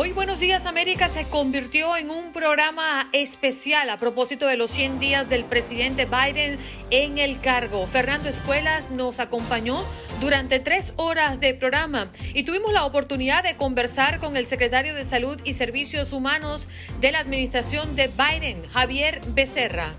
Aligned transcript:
Hoy 0.00 0.12
Buenos 0.12 0.38
Días 0.38 0.64
América 0.64 1.08
se 1.08 1.24
convirtió 1.24 1.96
en 1.96 2.12
un 2.12 2.32
programa 2.32 3.08
especial 3.10 3.90
a 3.90 3.96
propósito 3.96 4.46
de 4.46 4.56
los 4.56 4.70
100 4.70 5.00
días 5.00 5.28
del 5.28 5.42
presidente 5.42 6.04
Biden 6.04 6.56
en 6.90 7.18
el 7.18 7.40
cargo. 7.40 7.84
Fernando 7.84 8.28
Escuelas 8.28 8.92
nos 8.92 9.18
acompañó 9.18 9.84
durante 10.20 10.60
tres 10.60 10.92
horas 10.94 11.40
de 11.40 11.52
programa 11.52 12.12
y 12.32 12.44
tuvimos 12.44 12.72
la 12.72 12.84
oportunidad 12.84 13.42
de 13.42 13.56
conversar 13.56 14.20
con 14.20 14.36
el 14.36 14.46
secretario 14.46 14.94
de 14.94 15.04
Salud 15.04 15.40
y 15.42 15.54
Servicios 15.54 16.12
Humanos 16.12 16.68
de 17.00 17.10
la 17.10 17.18
administración 17.18 17.96
de 17.96 18.06
Biden, 18.06 18.68
Javier 18.68 19.20
Becerra. 19.30 19.94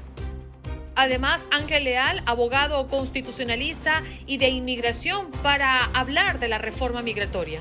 Además, 0.96 1.46
Ángel 1.52 1.84
Leal, 1.84 2.24
abogado 2.26 2.88
constitucionalista 2.88 4.02
y 4.26 4.38
de 4.38 4.48
inmigración, 4.48 5.30
para 5.44 5.84
hablar 5.94 6.40
de 6.40 6.48
la 6.48 6.58
reforma 6.58 7.02
migratoria. 7.02 7.60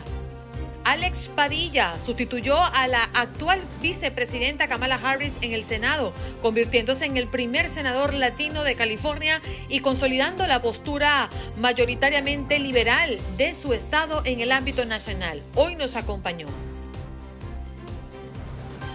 Alex 0.89 1.29
Padilla 1.29 1.99
sustituyó 2.03 2.65
a 2.65 2.87
la 2.87 3.11
actual 3.13 3.61
vicepresidenta 3.83 4.69
Kamala 4.69 4.95
Harris 4.95 5.37
en 5.43 5.53
el 5.53 5.67
Senado, 5.67 6.15
convirtiéndose 6.41 7.05
en 7.05 7.19
el 7.19 7.29
primer 7.29 7.69
senador 7.69 8.15
latino 8.15 8.65
de 8.65 8.75
California 8.75 9.43
y 9.69 9.81
consolidando 9.81 10.47
la 10.47 10.63
postura 10.63 11.29
mayoritariamente 11.59 12.59
liberal 12.59 13.19
de 13.37 13.55
su 13.55 13.75
estado 13.75 14.23
en 14.25 14.41
el 14.41 14.51
ámbito 14.51 14.87
nacional. 14.87 15.43
Hoy 15.57 15.77
nos 15.77 15.95
acompañó. 15.95 16.47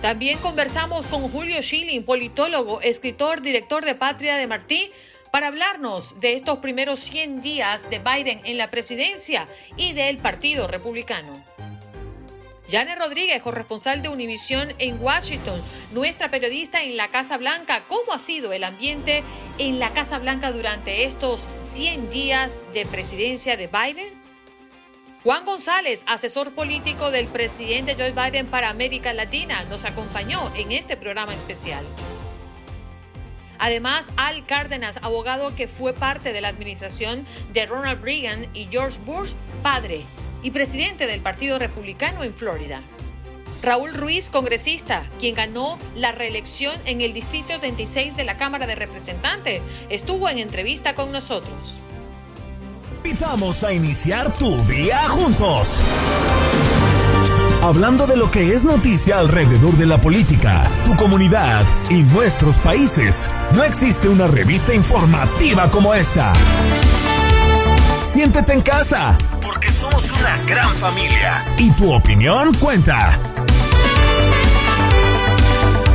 También 0.02 0.40
conversamos 0.40 1.06
con 1.06 1.30
Julio 1.30 1.62
Schilling, 1.62 2.06
politólogo, 2.06 2.82
escritor, 2.82 3.44
director 3.44 3.86
de 3.86 3.94
Patria 3.94 4.38
de 4.38 4.48
Martí, 4.48 4.92
para 5.32 5.48
hablarnos 5.48 6.20
de 6.20 6.34
estos 6.34 6.58
primeros 6.58 7.00
100 7.02 7.44
días 7.44 7.88
de 7.92 8.00
Biden 8.00 8.42
en 8.46 8.58
la 8.58 8.72
presidencia 8.72 9.48
y 9.78 9.94
del 9.94 10.18
Partido 10.18 10.68
Republicano. 10.68 11.53
Janet 12.70 12.98
Rodríguez, 12.98 13.42
corresponsal 13.42 14.02
de 14.02 14.10
Univisión 14.10 14.74
en 14.80 15.02
Washington, 15.02 15.62
nuestra 15.92 16.30
periodista 16.30 16.82
en 16.84 16.96
la 16.96 17.10
Casa 17.10 17.38
Blanca. 17.38 17.84
¿Cómo 17.90 18.14
ha 18.14 18.20
sido 18.20 18.54
el 18.54 18.64
ambiente 18.64 19.24
en 19.58 19.80
la 19.80 19.92
Casa 19.92 20.18
Blanca 20.18 20.52
durante 20.52 21.04
estos 21.04 21.42
100 21.64 22.10
días 22.10 22.62
de 22.74 22.86
presidencia 22.86 23.58
de 23.58 23.68
Biden? 23.68 24.14
Juan 25.24 25.46
González, 25.46 26.04
asesor 26.08 26.54
político 26.54 27.12
del 27.12 27.28
presidente 27.28 27.96
Joe 27.96 28.12
Biden 28.12 28.48
para 28.48 28.70
América 28.70 29.14
Latina, 29.14 29.62
nos 29.70 29.84
acompañó 29.84 30.52
en 30.56 30.72
este 30.72 30.98
programa 30.98 31.34
especial. 31.34 31.86
Además, 33.60 34.12
Al 34.18 34.46
Cárdenas, 34.46 34.98
abogado 35.02 35.56
que 35.56 35.68
fue 35.68 35.94
parte 35.94 36.34
de 36.34 36.42
la 36.42 36.50
administración 36.50 37.26
de 37.54 37.66
Ronald 37.66 38.04
Reagan 38.04 38.48
y 38.54 38.68
George 38.70 39.00
Bush, 39.06 39.32
padre 39.62 40.04
y 40.44 40.52
presidente 40.52 41.08
del 41.08 41.22
Partido 41.22 41.58
Republicano 41.58 42.24
en 42.24 42.34
Florida. 42.34 42.82
Raúl 43.64 43.94
Ruiz, 43.94 44.30
congresista, 44.30 45.04
quien 45.20 45.36
ganó 45.36 45.80
la 45.96 46.12
reelección 46.12 46.76
en 46.86 47.00
el 47.00 47.14
Distrito 47.14 47.58
26 47.62 48.18
de 48.18 48.26
la 48.26 48.38
Cámara 48.38 48.68
de 48.68 48.76
Representantes, 48.76 49.62
estuvo 49.90 50.28
en 50.28 50.38
entrevista 50.38 50.94
con 50.96 51.14
nosotros. 51.14 51.78
Invitamos 53.06 53.64
a 53.64 53.72
iniciar 53.72 54.36
tu 54.38 54.56
día 54.66 55.08
juntos. 55.08 55.82
Hablando 57.62 58.06
de 58.06 58.18
lo 58.18 58.30
que 58.30 58.54
es 58.54 58.66
noticia 58.66 59.20
alrededor 59.20 59.78
de 59.78 59.86
la 59.86 60.02
política, 60.02 60.70
tu 60.86 60.98
comunidad 60.98 61.66
y 61.90 62.04
nuestros 62.04 62.58
países, 62.58 63.30
no 63.54 63.64
existe 63.64 64.10
una 64.10 64.28
revista 64.28 64.74
informativa 64.74 65.70
como 65.70 65.94
esta. 65.94 66.34
Siéntete 68.14 68.54
en 68.54 68.62
casa, 68.62 69.18
porque 69.42 69.72
somos 69.72 70.12
una 70.12 70.38
gran 70.46 70.78
familia 70.78 71.44
y 71.58 71.72
tu 71.72 71.92
opinión 71.92 72.54
cuenta. 72.60 73.18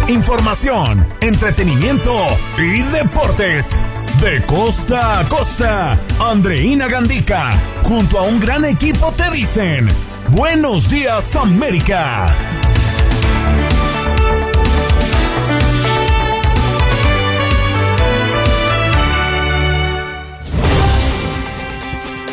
Información, 0.09 1.07
entretenimiento 1.21 2.13
y 2.59 2.83
deportes. 2.91 3.79
De 4.21 4.43
costa 4.47 5.21
a 5.21 5.29
costa, 5.29 6.01
Andreina 6.19 6.89
Gandica, 6.89 7.53
junto 7.85 8.19
a 8.19 8.23
un 8.23 8.41
gran 8.41 8.65
equipo 8.65 9.13
te 9.13 9.31
dicen, 9.31 9.89
Buenos 10.31 10.91
días 10.91 11.37
América. 11.37 12.35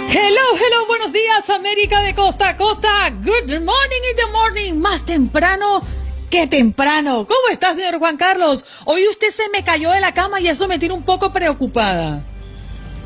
Hello, 0.07 0.55
hello, 0.55 0.85
buenos 0.87 1.11
días 1.11 1.49
América 1.49 2.01
de 2.01 2.13
costa 2.13 2.49
a 2.49 2.57
costa. 2.57 3.09
Good 3.09 3.61
morning 3.61 4.03
in 4.11 4.15
the 4.15 4.31
morning, 4.31 4.73
más 4.79 5.03
temprano 5.03 5.81
que 6.29 6.45
temprano. 6.47 7.25
¿Cómo 7.25 7.49
está, 7.51 7.73
señor 7.73 7.97
Juan 7.97 8.15
Carlos? 8.15 8.65
Hoy 8.85 9.07
usted 9.07 9.29
se 9.29 9.49
me 9.49 9.63
cayó 9.63 9.91
de 9.91 9.99
la 10.01 10.13
cama 10.13 10.39
y 10.39 10.47
eso 10.47 10.67
me 10.67 10.77
tiene 10.77 10.93
un 10.93 11.03
poco 11.03 11.33
preocupada. 11.33 12.23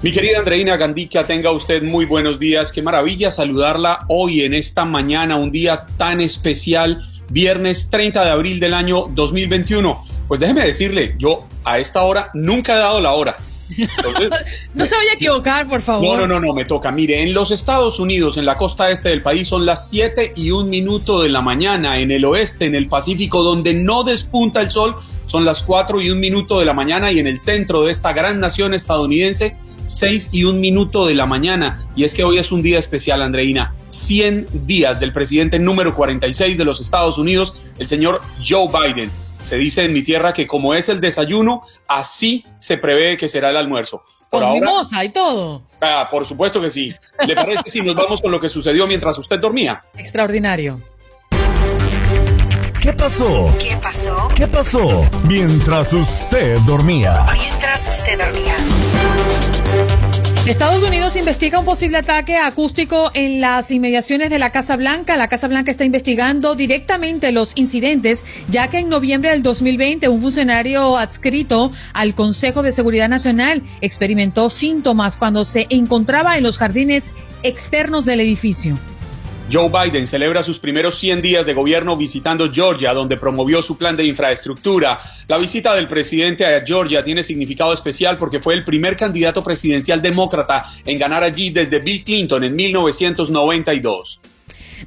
Mi 0.01 0.11
querida 0.11 0.39
Andreina 0.39 0.75
Gandica, 0.75 1.25
tenga 1.25 1.51
usted 1.51 1.81
muy 1.81 2.05
buenos 2.05 2.37
días. 2.37 2.71
Qué 2.71 2.81
maravilla 2.81 3.31
saludarla 3.31 3.99
hoy 4.09 4.41
en 4.43 4.53
esta 4.53 4.83
mañana, 4.83 5.37
un 5.37 5.51
día 5.51 5.85
tan 5.97 6.19
especial, 6.19 7.01
viernes 7.29 7.89
30 7.89 8.25
de 8.25 8.31
abril 8.31 8.59
del 8.59 8.73
año 8.73 9.07
2021. 9.09 9.97
Pues 10.27 10.39
déjeme 10.39 10.65
decirle, 10.65 11.15
yo 11.17 11.47
a 11.63 11.79
esta 11.79 12.03
hora 12.03 12.29
nunca 12.33 12.75
he 12.75 12.79
dado 12.79 12.99
la 12.99 13.13
hora 13.13 13.37
no 14.73 14.85
se 14.85 14.95
vaya 14.95 15.11
a 15.11 15.15
equivocar, 15.15 15.67
por 15.67 15.81
favor. 15.81 16.19
No, 16.19 16.27
no, 16.27 16.39
no, 16.39 16.47
no, 16.47 16.53
me 16.53 16.65
toca. 16.65 16.91
Mire, 16.91 17.21
en 17.21 17.33
los 17.33 17.51
Estados 17.51 17.99
Unidos, 17.99 18.37
en 18.37 18.45
la 18.45 18.57
costa 18.57 18.89
este 18.89 19.09
del 19.09 19.21
país, 19.21 19.47
son 19.47 19.65
las 19.65 19.89
7 19.89 20.33
y 20.35 20.51
un 20.51 20.69
minuto 20.69 21.21
de 21.21 21.29
la 21.29 21.41
mañana. 21.41 21.99
En 21.99 22.11
el 22.11 22.25
oeste, 22.25 22.65
en 22.65 22.75
el 22.75 22.87
Pacífico, 22.87 23.43
donde 23.43 23.73
no 23.73 24.03
despunta 24.03 24.61
el 24.61 24.71
sol, 24.71 24.95
son 25.27 25.45
las 25.45 25.61
4 25.63 26.01
y 26.01 26.09
un 26.09 26.19
minuto 26.19 26.59
de 26.59 26.65
la 26.65 26.73
mañana. 26.73 27.11
Y 27.11 27.19
en 27.19 27.27
el 27.27 27.39
centro 27.39 27.83
de 27.83 27.91
esta 27.91 28.13
gran 28.13 28.39
nación 28.39 28.73
estadounidense, 28.73 29.55
6 29.85 30.29
y 30.31 30.43
un 30.43 30.59
minuto 30.59 31.05
de 31.05 31.15
la 31.15 31.25
mañana. 31.25 31.87
Y 31.95 32.03
es 32.03 32.13
que 32.13 32.23
hoy 32.23 32.39
es 32.39 32.51
un 32.51 32.61
día 32.61 32.79
especial, 32.79 33.21
Andreina. 33.21 33.73
100 33.87 34.47
días 34.65 34.99
del 34.99 35.13
presidente 35.13 35.59
número 35.59 35.93
46 35.93 36.57
de 36.57 36.65
los 36.65 36.79
Estados 36.81 37.17
Unidos, 37.17 37.69
el 37.77 37.87
señor 37.87 38.21
Joe 38.47 38.67
Biden 38.67 39.09
se 39.41 39.57
dice 39.57 39.83
en 39.83 39.93
mi 39.93 40.03
tierra 40.03 40.33
que 40.33 40.47
como 40.47 40.73
es 40.73 40.89
el 40.89 41.01
desayuno, 41.01 41.63
así 41.87 42.45
se 42.57 42.77
prevé 42.77 43.17
que 43.17 43.27
será 43.27 43.49
el 43.49 43.57
almuerzo. 43.57 44.03
Por 44.29 44.43
con 44.43 44.53
mimosa 44.53 45.03
y 45.03 45.09
todo. 45.09 45.63
Ah, 45.81 46.07
por 46.09 46.25
supuesto 46.25 46.61
que 46.61 46.69
sí. 46.69 46.93
¿Le 47.25 47.35
parece 47.35 47.71
si 47.71 47.81
nos 47.81 47.95
vamos 47.95 48.21
con 48.21 48.31
lo 48.31 48.39
que 48.39 48.49
sucedió 48.49 48.85
mientras 48.85 49.17
usted 49.17 49.39
dormía? 49.39 49.83
Extraordinario. 49.97 50.79
¿Qué 52.81 52.93
pasó? 52.93 53.53
¿Qué 53.59 53.77
pasó? 53.81 54.29
¿Qué 54.35 54.47
pasó? 54.47 55.05
Mientras 55.25 55.91
usted 55.91 56.59
dormía. 56.59 57.25
Mientras 57.33 57.89
usted 57.89 58.17
dormía. 58.17 58.55
Estados 60.47 60.81
Unidos 60.83 61.15
investiga 61.15 61.59
un 61.59 61.65
posible 61.65 61.97
ataque 61.97 62.37
acústico 62.37 63.11
en 63.13 63.41
las 63.41 63.69
inmediaciones 63.71 64.29
de 64.29 64.39
la 64.39 64.51
Casa 64.51 64.75
Blanca. 64.77 65.17
La 65.17 65.27
Casa 65.27 65.47
Blanca 65.47 65.69
está 65.69 65.85
investigando 65.85 66.55
directamente 66.55 67.31
los 67.31 67.51
incidentes, 67.55 68.23
ya 68.49 68.67
que 68.67 68.79
en 68.79 68.89
noviembre 68.89 69.31
del 69.31 69.43
2020 69.43 70.07
un 70.07 70.21
funcionario 70.21 70.97
adscrito 70.97 71.71
al 71.93 72.15
Consejo 72.15 72.63
de 72.63 72.71
Seguridad 72.71 73.09
Nacional 73.09 73.63
experimentó 73.81 74.49
síntomas 74.49 75.17
cuando 75.17 75.45
se 75.45 75.67
encontraba 75.69 76.37
en 76.37 76.43
los 76.43 76.57
jardines 76.57 77.13
externos 77.43 78.05
del 78.05 78.21
edificio. 78.21 78.77
Joe 79.51 79.69
Biden 79.69 80.05
celebra 80.05 80.43
sus 80.43 80.59
primeros 80.59 80.97
100 80.99 81.21
días 81.21 81.45
de 81.45 81.53
gobierno 81.53 81.97
visitando 81.97 82.51
Georgia, 82.51 82.93
donde 82.93 83.17
promovió 83.17 83.61
su 83.61 83.77
plan 83.77 83.97
de 83.97 84.05
infraestructura. 84.05 84.99
La 85.27 85.37
visita 85.37 85.73
del 85.73 85.87
presidente 85.87 86.45
a 86.45 86.63
Georgia 86.63 87.03
tiene 87.03 87.23
significado 87.23 87.73
especial 87.73 88.17
porque 88.17 88.39
fue 88.39 88.53
el 88.53 88.63
primer 88.63 88.95
candidato 88.95 89.43
presidencial 89.43 90.01
demócrata 90.01 90.65
en 90.85 90.99
ganar 90.99 91.23
allí 91.23 91.49
desde 91.49 91.79
Bill 91.79 92.03
Clinton 92.03 92.43
en 92.43 92.55
1992. 92.55 94.19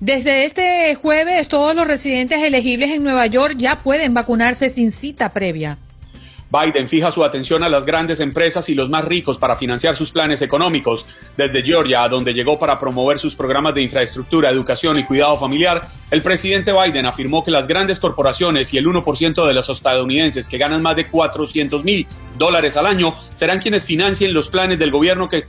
Desde 0.01 0.45
este 0.45 0.95
jueves, 0.95 1.49
todos 1.49 1.75
los 1.75 1.87
residentes 1.87 2.43
elegibles 2.43 2.91
en 2.91 3.03
Nueva 3.03 3.27
York 3.27 3.55
ya 3.59 3.83
pueden 3.83 4.15
vacunarse 4.15 4.71
sin 4.71 4.91
cita 4.91 5.33
previa. 5.33 5.79
Biden 6.53 6.87
fija 6.87 7.11
su 7.11 7.25
atención 7.25 7.63
a 7.63 7.69
las 7.71 7.87
grandes 7.87 8.21
empresas 8.21 8.69
y 8.69 8.75
los 8.75 8.91
más 8.91 9.07
ricos 9.07 9.39
para 9.39 9.57
financiar 9.57 9.97
sus 9.97 10.13
planes 10.13 10.43
económicos. 10.43 11.07
Desde 11.35 11.63
Georgia, 11.63 12.03
a 12.03 12.09
donde 12.11 12.35
llegó 12.35 12.59
para 12.59 12.79
promover 12.79 13.19
sus 13.19 13.35
programas 13.35 13.75
de 13.75 13.81
infraestructura, 13.81 14.51
educación 14.51 14.99
y 14.99 15.05
cuidado 15.05 15.39
familiar, 15.39 15.81
el 16.11 16.21
presidente 16.21 16.71
Biden 16.75 17.07
afirmó 17.07 17.43
que 17.43 17.51
las 17.51 17.67
grandes 17.67 17.99
corporaciones 17.99 18.75
y 18.75 18.77
el 18.77 18.87
1% 18.87 19.47
de 19.47 19.55
los 19.55 19.71
estadounidenses 19.71 20.47
que 20.47 20.59
ganan 20.59 20.83
más 20.83 20.95
de 20.95 21.09
400 21.09 21.83
mil 21.85 22.07
dólares 22.37 22.77
al 22.77 22.85
año 22.85 23.15
serán 23.33 23.59
quienes 23.59 23.85
financien 23.85 24.35
los 24.35 24.51
planes 24.51 24.79
del 24.79 24.91
gobierno 24.91 25.31
que 25.31 25.45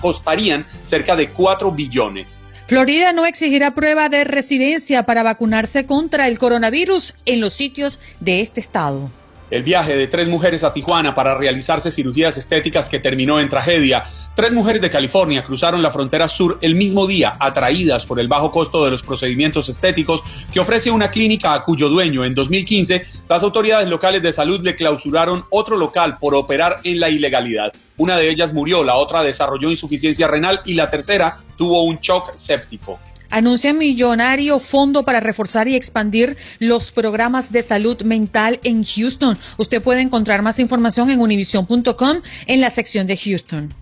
costarían 0.00 0.64
cerca 0.84 1.16
de 1.16 1.30
4 1.30 1.72
billones. 1.72 2.40
Florida 2.68 3.12
no 3.12 3.26
exigirá 3.26 3.74
prueba 3.74 4.08
de 4.08 4.22
residencia 4.22 5.02
para 5.02 5.24
vacunarse 5.24 5.84
contra 5.84 6.28
el 6.28 6.38
coronavirus 6.38 7.14
en 7.26 7.40
los 7.40 7.54
sitios 7.54 7.98
de 8.20 8.40
este 8.40 8.60
estado. 8.60 9.10
El 9.50 9.62
viaje 9.62 9.94
de 9.94 10.06
tres 10.06 10.26
mujeres 10.26 10.64
a 10.64 10.72
Tijuana 10.72 11.14
para 11.14 11.36
realizarse 11.36 11.90
cirugías 11.90 12.36
estéticas 12.38 12.88
que 12.88 12.98
terminó 12.98 13.38
en 13.38 13.50
tragedia. 13.50 14.04
Tres 14.34 14.52
mujeres 14.52 14.80
de 14.80 14.90
California 14.90 15.44
cruzaron 15.44 15.82
la 15.82 15.90
frontera 15.90 16.28
sur 16.28 16.58
el 16.62 16.74
mismo 16.74 17.06
día, 17.06 17.34
atraídas 17.38 18.06
por 18.06 18.18
el 18.18 18.26
bajo 18.26 18.50
costo 18.50 18.84
de 18.84 18.90
los 18.90 19.02
procedimientos 19.02 19.68
estéticos 19.68 20.22
que 20.52 20.60
ofrece 20.60 20.90
una 20.90 21.10
clínica 21.10 21.52
a 21.52 21.62
cuyo 21.62 21.90
dueño 21.90 22.24
en 22.24 22.34
2015 22.34 23.04
las 23.28 23.42
autoridades 23.42 23.88
locales 23.88 24.22
de 24.22 24.32
salud 24.32 24.60
le 24.62 24.74
clausuraron 24.74 25.44
otro 25.50 25.76
local 25.76 26.16
por 26.18 26.34
operar 26.34 26.78
en 26.82 26.98
la 26.98 27.10
ilegalidad. 27.10 27.70
Una 27.98 28.16
de 28.16 28.30
ellas 28.30 28.54
murió, 28.54 28.82
la 28.82 28.96
otra 28.96 29.22
desarrolló 29.22 29.70
insuficiencia 29.70 30.26
renal 30.26 30.62
y 30.64 30.74
la 30.74 30.90
tercera 30.90 31.36
tuvo 31.56 31.82
un 31.82 31.98
shock 31.98 32.34
séptico 32.34 32.98
anuncia 33.30 33.72
millonario 33.72 34.58
fondo 34.58 35.04
para 35.04 35.20
reforzar 35.20 35.68
y 35.68 35.76
expandir 35.76 36.36
los 36.58 36.90
programas 36.90 37.52
de 37.52 37.62
salud 37.62 38.02
mental 38.02 38.60
en 38.64 38.84
Houston. 38.84 39.38
Usted 39.58 39.82
puede 39.82 40.00
encontrar 40.00 40.42
más 40.42 40.58
información 40.58 41.10
en 41.10 41.20
univision.com 41.20 42.20
en 42.46 42.60
la 42.60 42.70
sección 42.70 43.06
de 43.06 43.16
Houston. 43.16 43.74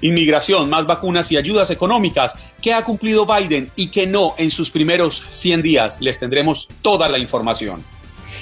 Inmigración, 0.00 0.70
más 0.70 0.86
vacunas 0.86 1.32
y 1.32 1.36
ayudas 1.36 1.70
económicas. 1.70 2.34
¿Qué 2.62 2.72
ha 2.72 2.82
cumplido 2.82 3.26
Biden 3.26 3.70
y 3.74 3.88
qué 3.88 4.06
no 4.06 4.34
en 4.38 4.50
sus 4.50 4.70
primeros 4.70 5.24
100 5.30 5.62
días? 5.62 6.00
Les 6.00 6.18
tendremos 6.18 6.68
toda 6.82 7.08
la 7.08 7.18
información. 7.18 7.82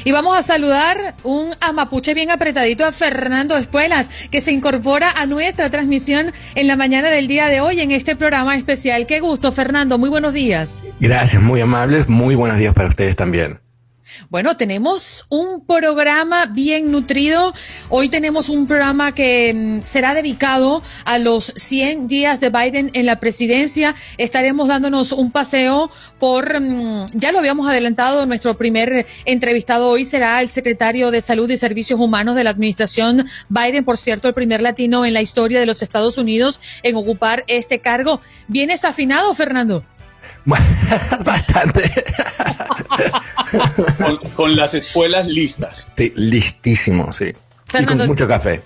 Y 0.07 0.13
vamos 0.13 0.37
a 0.37 0.43
saludar 0.45 1.17
un 1.25 1.51
amapuche 1.61 2.15
bien 2.15 2.31
apretadito 2.31 2.85
a 2.87 2.93
Fernando 2.93 3.57
Espuelas, 3.57 4.09
que 4.31 4.41
se 4.41 4.53
incorpora 4.53 5.11
a 5.11 5.27
nuestra 5.27 5.69
transmisión 5.69 6.33
en 6.55 6.69
la 6.69 6.77
mañana 6.77 7.09
del 7.11 7.27
día 7.27 7.49
de 7.49 7.61
hoy 7.61 7.81
en 7.81 7.91
este 7.91 8.15
programa 8.15 8.55
especial. 8.55 9.09
Qué 9.09 9.19
gusto, 9.19 9.51
Fernando. 9.51 9.99
Muy 9.99 10.09
buenos 10.09 10.33
días. 10.33 10.85
Gracias, 11.01 11.43
muy 11.43 11.61
amables. 11.61 12.09
Muy 12.09 12.37
buenos 12.37 12.59
días 12.59 12.73
para 12.73 12.89
ustedes 12.89 13.17
también. 13.17 13.59
Bueno, 14.31 14.57
tenemos 14.57 15.27
un 15.29 15.65
programa 15.67 16.47
bien 16.47 16.91
nutrido. 16.91 17.53
Hoy 17.89 18.09
tenemos 18.09 18.49
un 18.49 18.67
programa 18.67 19.13
que 19.13 19.53
mm, 19.55 19.85
será 19.85 20.15
dedicado 20.15 20.83
a 21.05 21.19
los 21.19 21.53
100 21.57 22.09
días 22.09 22.41
de 22.41 22.51
Biden 22.51 22.91
en 22.95 23.07
la 23.07 23.21
presidencia. 23.21 23.95
Estaremos 24.19 24.69
dándonos 24.69 25.13
un 25.13 25.31
paseo 25.31 25.91
por, 26.19 26.61
mm, 26.61 27.07
ya 27.15 27.33
lo 27.33 27.39
habíamos 27.39 27.69
adelantado, 27.69 28.27
nuestro 28.27 28.57
primer 28.57 29.07
entrevistado 29.25 29.89
hoy 29.89 30.05
será 30.05 30.41
el 30.41 30.49
secretario 30.49 31.11
de 31.11 31.21
Salud 31.21 31.51
y 31.51 31.57
Servicios 31.57 32.01
Humanos 32.01 32.37
de 32.37 32.45
la 32.45 32.51
administración 32.51 33.27
Biden, 33.49 33.85
por 33.85 33.99
cierto, 33.99 34.29
el 34.29 34.35
primer 34.35 34.63
latino 34.63 35.05
en 35.05 35.15
la 35.15 35.23
historia 35.23 35.61
de 35.61 35.67
los 35.67 35.83
Estados 35.83 36.19
Unidos 36.19 36.61
en 36.83 36.97
ocupar 36.97 37.45
este 37.47 37.81
cargo. 37.81 38.21
¿Vienes 38.49 38.85
afinado, 38.85 39.33
Fernando? 39.35 39.85
Bastante. 41.25 41.91
con, 44.37 44.57
las 44.57 44.75
escuelas 44.75 45.27
listas. 45.27 45.89
Sí, 45.97 46.13
listísimo, 46.17 47.13
sí. 47.13 47.33
y 47.79 47.85
con 47.85 48.07
mucho 48.07 48.29
café. 48.29 48.63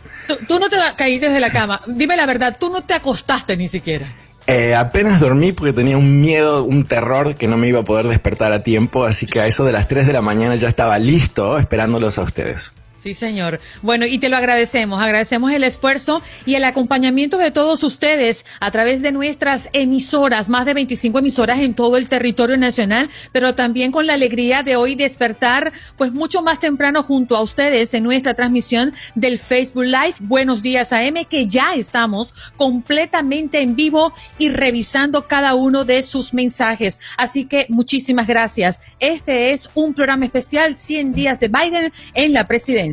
Tú, 0.46 0.58
no 0.58 0.68
te 0.68 0.76
caíste 0.96 1.28
desde 1.28 1.40
la 1.40 1.50
cama. 1.50 1.80
Dime 1.86 2.16
la 2.16 2.26
verdad, 2.26 2.56
tú 2.58 2.70
no 2.70 2.82
te 2.82 2.94
acostaste 2.94 3.56
ni 3.56 3.68
siquiera. 3.68 4.06
Eh, 4.46 4.74
apenas 4.74 5.20
dormí 5.20 5.52
porque 5.52 5.72
tenía 5.72 5.96
un 5.96 6.20
miedo, 6.20 6.64
un 6.64 6.84
terror 6.84 7.34
que 7.34 7.46
no 7.46 7.56
me 7.56 7.68
iba 7.68 7.80
a 7.80 7.84
poder 7.84 8.08
despertar 8.08 8.52
a 8.52 8.62
tiempo, 8.62 9.04
así 9.04 9.26
que 9.26 9.40
a 9.40 9.46
eso 9.46 9.64
de 9.64 9.72
las 9.72 9.86
3 9.86 10.06
de 10.06 10.12
la 10.12 10.22
mañana 10.22 10.56
ya 10.56 10.68
estaba 10.68 10.98
listo 10.98 11.58
esperándolos 11.58 12.18
a 12.18 12.22
ustedes. 12.22 12.72
Sí, 13.02 13.14
señor. 13.14 13.60
Bueno, 13.80 14.04
y 14.04 14.18
te 14.18 14.28
lo 14.28 14.36
agradecemos. 14.36 15.00
Agradecemos 15.00 15.50
el 15.52 15.64
esfuerzo 15.64 16.20
y 16.44 16.56
el 16.56 16.64
acompañamiento 16.64 17.38
de 17.38 17.50
todos 17.50 17.82
ustedes 17.82 18.44
a 18.60 18.70
través 18.70 19.00
de 19.00 19.10
nuestras 19.10 19.70
emisoras, 19.72 20.50
más 20.50 20.66
de 20.66 20.74
25 20.74 21.18
emisoras 21.18 21.60
en 21.60 21.72
todo 21.72 21.96
el 21.96 22.10
territorio 22.10 22.58
nacional, 22.58 23.08
pero 23.32 23.54
también 23.54 23.90
con 23.90 24.06
la 24.06 24.12
alegría 24.12 24.62
de 24.62 24.76
hoy 24.76 24.96
despertar, 24.96 25.72
pues 25.96 26.12
mucho 26.12 26.42
más 26.42 26.60
temprano 26.60 27.02
junto 27.02 27.36
a 27.36 27.42
ustedes 27.42 27.94
en 27.94 28.04
nuestra 28.04 28.34
transmisión 28.34 28.92
del 29.14 29.38
Facebook 29.38 29.84
Live. 29.84 30.16
Buenos 30.20 30.62
días 30.62 30.92
AM, 30.92 31.24
que 31.24 31.46
ya 31.46 31.72
estamos 31.72 32.34
completamente 32.58 33.62
en 33.62 33.76
vivo 33.76 34.12
y 34.36 34.50
revisando 34.50 35.26
cada 35.26 35.54
uno 35.54 35.86
de 35.86 36.02
sus 36.02 36.34
mensajes. 36.34 37.00
Así 37.16 37.46
que 37.46 37.64
muchísimas 37.70 38.26
gracias. 38.26 38.82
Este 38.98 39.52
es 39.52 39.70
un 39.72 39.94
programa 39.94 40.26
especial 40.26 40.76
100 40.76 41.14
días 41.14 41.40
de 41.40 41.48
Biden 41.48 41.92
en 42.12 42.34
la 42.34 42.46
presidencia. 42.46 42.89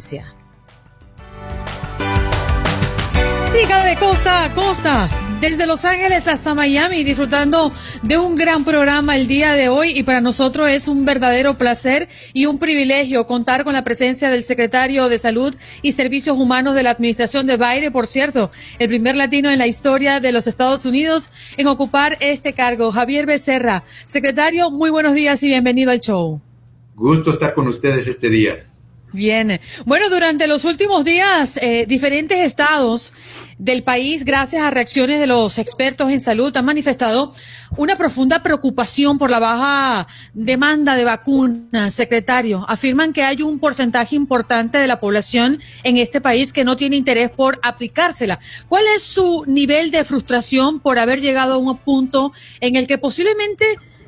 Diga 3.53 3.83
de 3.83 3.95
costa 3.95 4.44
a 4.44 4.53
costa, 4.53 5.09
desde 5.41 5.65
Los 5.65 5.83
Ángeles 5.85 6.27
hasta 6.27 6.53
Miami, 6.53 7.03
disfrutando 7.03 7.71
de 8.03 8.17
un 8.17 8.35
gran 8.35 8.63
programa 8.63 9.15
el 9.15 9.27
día 9.27 9.53
de 9.53 9.69
hoy 9.69 9.97
y 9.97 10.03
para 10.03 10.21
nosotros 10.21 10.69
es 10.69 10.88
un 10.88 11.05
verdadero 11.05 11.57
placer 11.57 12.07
y 12.33 12.45
un 12.45 12.59
privilegio 12.59 13.25
contar 13.25 13.63
con 13.63 13.73
la 13.73 13.83
presencia 13.83 14.29
del 14.29 14.44
secretario 14.44 15.09
de 15.09 15.17
Salud 15.17 15.55
y 15.81 15.94
Servicios 15.94 16.38
Humanos 16.38 16.75
de 16.75 16.83
la 16.83 16.91
Administración 16.91 17.47
de 17.47 17.57
Baile, 17.57 17.89
por 17.89 18.05
cierto, 18.05 18.51
el 18.77 18.89
primer 18.89 19.15
latino 19.15 19.49
en 19.49 19.57
la 19.57 19.67
historia 19.67 20.19
de 20.19 20.31
los 20.31 20.45
Estados 20.45 20.85
Unidos 20.85 21.31
en 21.57 21.67
ocupar 21.67 22.17
este 22.19 22.53
cargo, 22.53 22.91
Javier 22.91 23.25
Becerra. 23.25 23.83
Secretario, 24.05 24.69
muy 24.69 24.91
buenos 24.91 25.15
días 25.15 25.41
y 25.41 25.47
bienvenido 25.47 25.89
al 25.89 25.99
show. 25.99 26.41
Gusto 26.94 27.31
estar 27.31 27.53
con 27.53 27.67
ustedes 27.67 28.05
este 28.05 28.29
día. 28.29 28.67
Bien. 29.13 29.59
Bueno, 29.86 30.09
durante 30.09 30.48
los 30.48 30.65
últimos 30.65 31.06
días, 31.06 31.57
eh, 31.62 31.86
diferentes 31.88 32.39
estados 32.39 33.13
del 33.57 33.83
país, 33.83 34.25
gracias 34.25 34.62
a 34.62 34.69
reacciones 34.69 35.19
de 35.19 35.27
los 35.27 35.57
expertos 35.57 36.09
en 36.09 36.19
salud, 36.19 36.56
han 36.56 36.65
manifestado 36.65 37.33
una 37.77 37.95
profunda 37.95 38.44
preocupación 38.44 39.18
por 39.18 39.31
la 39.31 39.40
baja 39.40 40.07
demanda 40.33 40.95
de 40.95 41.06
vacunas, 41.06 41.94
secretario. 41.94 42.66
Afirman 42.68 43.14
que 43.14 43.23
hay 43.23 43.42
un 43.42 43.59
porcentaje 43.59 44.16
importante 44.16 44.78
de 44.78 44.87
la 44.87 44.99
población 44.99 45.59
en 45.83 45.97
este 45.97 46.21
país 46.21 46.52
que 46.52 46.66
no 46.66 46.76
tiene 46.76 46.97
interés 46.97 47.31
por 47.31 47.59
aplicársela. 47.64 48.40
¿Cuál 48.68 48.85
es 48.94 49.04
su 49.04 49.45
nivel 49.47 49.90
de 49.90 50.04
frustración 50.04 50.81
por 50.81 50.99
haber 50.99 51.21
llegado 51.21 51.56
a 51.56 51.57
un 51.57 51.78
punto 51.78 52.33
en 52.59 52.76
el 52.76 52.87
que 52.87 52.97
posiblemente 52.97 53.66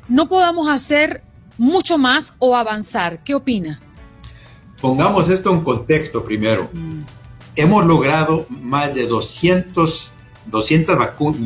no 0.08 0.28
podamos 0.28 0.68
hacer 0.68 1.22
mucho 1.58 1.98
más 1.98 2.34
o 2.38 2.54
avanzar? 2.54 3.24
¿Qué 3.24 3.34
opina? 3.34 3.80
Pongamos 4.80 5.28
esto 5.28 5.52
en 5.52 5.60
contexto 5.60 6.24
primero. 6.24 6.70
Hemos 7.54 7.84
logrado 7.84 8.46
más 8.48 8.94
de 8.94 9.06
200, 9.06 10.10
200, 10.46 10.96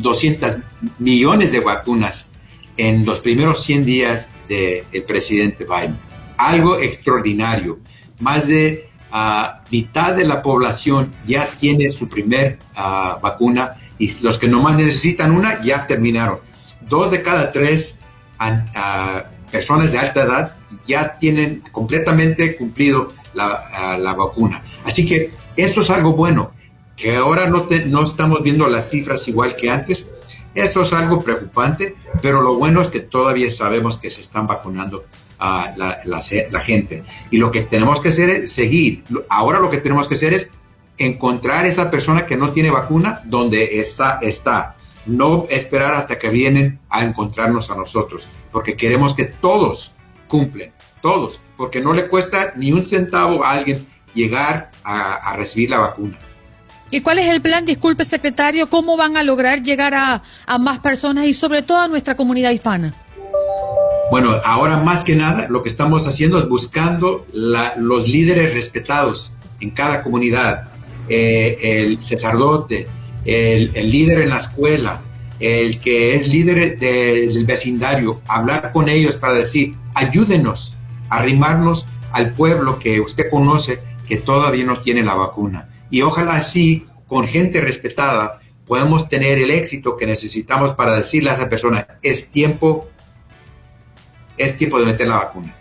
200 0.01 0.55
millones 0.99 1.51
de 1.51 1.59
vacunas 1.59 2.31
en 2.77 3.05
los 3.05 3.19
primeros 3.19 3.63
100 3.63 3.85
días 3.85 4.29
del 4.47 5.03
presidente 5.03 5.65
Biden. 5.65 5.97
Algo 6.37 6.79
extraordinario. 6.79 7.79
Más 8.19 8.47
de 8.47 8.89
uh, 9.11 9.59
mitad 9.69 10.13
de 10.13 10.23
la 10.23 10.41
población 10.41 11.11
ya 11.25 11.45
tiene 11.59 11.91
su 11.91 12.07
primer 12.07 12.59
ah, 12.75 13.19
vacuna 13.21 13.75
y 13.97 14.13
los 14.19 14.37
que 14.39 14.47
nomás 14.47 14.77
necesitan 14.77 15.31
una 15.31 15.61
ya 15.61 15.87
terminaron. 15.87 16.39
Dos 16.87 17.11
de 17.11 17.21
cada 17.21 17.51
tres 17.51 17.99
ah, 18.39 19.25
personas 19.51 19.91
de 19.91 19.99
alta 19.99 20.23
edad 20.23 20.55
ya 20.87 21.17
tienen 21.17 21.63
completamente 21.71 22.55
cumplido 22.55 23.13
la, 23.35 24.15
vacuna. 24.17 24.63
Así 24.83 25.05
que 25.05 25.31
esto 25.55 25.81
es 25.81 25.89
algo 25.89 26.13
bueno, 26.13 26.51
que 26.95 27.15
ahora 27.15 27.47
no, 27.47 27.67
no 27.87 28.03
estamos 28.03 28.41
viendo 28.41 28.67
las 28.67 28.89
cifras 28.89 29.27
igual 29.27 29.55
que 29.55 29.69
antes. 29.69 30.09
Eso 30.53 30.83
es 30.83 30.93
algo 30.93 31.21
preocupante, 31.21 31.95
pero 32.21 32.41
lo 32.41 32.55
bueno 32.55 32.81
es 32.81 32.87
que 32.87 33.01
todavía 33.01 33.51
sabemos 33.51 33.97
que 33.97 34.09
se 34.09 34.21
están 34.21 34.47
vacunando 34.47 35.05
a 35.37 35.73
la, 35.75 35.99
la, 36.05 36.61
gente. 36.61 37.03
Y 37.29 37.37
lo 37.37 37.51
que 37.51 37.63
tenemos 37.63 37.99
que 37.99 38.09
hacer 38.09 38.29
es 38.29 38.51
seguir. 38.51 39.03
Ahora 39.29 39.59
lo 39.59 39.69
que 39.69 39.79
tenemos 39.79 40.07
que 40.07 40.15
hacer 40.15 40.33
es 40.33 40.51
encontrar 40.97 41.65
esa 41.65 41.91
persona 41.91 42.25
que 42.25 42.37
no 42.37 42.51
tiene 42.51 42.71
vacuna 42.71 43.21
donde 43.25 43.81
está, 43.81 44.19
está 44.21 44.75
no 45.05 45.45
esperar 45.49 45.93
hasta 45.93 46.17
que 46.17 46.29
vienen 46.29 46.79
a 46.89 47.03
encontrarnos 47.03 47.69
a 47.69 47.75
nosotros, 47.75 48.27
porque 48.51 48.75
queremos 48.75 49.13
que 49.13 49.25
todos 49.25 49.91
cumplen, 50.27 50.71
todos, 51.05 51.39
porque 51.55 51.81
no 51.81 51.93
le 51.93 52.07
cuesta 52.07 52.53
ni 52.55 52.71
un 52.71 52.83
centavo 52.83 53.45
a 53.45 53.51
alguien 53.51 53.85
llegar 54.15 54.71
a, 54.83 55.35
recibir 55.37 55.69
la 55.69 55.77
vacuna. 55.77 56.17
¿Y 56.89 57.01
cuál 57.01 57.19
es 57.19 57.29
el 57.29 57.43
plan? 57.43 57.63
Disculpe, 57.63 58.03
secretario, 58.03 58.67
¿cómo 58.71 58.97
van 58.97 59.15
a 59.15 59.21
lograr 59.21 59.61
llegar 59.61 59.93
a, 59.93 60.23
más 60.57 60.79
personas 60.79 61.27
y 61.27 61.35
sobre 61.35 61.61
todo 61.61 61.77
a 61.77 61.87
nuestra 61.87 62.15
comunidad 62.15 62.49
hispana? 62.49 62.91
Bueno, 64.09 64.35
ahora 64.43 64.77
más 64.77 65.03
que 65.03 65.15
nada 65.15 65.47
lo 65.47 65.61
que 65.61 65.69
estamos 65.69 66.07
haciendo 66.07 66.39
es 66.39 66.49
buscando 66.49 67.27
los 67.33 68.07
líderes 68.07 68.55
respetados 68.55 69.35
en 69.59 69.69
cada 69.69 70.01
comunidad, 70.01 70.69
eh, 71.07 71.59
el 71.61 72.01
sacerdote, 72.01 72.87
el, 73.25 73.71
líder 73.91 74.21
en 74.21 74.29
la 74.29 74.37
escuela, 74.37 75.01
el 75.39 75.79
que 75.79 76.15
es 76.15 76.27
líder 76.27 76.79
del 76.79 77.45
vecindario, 77.45 78.21
hablar 78.27 78.71
con 78.71 78.89
ellos 78.89 79.17
para 79.17 79.35
decir, 79.35 79.75
ayúdenos 79.93 80.74
arrimarnos 81.09 81.87
al 82.11 82.33
pueblo 82.33 82.79
que 82.79 82.99
usted 82.99 83.29
conoce 83.29 83.79
que 84.07 84.17
todavía 84.17 84.65
no 84.65 84.81
tiene 84.81 85.03
la 85.03 85.15
vacuna. 85.15 85.69
Y 85.89 86.01
ojalá 86.01 86.33
así, 86.33 86.87
con 87.07 87.27
gente 87.27 87.61
respetada, 87.61 88.39
podamos 88.65 89.09
tener 89.09 89.37
el 89.37 89.51
éxito 89.51 89.95
que 89.97 90.05
necesitamos 90.05 90.75
para 90.75 90.95
decirle 90.95 91.29
a 91.29 91.33
esa 91.33 91.49
persona, 91.49 91.87
es 92.01 92.29
tiempo, 92.29 92.89
es 94.37 94.57
tiempo 94.57 94.79
de 94.79 94.85
meter 94.85 95.07
la 95.07 95.17
vacuna. 95.17 95.55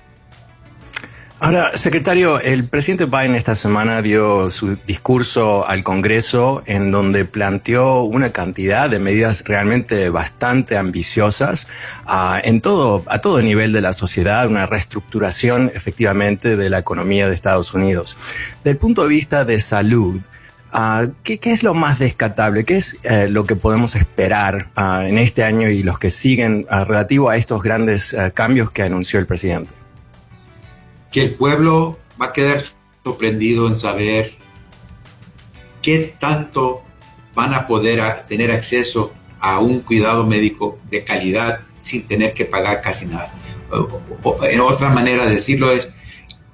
Ahora, 1.44 1.76
secretario, 1.76 2.40
el 2.40 2.68
presidente 2.68 3.04
Biden 3.04 3.34
esta 3.34 3.54
semana 3.54 4.00
dio 4.00 4.50
su 4.50 4.78
discurso 4.86 5.68
al 5.68 5.82
Congreso 5.82 6.62
en 6.64 6.90
donde 6.90 7.26
planteó 7.26 8.04
una 8.04 8.32
cantidad 8.32 8.88
de 8.88 8.98
medidas 8.98 9.44
realmente 9.44 10.08
bastante 10.08 10.78
ambiciosas 10.78 11.68
ah, 12.06 12.40
en 12.42 12.62
todo, 12.62 13.04
a 13.08 13.20
todo 13.20 13.42
nivel 13.42 13.74
de 13.74 13.82
la 13.82 13.92
sociedad, 13.92 14.46
una 14.46 14.64
reestructuración 14.64 15.70
efectivamente 15.74 16.56
de 16.56 16.70
la 16.70 16.78
economía 16.78 17.28
de 17.28 17.34
Estados 17.34 17.74
Unidos. 17.74 18.16
Del 18.64 18.78
punto 18.78 19.02
de 19.02 19.08
vista 19.08 19.44
de 19.44 19.60
salud, 19.60 20.22
ah, 20.72 21.08
¿qué, 21.22 21.38
es 21.42 21.62
lo 21.62 21.74
más 21.74 21.98
descartable? 21.98 22.64
¿Qué 22.64 22.78
es 22.78 22.96
eh, 23.02 23.28
lo 23.28 23.44
que 23.44 23.54
podemos 23.54 23.96
esperar 23.96 24.68
ah, 24.76 25.04
en 25.06 25.18
este 25.18 25.44
año 25.44 25.68
y 25.68 25.82
los 25.82 25.98
que 25.98 26.08
siguen 26.08 26.64
relativo 26.70 27.28
a 27.28 27.36
estos 27.36 27.62
grandes 27.62 28.16
cambios 28.32 28.70
que 28.70 28.82
anunció 28.82 29.20
el 29.20 29.26
presidente? 29.26 29.83
Que 31.14 31.23
el 31.23 31.35
pueblo 31.37 31.97
va 32.21 32.26
a 32.26 32.33
quedar 32.33 32.61
sorprendido 33.04 33.68
en 33.68 33.76
saber 33.76 34.35
qué 35.80 36.12
tanto 36.18 36.83
van 37.37 37.54
a 37.54 37.68
poder 37.68 38.26
tener 38.26 38.50
acceso 38.50 39.12
a 39.38 39.61
un 39.61 39.78
cuidado 39.78 40.26
médico 40.26 40.76
de 40.90 41.04
calidad 41.04 41.61
sin 41.80 42.09
tener 42.09 42.35
que 42.35 42.47
pagar 42.47 42.83
casi 42.83 43.06
nada. 43.06 43.33
en 44.42 44.61
otra 44.61 44.90
manera 44.90 45.26
de 45.26 45.37
decirlo 45.37 45.71
es, 45.71 45.94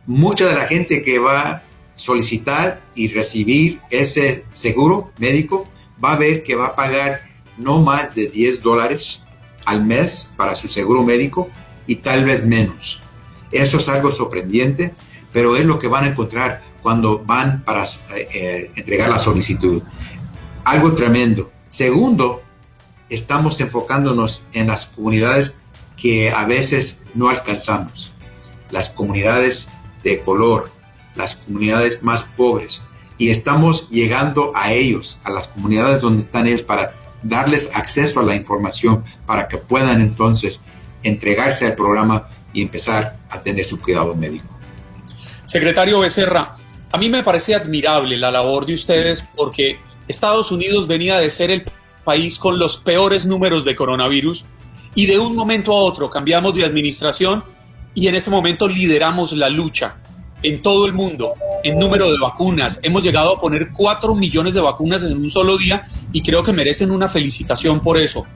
mucha 0.06 0.46
de 0.46 0.54
la 0.54 0.66
gente 0.66 1.00
que 1.00 1.18
va 1.18 1.40
a 1.40 1.62
solicitar 1.96 2.82
y 2.94 3.08
recibir 3.08 3.80
ese 3.88 4.44
seguro 4.52 5.10
médico 5.16 5.66
va 6.04 6.12
a 6.12 6.16
ver 6.16 6.42
que 6.42 6.54
va 6.54 6.66
a 6.66 6.76
pagar 6.76 7.22
no 7.56 7.78
más 7.78 8.14
de 8.14 8.26
10 8.26 8.60
dólares 8.60 9.22
al 9.64 9.86
mes 9.86 10.34
para 10.36 10.54
su 10.54 10.68
seguro 10.68 11.02
médico 11.02 11.48
y 11.86 11.96
tal 11.96 12.26
vez 12.26 12.44
menos. 12.44 13.00
Eso 13.52 13.78
es 13.78 13.88
algo 13.88 14.12
sorprendente, 14.12 14.94
pero 15.32 15.56
es 15.56 15.64
lo 15.64 15.78
que 15.78 15.88
van 15.88 16.04
a 16.04 16.08
encontrar 16.08 16.62
cuando 16.82 17.18
van 17.24 17.62
para 17.62 17.84
eh, 18.14 18.70
entregar 18.74 19.10
la 19.10 19.18
solicitud. 19.18 19.82
Algo 20.64 20.94
tremendo. 20.94 21.50
Segundo, 21.68 22.42
estamos 23.08 23.60
enfocándonos 23.60 24.44
en 24.52 24.68
las 24.68 24.86
comunidades 24.86 25.60
que 25.96 26.30
a 26.30 26.44
veces 26.44 27.02
no 27.14 27.28
alcanzamos. 27.28 28.12
Las 28.70 28.88
comunidades 28.88 29.68
de 30.02 30.20
color, 30.20 30.70
las 31.14 31.36
comunidades 31.36 32.02
más 32.02 32.24
pobres. 32.24 32.82
Y 33.18 33.30
estamos 33.30 33.90
llegando 33.90 34.52
a 34.54 34.72
ellos, 34.72 35.20
a 35.24 35.30
las 35.30 35.48
comunidades 35.48 36.00
donde 36.00 36.22
están 36.22 36.46
ellos, 36.46 36.62
para 36.62 36.94
darles 37.22 37.68
acceso 37.74 38.20
a 38.20 38.22
la 38.22 38.34
información, 38.34 39.04
para 39.26 39.46
que 39.48 39.58
puedan 39.58 40.00
entonces 40.00 40.60
entregarse 41.02 41.66
al 41.66 41.74
programa 41.74 42.28
y 42.52 42.62
empezar 42.62 43.18
a 43.28 43.42
tener 43.42 43.64
su 43.64 43.80
cuidado 43.80 44.14
médico. 44.14 44.46
Secretario 45.44 46.00
Becerra, 46.00 46.54
a 46.92 46.98
mí 46.98 47.08
me 47.08 47.22
parece 47.22 47.54
admirable 47.54 48.16
la 48.16 48.30
labor 48.30 48.66
de 48.66 48.74
ustedes 48.74 49.28
porque 49.36 49.78
Estados 50.08 50.50
Unidos 50.50 50.86
venía 50.86 51.18
de 51.18 51.30
ser 51.30 51.50
el 51.50 51.64
país 52.04 52.38
con 52.38 52.58
los 52.58 52.78
peores 52.78 53.26
números 53.26 53.64
de 53.64 53.76
coronavirus 53.76 54.44
y 54.94 55.06
de 55.06 55.18
un 55.18 55.36
momento 55.36 55.72
a 55.72 55.82
otro 55.84 56.10
cambiamos 56.10 56.54
de 56.54 56.64
administración 56.64 57.44
y 57.94 58.08
en 58.08 58.14
ese 58.14 58.30
momento 58.30 58.66
lideramos 58.66 59.32
la 59.32 59.48
lucha 59.48 59.98
en 60.42 60.62
todo 60.62 60.86
el 60.86 60.92
mundo 60.92 61.34
en 61.62 61.78
número 61.78 62.10
de 62.10 62.16
vacunas. 62.20 62.80
Hemos 62.82 63.02
llegado 63.02 63.36
a 63.36 63.38
poner 63.38 63.70
4 63.72 64.14
millones 64.14 64.54
de 64.54 64.60
vacunas 64.60 65.02
en 65.02 65.16
un 65.16 65.30
solo 65.30 65.58
día 65.58 65.82
y 66.12 66.22
creo 66.22 66.42
que 66.42 66.52
merecen 66.52 66.90
una 66.90 67.08
felicitación 67.08 67.80
por 67.80 68.00
eso. 68.00 68.26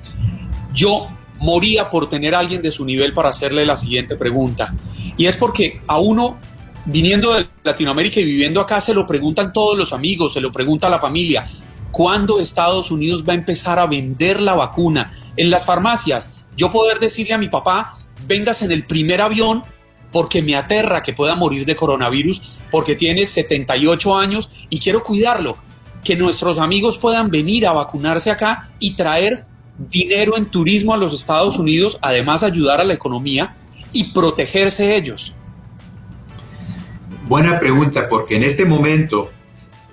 Yo 0.72 1.08
moría 1.44 1.90
por 1.90 2.08
tener 2.08 2.34
a 2.34 2.38
alguien 2.38 2.62
de 2.62 2.70
su 2.70 2.86
nivel 2.86 3.12
para 3.12 3.28
hacerle 3.28 3.66
la 3.66 3.76
siguiente 3.76 4.16
pregunta. 4.16 4.74
Y 5.18 5.26
es 5.26 5.36
porque 5.36 5.80
a 5.86 5.98
uno, 5.98 6.38
viniendo 6.86 7.34
de 7.34 7.46
Latinoamérica 7.62 8.18
y 8.18 8.24
viviendo 8.24 8.62
acá, 8.62 8.80
se 8.80 8.94
lo 8.94 9.06
preguntan 9.06 9.52
todos 9.52 9.76
los 9.76 9.92
amigos, 9.92 10.32
se 10.32 10.40
lo 10.40 10.50
pregunta 10.50 10.88
la 10.88 10.98
familia. 10.98 11.46
¿Cuándo 11.90 12.40
Estados 12.40 12.90
Unidos 12.90 13.24
va 13.28 13.34
a 13.34 13.36
empezar 13.36 13.78
a 13.78 13.86
vender 13.86 14.40
la 14.40 14.54
vacuna? 14.54 15.12
En 15.36 15.50
las 15.50 15.66
farmacias, 15.66 16.30
yo 16.56 16.70
poder 16.70 16.98
decirle 16.98 17.34
a 17.34 17.38
mi 17.38 17.50
papá, 17.50 17.98
vengas 18.26 18.62
en 18.62 18.72
el 18.72 18.86
primer 18.86 19.20
avión 19.20 19.64
porque 20.10 20.40
me 20.40 20.56
aterra 20.56 21.02
que 21.02 21.12
pueda 21.12 21.34
morir 21.34 21.66
de 21.66 21.76
coronavirus, 21.76 22.60
porque 22.70 22.94
tiene 22.96 23.26
78 23.26 24.16
años 24.16 24.48
y 24.70 24.78
quiero 24.78 25.02
cuidarlo. 25.02 25.58
Que 26.02 26.16
nuestros 26.16 26.58
amigos 26.58 26.98
puedan 26.98 27.30
venir 27.30 27.66
a 27.66 27.72
vacunarse 27.72 28.30
acá 28.30 28.70
y 28.78 28.94
traer 28.94 29.44
dinero 29.78 30.36
en 30.36 30.46
turismo 30.46 30.94
a 30.94 30.96
los 30.96 31.12
Estados 31.12 31.58
Unidos, 31.58 31.98
además 32.00 32.42
ayudar 32.42 32.80
a 32.80 32.84
la 32.84 32.94
economía 32.94 33.56
y 33.92 34.12
protegerse 34.12 34.96
ellos? 34.96 35.34
Buena 37.28 37.58
pregunta, 37.58 38.08
porque 38.08 38.36
en 38.36 38.42
este 38.42 38.64
momento 38.64 39.30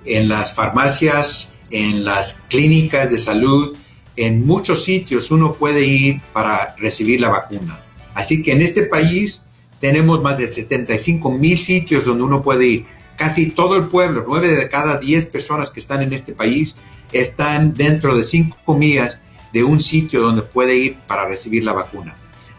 en 0.04 0.28
las 0.28 0.54
farmacias, 0.54 1.54
en 1.70 2.04
las 2.04 2.42
clínicas 2.48 3.10
de 3.10 3.18
salud, 3.18 3.76
en 4.16 4.46
muchos 4.46 4.84
sitios 4.84 5.30
uno 5.30 5.54
puede 5.54 5.84
ir 5.86 6.20
para 6.32 6.74
recibir 6.76 7.20
la 7.20 7.30
vacuna. 7.30 7.80
Así 8.14 8.42
que 8.42 8.52
en 8.52 8.60
este 8.60 8.82
país 8.82 9.46
tenemos 9.80 10.22
más 10.22 10.38
de 10.38 10.50
75 10.50 11.30
mil 11.30 11.58
sitios 11.58 12.04
donde 12.04 12.22
uno 12.22 12.42
puede 12.42 12.66
ir. 12.66 12.86
Casi 13.16 13.50
todo 13.50 13.76
el 13.76 13.88
pueblo, 13.88 14.24
nueve 14.26 14.48
de 14.48 14.68
cada 14.68 14.98
diez 14.98 15.26
personas 15.26 15.70
que 15.70 15.80
están 15.80 16.02
en 16.02 16.12
este 16.12 16.32
país, 16.32 16.78
están 17.12 17.74
dentro 17.74 18.16
de 18.16 18.24
cinco 18.24 18.76
millas 18.76 19.18
de 19.52 19.64
un 19.64 19.80
sitio 19.80 20.20
donde 20.20 20.42
puede 20.42 20.76
ir 20.76 20.96
para 21.06 21.26
recibir 21.26 21.64
la 21.64 21.72
vacuna. 21.72 22.14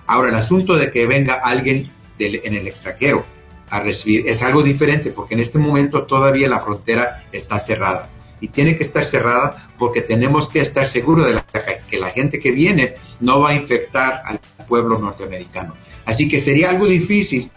Ahora, 0.06 0.30
el 0.30 0.36
asunto 0.36 0.76
de 0.76 0.92
que 0.92 1.08
venga 1.08 1.36
alguien 1.36 1.90
en 2.20 2.56
el 2.56 2.68
extranjero 2.68 3.26
a 3.70 3.80
recibir 3.80 4.28
es 4.28 4.44
algo 4.44 4.62
diferente 4.62 5.10
porque 5.10 5.34
en 5.34 5.40
este 5.40 5.58
momento 5.58 6.04
todavía 6.04 6.48
la 6.48 6.60
frontera 6.60 7.24
está 7.32 7.60
cerrada 7.60 8.10
y 8.40 8.50
tiene 8.50 8.78
que 8.78 8.84
estar 8.84 9.06
cerrada 9.06 9.70
porque 9.80 10.02
tenemos 10.02 10.50
que 10.50 10.60
estar 10.60 10.88
seguros 10.88 11.26
de 11.26 11.42
que 11.90 11.98
la 11.98 12.12
gente 12.12 12.40
que 12.40 12.52
viene 12.52 12.96
no 13.20 13.40
va 13.40 13.52
a 13.52 13.56
infectar 13.56 14.22
al 14.26 14.40
pueblo 14.68 15.00
norteamericano. 15.00 15.74
Así 16.06 16.28
que 16.28 16.40
sería 16.40 16.70
algo 16.70 16.86
difícil 16.86 17.50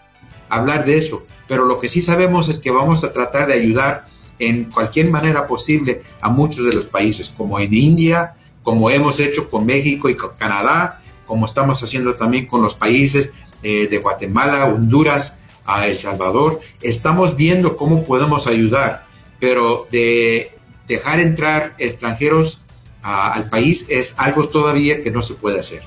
hablar 0.49 0.85
de 0.85 0.97
eso, 0.97 1.25
pero 1.47 1.65
lo 1.65 1.79
que 1.79 1.89
sí 1.89 2.01
sabemos 2.01 2.47
es 2.47 2.59
que 2.59 2.71
vamos 2.71 3.03
a 3.03 3.11
tratar 3.11 3.47
de 3.47 3.53
ayudar 3.53 4.05
en 4.39 4.65
cualquier 4.65 5.09
manera 5.09 5.45
posible 5.45 6.03
a 6.21 6.29
muchos 6.29 6.65
de 6.65 6.73
los 6.73 6.85
países, 6.85 7.33
como 7.35 7.59
en 7.59 7.73
India, 7.73 8.35
como 8.67 8.89
hemos 8.89 9.17
hecho 9.21 9.49
con 9.49 9.65
México 9.65 10.09
y 10.09 10.17
con 10.17 10.31
Canadá, 10.35 11.01
como 11.25 11.45
estamos 11.45 11.81
haciendo 11.81 12.15
también 12.15 12.47
con 12.47 12.61
los 12.61 12.75
países 12.75 13.29
eh, 13.63 13.87
de 13.87 13.97
Guatemala, 13.99 14.65
Honduras, 14.65 15.39
a 15.65 15.87
El 15.87 15.97
Salvador. 15.99 16.59
Estamos 16.81 17.37
viendo 17.37 17.77
cómo 17.77 18.03
podemos 18.03 18.45
ayudar, 18.45 19.05
pero 19.39 19.87
de 19.89 20.51
dejar 20.85 21.21
entrar 21.21 21.75
extranjeros 21.77 22.59
al 23.01 23.49
país 23.49 23.87
es 23.89 24.13
algo 24.17 24.49
todavía 24.49 25.01
que 25.01 25.11
no 25.11 25.23
se 25.23 25.35
puede 25.35 25.61
hacer. 25.61 25.83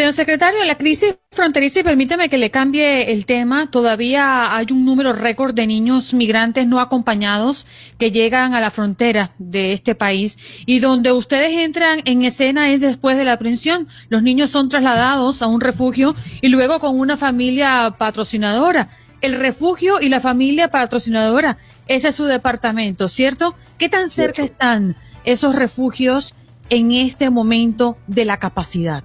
Señor 0.00 0.14
secretario, 0.14 0.64
la 0.64 0.76
crisis 0.76 1.18
fronteriza, 1.30 1.80
y 1.80 1.82
permíteme 1.82 2.30
que 2.30 2.38
le 2.38 2.50
cambie 2.50 3.12
el 3.12 3.26
tema, 3.26 3.70
todavía 3.70 4.56
hay 4.56 4.64
un 4.70 4.86
número 4.86 5.12
récord 5.12 5.52
de 5.52 5.66
niños 5.66 6.14
migrantes 6.14 6.66
no 6.66 6.80
acompañados 6.80 7.66
que 7.98 8.10
llegan 8.10 8.54
a 8.54 8.62
la 8.62 8.70
frontera 8.70 9.32
de 9.38 9.74
este 9.74 9.94
país 9.94 10.38
y 10.64 10.78
donde 10.78 11.12
ustedes 11.12 11.52
entran 11.52 12.00
en 12.06 12.22
escena 12.22 12.70
es 12.70 12.80
después 12.80 13.18
de 13.18 13.26
la 13.26 13.34
aprehensión. 13.34 13.88
Los 14.08 14.22
niños 14.22 14.48
son 14.48 14.70
trasladados 14.70 15.42
a 15.42 15.48
un 15.48 15.60
refugio 15.60 16.16
y 16.40 16.48
luego 16.48 16.80
con 16.80 16.98
una 16.98 17.18
familia 17.18 17.94
patrocinadora. 17.98 18.88
El 19.20 19.38
refugio 19.38 20.00
y 20.00 20.08
la 20.08 20.22
familia 20.22 20.68
patrocinadora, 20.68 21.58
ese 21.88 22.08
es 22.08 22.14
su 22.14 22.24
departamento, 22.24 23.10
¿cierto? 23.10 23.54
¿Qué 23.76 23.90
tan 23.90 24.08
cerca 24.08 24.42
están 24.42 24.96
esos 25.24 25.54
refugios 25.54 26.34
en 26.70 26.90
este 26.90 27.28
momento 27.28 27.98
de 28.06 28.24
la 28.24 28.38
capacidad? 28.38 29.04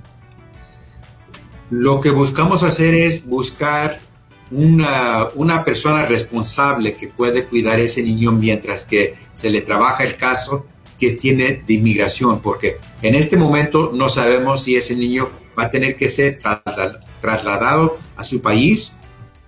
Lo 1.69 2.01
que 2.01 2.12
buscamos 2.12 2.63
hacer 2.63 2.93
es 2.93 3.25
buscar 3.25 4.00
una, 4.51 5.29
una 5.36 5.63
persona 5.63 6.05
responsable 6.05 6.95
que 6.95 7.07
puede 7.07 7.45
cuidar 7.45 7.79
a 7.79 7.81
ese 7.81 8.03
niño 8.03 8.31
mientras 8.31 8.84
que 8.84 9.15
se 9.34 9.50
le 9.50 9.62
trabaja 9.62 10.03
el 10.03 10.15
caso 10.17 10.65
que 11.00 11.12
tiene 11.12 11.63
de 11.65 11.74
inmigración, 11.74 12.39
porque 12.41 12.77
en 13.01 13.15
este 13.15 13.38
momento 13.38 13.91
no 13.93 14.07
sabemos 14.07 14.63
si 14.63 14.75
ese 14.75 14.95
niño 14.95 15.29
va 15.57 15.63
a 15.63 15.69
tener 15.69 15.95
que 15.95 16.10
ser 16.10 16.39
trasladado 17.22 17.98
a 18.15 18.24
su 18.24 18.41
país 18.41 18.93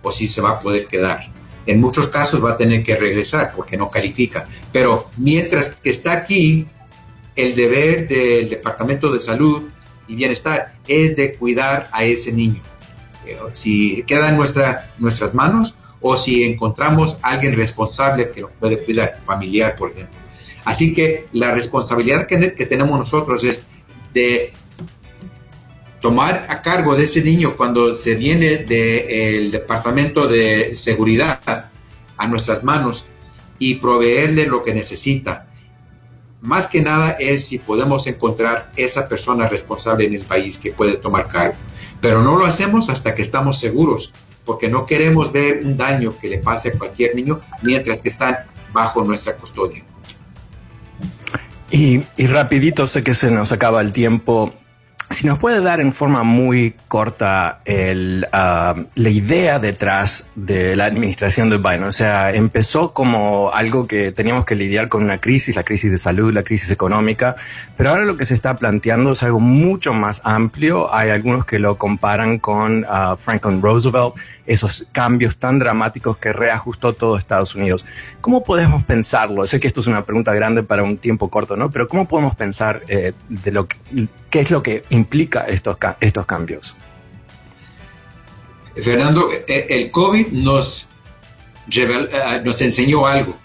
o 0.02 0.12
si 0.12 0.28
se 0.28 0.42
va 0.42 0.52
a 0.52 0.60
poder 0.60 0.88
quedar. 0.88 1.32
En 1.66 1.82
muchos 1.82 2.08
casos 2.08 2.44
va 2.44 2.52
a 2.52 2.58
tener 2.58 2.84
que 2.84 2.96
regresar 2.96 3.54
porque 3.56 3.78
no 3.78 3.92
califica. 3.92 4.48
Pero 4.72 5.10
mientras 5.18 5.76
que 5.76 5.90
está 5.90 6.14
aquí, 6.14 6.68
el 7.36 7.56
deber 7.56 8.08
del 8.08 8.50
Departamento 8.50 9.12
de 9.12 9.20
Salud 9.20 9.64
y 10.08 10.16
Bienestar 10.16 10.74
es 10.88 11.16
de 11.16 11.36
cuidar 11.36 11.90
a 11.92 12.04
ese 12.04 12.32
niño. 12.32 12.62
Eh, 13.26 13.38
si 13.54 14.04
queda 14.04 14.30
en 14.30 14.38
nuestra, 14.38 14.92
nuestras 14.98 15.34
manos 15.34 15.76
o 16.02 16.16
si 16.16 16.44
encontramos 16.44 17.18
a 17.22 17.32
alguien 17.32 17.56
responsable 17.56 18.32
que 18.32 18.42
lo 18.42 18.50
puede 18.50 18.84
cuidar, 18.84 19.20
familiar, 19.26 19.76
por 19.76 19.92
ejemplo. 19.92 20.18
Así 20.64 20.94
que 20.94 21.28
la 21.34 21.54
responsabilidad 21.54 22.28
que, 22.28 22.54
que 22.54 22.66
tenemos 22.66 23.00
nosotros 23.00 23.44
es 23.44 23.60
de 24.14 24.54
tomar 26.02 26.46
a 26.50 26.62
cargo 26.62 26.96
de 26.96 27.06
ese 27.06 27.24
niño 27.24 27.56
cuando 27.56 27.96
se 27.96 28.16
viene 28.16 28.58
del 28.58 29.52
Departamento 29.52 30.28
de 30.28 30.76
Seguridad 30.76 31.40
a 32.18 32.28
nuestras 32.28 32.64
manos 32.64 33.06
y 33.60 33.76
proveerle 33.76 34.46
lo 34.46 34.64
que 34.64 34.74
necesita. 34.74 35.47
Más 36.42 36.68
que 36.68 36.82
nada 36.82 37.12
es 37.20 37.48
si 37.48 37.58
podemos 37.58 38.06
encontrar 38.08 38.72
esa 38.76 39.08
persona 39.08 39.48
responsable 39.48 40.06
en 40.06 40.14
el 40.14 40.24
país 40.24 40.58
que 40.58 40.72
puede 40.72 40.98
tomar 40.98 41.28
cargo. 41.28 41.56
Pero 42.00 42.22
no 42.22 42.38
lo 42.38 42.46
hacemos 42.46 42.90
hasta 42.90 43.16
que 43.16 43.24
estamos 43.24 43.60
seguros, 43.60 44.14
porque 44.46 44.70
no 44.70 44.86
queremos 44.86 45.32
ver 45.32 45.62
un 45.64 45.76
daño 45.76 46.16
que 46.20 46.30
le 46.30 46.38
pase 46.38 46.70
a 46.70 46.78
cualquier 46.78 47.16
niño 47.16 47.42
mientras 47.64 48.02
que 48.02 48.10
están 48.10 48.38
bajo 48.72 49.04
nuestra 49.04 49.34
custodia. 49.34 49.84
Y, 51.72 52.04
y 52.16 52.28
rapidito, 52.28 52.88
sé 52.88 53.04
que 53.04 53.14
se 53.14 53.32
nos 53.32 53.52
acaba 53.52 53.82
el 53.82 53.92
tiempo. 53.92 54.54
Si 55.10 55.26
nos 55.26 55.40
puede 55.40 55.62
dar 55.62 55.80
en 55.80 55.94
forma 55.94 56.24
muy 56.24 56.76
corta 56.90 57.62
el, 57.64 58.28
ah, 58.34 58.76
la 58.96 59.10
idea 59.10 59.58
detrás 59.58 60.28
de 60.36 60.76
la 60.76 60.84
administración 60.84 61.50
de 61.50 61.58
Biden. 61.60 61.86
O 61.86 61.94
sea, 61.94 62.34
empezó 62.34 62.94
como 62.94 63.52
algo 63.54 63.88
que 63.88 64.12
teníamos 64.12 64.44
que 64.44 64.56
lidiar 64.56 64.90
con 64.90 65.04
una 65.04 65.20
crisis, 65.20 65.56
la 65.56 65.64
crisis 65.64 65.92
de 65.92 65.98
salud, 65.98 66.34
la 66.34 66.44
crisis 66.44 66.72
económica, 66.72 67.38
pero 67.78 67.92
ahora 67.92 68.04
lo 68.04 68.18
que 68.18 68.26
se 68.26 68.34
está 68.34 68.58
planteando 68.58 69.14
es 69.14 69.24
algo 69.24 69.40
mucho 69.40 69.94
más 69.94 70.22
amplio. 70.26 70.94
Hay 70.94 71.10
algunos 71.10 71.46
que 71.46 71.58
lo 71.58 71.78
comparan 71.78 72.40
con 72.40 72.84
uh, 72.84 73.16
Franklin 73.18 73.62
Roosevelt, 73.62 74.16
esos 74.46 74.88
cambios 74.92 75.38
tan 75.38 75.58
dramáticos 75.58 76.18
que 76.18 76.34
reajustó 76.34 76.94
todo 76.94 77.18
Estados 77.18 77.56
Unidos. 77.56 77.86
¿Cómo 78.20 78.44
podemos 78.44 78.84
pensarlo? 78.84 79.48
Sé 79.48 79.62
que 79.62 79.68
esto 79.68 79.80
es 79.80 79.88
una 79.88 80.04
pregunta 80.04 80.34
grande 80.34 80.64
para 80.64 80.84
un 80.84 80.98
tiempo 80.98 81.30
corto, 81.30 81.56
¿no? 81.56 81.70
Pero 81.72 81.88
¿cómo 81.88 82.08
podemos 82.08 82.36
pensar 82.36 82.82
eh, 82.88 83.14
de 83.30 83.52
lo 83.52 83.68
que, 83.68 83.78
qué 84.30 84.40
es 84.40 84.52
lo 84.52 84.64
que 84.64 84.84
implica 84.98 85.46
estos, 85.48 85.78
estos 86.02 86.26
cambios? 86.26 86.76
Fernando, 88.76 89.30
eh, 89.32 89.68
el 89.70 89.92
COVID 89.92 90.28
nos, 90.30 90.88
eh, 91.72 92.42
nos 92.44 92.62
enseñó 92.62 93.08
algo, 93.08 93.38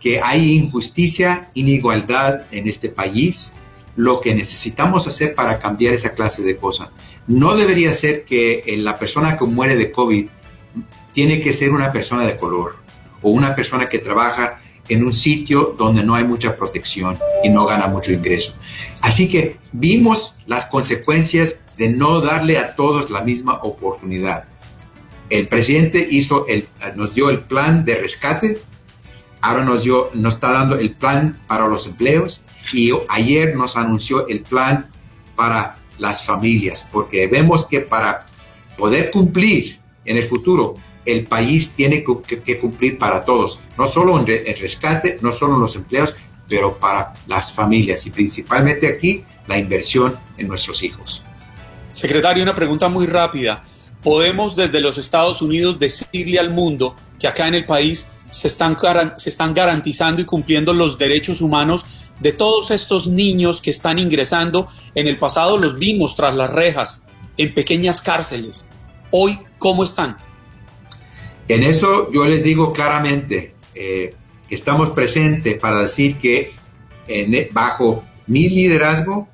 que 0.00 0.20
hay 0.20 0.56
injusticia, 0.56 1.50
inigualdad 1.54 2.42
en 2.50 2.68
este 2.68 2.88
país, 2.88 3.52
lo 3.96 4.20
que 4.20 4.34
necesitamos 4.34 5.06
hacer 5.06 5.34
para 5.34 5.58
cambiar 5.58 5.94
esa 5.94 6.10
clase 6.10 6.42
de 6.42 6.56
cosas. 6.56 6.90
No 7.26 7.56
debería 7.56 7.92
ser 7.94 8.24
que 8.24 8.62
eh, 8.66 8.76
la 8.76 8.98
persona 8.98 9.38
que 9.38 9.44
muere 9.46 9.74
de 9.74 9.90
COVID 9.90 10.28
tiene 11.12 11.40
que 11.40 11.54
ser 11.54 11.70
una 11.70 11.90
persona 11.90 12.26
de 12.26 12.36
color 12.36 12.76
o 13.22 13.30
una 13.30 13.56
persona 13.56 13.88
que 13.88 13.98
trabaja 13.98 14.60
en 14.88 15.04
un 15.04 15.14
sitio 15.14 15.74
donde 15.76 16.04
no 16.04 16.14
hay 16.14 16.24
mucha 16.24 16.56
protección 16.56 17.18
y 17.42 17.48
no 17.48 17.66
gana 17.66 17.86
mucho 17.86 18.12
ingreso. 18.12 18.54
Así 19.00 19.28
que 19.28 19.58
vimos 19.72 20.38
las 20.46 20.66
consecuencias 20.66 21.62
de 21.76 21.88
no 21.90 22.20
darle 22.20 22.58
a 22.58 22.74
todos 22.74 23.10
la 23.10 23.22
misma 23.22 23.54
oportunidad. 23.62 24.44
El 25.28 25.48
presidente 25.48 26.06
hizo 26.10 26.46
el, 26.46 26.68
nos 26.94 27.14
dio 27.14 27.30
el 27.30 27.40
plan 27.40 27.84
de 27.84 27.96
rescate, 27.96 28.58
ahora 29.40 29.64
nos, 29.64 29.82
dio, 29.82 30.10
nos 30.14 30.34
está 30.34 30.52
dando 30.52 30.76
el 30.76 30.92
plan 30.92 31.40
para 31.46 31.68
los 31.68 31.86
empleos 31.86 32.42
y 32.72 32.92
ayer 33.08 33.56
nos 33.56 33.76
anunció 33.76 34.26
el 34.28 34.40
plan 34.42 34.88
para 35.34 35.76
las 35.98 36.24
familias, 36.24 36.86
porque 36.92 37.26
vemos 37.26 37.66
que 37.66 37.80
para 37.80 38.26
poder 38.76 39.10
cumplir 39.10 39.78
en 40.04 40.16
el 40.16 40.24
futuro 40.24 40.76
el 41.04 41.24
país 41.24 41.72
tiene 41.76 42.04
que, 42.44 42.58
cumplir 42.58 42.98
para 42.98 43.24
todos, 43.24 43.60
no 43.78 43.86
solo 43.86 44.20
en 44.20 44.28
el 44.28 44.58
rescate, 44.58 45.18
no 45.20 45.32
solo 45.32 45.54
en 45.54 45.60
los 45.60 45.76
empleos, 45.76 46.16
pero 46.48 46.78
para 46.78 47.14
las 47.26 47.52
familias 47.52 48.06
y 48.06 48.10
principalmente 48.10 48.88
aquí 48.88 49.24
la 49.46 49.58
inversión 49.58 50.16
en 50.36 50.48
nuestros 50.48 50.82
hijos. 50.82 51.22
Secretario, 51.92 52.42
una 52.42 52.54
pregunta 52.54 52.88
muy 52.88 53.06
rápida. 53.06 53.62
¿Podemos 54.02 54.54
desde 54.54 54.80
los 54.80 54.98
Estados 54.98 55.40
Unidos 55.42 55.78
decirle 55.78 56.38
al 56.38 56.50
mundo 56.50 56.94
que 57.18 57.26
acá 57.26 57.48
en 57.48 57.54
el 57.54 57.64
país 57.64 58.06
se 58.30 58.48
están, 58.48 58.76
se 59.16 59.30
están 59.30 59.54
garantizando 59.54 60.20
y 60.20 60.24
cumpliendo 60.24 60.72
los 60.72 60.98
derechos 60.98 61.40
humanos 61.40 61.84
de 62.20 62.32
todos 62.32 62.70
estos 62.70 63.06
niños 63.06 63.60
que 63.60 63.70
están 63.70 63.98
ingresando? 63.98 64.68
En 64.94 65.06
el 65.08 65.18
pasado 65.18 65.58
los 65.58 65.78
vimos 65.78 66.14
tras 66.16 66.34
las 66.34 66.50
rejas, 66.50 67.06
en 67.36 67.54
pequeñas 67.54 68.00
cárceles. 68.00 68.68
Hoy, 69.10 69.38
¿cómo 69.58 69.84
están? 69.84 70.16
En 71.48 71.62
eso 71.62 72.10
yo 72.12 72.26
les 72.26 72.42
digo 72.42 72.72
claramente 72.72 73.54
eh, 73.74 74.14
estamos 74.50 74.90
presentes 74.90 75.58
para 75.58 75.82
decir 75.82 76.16
que 76.16 76.50
bajo 77.52 78.04
mi 78.26 78.48
liderazgo, 78.48 79.28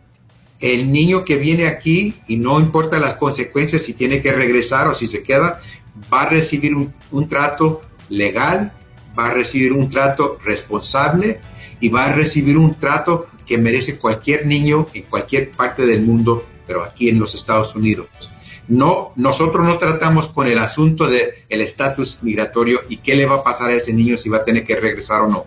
el 0.60 0.92
niño 0.92 1.24
que 1.24 1.36
viene 1.36 1.66
aquí, 1.66 2.14
y 2.28 2.36
no 2.36 2.60
importa 2.60 2.98
las 2.98 3.16
consecuencias, 3.16 3.82
si 3.82 3.94
tiene 3.94 4.22
que 4.22 4.32
regresar 4.32 4.86
o 4.88 4.94
si 4.94 5.06
se 5.06 5.22
queda, 5.22 5.60
va 6.12 6.22
a 6.22 6.28
recibir 6.28 6.74
un 6.74 7.28
trato 7.28 7.82
legal, 8.08 8.72
va 9.18 9.26
a 9.26 9.34
recibir 9.34 9.72
un 9.72 9.90
trato 9.90 10.38
responsable 10.44 11.40
y 11.80 11.88
va 11.88 12.06
a 12.06 12.12
recibir 12.12 12.56
un 12.56 12.74
trato 12.74 13.26
que 13.46 13.58
merece 13.58 13.98
cualquier 13.98 14.46
niño 14.46 14.86
en 14.94 15.02
cualquier 15.02 15.50
parte 15.50 15.84
del 15.84 16.02
mundo, 16.02 16.46
pero 16.66 16.84
aquí 16.84 17.08
en 17.08 17.18
los 17.18 17.34
Estados 17.34 17.74
Unidos. 17.74 18.08
No, 18.68 19.12
nosotros 19.16 19.64
no 19.64 19.78
tratamos 19.78 20.28
con 20.28 20.46
el 20.46 20.58
asunto 20.58 21.08
de 21.08 21.44
el 21.48 21.60
estatus 21.60 22.18
migratorio 22.22 22.80
y 22.88 22.98
qué 22.98 23.14
le 23.14 23.26
va 23.26 23.36
a 23.36 23.42
pasar 23.42 23.70
a 23.70 23.74
ese 23.74 23.92
niño 23.92 24.16
si 24.16 24.28
va 24.28 24.38
a 24.38 24.44
tener 24.44 24.64
que 24.64 24.76
regresar 24.76 25.22
o 25.22 25.28
no. 25.28 25.44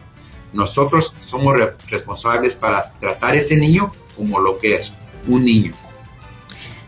Nosotros 0.54 1.14
somos 1.18 1.56
responsables 1.90 2.56
para 2.56 2.92
tratar 3.00 3.34
a 3.34 3.38
ese 3.38 3.56
niño 3.56 3.92
como 4.16 4.40
lo 4.40 4.58
que 4.60 4.76
es, 4.76 4.94
un 5.28 5.46
niño. 5.46 5.74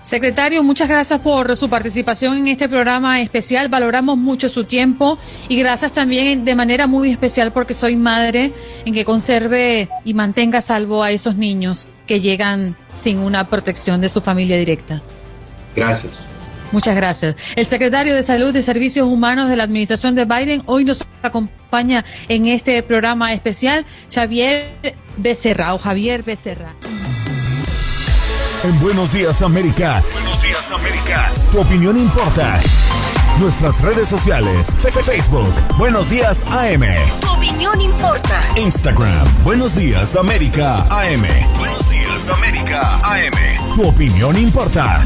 Secretario, 0.08 0.64
muchas 0.64 0.88
gracias 0.88 1.20
por 1.20 1.54
su 1.58 1.70
participación 1.70 2.38
en 2.38 2.48
este 2.48 2.70
programa 2.70 3.20
especial. 3.20 3.68
Valoramos 3.68 4.18
mucho 4.18 4.48
su 4.48 4.64
tiempo 4.64 5.20
y 5.50 5.58
gracias 5.58 5.92
también 5.92 6.46
de 6.46 6.56
manera 6.56 6.88
muy 6.88 7.12
especial 7.12 7.52
porque 7.52 7.74
soy 7.74 7.98
madre 7.98 8.54
en 8.86 8.94
que 8.94 9.04
conserve 9.04 9.90
y 10.06 10.14
mantenga 10.14 10.62
salvo 10.62 11.04
a 11.04 11.12
esos 11.12 11.36
niños 11.36 11.90
que 12.06 12.22
llegan 12.22 12.78
sin 12.94 13.20
una 13.20 13.50
protección 13.50 14.00
de 14.00 14.08
su 14.08 14.22
familia 14.22 14.58
directa. 14.58 15.02
Gracias. 15.78 16.12
Muchas 16.72 16.96
gracias. 16.96 17.36
El 17.56 17.66
secretario 17.66 18.14
de 18.14 18.24
Salud 18.24 18.54
y 18.56 18.62
Servicios 18.62 19.08
Humanos 19.08 19.48
de 19.48 19.56
la 19.56 19.64
Administración 19.64 20.16
de 20.16 20.26
Biden 20.26 20.64
hoy 20.66 20.84
nos 20.84 21.06
acompaña 21.22 22.04
en 22.28 22.48
este 22.48 22.82
programa 22.84 23.32
especial, 23.32 23.86
Javier 24.14 24.66
Becerra 25.18 25.76
o 25.76 25.78
Javier 25.78 26.24
Becerra. 26.24 26.74
En 28.64 28.80
Buenos 28.80 29.14
Días 29.14 29.42
América. 29.42 30.04
Buenos 30.12 30.42
Días 30.42 30.72
América. 30.72 31.32
Tu 31.52 31.60
opinión 31.60 31.98
importa. 31.98 32.60
Nuestras 33.40 33.82
redes 33.82 34.10
sociales. 34.10 34.74
Facebook. 35.06 35.54
Buenos 35.78 36.10
Días 36.10 36.44
AM. 36.48 36.82
Tu 37.22 37.30
opinión 37.30 37.80
importa. 37.80 38.42
Instagram. 38.58 39.44
Buenos 39.44 39.76
Días 39.76 40.16
América 40.16 40.88
AM. 40.90 41.24
Buenos 41.58 41.90
Días 41.92 42.30
América 42.30 43.00
AM. 43.04 43.76
Tu 43.76 43.88
opinión 43.88 44.38
importa. 44.38 45.06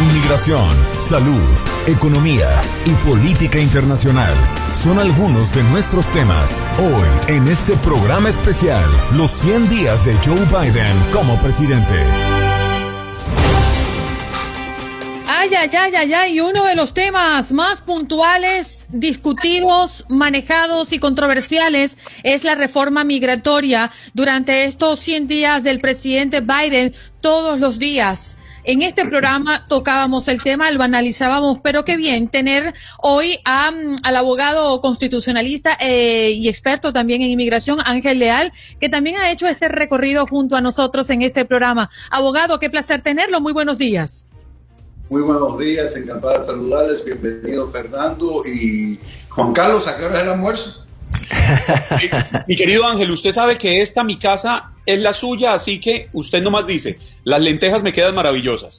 Inmigración, 0.00 0.68
salud, 0.98 1.44
economía 1.86 2.60
y 2.84 2.90
política 3.08 3.58
internacional 3.58 4.36
son 4.74 4.98
algunos 4.98 5.52
de 5.54 5.62
nuestros 5.64 6.06
temas 6.10 6.64
hoy 6.78 7.34
en 7.34 7.48
este 7.48 7.74
programa 7.76 8.28
especial, 8.28 8.88
los 9.12 9.30
100 9.30 9.68
días 9.68 10.04
de 10.04 10.14
Joe 10.24 10.44
Biden 10.46 11.12
como 11.12 11.40
presidente. 11.40 12.59
Ay, 15.32 15.48
ay, 15.56 15.70
ay, 15.72 15.92
ay, 15.94 16.12
ay, 16.12 16.34
y 16.34 16.40
uno 16.40 16.64
de 16.64 16.74
los 16.74 16.92
temas 16.92 17.52
más 17.52 17.82
puntuales 17.82 18.88
discutidos, 18.88 20.04
manejados 20.08 20.92
y 20.92 20.98
controversiales 20.98 21.98
es 22.24 22.42
la 22.42 22.56
reforma 22.56 23.04
migratoria 23.04 23.92
durante 24.12 24.64
estos 24.64 24.98
100 24.98 25.28
días 25.28 25.62
del 25.62 25.78
presidente 25.78 26.40
Biden 26.40 26.94
todos 27.20 27.60
los 27.60 27.78
días. 27.78 28.36
En 28.64 28.82
este 28.82 29.06
programa 29.06 29.66
tocábamos 29.68 30.26
el 30.26 30.42
tema, 30.42 30.68
lo 30.72 30.82
analizábamos, 30.82 31.60
pero 31.62 31.84
qué 31.84 31.96
bien 31.96 32.26
tener 32.26 32.74
hoy 32.98 33.38
mm, 33.44 33.98
al 34.02 34.16
abogado 34.16 34.80
constitucionalista 34.80 35.78
eh, 35.78 36.32
y 36.32 36.48
experto 36.48 36.92
también 36.92 37.22
en 37.22 37.30
inmigración, 37.30 37.78
Ángel 37.84 38.18
Leal, 38.18 38.52
que 38.80 38.88
también 38.88 39.16
ha 39.16 39.30
hecho 39.30 39.46
este 39.46 39.68
recorrido 39.68 40.26
junto 40.26 40.56
a 40.56 40.60
nosotros 40.60 41.08
en 41.10 41.22
este 41.22 41.44
programa. 41.44 41.88
Abogado, 42.10 42.58
qué 42.58 42.68
placer 42.68 43.00
tenerlo. 43.00 43.40
Muy 43.40 43.52
buenos 43.52 43.78
días. 43.78 44.26
Muy 45.10 45.22
buenos 45.22 45.58
días, 45.58 45.96
encantada 45.96 46.38
de 46.38 46.44
saludarles. 46.44 47.04
Bienvenido 47.04 47.68
Fernando 47.72 48.44
y 48.46 48.96
Juan 49.30 49.52
Carlos, 49.52 49.88
¿a 49.88 49.98
qué 49.98 50.04
hora 50.04 50.18
es 50.18 50.22
el 50.22 50.28
almuerzo? 50.28 50.84
mi 52.46 52.56
querido 52.56 52.86
Ángel, 52.86 53.10
usted 53.10 53.32
sabe 53.32 53.58
que 53.58 53.82
esta 53.82 54.04
mi 54.04 54.20
casa 54.20 54.70
es 54.86 55.00
la 55.00 55.12
suya, 55.12 55.54
así 55.54 55.80
que 55.80 56.08
usted 56.12 56.40
nomás 56.40 56.64
dice, 56.64 56.96
las 57.24 57.40
lentejas 57.40 57.82
me 57.82 57.92
quedan 57.92 58.14
maravillosas. 58.14 58.78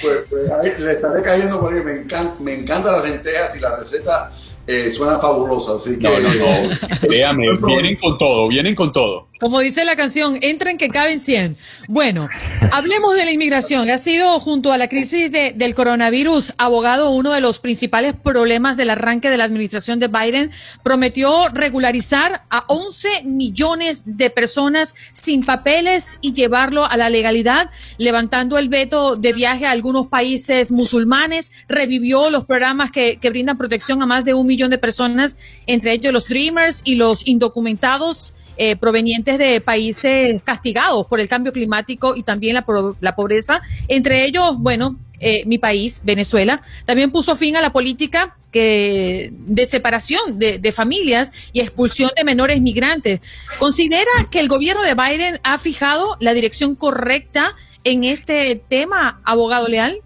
Pues, 0.00 0.18
pues 0.30 0.78
le 0.78 0.92
estaré 0.92 1.22
cayendo 1.24 1.58
por 1.60 1.74
ahí, 1.74 1.82
me, 1.82 2.02
encanta, 2.02 2.36
me 2.38 2.54
encantan 2.54 2.92
las 2.92 3.02
lentejas 3.02 3.56
y 3.56 3.58
la 3.58 3.74
receta 3.74 4.30
eh, 4.64 4.88
suena 4.90 5.18
fabulosa, 5.18 5.72
así 5.74 5.98
que... 5.98 6.04
No, 6.04 6.20
no, 6.20 7.66
vienen 7.66 7.96
con 7.96 8.16
todo, 8.16 8.46
vienen 8.46 8.76
con 8.76 8.92
todo. 8.92 9.29
Como 9.40 9.60
dice 9.60 9.86
la 9.86 9.96
canción, 9.96 10.36
entren 10.42 10.76
que 10.76 10.90
caben 10.90 11.18
100. 11.18 11.56
Bueno, 11.88 12.28
hablemos 12.72 13.14
de 13.14 13.24
la 13.24 13.32
inmigración. 13.32 13.88
Ha 13.88 13.96
sido, 13.96 14.38
junto 14.38 14.70
a 14.70 14.76
la 14.76 14.86
crisis 14.86 15.32
del 15.32 15.74
coronavirus, 15.74 16.52
abogado, 16.58 17.10
uno 17.12 17.32
de 17.32 17.40
los 17.40 17.58
principales 17.58 18.12
problemas 18.12 18.76
del 18.76 18.90
arranque 18.90 19.30
de 19.30 19.38
la 19.38 19.44
administración 19.44 19.98
de 19.98 20.08
Biden. 20.08 20.50
Prometió 20.82 21.48
regularizar 21.48 22.42
a 22.50 22.64
11 22.68 23.22
millones 23.24 24.02
de 24.04 24.28
personas 24.28 24.94
sin 25.14 25.46
papeles 25.46 26.18
y 26.20 26.34
llevarlo 26.34 26.84
a 26.84 26.98
la 26.98 27.08
legalidad, 27.08 27.70
levantando 27.96 28.58
el 28.58 28.68
veto 28.68 29.16
de 29.16 29.32
viaje 29.32 29.64
a 29.64 29.70
algunos 29.70 30.08
países 30.08 30.70
musulmanes. 30.70 31.50
Revivió 31.66 32.28
los 32.28 32.44
programas 32.44 32.90
que, 32.90 33.16
que 33.18 33.30
brindan 33.30 33.56
protección 33.56 34.02
a 34.02 34.06
más 34.06 34.26
de 34.26 34.34
un 34.34 34.46
millón 34.46 34.70
de 34.70 34.76
personas, 34.76 35.38
entre 35.66 35.94
ellos 35.94 36.12
los 36.12 36.28
Dreamers 36.28 36.82
y 36.84 36.96
los 36.96 37.26
indocumentados. 37.26 38.34
Eh, 38.62 38.76
provenientes 38.76 39.38
de 39.38 39.62
países 39.62 40.42
castigados 40.42 41.06
por 41.06 41.18
el 41.18 41.30
cambio 41.30 41.50
climático 41.50 42.14
y 42.14 42.22
también 42.22 42.52
la, 42.52 42.66
la 43.00 43.16
pobreza. 43.16 43.62
Entre 43.88 44.26
ellos, 44.26 44.58
bueno, 44.58 44.98
eh, 45.18 45.44
mi 45.46 45.56
país, 45.56 46.02
Venezuela, 46.04 46.60
también 46.84 47.10
puso 47.10 47.34
fin 47.36 47.56
a 47.56 47.62
la 47.62 47.72
política 47.72 48.36
que, 48.52 49.32
de 49.32 49.64
separación 49.64 50.38
de, 50.38 50.58
de, 50.58 50.72
familias 50.72 51.32
y 51.54 51.60
expulsión 51.60 52.10
de 52.14 52.22
menores 52.22 52.60
migrantes. 52.60 53.20
¿Considera 53.58 54.10
que 54.30 54.40
el 54.40 54.48
gobierno 54.48 54.82
de 54.82 54.92
Biden 54.92 55.40
ha 55.42 55.56
fijado 55.56 56.18
la 56.20 56.34
dirección 56.34 56.74
correcta 56.74 57.56
en 57.82 58.04
este 58.04 58.60
tema, 58.68 59.22
abogado 59.24 59.68
leal? 59.68 60.02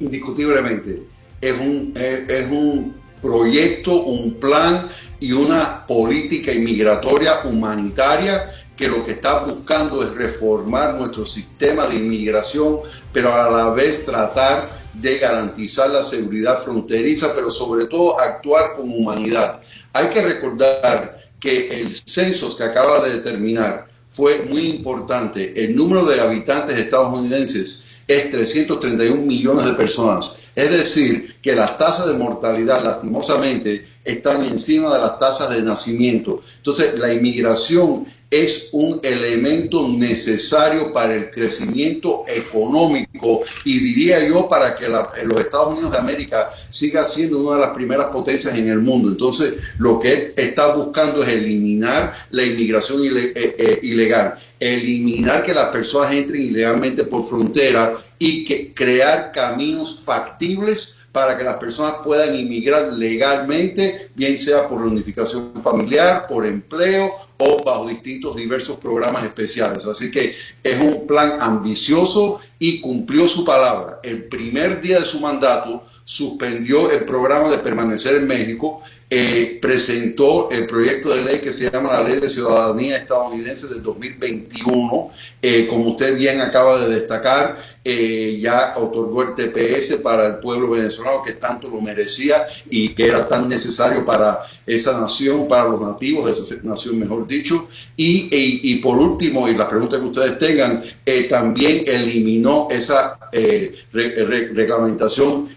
Indiscutiblemente. 0.00 1.04
Es 1.40 1.52
un, 1.60 1.92
es 1.94 2.50
un 2.50 2.99
proyecto, 3.20 4.02
un 4.04 4.34
plan 4.34 4.88
y 5.18 5.32
una 5.32 5.86
política 5.86 6.52
inmigratoria 6.52 7.40
humanitaria 7.44 8.54
que 8.76 8.88
lo 8.88 9.04
que 9.04 9.12
está 9.12 9.44
buscando 9.44 10.02
es 10.02 10.12
reformar 10.12 10.94
nuestro 10.94 11.26
sistema 11.26 11.86
de 11.86 11.96
inmigración, 11.96 12.78
pero 13.12 13.34
a 13.34 13.50
la 13.50 13.70
vez 13.70 14.06
tratar 14.06 14.80
de 14.94 15.18
garantizar 15.18 15.90
la 15.90 16.02
seguridad 16.02 16.62
fronteriza, 16.62 17.34
pero 17.34 17.50
sobre 17.50 17.84
todo 17.84 18.18
actuar 18.18 18.76
con 18.76 18.88
humanidad. 18.88 19.60
Hay 19.92 20.08
que 20.08 20.22
recordar 20.22 21.20
que 21.38 21.68
el 21.80 21.94
censo 21.94 22.56
que 22.56 22.64
acaba 22.64 23.00
de 23.00 23.16
determinar 23.16 23.86
fue 24.08 24.46
muy 24.48 24.62
importante. 24.62 25.52
El 25.62 25.76
número 25.76 26.04
de 26.06 26.20
habitantes 26.20 26.78
estadounidenses 26.78 27.86
es 28.06 28.30
331 28.30 29.22
millones 29.22 29.66
de 29.66 29.72
personas. 29.74 30.36
Es 30.60 30.70
decir, 30.70 31.36
que 31.40 31.54
las 31.54 31.78
tasas 31.78 32.06
de 32.06 32.12
mortalidad, 32.12 32.84
lastimosamente, 32.84 33.86
están 34.04 34.42
encima 34.44 34.92
de 34.92 35.00
las 35.00 35.18
tasas 35.18 35.48
de 35.48 35.62
nacimiento. 35.62 36.42
Entonces, 36.58 36.98
la 36.98 37.10
inmigración 37.10 38.04
es 38.30 38.68
un 38.70 39.00
elemento 39.02 39.88
necesario 39.88 40.92
para 40.92 41.16
el 41.16 41.30
crecimiento 41.30 42.24
económico 42.28 43.42
y 43.64 43.80
diría 43.80 44.24
yo 44.24 44.48
para 44.48 44.76
que 44.76 44.88
los 44.88 45.40
Estados 45.40 45.74
Unidos 45.74 45.90
de 45.90 45.98
América 45.98 46.50
siga 46.70 47.04
siendo 47.04 47.40
una 47.40 47.56
de 47.56 47.62
las 47.62 47.74
primeras 47.74 48.06
potencias 48.06 48.56
en 48.56 48.68
el 48.68 48.78
mundo. 48.78 49.08
Entonces, 49.08 49.54
lo 49.78 49.98
que 49.98 50.32
está 50.36 50.76
buscando 50.76 51.24
es 51.24 51.30
eliminar 51.30 52.14
la 52.30 52.44
inmigración 52.44 53.00
eh, 53.04 53.32
eh, 53.34 53.80
ilegal, 53.82 54.36
eliminar 54.60 55.44
que 55.44 55.52
las 55.52 55.72
personas 55.72 56.12
entren 56.12 56.42
ilegalmente 56.42 57.02
por 57.04 57.28
frontera 57.28 57.94
y 58.16 58.44
que 58.44 58.72
crear 58.72 59.32
caminos 59.32 60.02
factibles 60.04 60.94
para 61.10 61.36
que 61.36 61.42
las 61.42 61.56
personas 61.56 61.94
puedan 62.04 62.36
inmigrar 62.36 62.92
legalmente, 62.92 64.10
bien 64.14 64.38
sea 64.38 64.68
por 64.68 64.82
reunificación 64.82 65.60
familiar, 65.64 66.28
por 66.28 66.46
empleo 66.46 67.29
o 67.40 67.62
bajo 67.62 67.88
distintos 67.88 68.36
diversos 68.36 68.78
programas 68.78 69.24
especiales. 69.24 69.84
Así 69.86 70.10
que 70.10 70.34
es 70.62 70.80
un 70.80 71.06
plan 71.06 71.40
ambicioso 71.40 72.40
y 72.58 72.80
cumplió 72.80 73.26
su 73.26 73.44
palabra. 73.44 74.00
El 74.02 74.24
primer 74.24 74.80
día 74.80 75.00
de 75.00 75.04
su 75.04 75.20
mandato 75.20 75.84
suspendió 76.04 76.90
el 76.90 77.04
programa 77.04 77.50
de 77.50 77.58
permanecer 77.58 78.16
en 78.16 78.26
México, 78.26 78.82
eh, 79.08 79.58
presentó 79.60 80.50
el 80.50 80.66
proyecto 80.66 81.10
de 81.10 81.22
ley 81.22 81.40
que 81.40 81.52
se 81.52 81.70
llama 81.70 81.92
la 81.92 82.08
Ley 82.08 82.20
de 82.20 82.28
Ciudadanía 82.28 82.96
Estadounidense 82.96 83.68
del 83.68 83.82
2021, 83.82 85.10
eh, 85.42 85.66
como 85.68 85.90
usted 85.90 86.16
bien 86.16 86.40
acaba 86.40 86.80
de 86.80 86.94
destacar, 86.94 87.69
eh, 87.82 88.38
ya 88.40 88.74
otorgó 88.76 89.22
el 89.22 89.34
TPS 89.34 89.96
para 90.02 90.26
el 90.26 90.34
pueblo 90.36 90.70
venezolano 90.70 91.22
que 91.22 91.32
tanto 91.32 91.68
lo 91.68 91.80
merecía 91.80 92.46
y 92.68 92.90
que 92.90 93.06
era 93.06 93.26
tan 93.26 93.48
necesario 93.48 94.04
para 94.04 94.40
esa 94.66 95.00
nación, 95.00 95.48
para 95.48 95.68
los 95.68 95.80
nativos 95.80 96.26
de 96.26 96.32
esa 96.32 96.62
nación, 96.62 96.98
mejor 96.98 97.26
dicho. 97.26 97.68
Y, 97.96 98.28
y, 98.30 98.76
por 98.76 98.98
último, 98.98 99.48
y 99.48 99.54
la 99.54 99.68
pregunta 99.68 99.98
que 99.98 100.04
ustedes 100.04 100.38
tengan, 100.38 100.84
eh, 101.04 101.24
también 101.24 101.84
eliminó 101.86 102.68
esa 102.70 103.18
eh, 103.32 103.74
reglamentación 103.92 105.48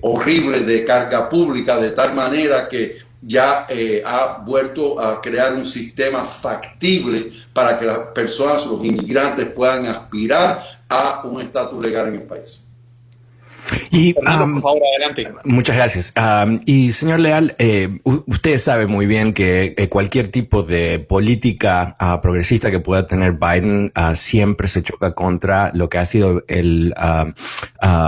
horrible 0.00 0.60
de 0.60 0.84
carga 0.84 1.28
pública 1.28 1.78
de 1.78 1.90
tal 1.90 2.14
manera 2.14 2.66
que 2.66 3.07
ya 3.20 3.66
ha 4.04 4.38
vuelto 4.44 5.00
a 5.00 5.20
crear 5.20 5.54
un 5.54 5.66
sistema 5.66 6.24
factible 6.24 7.32
para 7.52 7.78
que 7.78 7.86
las 7.86 7.98
personas, 8.14 8.66
los 8.66 8.84
inmigrantes 8.84 9.50
puedan 9.50 9.86
aspirar 9.86 10.62
a 10.88 11.22
un 11.24 11.40
estatus 11.40 11.82
legal 11.82 12.08
en 12.08 12.14
el 12.16 12.22
país. 12.22 12.62
Y, 13.90 14.14
Muchas 15.44 15.76
gracias. 15.76 16.14
y 16.64 16.92
señor 16.92 17.20
Leal, 17.20 17.54
eh, 17.58 18.00
usted 18.04 18.58
sabe 18.58 18.86
muy 18.86 19.06
bien 19.06 19.32
que 19.32 19.74
eh, 19.76 19.88
cualquier 19.88 20.28
tipo 20.28 20.62
de 20.62 20.98
política 20.98 21.96
ah, 21.98 22.20
progresista 22.20 22.70
que 22.70 22.80
pueda 22.80 23.06
tener 23.06 23.32
Biden 23.32 23.92
ah, 23.94 24.14
siempre 24.14 24.68
se 24.68 24.82
choca 24.82 25.14
contra 25.14 25.70
lo 25.74 25.88
que 25.88 25.98
ha 25.98 26.06
sido 26.06 26.44
el, 26.48 26.94
ah, 26.96 27.26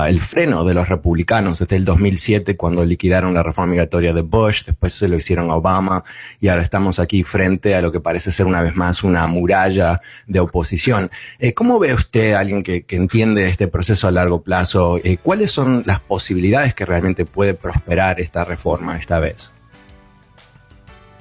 el 0.09 0.20
freno 0.20 0.64
de 0.64 0.74
los 0.74 0.88
republicanos 0.88 1.59
desde 1.59 1.76
el 1.76 1.85
2007 1.85 2.57
cuando 2.57 2.85
liquidaron 2.85 3.35
la 3.35 3.42
reforma 3.42 3.72
migratoria 3.72 4.12
de 4.12 4.22
Bush, 4.22 4.64
después 4.64 4.92
se 4.92 5.09
lo 5.09 5.16
hicieron 5.16 5.50
a 5.50 5.57
Obama 5.57 6.05
y 6.40 6.48
ahora 6.48 6.62
estamos 6.62 6.98
aquí 6.98 7.22
frente 7.22 7.74
a 7.74 7.83
lo 7.83 7.92
que 7.92 8.00
parece 8.00 8.31
ser 8.33 8.46
una 8.46 8.62
vez 8.62 8.74
más 8.76 9.03
una 9.03 9.26
muralla 9.26 10.00
de 10.26 10.40
oposición. 10.40 11.11
Eh, 11.38 11.55
¿Cómo 11.55 11.79
ve 11.79 11.94
usted, 11.94 12.35
alguien 12.35 12.62
que, 12.62 12.85
que, 12.85 12.96
entiende 12.96 13.46
este 13.46 13.66
proceso 13.66 14.09
a 14.09 14.11
largo 14.11 14.42
plazo, 14.42 14.98
cuáles 15.31 15.53
son 15.53 15.85
las 15.87 16.01
posibilidades 16.01 16.75
que 16.75 16.85
realmente 16.85 17.25
puede 17.25 17.55
prosperar 17.55 18.21
esta 18.21 18.43
reforma 18.43 18.99
esta 18.99 19.21
vez? 19.21 19.53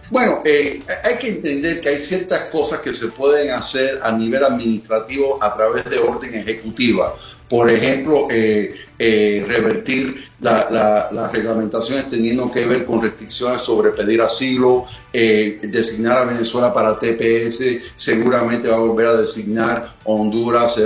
Bueno, 0.09 0.41
eh, 0.43 0.81
hay 1.03 1.19
que 1.19 1.27
entender 1.27 1.79
que 1.79 1.89
hay 1.89 1.99
ciertas 1.99 2.45
cosas 2.45 2.79
que 2.79 2.91
se 2.91 3.09
pueden 3.09 3.51
hacer 3.51 3.99
a 4.01 4.11
nivel 4.11 4.43
administrativo 4.43 5.37
a 5.39 5.55
través 5.55 5.85
de 5.85 5.99
orden 5.99 6.33
ejecutiva. 6.33 7.13
Por 7.49 7.69
ejemplo, 7.71 8.27
eh, 8.29 8.75
eh, 8.99 9.43
revertir 9.47 10.29
las 10.39 11.31
reglamentaciones 11.33 12.09
teniendo 12.09 12.51
que 12.51 12.65
ver 12.65 12.85
con 12.85 13.01
restricciones 13.01 13.61
sobre 13.61 13.89
pedir 13.89 14.21
asilo, 14.21 14.85
designar 15.11 16.19
a 16.19 16.25
Venezuela 16.25 16.71
para 16.71 16.97
TPS, 16.97 17.81
seguramente 17.95 18.69
va 18.69 18.75
a 18.77 18.79
volver 18.79 19.07
a 19.07 19.13
designar 19.17 19.95
Honduras, 20.05 20.79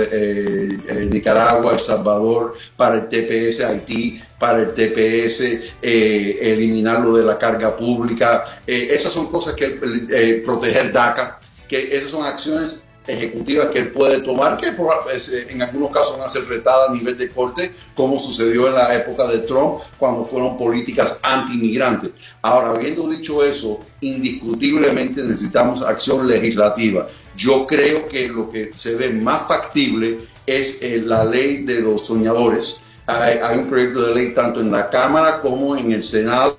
Nicaragua, 1.10 1.74
El 1.74 1.78
Salvador 1.78 2.54
para 2.76 2.96
el 2.96 3.08
TPS, 3.08 3.60
Haití 3.60 4.20
para 4.40 4.60
el 4.60 4.74
TPS, 4.74 5.60
eliminarlo 5.80 7.16
de 7.16 7.24
la 7.24 7.38
carga 7.38 7.76
pública. 7.76 8.60
esas 8.66 9.12
son 9.12 9.28
cosas 9.30 9.54
que 9.54 10.42
proteger 10.44 10.92
DACA, 10.92 11.38
que 11.68 11.96
esas 11.96 12.10
son 12.10 12.24
acciones 12.24 12.83
ejecutivas 13.06 13.68
que 13.68 13.78
él 13.80 13.92
puede 13.92 14.20
tomar, 14.20 14.58
que 14.58 14.68
eh, 14.68 15.46
en 15.50 15.62
algunos 15.62 15.90
casos 15.90 16.18
van 16.18 16.26
a 16.26 16.28
ser 16.28 16.46
retadas 16.46 16.90
a 16.90 16.92
nivel 16.92 17.16
de 17.16 17.30
corte, 17.30 17.72
como 17.94 18.18
sucedió 18.18 18.68
en 18.68 18.74
la 18.74 18.94
época 18.94 19.26
de 19.28 19.38
Trump, 19.40 19.80
cuando 19.98 20.24
fueron 20.24 20.56
políticas 20.56 21.18
anti-inmigrantes. 21.22 22.10
Ahora, 22.42 22.70
habiendo 22.70 23.08
dicho 23.08 23.44
eso, 23.44 23.80
indiscutiblemente 24.00 25.22
necesitamos 25.22 25.84
acción 25.84 26.26
legislativa. 26.26 27.06
Yo 27.36 27.66
creo 27.66 28.08
que 28.08 28.28
lo 28.28 28.50
que 28.50 28.70
se 28.74 28.94
ve 28.94 29.10
más 29.10 29.46
factible 29.46 30.20
es 30.46 30.78
eh, 30.82 31.02
la 31.04 31.24
ley 31.24 31.64
de 31.64 31.80
los 31.80 32.06
soñadores. 32.06 32.80
hay 33.06 33.58
un 33.58 33.68
proyecto 33.68 34.00
de 34.00 34.14
ley 34.14 34.34
tanto 34.34 34.60
en 34.60 34.70
la 34.70 34.88
Cámara 34.88 35.40
como 35.42 35.76
en 35.76 35.92
el 35.92 36.02
Senado 36.02 36.56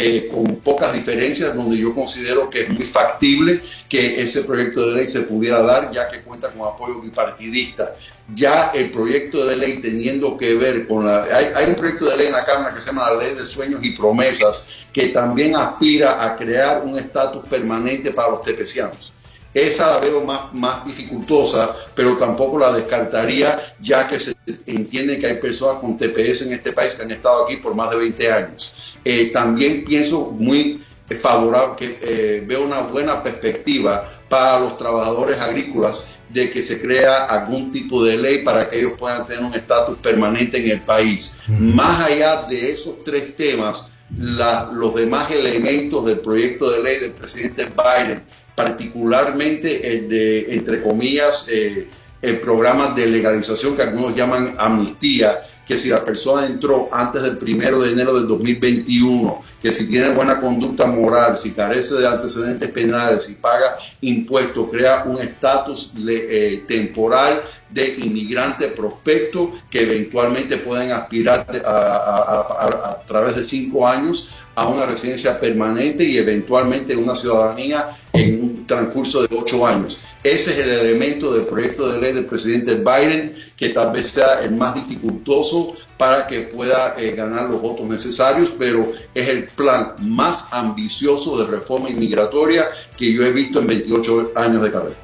eh, 0.00 0.28
con 0.28 0.56
pocas 0.56 0.92
diferencias, 0.92 1.54
donde 1.54 1.76
yo 1.76 1.94
considero 1.94 2.48
que 2.48 2.62
es 2.62 2.68
muy 2.68 2.84
factible 2.84 3.60
que 3.88 4.22
ese 4.22 4.44
proyecto 4.44 4.88
de 4.88 4.96
ley 4.96 5.08
se 5.08 5.22
pudiera 5.22 5.60
dar, 5.62 5.90
ya 5.90 6.08
que 6.08 6.22
cuenta 6.22 6.50
con 6.50 6.68
apoyo 6.68 7.00
bipartidista. 7.00 7.94
Ya 8.32 8.70
el 8.74 8.90
proyecto 8.90 9.46
de 9.46 9.56
ley 9.56 9.80
teniendo 9.80 10.36
que 10.36 10.54
ver 10.54 10.86
con 10.86 11.06
la... 11.06 11.24
Hay, 11.24 11.70
un 11.70 11.74
proyecto 11.74 12.04
de 12.06 12.16
ley 12.16 12.26
en 12.26 12.32
la 12.32 12.44
Cámara 12.44 12.74
que 12.74 12.80
se 12.80 12.88
llama 12.88 13.10
la 13.10 13.22
Ley 13.22 13.34
de 13.34 13.44
Sueños 13.44 13.80
y 13.82 13.90
Promesas, 13.90 14.66
que 14.92 15.08
también 15.08 15.56
aspira 15.56 16.22
a 16.22 16.36
crear 16.36 16.82
un 16.84 16.98
estatus 16.98 17.46
permanente 17.48 18.12
para 18.12 18.30
los 18.30 18.42
tepecianos. 18.42 19.12
Esa 19.52 19.86
la 19.86 19.98
veo 20.00 20.24
más, 20.24 20.52
más 20.52 20.84
dificultosa, 20.84 21.74
pero 21.94 22.16
tampoco 22.16 22.58
la 22.58 22.72
descartaría, 22.72 23.74
ya 23.80 24.06
que 24.06 24.18
se 24.18 24.34
entiende 24.66 25.18
que 25.18 25.26
hay 25.26 25.38
personas 25.38 25.80
con 25.80 25.96
TPS 25.96 26.42
en 26.42 26.52
este 26.52 26.72
país 26.72 26.94
que 26.94 27.02
han 27.02 27.10
estado 27.10 27.44
aquí 27.44 27.56
por 27.56 27.74
más 27.74 27.90
de 27.90 27.96
20 27.96 28.32
años. 28.32 28.74
Eh, 29.04 29.30
también 29.32 29.84
pienso 29.84 30.30
muy 30.32 30.82
favorable, 31.16 31.76
que 31.76 31.98
eh, 32.02 32.44
veo 32.46 32.64
una 32.64 32.82
buena 32.82 33.22
perspectiva 33.22 34.20
para 34.28 34.60
los 34.60 34.76
trabajadores 34.76 35.40
agrícolas 35.40 36.06
de 36.28 36.50
que 36.50 36.62
se 36.62 36.80
crea 36.80 37.24
algún 37.24 37.72
tipo 37.72 38.04
de 38.04 38.18
ley 38.18 38.44
para 38.44 38.68
que 38.68 38.78
ellos 38.80 38.92
puedan 38.98 39.26
tener 39.26 39.42
un 39.42 39.54
estatus 39.54 39.96
permanente 39.98 40.62
en 40.62 40.70
el 40.72 40.80
país. 40.82 41.38
Más 41.48 42.00
allá 42.00 42.42
de 42.42 42.70
esos 42.70 43.02
tres 43.02 43.34
temas, 43.34 43.88
los 44.18 44.94
demás 44.94 45.30
elementos 45.30 46.04
del 46.06 46.20
proyecto 46.20 46.70
de 46.70 46.82
ley 46.82 46.98
del 46.98 47.12
presidente 47.12 47.64
Biden, 47.66 48.22
particularmente 48.58 49.88
el 49.88 50.08
de, 50.08 50.52
entre 50.52 50.82
comillas, 50.82 51.46
eh, 51.48 51.86
el 52.20 52.40
programa 52.40 52.92
de 52.92 53.06
legalización 53.06 53.76
que 53.76 53.82
algunos 53.82 54.16
llaman 54.16 54.56
amnistía, 54.58 55.42
que 55.64 55.78
si 55.78 55.88
la 55.88 56.04
persona 56.04 56.44
entró 56.44 56.88
antes 56.90 57.22
del 57.22 57.38
primero 57.38 57.80
de 57.80 57.92
enero 57.92 58.14
del 58.18 58.26
2021, 58.26 59.44
que 59.62 59.72
si 59.72 59.88
tiene 59.88 60.10
buena 60.10 60.40
conducta 60.40 60.86
moral, 60.86 61.36
si 61.36 61.52
carece 61.52 61.94
de 61.94 62.08
antecedentes 62.08 62.68
penales, 62.72 63.26
si 63.26 63.34
paga 63.34 63.76
impuestos, 64.00 64.68
crea 64.72 65.04
un 65.04 65.20
estatus 65.20 65.92
eh, 66.08 66.64
temporal 66.66 67.42
de 67.70 67.94
inmigrante 67.94 68.68
prospecto 68.68 69.52
que 69.70 69.82
eventualmente 69.82 70.56
pueden 70.56 70.90
aspirar 70.90 71.46
a, 71.64 72.98
través 73.06 73.36
de 73.36 73.44
cinco 73.44 73.86
años 73.86 74.32
a 74.54 74.66
una 74.66 74.86
residencia 74.86 75.38
permanente 75.38 76.02
y 76.02 76.18
eventualmente 76.18 76.96
una 76.96 77.14
ciudadanía 77.14 77.96
en 78.12 78.37
transcurso 78.68 79.26
de 79.26 79.36
ocho 79.36 79.66
años. 79.66 80.00
Ese 80.22 80.52
es 80.52 80.58
el 80.58 80.70
elemento 80.70 81.32
del 81.32 81.46
proyecto 81.46 81.90
de 81.90 82.00
ley 82.00 82.12
del 82.12 82.26
presidente 82.26 82.76
Biden 82.76 83.34
que 83.56 83.70
tal 83.70 83.92
vez 83.92 84.10
sea 84.10 84.42
el 84.42 84.54
más 84.54 84.76
dificultoso 84.76 85.74
para 85.96 86.28
que 86.28 86.42
pueda 86.42 86.94
eh, 86.96 87.16
ganar 87.16 87.50
los 87.50 87.60
votos 87.60 87.86
necesarios, 87.88 88.52
pero 88.56 88.92
es 89.12 89.28
el 89.28 89.48
plan 89.48 89.94
más 90.00 90.46
ambicioso 90.52 91.36
de 91.38 91.50
reforma 91.50 91.90
inmigratoria 91.90 92.66
que 92.96 93.12
yo 93.12 93.24
he 93.24 93.32
visto 93.32 93.58
en 93.58 93.66
28 93.66 94.32
años 94.36 94.62
de 94.62 94.70
carrera. 94.70 94.96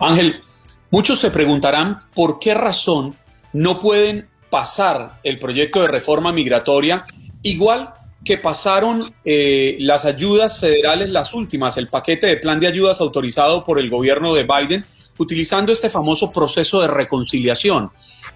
Ángel, 0.00 0.42
muchos 0.90 1.20
se 1.20 1.30
preguntarán 1.30 2.00
por 2.14 2.40
qué 2.40 2.54
razón 2.54 3.14
no 3.52 3.78
pueden 3.78 4.28
pasar 4.50 5.20
el 5.22 5.38
proyecto 5.38 5.82
de 5.82 5.88
reforma 5.88 6.32
migratoria 6.32 7.04
igual 7.42 7.92
que 8.28 8.36
pasaron 8.36 9.10
eh, 9.24 9.78
las 9.80 10.04
ayudas 10.04 10.60
federales, 10.60 11.08
las 11.08 11.32
últimas, 11.32 11.78
el 11.78 11.88
paquete 11.88 12.26
de 12.26 12.36
plan 12.36 12.60
de 12.60 12.66
ayudas 12.66 13.00
autorizado 13.00 13.64
por 13.64 13.80
el 13.80 13.88
gobierno 13.88 14.34
de 14.34 14.44
Biden, 14.44 14.84
utilizando 15.16 15.72
este 15.72 15.88
famoso 15.88 16.30
proceso 16.30 16.82
de 16.82 16.88
reconciliación. 16.88 17.90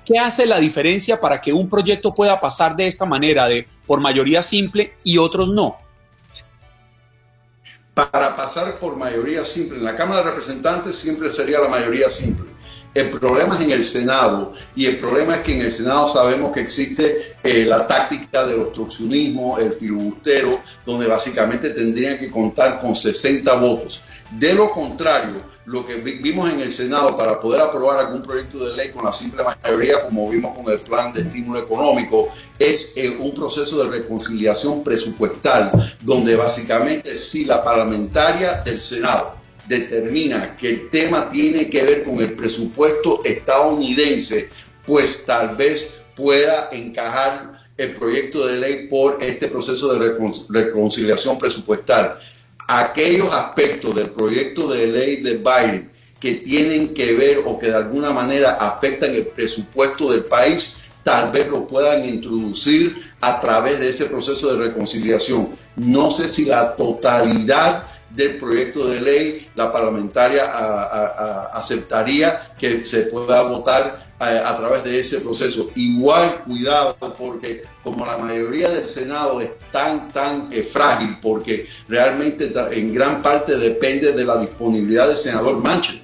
¿Qué 0.07 0.18
hace 0.18 0.46
la 0.46 0.59
diferencia 0.59 1.20
para 1.20 1.42
que 1.42 1.52
un 1.52 1.68
proyecto 1.68 2.14
pueda 2.14 2.40
pasar 2.40 2.74
de 2.74 2.87
esta 2.87 3.05
manera, 3.05 3.46
de 3.48 3.66
por 3.87 4.00
mayoría 4.00 4.42
simple 4.42 4.94
y 5.05 5.18
otros 5.18 5.50
no? 5.50 5.76
Para 7.92 8.35
pasar 8.35 8.78
por 8.78 8.96
mayoría 8.96 9.44
simple, 9.44 9.76
en 9.76 9.85
la 9.85 9.94
Cámara 9.94 10.22
de 10.22 10.31
Representantes 10.31 10.96
siempre 10.96 11.28
sería 11.28 11.61
la 11.61 11.68
mayoría 11.68 12.09
simple. 12.09 12.51
El 12.94 13.09
problema 13.11 13.55
es 13.55 13.62
en 13.62 13.70
el 13.70 13.85
Senado 13.85 14.52
y 14.76 14.85
el 14.85 14.98
problema 14.98 15.37
es 15.37 15.42
que 15.42 15.55
en 15.55 15.62
el 15.62 15.70
Senado 15.70 16.07
sabemos 16.07 16.52
que 16.52 16.61
existe 16.61 17.37
eh, 17.42 17.64
la 17.64 17.87
táctica 17.87 18.46
del 18.46 18.61
obstruccionismo, 18.61 19.57
el 19.59 19.72
filibustero, 19.72 20.61
donde 20.85 21.07
básicamente 21.07 21.70
tendrían 21.70 22.18
que 22.18 22.31
contar 22.31 22.81
con 22.81 22.94
60 22.94 23.55
votos. 23.55 24.02
De 24.38 24.52
lo 24.52 24.70
contrario, 24.70 25.52
lo 25.66 25.87
que 25.87 25.94
vimos 25.96 26.50
en 26.50 26.61
el 26.61 26.70
Senado 26.70 27.16
para 27.16 27.40
poder 27.40 27.62
aprobar 27.62 28.00
algún 28.00 28.22
proyecto 28.22 28.66
de 28.66 28.74
ley 28.74 28.90
con 28.90 29.05
la 29.05 29.12
simple 29.12 29.42
mayoría, 29.42 30.05
como 30.05 30.28
vimos 30.28 30.57
con 30.57 30.70
el 30.70 30.81
plan 30.81 31.14
de 31.14 31.22
estímulo 31.22 31.61
económico, 31.61 32.28
es 32.59 32.92
eh, 32.96 33.09
un 33.09 33.35
proceso 33.35 33.85
de 33.85 33.90
reconciliación 33.90 34.83
presupuestal, 34.85 35.96
donde 36.00 36.37
básicamente 36.37 37.16
si 37.16 37.44
la 37.44 37.62
parlamentaria 37.62 38.61
del 38.62 38.81
Senado 38.81 39.41
determina 39.80 40.56
que 40.56 40.70
el 40.70 40.90
tema 40.90 41.28
tiene 41.28 41.68
que 41.68 41.82
ver 41.82 42.04
con 42.04 42.20
el 42.20 42.35
presupuesto 42.35 43.22
estadounidense, 43.24 44.48
pues 44.87 45.24
tal 45.26 45.56
vez 45.56 46.02
pueda 46.16 46.68
encajar 46.72 47.61
el 47.76 47.94
proyecto 47.94 48.46
de 48.46 48.58
ley 48.58 48.87
por 48.88 49.22
este 49.22 49.48
proceso 49.48 49.94
de 49.94 50.12
reconciliación 50.48 51.38
presupuestal 51.38 52.18
aquellos 52.68 53.32
aspectos 53.32 53.94
del 53.94 54.11
proyecto 54.11 54.68
de 54.68 54.87
ley 54.87 55.22
de 55.22 55.35
Biden 55.35 55.90
que 56.18 56.35
tienen 56.35 56.94
que 56.94 57.12
ver 57.14 57.42
o 57.44 57.58
que 57.58 57.66
de 57.66 57.76
alguna 57.76 58.12
manera 58.12 58.52
afectan 58.52 59.11
el 59.11 59.26
presupuesto 59.26 60.11
del 60.12 60.24
país, 60.24 60.80
tal 61.02 61.32
vez 61.32 61.48
lo 61.48 61.66
puedan 61.66 62.08
introducir 62.08 63.11
a 63.20 63.40
través 63.40 63.80
de 63.80 63.88
ese 63.88 64.06
proceso 64.06 64.54
de 64.54 64.68
reconciliación. 64.68 65.50
No 65.76 66.11
sé 66.11 66.28
si 66.28 66.44
la 66.44 66.76
totalidad 66.76 67.88
del 68.14 68.37
proyecto 68.37 68.88
de 68.88 69.01
ley 69.01 69.48
la 69.55 69.72
parlamentaria 69.72 70.44
aceptaría 71.53 72.55
que 72.59 72.83
se 72.83 73.03
pueda 73.03 73.42
votar 73.44 74.12
a, 74.22 74.57
través 74.57 74.85
de 74.85 75.01
ese 75.01 75.20
proceso. 75.20 75.70
Igual 75.75 76.44
cuidado 76.44 76.96
porque 77.18 77.62
como 77.83 78.07
la 78.07 78.18
mayoría 78.18 78.68
del 78.70 78.87
Senado 78.87 79.40
es 79.40 79.51
tan, 79.72 80.09
tan 80.11 80.53
eh, 80.53 80.62
frágil, 80.62 81.16
porque 81.20 81.66
realmente 81.88 82.53
en 82.70 82.94
gran 82.94 83.20
parte 83.20 83.57
depende 83.57 84.12
de 84.12 84.25
la 84.25 84.38
disponibilidad 84.38 85.09
del 85.09 85.16
senador 85.16 85.57
Manchin, 85.57 86.01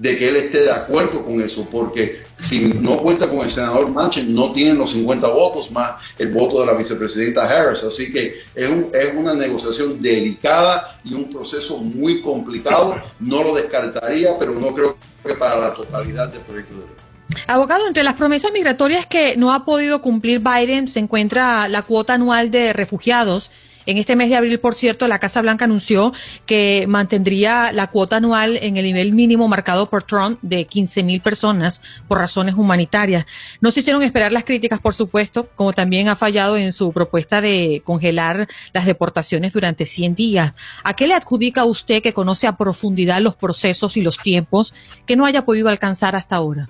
de 0.00 0.16
que 0.16 0.28
él 0.30 0.36
esté 0.36 0.62
de 0.62 0.70
acuerdo 0.70 1.22
con 1.22 1.42
eso, 1.42 1.68
porque 1.70 2.22
si 2.38 2.68
no 2.68 2.96
cuenta 2.96 3.28
con 3.28 3.40
el 3.40 3.50
senador 3.50 3.90
Manchin, 3.90 4.34
no 4.34 4.50
tienen 4.50 4.78
los 4.78 4.92
50 4.92 5.28
votos 5.28 5.70
más 5.70 6.00
el 6.18 6.32
voto 6.32 6.60
de 6.60 6.66
la 6.66 6.72
vicepresidenta 6.72 7.42
Harris. 7.42 7.82
Así 7.82 8.10
que 8.10 8.40
es, 8.54 8.70
es 8.94 9.14
una 9.14 9.34
negociación 9.34 10.00
delicada 10.00 10.98
y 11.04 11.12
un 11.12 11.28
proceso 11.28 11.76
muy 11.76 12.22
complicado. 12.22 12.96
No 13.18 13.42
lo 13.42 13.54
descartaría, 13.54 14.38
pero 14.38 14.54
no 14.54 14.74
creo 14.74 14.96
que 15.22 15.34
para 15.34 15.60
la 15.60 15.74
totalidad 15.74 16.28
del 16.28 16.40
proyecto 16.40 16.76
de 16.76 16.80
ley. 16.80 17.44
Abogado, 17.46 17.86
entre 17.86 18.02
las 18.02 18.14
promesas 18.14 18.52
migratorias 18.52 19.04
que 19.04 19.36
no 19.36 19.52
ha 19.52 19.66
podido 19.66 20.00
cumplir 20.00 20.40
Biden 20.40 20.88
se 20.88 21.00
encuentra 21.00 21.68
la 21.68 21.82
cuota 21.82 22.14
anual 22.14 22.50
de 22.50 22.72
refugiados. 22.72 23.50
En 23.86 23.98
este 23.98 24.14
mes 24.14 24.28
de 24.28 24.36
abril, 24.36 24.60
por 24.60 24.74
cierto, 24.74 25.08
la 25.08 25.18
Casa 25.18 25.42
Blanca 25.42 25.64
anunció 25.64 26.12
que 26.46 26.84
mantendría 26.86 27.72
la 27.72 27.88
cuota 27.88 28.16
anual 28.16 28.58
en 28.60 28.76
el 28.76 28.84
nivel 28.84 29.12
mínimo 29.12 29.48
marcado 29.48 29.88
por 29.88 30.02
Trump 30.02 30.38
de 30.42 30.66
15 30.66 31.02
mil 31.02 31.20
personas 31.22 31.80
por 32.06 32.18
razones 32.18 32.54
humanitarias. 32.54 33.26
No 33.60 33.70
se 33.70 33.80
hicieron 33.80 34.02
esperar 34.02 34.32
las 34.32 34.44
críticas, 34.44 34.80
por 34.80 34.94
supuesto, 34.94 35.48
como 35.56 35.72
también 35.72 36.08
ha 36.08 36.16
fallado 36.16 36.56
en 36.56 36.72
su 36.72 36.92
propuesta 36.92 37.40
de 37.40 37.82
congelar 37.84 38.46
las 38.72 38.86
deportaciones 38.86 39.52
durante 39.52 39.86
100 39.86 40.14
días. 40.14 40.54
¿A 40.84 40.94
qué 40.94 41.06
le 41.06 41.14
adjudica 41.14 41.64
usted 41.64 42.02
que 42.02 42.12
conoce 42.12 42.46
a 42.46 42.56
profundidad 42.56 43.20
los 43.20 43.36
procesos 43.36 43.96
y 43.96 44.02
los 44.02 44.18
tiempos 44.18 44.74
que 45.06 45.16
no 45.16 45.24
haya 45.24 45.44
podido 45.44 45.68
alcanzar 45.68 46.14
hasta 46.14 46.36
ahora? 46.36 46.68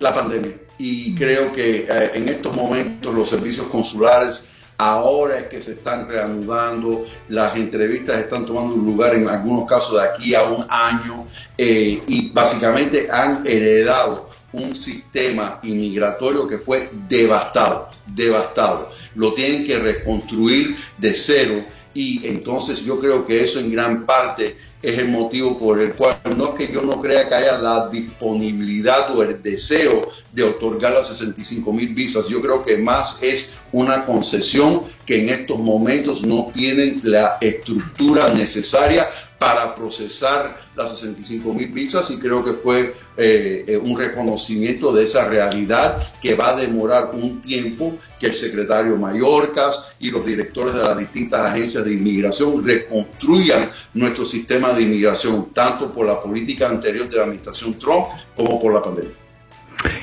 la 0.00 0.14
pandemia. 0.14 0.52
Y 0.78 1.14
creo 1.14 1.52
que 1.52 1.86
eh, 1.88 2.10
en 2.14 2.28
estos 2.28 2.56
momentos 2.56 3.14
los 3.14 3.28
servicios 3.28 3.68
consulares 3.68 4.44
ahora 4.80 5.40
es 5.40 5.46
que 5.48 5.60
se 5.60 5.72
están 5.72 6.08
reanudando, 6.08 7.04
las 7.28 7.54
entrevistas 7.54 8.18
están 8.18 8.46
tomando 8.46 8.76
lugar 8.76 9.14
en 9.14 9.28
algunos 9.28 9.68
casos 9.68 10.00
de 10.00 10.08
aquí 10.08 10.34
a 10.34 10.44
un 10.44 10.64
año 10.70 11.26
eh, 11.58 12.02
y 12.06 12.30
básicamente 12.30 13.06
han 13.10 13.46
heredado 13.46 14.30
un 14.52 14.74
sistema 14.74 15.60
inmigratorio 15.62 16.48
que 16.48 16.58
fue 16.58 16.90
devastado, 17.06 17.90
devastado. 18.06 18.90
Lo 19.16 19.34
tienen 19.34 19.66
que 19.66 19.78
reconstruir 19.78 20.76
de 20.96 21.12
cero 21.12 21.62
y 21.92 22.26
entonces 22.26 22.80
yo 22.80 22.98
creo 22.98 23.26
que 23.26 23.40
eso 23.40 23.60
en 23.60 23.70
gran 23.70 24.06
parte 24.06 24.56
es 24.82 24.98
el 24.98 25.08
motivo 25.08 25.58
por 25.58 25.80
el 25.80 25.92
cual 25.92 26.16
no 26.36 26.48
es 26.48 26.54
que 26.54 26.72
yo 26.72 26.82
no 26.82 27.00
crea 27.00 27.28
que 27.28 27.34
haya 27.34 27.58
la 27.58 27.88
disponibilidad 27.88 29.14
o 29.14 29.22
el 29.22 29.42
deseo 29.42 30.08
de 30.32 30.42
otorgar 30.42 30.92
las 30.92 31.08
65 31.08 31.72
mil 31.72 31.94
visas. 31.94 32.26
Yo 32.28 32.40
creo 32.40 32.64
que 32.64 32.78
más 32.78 33.18
es 33.22 33.54
una 33.72 34.06
concesión 34.06 34.84
que 35.10 35.22
en 35.22 35.28
estos 35.28 35.58
momentos 35.58 36.22
no 36.22 36.52
tienen 36.54 37.00
la 37.02 37.38
estructura 37.40 38.32
necesaria 38.32 39.08
para 39.40 39.74
procesar 39.74 40.68
las 40.76 41.00
65 41.00 41.52
mil 41.52 41.66
visas 41.66 42.08
y 42.12 42.20
creo 42.20 42.44
que 42.44 42.52
fue 42.52 42.94
eh, 43.16 43.64
eh, 43.66 43.76
un 43.76 43.98
reconocimiento 43.98 44.92
de 44.92 45.02
esa 45.02 45.28
realidad 45.28 46.12
que 46.22 46.36
va 46.36 46.50
a 46.50 46.56
demorar 46.56 47.10
un 47.12 47.40
tiempo 47.40 47.98
que 48.20 48.26
el 48.26 48.34
secretario 48.34 48.94
Mayorkas 48.94 49.94
y 49.98 50.12
los 50.12 50.24
directores 50.24 50.74
de 50.74 50.80
las 50.80 50.96
distintas 50.96 51.44
agencias 51.44 51.84
de 51.84 51.92
inmigración 51.92 52.64
reconstruyan 52.64 53.68
nuestro 53.94 54.24
sistema 54.24 54.72
de 54.74 54.82
inmigración, 54.82 55.52
tanto 55.52 55.92
por 55.92 56.06
la 56.06 56.22
política 56.22 56.68
anterior 56.68 57.08
de 57.08 57.16
la 57.16 57.24
administración 57.24 57.76
Trump 57.80 58.06
como 58.36 58.60
por 58.60 58.72
la 58.72 58.80
pandemia. 58.80 59.19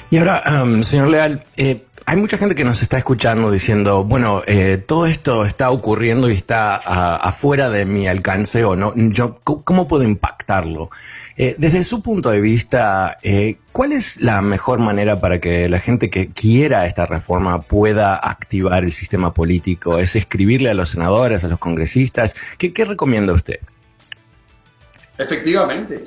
Y 0.09 0.17
ahora, 0.17 0.43
um, 0.63 0.81
señor 0.83 1.09
Leal, 1.09 1.43
eh, 1.57 1.87
hay 2.09 2.15
mucha 2.15 2.37
gente 2.37 2.55
que 2.55 2.63
nos 2.63 2.81
está 2.81 2.97
escuchando 2.97 3.51
diciendo, 3.51 4.05
bueno, 4.05 4.41
eh, 4.47 4.77
todo 4.77 5.05
esto 5.07 5.43
está 5.43 5.71
ocurriendo 5.71 6.29
y 6.29 6.35
está 6.35 6.77
afuera 6.77 7.69
de 7.69 7.83
mi 7.83 8.07
alcance 8.07 8.63
o 8.63 8.77
no. 8.77 8.93
Yo, 8.95 9.41
¿Cómo 9.43 9.89
puedo 9.89 10.03
impactarlo? 10.03 10.89
Eh, 11.35 11.55
desde 11.57 11.83
su 11.83 12.01
punto 12.01 12.29
de 12.29 12.39
vista, 12.39 13.17
eh, 13.21 13.57
¿cuál 13.73 13.91
es 13.91 14.21
la 14.21 14.41
mejor 14.41 14.79
manera 14.79 15.19
para 15.19 15.41
que 15.41 15.67
la 15.67 15.81
gente 15.81 16.09
que 16.09 16.29
quiera 16.29 16.85
esta 16.85 17.05
reforma 17.05 17.63
pueda 17.63 18.15
activar 18.15 18.85
el 18.85 18.93
sistema 18.93 19.33
político? 19.33 19.99
¿Es 19.99 20.15
escribirle 20.15 20.69
a 20.69 20.75
los 20.75 20.91
senadores, 20.91 21.43
a 21.43 21.49
los 21.49 21.59
congresistas? 21.59 22.35
¿Qué, 22.57 22.71
qué 22.71 22.85
recomienda 22.85 23.33
usted? 23.33 23.59
Efectivamente, 25.17 26.05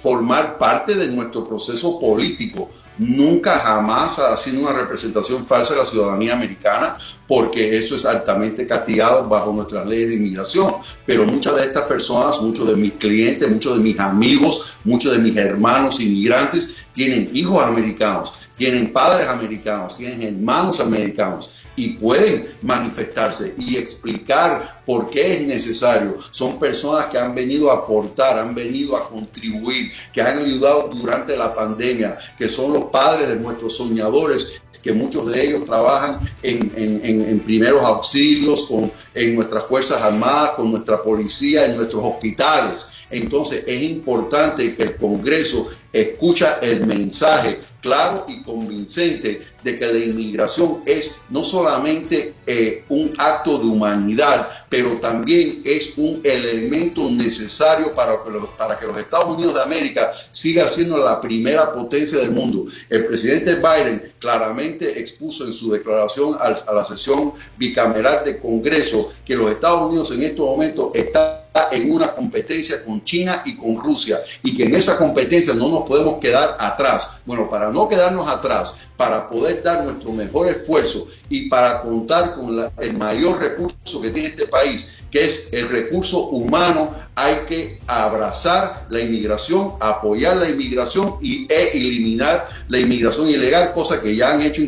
formar 0.00 0.58
parte 0.58 0.94
de 0.94 1.06
nuestro 1.06 1.46
proceso 1.46 2.00
político 2.00 2.70
nunca 2.98 3.58
jamás 3.60 4.18
ha 4.18 4.36
sido 4.36 4.62
una 4.62 4.72
representación 4.72 5.46
falsa 5.46 5.74
de 5.74 5.80
la 5.80 5.86
ciudadanía 5.86 6.34
americana, 6.34 6.98
porque 7.26 7.76
eso 7.78 7.94
es 7.94 8.04
altamente 8.04 8.66
castigado 8.66 9.28
bajo 9.28 9.52
nuestras 9.52 9.86
leyes 9.86 10.08
de 10.08 10.16
inmigración. 10.16 10.74
Pero 11.06 11.24
muchas 11.24 11.56
de 11.56 11.64
estas 11.64 11.84
personas, 11.84 12.40
muchos 12.40 12.66
de 12.66 12.76
mis 12.76 12.92
clientes, 12.94 13.48
muchos 13.48 13.76
de 13.76 13.82
mis 13.82 13.98
amigos, 13.98 14.74
muchos 14.84 15.12
de 15.12 15.18
mis 15.18 15.36
hermanos 15.36 16.00
inmigrantes 16.00 16.74
tienen 16.92 17.30
hijos 17.32 17.62
americanos, 17.62 18.34
tienen 18.56 18.92
padres 18.92 19.28
americanos, 19.28 19.96
tienen 19.96 20.22
hermanos 20.22 20.80
americanos 20.80 21.52
y 21.78 21.90
pueden 21.90 22.48
manifestarse 22.62 23.54
y 23.56 23.76
explicar 23.76 24.82
por 24.84 25.08
qué 25.08 25.34
es 25.34 25.46
necesario. 25.46 26.18
Son 26.32 26.58
personas 26.58 27.06
que 27.06 27.18
han 27.18 27.36
venido 27.36 27.70
a 27.70 27.78
aportar, 27.78 28.36
han 28.36 28.52
venido 28.52 28.96
a 28.96 29.08
contribuir, 29.08 29.92
que 30.12 30.20
han 30.20 30.38
ayudado 30.38 30.88
durante 30.88 31.36
la 31.36 31.54
pandemia, 31.54 32.18
que 32.36 32.48
son 32.48 32.72
los 32.72 32.86
padres 32.86 33.28
de 33.28 33.36
nuestros 33.36 33.76
soñadores 33.76 34.60
que 34.82 34.92
muchos 34.92 35.26
de 35.26 35.44
ellos 35.44 35.64
trabajan 35.64 36.20
en, 36.42 37.40
primeros 37.40 37.84
auxilios, 37.84 38.64
con, 38.64 38.90
en 39.14 39.34
nuestras 39.34 39.64
Fuerzas 39.64 40.00
Armadas, 40.00 40.52
con 40.52 40.70
nuestra 40.70 41.02
policía, 41.02 41.66
en 41.66 41.76
nuestros 41.76 42.02
hospitales. 42.04 42.88
Entonces 43.10 43.64
es 43.66 43.82
importante 43.82 44.74
que 44.76 44.82
el 44.82 44.96
Congreso 44.96 45.68
escucha 45.92 46.58
el 46.60 46.86
mensaje 46.86 47.60
claro 47.80 48.24
y 48.28 48.42
convincente 48.42 49.46
de 49.62 49.78
que 49.78 49.86
la 49.86 49.98
inmigración 49.98 50.82
es 50.86 51.22
no 51.30 51.44
solamente 51.44 52.34
eh, 52.46 52.84
un 52.88 53.14
acto 53.18 53.58
de 53.58 53.66
humanidad, 53.66 54.48
pero 54.68 54.98
también 54.98 55.62
es 55.64 55.94
un 55.96 56.20
elemento 56.24 57.10
necesario 57.10 57.94
para 57.94 58.22
que, 58.24 58.30
los, 58.30 58.50
para 58.50 58.78
que 58.78 58.86
los 58.86 58.96
Estados 58.96 59.36
Unidos 59.36 59.54
de 59.54 59.62
América 59.62 60.12
siga 60.30 60.68
siendo 60.68 60.98
la 60.98 61.20
primera 61.20 61.72
potencia 61.72 62.18
del 62.18 62.30
mundo. 62.30 62.66
El 62.88 63.04
presidente 63.04 63.56
Biden 63.56 64.12
claramente 64.18 64.98
expuso 64.98 65.44
en 65.44 65.52
su 65.52 65.70
declaración 65.70 66.36
a, 66.40 66.72
la 66.72 66.84
sesión 66.84 67.32
bicameral 67.56 68.24
de 68.24 68.38
Congreso 68.38 69.12
que 69.24 69.34
los 69.34 69.52
Estados 69.52 69.88
Unidos 69.88 70.10
en 70.12 70.22
estos 70.22 70.46
momentos 70.46 70.90
están 70.94 71.47
en 71.72 71.90
una 71.90 72.14
competencia 72.14 72.84
con 72.84 73.04
China 73.04 73.42
y 73.44 73.56
con 73.56 73.76
Rusia 73.76 74.18
y 74.42 74.56
que 74.56 74.64
en 74.64 74.74
esa 74.74 74.96
competencia 74.96 75.54
no 75.54 75.68
nos 75.68 75.86
podemos 75.86 76.18
quedar 76.18 76.56
atrás. 76.58 77.08
Bueno, 77.24 77.48
para 77.48 77.70
no 77.70 77.88
quedarnos 77.88 78.28
atrás, 78.28 78.76
para 78.96 79.28
poder 79.28 79.62
dar 79.62 79.84
nuestro 79.84 80.12
mejor 80.12 80.48
esfuerzo 80.48 81.06
y 81.28 81.48
para 81.48 81.82
contar 81.82 82.34
con 82.34 82.70
el 82.78 82.94
mayor 82.94 83.38
recurso 83.38 84.00
que 84.00 84.10
tiene 84.10 84.28
este 84.28 84.46
país, 84.46 84.92
que 85.10 85.24
es 85.24 85.48
el 85.52 85.68
recurso 85.68 86.28
humano, 86.28 86.94
hay 87.14 87.36
que 87.48 87.80
abrazar 87.86 88.86
la 88.90 89.00
inmigración, 89.00 89.74
apoyar 89.80 90.36
la 90.36 90.50
inmigración 90.50 91.14
y, 91.22 91.46
e 91.52 91.76
eliminar 91.76 92.48
la 92.68 92.78
inmigración 92.78 93.28
ilegal, 93.28 93.72
cosa 93.72 94.02
que 94.02 94.14
ya 94.14 94.32
han 94.32 94.42
hecho 94.42 94.62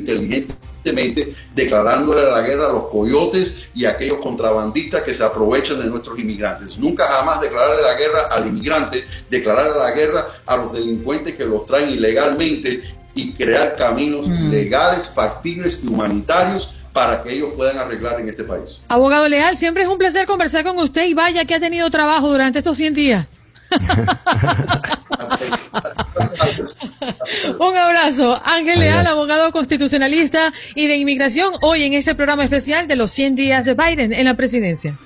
declarándole 1.54 2.30
la 2.30 2.40
guerra 2.42 2.68
a 2.68 2.72
los 2.72 2.88
coyotes 2.88 3.62
y 3.74 3.84
a 3.84 3.90
aquellos 3.90 4.18
contrabandistas 4.18 5.02
que 5.02 5.14
se 5.14 5.24
aprovechan 5.24 5.80
de 5.80 5.86
nuestros 5.86 6.18
inmigrantes. 6.18 6.76
Nunca 6.78 7.06
jamás 7.06 7.40
declararle 7.40 7.82
la 7.82 7.94
guerra 7.94 8.28
al 8.30 8.46
inmigrante, 8.48 9.04
declararle 9.28 9.78
la 9.78 9.90
guerra 9.92 10.26
a 10.46 10.56
los 10.56 10.72
delincuentes 10.72 11.36
que 11.36 11.44
los 11.44 11.66
traen 11.66 11.90
ilegalmente 11.90 12.82
y 13.14 13.32
crear 13.32 13.76
caminos 13.76 14.26
mm. 14.28 14.50
legales, 14.50 15.10
factibles 15.14 15.80
y 15.82 15.88
humanitarios 15.88 16.74
para 16.92 17.22
que 17.22 17.32
ellos 17.32 17.50
puedan 17.56 17.78
arreglar 17.78 18.20
en 18.20 18.28
este 18.28 18.44
país. 18.44 18.82
Abogado 18.88 19.28
Leal, 19.28 19.56
siempre 19.56 19.84
es 19.84 19.88
un 19.88 19.98
placer 19.98 20.26
conversar 20.26 20.64
con 20.64 20.76
usted 20.78 21.06
y 21.06 21.14
vaya 21.14 21.44
que 21.44 21.54
ha 21.54 21.60
tenido 21.60 21.88
trabajo 21.90 22.30
durante 22.30 22.58
estos 22.58 22.76
100 22.76 22.94
días. 22.94 23.26
un 27.58 27.76
abrazo. 27.76 28.40
Ángel 28.44 28.80
Leal, 28.80 29.06
abogado 29.06 29.52
constitucionalista 29.52 30.52
y 30.74 30.86
de 30.86 30.96
inmigración, 30.96 31.52
hoy 31.62 31.84
en 31.84 31.94
este 31.94 32.14
programa 32.14 32.44
especial 32.44 32.88
de 32.88 32.96
los 32.96 33.10
100 33.10 33.36
días 33.36 33.64
de 33.64 33.74
Biden 33.74 34.12
en 34.12 34.24
la 34.24 34.34
presidencia. 34.34 34.96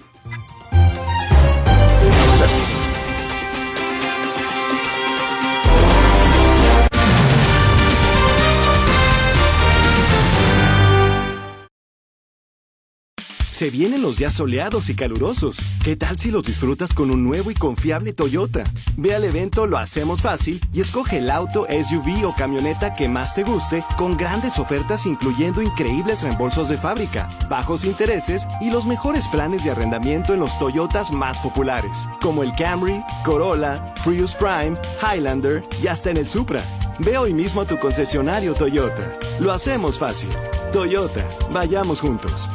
Se 13.54 13.70
vienen 13.70 14.02
los 14.02 14.16
días 14.16 14.34
soleados 14.34 14.90
y 14.90 14.96
calurosos. 14.96 15.58
¿Qué 15.84 15.94
tal 15.94 16.18
si 16.18 16.32
los 16.32 16.42
disfrutas 16.42 16.92
con 16.92 17.12
un 17.12 17.22
nuevo 17.22 17.52
y 17.52 17.54
confiable 17.54 18.12
Toyota? 18.12 18.64
Ve 18.96 19.14
al 19.14 19.22
evento 19.22 19.68
Lo 19.68 19.78
Hacemos 19.78 20.22
Fácil 20.22 20.60
y 20.72 20.80
escoge 20.80 21.18
el 21.18 21.30
auto, 21.30 21.64
SUV 21.64 22.26
o 22.26 22.34
camioneta 22.34 22.96
que 22.96 23.08
más 23.08 23.36
te 23.36 23.44
guste 23.44 23.84
con 23.96 24.16
grandes 24.16 24.58
ofertas 24.58 25.06
incluyendo 25.06 25.62
increíbles 25.62 26.22
reembolsos 26.22 26.68
de 26.68 26.78
fábrica, 26.78 27.28
bajos 27.48 27.84
intereses 27.84 28.44
y 28.60 28.70
los 28.70 28.86
mejores 28.86 29.28
planes 29.28 29.62
de 29.62 29.70
arrendamiento 29.70 30.34
en 30.34 30.40
los 30.40 30.58
Toyotas 30.58 31.12
más 31.12 31.38
populares, 31.38 31.96
como 32.20 32.42
el 32.42 32.52
Camry, 32.56 33.04
Corolla, 33.24 33.94
Prius 34.04 34.34
Prime, 34.34 34.76
Highlander 35.00 35.62
y 35.80 35.86
hasta 35.86 36.10
en 36.10 36.16
el 36.16 36.26
Supra. 36.26 36.64
Ve 36.98 37.16
hoy 37.18 37.32
mismo 37.32 37.60
a 37.60 37.66
tu 37.66 37.78
concesionario 37.78 38.52
Toyota. 38.54 39.16
Lo 39.38 39.52
hacemos 39.52 39.96
fácil. 39.96 40.30
Toyota, 40.72 41.24
vayamos 41.52 42.00
juntos. 42.00 42.50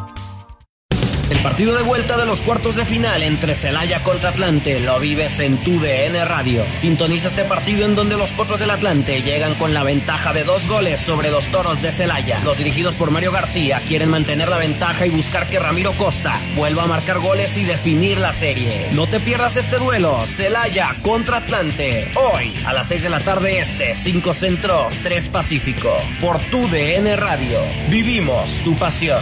El 1.30 1.44
partido 1.44 1.76
de 1.76 1.84
vuelta 1.84 2.18
de 2.18 2.26
los 2.26 2.42
cuartos 2.42 2.76
de 2.76 2.86
final 2.86 3.22
entre 3.22 3.54
Celaya 3.54 4.02
contra 4.02 4.32
Atlante 4.32 4.80
lo 4.80 5.00
vives 5.00 5.38
en 5.40 5.58
tu 5.58 5.80
DN 5.80 6.26
Radio. 6.26 6.66
Sintoniza 6.74 7.28
este 7.28 7.46
partido 7.46 7.86
en 7.86 7.94
donde 7.94 8.18
los 8.18 8.32
potros 8.34 8.60
del 8.60 8.72
Atlante 8.72 9.22
llegan 9.22 9.54
con 9.54 9.76
la 9.76 9.84
ventaja 9.84 10.34
de 10.34 10.44
dos 10.44 10.68
goles 10.68 11.00
sobre 11.00 11.30
los 11.30 11.48
toros 11.50 11.84
de 11.84 11.92
Celaya. 11.92 12.40
Los 12.44 12.58
dirigidos 12.58 12.96
por 12.96 13.12
Mario 13.12 13.32
García 13.32 13.80
quieren 13.88 14.10
mantener 14.10 14.50
la 14.50 14.58
ventaja 14.58 15.06
y 15.06 15.12
buscar 15.12 15.48
que 15.48 15.60
Ramiro 15.60 15.94
Costa 15.94 16.42
vuelva 16.56 16.84
a 16.84 16.88
marcar 16.88 17.20
goles 17.20 17.56
y 17.58 17.64
definir 17.64 18.18
la 18.18 18.34
serie. 18.34 18.88
No 18.94 19.08
te 19.08 19.20
pierdas 19.20 19.56
este 19.56 19.78
duelo, 19.78 20.26
Celaya 20.26 20.96
contra 21.04 21.38
Atlante. 21.38 22.12
Hoy 22.16 22.56
a 22.66 22.74
las 22.74 22.88
6 22.88 23.04
de 23.04 23.10
la 23.10 23.20
tarde 23.20 23.60
este, 23.60 23.96
5 23.96 24.34
Centro, 24.34 24.88
3 25.04 25.30
Pacífico. 25.30 25.96
Por 26.20 26.40
tu 26.46 26.68
DN 26.70 27.16
Radio. 27.18 27.60
Vivimos 27.88 28.60
tu 28.64 28.76
pasión. 28.76 29.22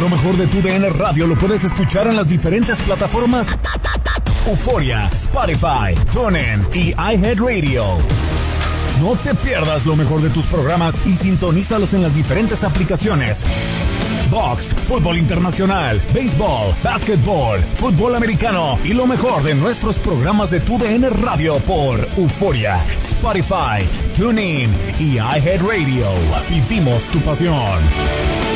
Lo 0.00 0.10
mejor 0.10 0.36
de 0.36 0.46
tu 0.46 0.60
DN 0.60 0.90
Radio 0.90 1.26
lo 1.26 1.36
puedes 1.36 1.64
escuchar 1.64 2.06
en 2.06 2.16
las 2.16 2.28
diferentes 2.28 2.80
plataformas 2.82 3.46
Euforia, 4.46 5.08
Spotify, 5.12 5.94
TuneIn 6.12 6.66
y 6.74 6.90
iHeartRadio. 6.90 7.98
No 9.00 9.16
te 9.16 9.34
pierdas 9.34 9.86
lo 9.86 9.96
mejor 9.96 10.20
de 10.20 10.30
tus 10.30 10.44
programas 10.46 10.94
y 11.06 11.16
sintonízalos 11.16 11.94
en 11.94 12.02
las 12.02 12.14
diferentes 12.14 12.62
aplicaciones. 12.62 13.46
Box, 14.30 14.74
fútbol 14.86 15.16
internacional, 15.16 16.00
béisbol, 16.12 16.74
básquetbol, 16.82 17.60
fútbol 17.76 18.14
americano 18.14 18.78
y 18.84 18.92
lo 18.92 19.06
mejor 19.06 19.42
de 19.42 19.54
nuestros 19.54 19.98
programas 19.98 20.50
de 20.50 20.60
tu 20.60 20.78
DN 20.78 21.08
Radio 21.10 21.58
por 21.60 22.06
Euforia, 22.16 22.84
Spotify, 22.98 23.88
TuneIn 24.16 24.76
y 24.98 25.14
iHeartRadio. 25.14 26.08
Vivimos 26.50 27.02
tu 27.08 27.20
pasión. 27.20 28.55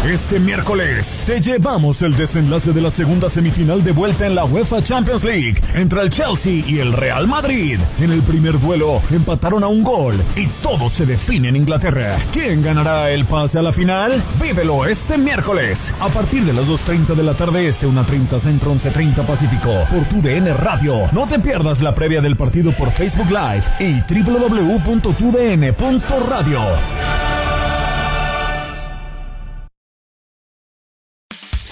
Este 0.05 0.41
miércoles 0.41 1.23
te 1.25 1.41
llevamos 1.41 2.03
el 2.03 2.17
desenlace 2.17 2.73
de 2.73 2.81
la 2.81 2.91
segunda 2.91 3.31
semifinal 3.31 3.85
de 3.85 3.93
vuelta 3.93 4.27
en 4.27 4.35
la 4.35 4.45
UEFA 4.45 4.83
Champions 4.83 5.23
League 5.23 5.55
entre 5.77 6.01
el 6.03 6.11
Chelsea 6.11 6.65
y 6.67 6.81
el 6.81 6.93
Real 6.93 7.29
Madrid. 7.29 7.79
En 8.01 8.11
el 8.11 8.21
primer 8.23 8.59
duelo 8.61 9.01
empataron 9.13 9.63
a 9.63 9.69
un 9.69 9.85
gol 9.85 10.21
y 10.35 10.49
todo 10.61 10.91
se 10.91 11.07
define 11.07 11.51
en 11.51 11.57
Inglaterra. 11.57 12.19
¿Quién 12.33 12.63
ganará 12.63 13.13
el 13.13 13.27
pase 13.27 13.61
a 13.61 13.63
la 13.63 13.73
final? 13.73 14.21
Vívelo 14.43 14.87
este 14.87 15.17
miércoles 15.17 15.95
a 16.01 16.09
partir 16.09 16.45
de 16.45 16.53
las 16.53 16.67
2.30 16.67 17.15
de 17.15 17.23
la 17.23 17.35
tarde 17.35 17.69
este, 17.69 17.87
1.30 17.87 18.41
Centro, 18.41 18.75
11.30 18.75 19.25
Pacífico 19.25 19.71
por 19.89 20.05
tu 20.09 20.21
DN 20.21 20.53
Radio. 20.55 21.13
No 21.13 21.29
te 21.29 21.39
pierdas 21.39 21.81
la 21.81 21.95
previa 21.95 22.21
del 22.21 22.37
partido 22.37 22.77
por 22.77 22.91
Facebook 22.91 23.31
Live 23.31 23.63
y 23.79 24.03
www.tudn.radio. 24.13 25.13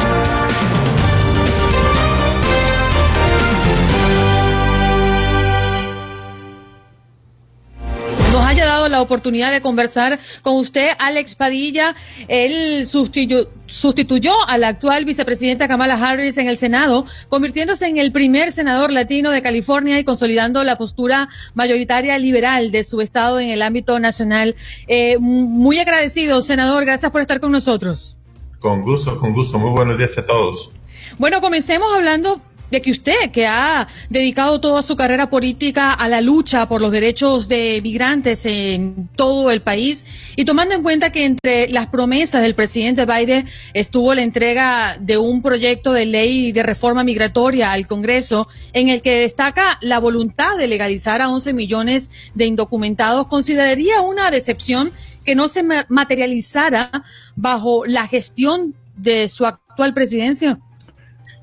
Nos 8.35 8.45
haya 8.45 8.65
dado 8.65 8.89
la 8.89 9.01
oportunidad 9.01 9.51
de 9.51 9.61
conversar 9.61 10.19
con 10.41 10.57
usted, 10.57 10.89
Alex 10.99 11.35
Padilla. 11.35 11.95
Él 12.27 12.85
sustituyó, 12.85 13.49
sustituyó 13.65 14.33
a 14.47 14.57
la 14.57 14.67
actual 14.67 15.05
vicepresidenta 15.05 15.69
Kamala 15.69 15.95
Harris 15.95 16.37
en 16.37 16.49
el 16.49 16.57
Senado, 16.57 17.05
convirtiéndose 17.29 17.87
en 17.87 17.97
el 17.97 18.11
primer 18.11 18.51
senador 18.51 18.91
latino 18.91 19.31
de 19.31 19.41
California 19.41 19.99
y 19.99 20.03
consolidando 20.03 20.63
la 20.65 20.77
postura 20.77 21.29
mayoritaria 21.53 22.17
liberal 22.17 22.71
de 22.71 22.83
su 22.83 22.99
estado 22.99 23.39
en 23.39 23.51
el 23.51 23.61
ámbito 23.61 23.99
nacional. 23.99 24.55
Eh, 24.87 25.17
muy 25.17 25.79
agradecido, 25.79 26.41
senador. 26.41 26.83
Gracias 26.83 27.11
por 27.11 27.21
estar 27.21 27.39
con 27.39 27.53
nosotros. 27.53 28.17
Con 28.59 28.81
gusto, 28.81 29.17
con 29.17 29.33
gusto. 29.33 29.59
Muy 29.59 29.71
buenos 29.71 29.97
días 29.97 30.17
a 30.17 30.25
todos. 30.25 30.71
Bueno, 31.17 31.39
comencemos 31.39 31.87
hablando 31.95 32.41
de 32.71 32.81
que 32.81 32.91
usted, 32.91 33.31
que 33.31 33.47
ha 33.47 33.87
dedicado 34.09 34.59
toda 34.59 34.81
su 34.81 34.95
carrera 34.95 35.29
política 35.29 35.93
a 35.93 36.07
la 36.07 36.21
lucha 36.21 36.67
por 36.67 36.81
los 36.81 36.91
derechos 36.91 37.47
de 37.47 37.79
migrantes 37.81 38.45
en 38.45 39.09
todo 39.15 39.51
el 39.51 39.61
país, 39.61 40.05
y 40.35 40.45
tomando 40.45 40.75
en 40.75 40.83
cuenta 40.83 41.11
que 41.11 41.25
entre 41.25 41.69
las 41.69 41.87
promesas 41.87 42.41
del 42.41 42.55
presidente 42.55 43.05
Biden 43.05 43.47
estuvo 43.73 44.13
la 44.13 44.23
entrega 44.23 44.97
de 44.99 45.17
un 45.17 45.41
proyecto 45.41 45.93
de 45.93 46.05
ley 46.05 46.51
de 46.51 46.63
reforma 46.63 47.03
migratoria 47.03 47.71
al 47.71 47.87
Congreso, 47.87 48.47
en 48.73 48.89
el 48.89 49.01
que 49.01 49.21
destaca 49.21 49.77
la 49.81 49.99
voluntad 49.99 50.57
de 50.57 50.67
legalizar 50.67 51.21
a 51.21 51.29
11 51.29 51.53
millones 51.53 52.09
de 52.33 52.45
indocumentados, 52.45 53.27
¿consideraría 53.27 54.01
una 54.01 54.31
decepción 54.31 54.91
que 55.23 55.35
no 55.35 55.47
se 55.47 55.63
materializara 55.89 57.03
bajo 57.35 57.85
la 57.85 58.07
gestión 58.07 58.75
de 58.95 59.27
su 59.29 59.45
actual 59.45 59.93
presidencia? 59.93 60.59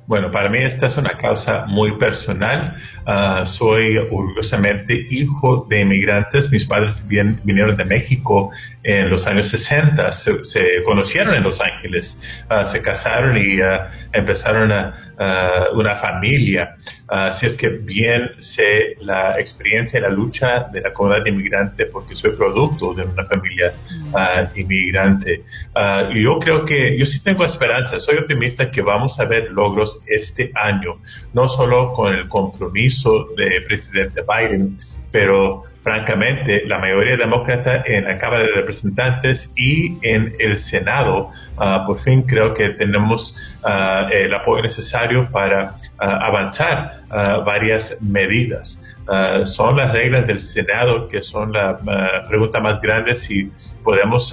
Bueno, 0.06 0.30
para 0.30 0.48
mí 0.48 0.58
esta 0.58 0.86
es 0.86 0.96
una 0.96 1.16
causa 1.16 1.66
muy 1.66 1.96
personal. 1.96 2.76
Uh, 3.06 3.46
soy 3.46 3.96
orgullosamente 3.96 5.06
hijo 5.10 5.66
de 5.70 5.80
inmigrantes. 5.80 6.50
Mis 6.50 6.66
padres 6.66 7.06
vinieron 7.06 7.76
de 7.76 7.84
México 7.84 8.50
en 8.82 9.10
los 9.10 9.26
años 9.26 9.48
60. 9.48 10.12
Se, 10.12 10.44
se 10.44 10.82
conocieron 10.84 11.34
en 11.34 11.42
Los 11.42 11.60
Ángeles, 11.60 12.20
uh, 12.50 12.66
se 12.66 12.82
casaron 12.82 13.36
y 13.36 13.60
uh, 13.60 13.78
empezaron 14.12 14.72
a, 14.72 14.98
una 15.74 15.94
familia. 15.94 16.76
Así 17.06 17.46
es 17.46 17.56
que 17.56 17.68
bien 17.68 18.32
sé 18.38 18.96
la 19.02 19.38
experiencia 19.38 20.00
y 20.00 20.02
la 20.02 20.08
lucha 20.08 20.68
de 20.72 20.80
la 20.80 20.92
comunidad 20.92 21.24
inmigrante 21.26 21.86
porque 21.86 22.16
soy 22.16 22.32
producto 22.32 22.92
de 22.92 23.04
una 23.04 23.24
familia 23.24 23.72
inmigrante. 24.56 25.44
y 26.10 26.24
yo 26.24 26.40
creo 26.40 26.64
que, 26.64 26.98
yo 26.98 27.06
sí 27.06 27.22
tengo 27.22 27.44
esperanza, 27.44 28.00
soy 28.00 28.16
optimista 28.16 28.68
que 28.68 28.82
vamos 28.82 29.20
a 29.20 29.26
ver 29.26 29.52
logros 29.52 30.00
este 30.06 30.50
año, 30.56 30.98
no 31.32 31.48
solo 31.48 31.92
con 31.92 32.12
el 32.12 32.26
compromiso 32.28 33.28
del 33.36 33.62
presidente 33.62 34.22
Biden, 34.22 34.76
pero 35.12 35.62
francamente, 35.82 36.62
la 36.66 36.78
mayoría 36.78 37.16
demócrata 37.16 37.82
en 37.84 38.04
la 38.04 38.16
Cámara 38.16 38.44
de 38.44 38.52
Representantes 38.52 39.50
y 39.56 39.98
en 40.02 40.34
el 40.38 40.58
Senado, 40.58 41.30
uh, 41.56 41.84
por 41.86 42.00
fin 42.00 42.22
creo 42.22 42.54
que 42.54 42.70
tenemos 42.70 43.36
uh, 43.64 44.08
el 44.12 44.32
apoyo 44.32 44.62
necesario 44.62 45.28
para 45.30 45.74
uh, 46.00 46.04
avanzar 46.04 47.02
varias 47.44 47.96
medidas. 48.00 48.80
son 49.44 49.76
las 49.76 49.92
reglas 49.92 50.26
del 50.26 50.38
Senado 50.38 51.08
que 51.08 51.20
son 51.20 51.52
la 51.52 51.78
pregunta 52.26 52.58
más 52.60 52.80
grande 52.80 53.14
si 53.16 53.52
podemos 53.84 54.32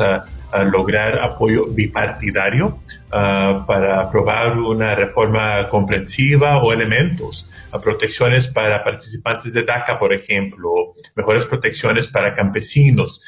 lograr 0.72 1.20
apoyo 1.20 1.66
bipartidario 1.68 2.80
para 3.10 4.02
aprobar 4.02 4.58
una 4.58 4.96
reforma 4.96 5.68
comprensiva 5.70 6.58
o 6.58 6.74
elementos 6.74 7.50
protecciones 7.78 8.48
para 8.48 8.84
participantes 8.84 9.54
de 9.54 9.64
DACA, 9.64 10.00
por 10.00 10.12
ejemplo, 10.12 10.96
mejores 11.16 11.46
protecciones 11.46 12.08
para 12.08 12.34
campesinos. 12.34 13.24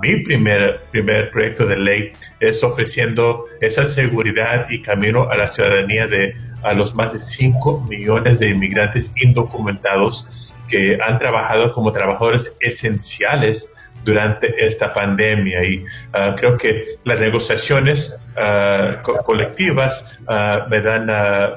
mi 0.00 0.16
primer, 0.22 0.80
primer 0.90 1.30
proyecto 1.30 1.66
de 1.66 1.76
ley 1.76 2.12
es 2.40 2.62
ofreciendo 2.62 3.44
esa 3.60 3.88
seguridad 3.88 4.66
y 4.70 4.80
camino 4.80 5.28
a 5.30 5.36
la 5.36 5.48
ciudadanía 5.48 6.06
de 6.06 6.34
a 6.62 6.72
los 6.74 6.94
más 6.94 7.12
de 7.12 7.18
5 7.18 7.86
millones 7.88 8.38
de 8.38 8.50
inmigrantes 8.50 9.12
indocumentados 9.20 10.28
que 10.68 10.96
han 11.04 11.18
trabajado 11.18 11.72
como 11.72 11.92
trabajadores 11.92 12.52
esenciales 12.60 13.68
durante 14.04 14.54
esta 14.66 14.92
pandemia 14.92 15.64
y 15.64 15.78
uh, 15.78 16.34
creo 16.36 16.56
que 16.56 16.96
las 17.04 17.18
negociaciones 17.20 18.20
uh, 18.36 19.02
co 19.02 19.18
colectivas 19.18 20.18
uh, 20.28 20.68
me 20.68 20.80
dan 20.80 21.06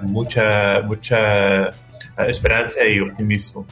mucha 0.02 0.82
mucha 0.82 1.74
esperanza 2.18 2.86
y 2.86 3.00
optimismo. 3.00 3.66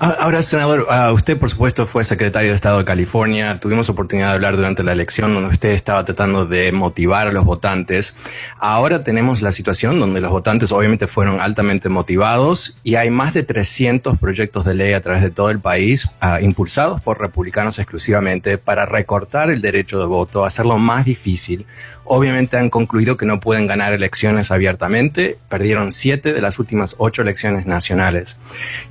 Ah, 0.00 0.14
ahora, 0.20 0.42
senador, 0.42 0.86
ah, 0.90 1.10
usted 1.10 1.36
por 1.36 1.50
supuesto 1.50 1.84
fue 1.84 2.04
secretario 2.04 2.50
de 2.50 2.54
Estado 2.54 2.78
de 2.78 2.84
California. 2.84 3.58
Tuvimos 3.58 3.88
oportunidad 3.88 4.28
de 4.28 4.34
hablar 4.34 4.54
durante 4.54 4.84
la 4.84 4.92
elección 4.92 5.34
donde 5.34 5.50
usted 5.50 5.70
estaba 5.70 6.04
tratando 6.04 6.46
de 6.46 6.70
motivar 6.70 7.26
a 7.26 7.32
los 7.32 7.44
votantes. 7.44 8.14
Ahora 8.60 9.02
tenemos 9.02 9.42
la 9.42 9.50
situación 9.50 9.98
donde 9.98 10.20
los 10.20 10.30
votantes 10.30 10.70
obviamente 10.70 11.08
fueron 11.08 11.40
altamente 11.40 11.88
motivados 11.88 12.76
y 12.84 12.94
hay 12.94 13.10
más 13.10 13.34
de 13.34 13.42
300 13.42 14.18
proyectos 14.18 14.64
de 14.64 14.74
ley 14.74 14.92
a 14.92 15.02
través 15.02 15.20
de 15.20 15.30
todo 15.30 15.50
el 15.50 15.58
país 15.58 16.08
uh, 16.22 16.40
impulsados 16.40 17.00
por 17.00 17.20
republicanos 17.20 17.80
exclusivamente 17.80 18.56
para 18.56 18.86
recortar 18.86 19.50
el 19.50 19.60
derecho 19.60 19.98
de 19.98 20.06
voto, 20.06 20.44
hacerlo 20.44 20.78
más 20.78 21.06
difícil. 21.06 21.66
Obviamente 22.04 22.56
han 22.56 22.70
concluido 22.70 23.16
que 23.16 23.26
no 23.26 23.40
pueden 23.40 23.66
ganar 23.66 23.92
elecciones 23.92 24.52
abiertamente. 24.52 25.36
Perdieron 25.48 25.90
siete 25.90 26.32
de 26.32 26.40
las 26.40 26.60
últimas 26.60 26.94
ocho 26.98 27.20
elecciones 27.22 27.66
nacionales. 27.66 28.36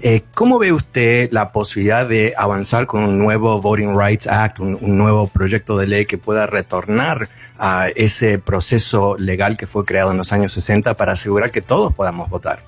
Eh, 0.01 0.23
¿Cómo 0.35 0.59
ve 0.59 0.73
usted 0.73 0.96
la 1.31 1.51
posibilidad 1.51 2.07
de 2.07 2.33
avanzar 2.35 2.87
con 2.87 3.03
un 3.03 3.19
nuevo 3.19 3.61
Voting 3.61 3.97
Rights 3.97 4.25
Act, 4.27 4.59
un, 4.59 4.77
nuevo 4.81 5.27
proyecto 5.27 5.77
de 5.77 5.85
ley 5.85 6.05
que 6.05 6.17
pueda 6.17 6.47
retornar 6.47 7.29
a 7.59 7.89
ese 7.89 8.39
proceso 8.39 9.15
legal 9.17 9.57
que 9.57 9.67
fue 9.67 9.85
creado 9.85 10.11
en 10.11 10.17
los 10.17 10.33
años 10.33 10.53
60 10.53 10.95
para 10.95 11.11
asegurar 11.11 11.51
que 11.51 11.61
todos 11.61 11.93
podamos 11.93 12.29
votar. 12.29 12.59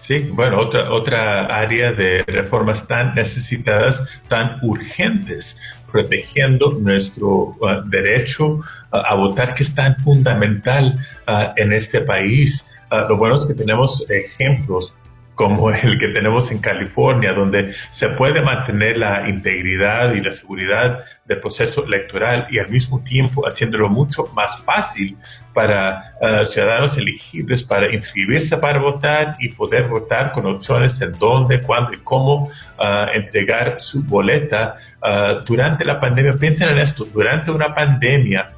Sí, 0.00 0.30
bueno, 0.32 0.58
otra, 0.58 0.92
otra 0.92 1.46
área 1.46 1.90
de 1.92 2.22
reformas 2.26 2.86
tan 2.86 3.14
necesitadas, 3.14 4.02
tan 4.28 4.58
urgentes, 4.62 5.58
protegiendo 5.90 6.76
nuestro 6.80 7.56
uh, 7.60 7.82
derecho 7.86 8.46
uh, 8.56 8.62
a 8.90 9.14
votar, 9.14 9.54
que 9.54 9.62
es 9.62 9.74
tan 9.74 9.96
fundamental 9.96 10.98
uh, 11.26 11.52
en 11.56 11.72
este 11.72 12.02
país. 12.02 12.70
lo 13.08 13.16
bueno 13.16 13.38
es 13.38 13.46
que 13.46 13.54
tenemos 13.54 14.08
ejemplos 14.10 14.92
como 15.34 15.70
el 15.72 15.98
que 15.98 16.08
tenemos 16.08 16.50
en 16.50 16.58
California, 16.58 17.32
donde 17.32 17.74
se 17.90 18.08
puede 18.10 18.42
mantener 18.42 18.98
la 18.98 19.28
integridad 19.28 20.14
y 20.14 20.20
la 20.20 20.32
seguridad 20.32 21.04
del 21.24 21.40
proceso 21.40 21.84
electoral 21.86 22.46
y 22.50 22.58
al 22.58 22.68
mismo 22.68 23.02
tiempo 23.02 23.46
haciéndolo 23.46 23.88
mucho 23.88 24.26
más 24.34 24.62
fácil 24.62 25.16
para 25.54 26.16
uh, 26.20 26.44
ciudadanos 26.44 26.98
elegibles 26.98 27.64
para 27.64 27.94
inscribirse 27.94 28.58
para 28.58 28.78
votar 28.78 29.36
y 29.38 29.48
poder 29.48 29.88
votar 29.88 30.32
con 30.32 30.44
opciones 30.46 31.00
en 31.00 31.12
dónde, 31.18 31.62
cuándo 31.62 31.94
y 31.94 31.98
cómo 31.98 32.44
uh, 32.44 33.10
entregar 33.14 33.80
su 33.80 34.02
boleta 34.02 34.76
uh, 35.02 35.40
durante 35.44 35.84
la 35.84 35.98
pandemia. 35.98 36.34
Piensen 36.34 36.68
en 36.70 36.78
esto, 36.78 37.06
durante 37.06 37.50
una 37.50 37.74
pandemia 37.74 38.50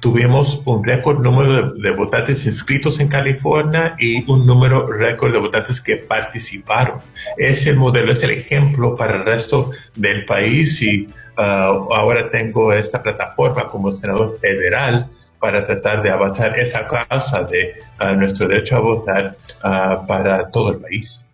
tuvimos 0.00 0.62
un 0.64 0.84
récord 0.84 1.20
número 1.20 1.72
de, 1.72 1.90
votantes 1.90 2.46
inscritos 2.46 3.00
en 3.00 3.08
California 3.08 3.96
y 3.98 4.28
un 4.30 4.46
número 4.46 4.86
récord 4.86 5.32
de 5.32 5.40
votantes 5.40 5.80
que 5.80 5.96
participaron. 5.96 7.00
Es 7.36 7.66
el 7.66 7.76
modelo, 7.76 8.12
es 8.12 8.22
el 8.22 8.30
ejemplo 8.30 8.94
para 8.94 9.16
el 9.16 9.24
resto 9.24 9.70
del 9.94 10.24
país 10.24 10.80
y 10.82 11.06
uh, 11.36 11.40
ahora 11.40 12.30
tengo 12.30 12.72
esta 12.72 13.02
plataforma 13.02 13.68
como 13.68 13.90
senador 13.90 14.38
federal 14.38 15.08
para 15.40 15.66
tratar 15.66 16.02
de 16.02 16.10
avanzar 16.10 16.58
esa 16.58 16.86
causa 16.86 17.42
de 17.42 17.74
uh, 18.00 18.14
nuestro 18.14 18.48
derecho 18.48 18.76
a 18.76 18.80
votar 18.80 19.36
uh, 19.64 20.06
para 20.06 20.50
todo 20.50 20.70
el 20.70 20.78
país. 20.78 21.26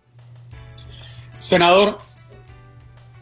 Senador, 1.37 1.97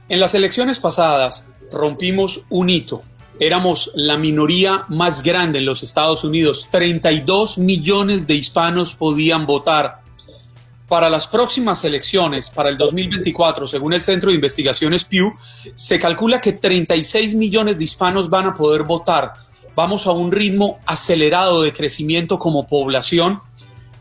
en 0.08 0.20
las 0.20 0.36
elecciones 0.36 0.80
pasadas 0.80 1.48
rompimos 1.72 2.46
un 2.50 2.70
hito 2.70 3.04
éramos 3.46 3.92
la 3.96 4.18
minoría 4.18 4.84
más 4.88 5.22
grande 5.22 5.60
en 5.60 5.66
los 5.66 5.84
Estados 5.84 6.24
Unidos. 6.24 6.68
32 6.72 7.58
millones 7.58 8.26
de 8.26 8.36
hispanos 8.36 8.96
podían 8.96 9.46
votar. 9.46 10.02
Para 10.88 11.10
las 11.10 11.28
próximas 11.28 11.84
elecciones, 11.84 12.50
para 12.50 12.70
el 12.70 12.78
2024, 12.78 13.68
según 13.68 13.94
el 13.94 14.02
Centro 14.02 14.30
de 14.30 14.36
Investigaciones 14.36 15.04
Pew, 15.04 15.34
se 15.76 16.00
calcula 16.00 16.40
que 16.40 16.54
36 16.54 17.36
millones 17.36 17.78
de 17.78 17.84
hispanos 17.84 18.30
van 18.30 18.46
a 18.46 18.56
poder 18.56 18.84
votar. 18.84 19.34
Vamos 19.76 20.08
a 20.08 20.12
un 20.12 20.32
ritmo 20.32 20.80
acelerado 20.86 21.64
de 21.64 21.74
crecimiento 21.74 22.40
como 22.40 22.68
población, 22.68 23.40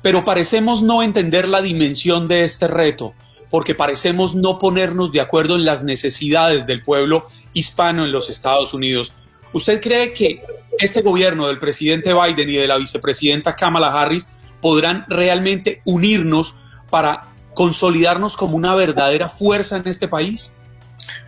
pero 0.03 0.25
parecemos 0.25 0.83
no 0.83 1.03
entender 1.03 1.49
la 1.49 1.63
dimensión 1.63 2.29
de 2.29 2.45
este 2.45 2.69
reto, 2.69 3.15
porque 3.51 3.75
parecemos 3.75 4.35
no 4.35 4.59
ponernos 4.59 5.11
de 5.11 5.21
acuerdo 5.21 5.57
en 5.57 5.65
las 5.65 5.83
necesidades 5.83 6.67
del 6.67 6.83
pueblo 6.83 7.27
hispano 7.55 8.05
en 8.05 8.13
los 8.13 8.29
Estados 8.29 8.75
Unidos. 8.75 9.13
¿Usted 9.53 9.81
cree 9.81 10.13
que 10.13 10.43
este 10.79 11.03
gobierno 11.03 11.47
del 11.47 11.59
presidente 11.59 12.13
Biden 12.13 12.49
y 12.49 12.57
de 12.57 12.67
la 12.67 12.79
vicepresidenta 12.79 13.55
Kamala 13.55 13.89
Harris 13.89 14.29
podrán 14.61 15.05
realmente 15.09 15.83
unirnos 15.85 16.55
para 16.91 17.29
consolidarnos 17.55 18.37
como 18.37 18.57
una 18.57 18.75
verdadera 18.75 19.29
fuerza 19.29 19.77
en 19.77 19.89
este 19.89 20.09
país? 20.09 20.57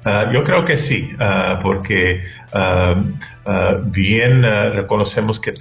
Uh, 0.05 0.33
yo 0.33 0.45
creo 0.45 0.65
que 0.65 0.79
sí, 0.79 1.11
uh, 1.15 1.61
porque 1.63 2.23
uh, 2.53 3.83
bien 3.87 4.43
reconocemos 4.43 5.41
que, 5.41 5.53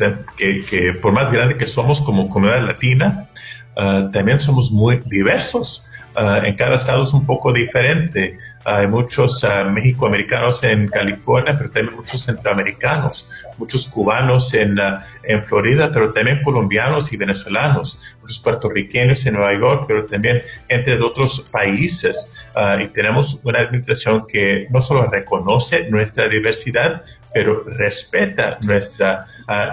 por 1.01 1.11
más 1.11 1.32
grande 1.32 1.57
que 1.57 1.68
somos 1.68 2.01
como 2.01 2.30
comunidad 2.30 2.66
latina, 2.66 3.28
también 3.76 4.39
somos 4.39 4.72
muy 4.72 5.01
diversos. 5.05 5.89
Ah, 6.16 6.41
en 6.45 6.55
cada 6.55 6.76
estado 6.76 7.03
es 7.03 7.14
un 7.14 7.26
poco 7.26 7.51
diferente. 7.51 8.38
hay 8.66 8.88
muchos 8.88 9.43
uh, 9.43 9.70
mexicoamericanos 9.70 10.64
en 10.64 10.88
California, 10.88 11.53
pero 11.57 11.72
también 11.72 11.95
muchos 11.95 12.24
centroamericanos, 12.24 13.28
muchos 13.57 13.88
cubanos 13.88 14.53
en, 14.53 14.80
ah, 14.80 15.05
en 15.24 15.43
Florida, 15.43 15.89
pero 15.91 16.14
también 16.14 16.41
colombianos 16.43 17.11
y 17.11 17.18
venezolanos, 17.18 17.99
muchos 18.22 18.39
puertorriqueños 18.39 19.26
en 19.26 19.34
Nueva 19.34 19.53
York, 19.59 19.86
pero 19.88 20.05
también 20.05 20.41
entre 20.70 21.01
otros 21.01 21.41
países. 21.51 22.32
y 22.80 22.88
tenemos 22.89 23.39
una 23.43 23.59
administración 23.59 24.26
que 24.28 24.68
no 24.70 24.82
solo 24.82 25.09
reconoce 25.09 25.89
nuestra 25.89 26.30
diversidad, 26.30 27.03
pero 27.34 27.64
respeta 27.64 28.57
nuestra 28.66 29.26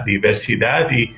diversidad 0.05 0.89
y, 0.91 1.15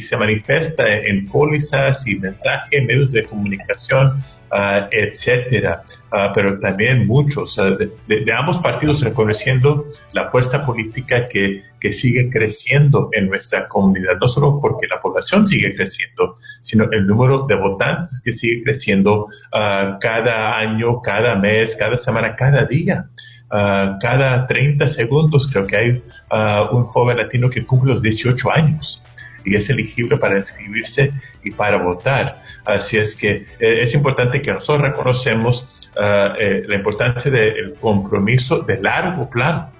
se 0.00 0.16
manifiesta 0.16 0.86
en 0.88 1.26
pólizas 1.26 2.06
y 2.06 2.14
mensajes, 2.18 2.84
medios 2.86 3.12
de 3.12 3.24
comunicación, 3.24 4.22
uh, 4.52 4.86
etcétera. 4.90 5.82
Uh, 6.12 6.32
pero 6.34 6.58
también 6.60 7.06
muchos 7.06 7.56
de, 7.56 7.90
de, 8.06 8.32
ambos 8.32 8.58
partidos 8.58 9.02
reconociendo 9.02 9.84
la 10.12 10.28
fuerza 10.28 10.64
política 10.64 11.28
que, 11.28 11.62
que 11.80 11.92
sigue 11.92 12.30
creciendo 12.30 13.10
en 13.12 13.28
nuestra 13.28 13.68
comunidad, 13.68 14.16
no 14.20 14.28
solo 14.28 14.60
porque 14.60 14.86
la 14.86 15.00
población 15.00 15.46
sigue 15.46 15.74
creciendo, 15.74 16.36
sino 16.60 16.84
el 16.90 17.06
número 17.06 17.46
de 17.46 17.54
votantes 17.56 18.20
que 18.24 18.32
sigue 18.32 18.62
creciendo 18.62 19.26
uh, 19.52 19.98
cada 20.00 20.56
año, 20.56 21.00
cada 21.02 21.34
mes, 21.36 21.76
cada 21.76 21.98
semana, 21.98 22.34
cada 22.34 22.64
día. 22.64 23.06
Uh, 23.48 23.96
cada 24.00 24.44
30 24.48 24.88
segundos 24.88 25.48
creo 25.48 25.68
que 25.68 25.76
hay 25.76 26.02
uh, 26.32 26.76
un 26.76 26.84
joven 26.84 27.16
latino 27.16 27.48
que 27.48 27.64
cumple 27.64 27.92
los 27.92 28.02
18 28.02 28.50
años 28.50 29.00
y 29.46 29.54
es 29.54 29.70
elegible 29.70 30.18
para 30.18 30.36
inscribirse 30.36 31.12
y 31.42 31.52
para 31.52 31.78
votar. 31.78 32.42
Así 32.64 32.98
es 32.98 33.14
que 33.16 33.46
eh, 33.60 33.82
es 33.82 33.94
importante 33.94 34.42
que 34.42 34.52
nosotros 34.52 34.88
reconocemos 34.88 35.88
uh, 35.96 36.34
eh, 36.38 36.64
la 36.66 36.74
importancia 36.74 37.30
del 37.30 37.74
compromiso 37.80 38.58
de 38.58 38.82
largo 38.82 39.30
plano. 39.30 39.70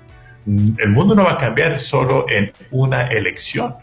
El 0.47 0.91
mundo 0.91 1.17
no 1.17 1.25
va 1.25 1.33
a 1.33 1.39
cambiar 1.39 1.81
solo 1.81 2.27
en 2.31 2.53
una 2.71 3.09
elección. 3.09 3.75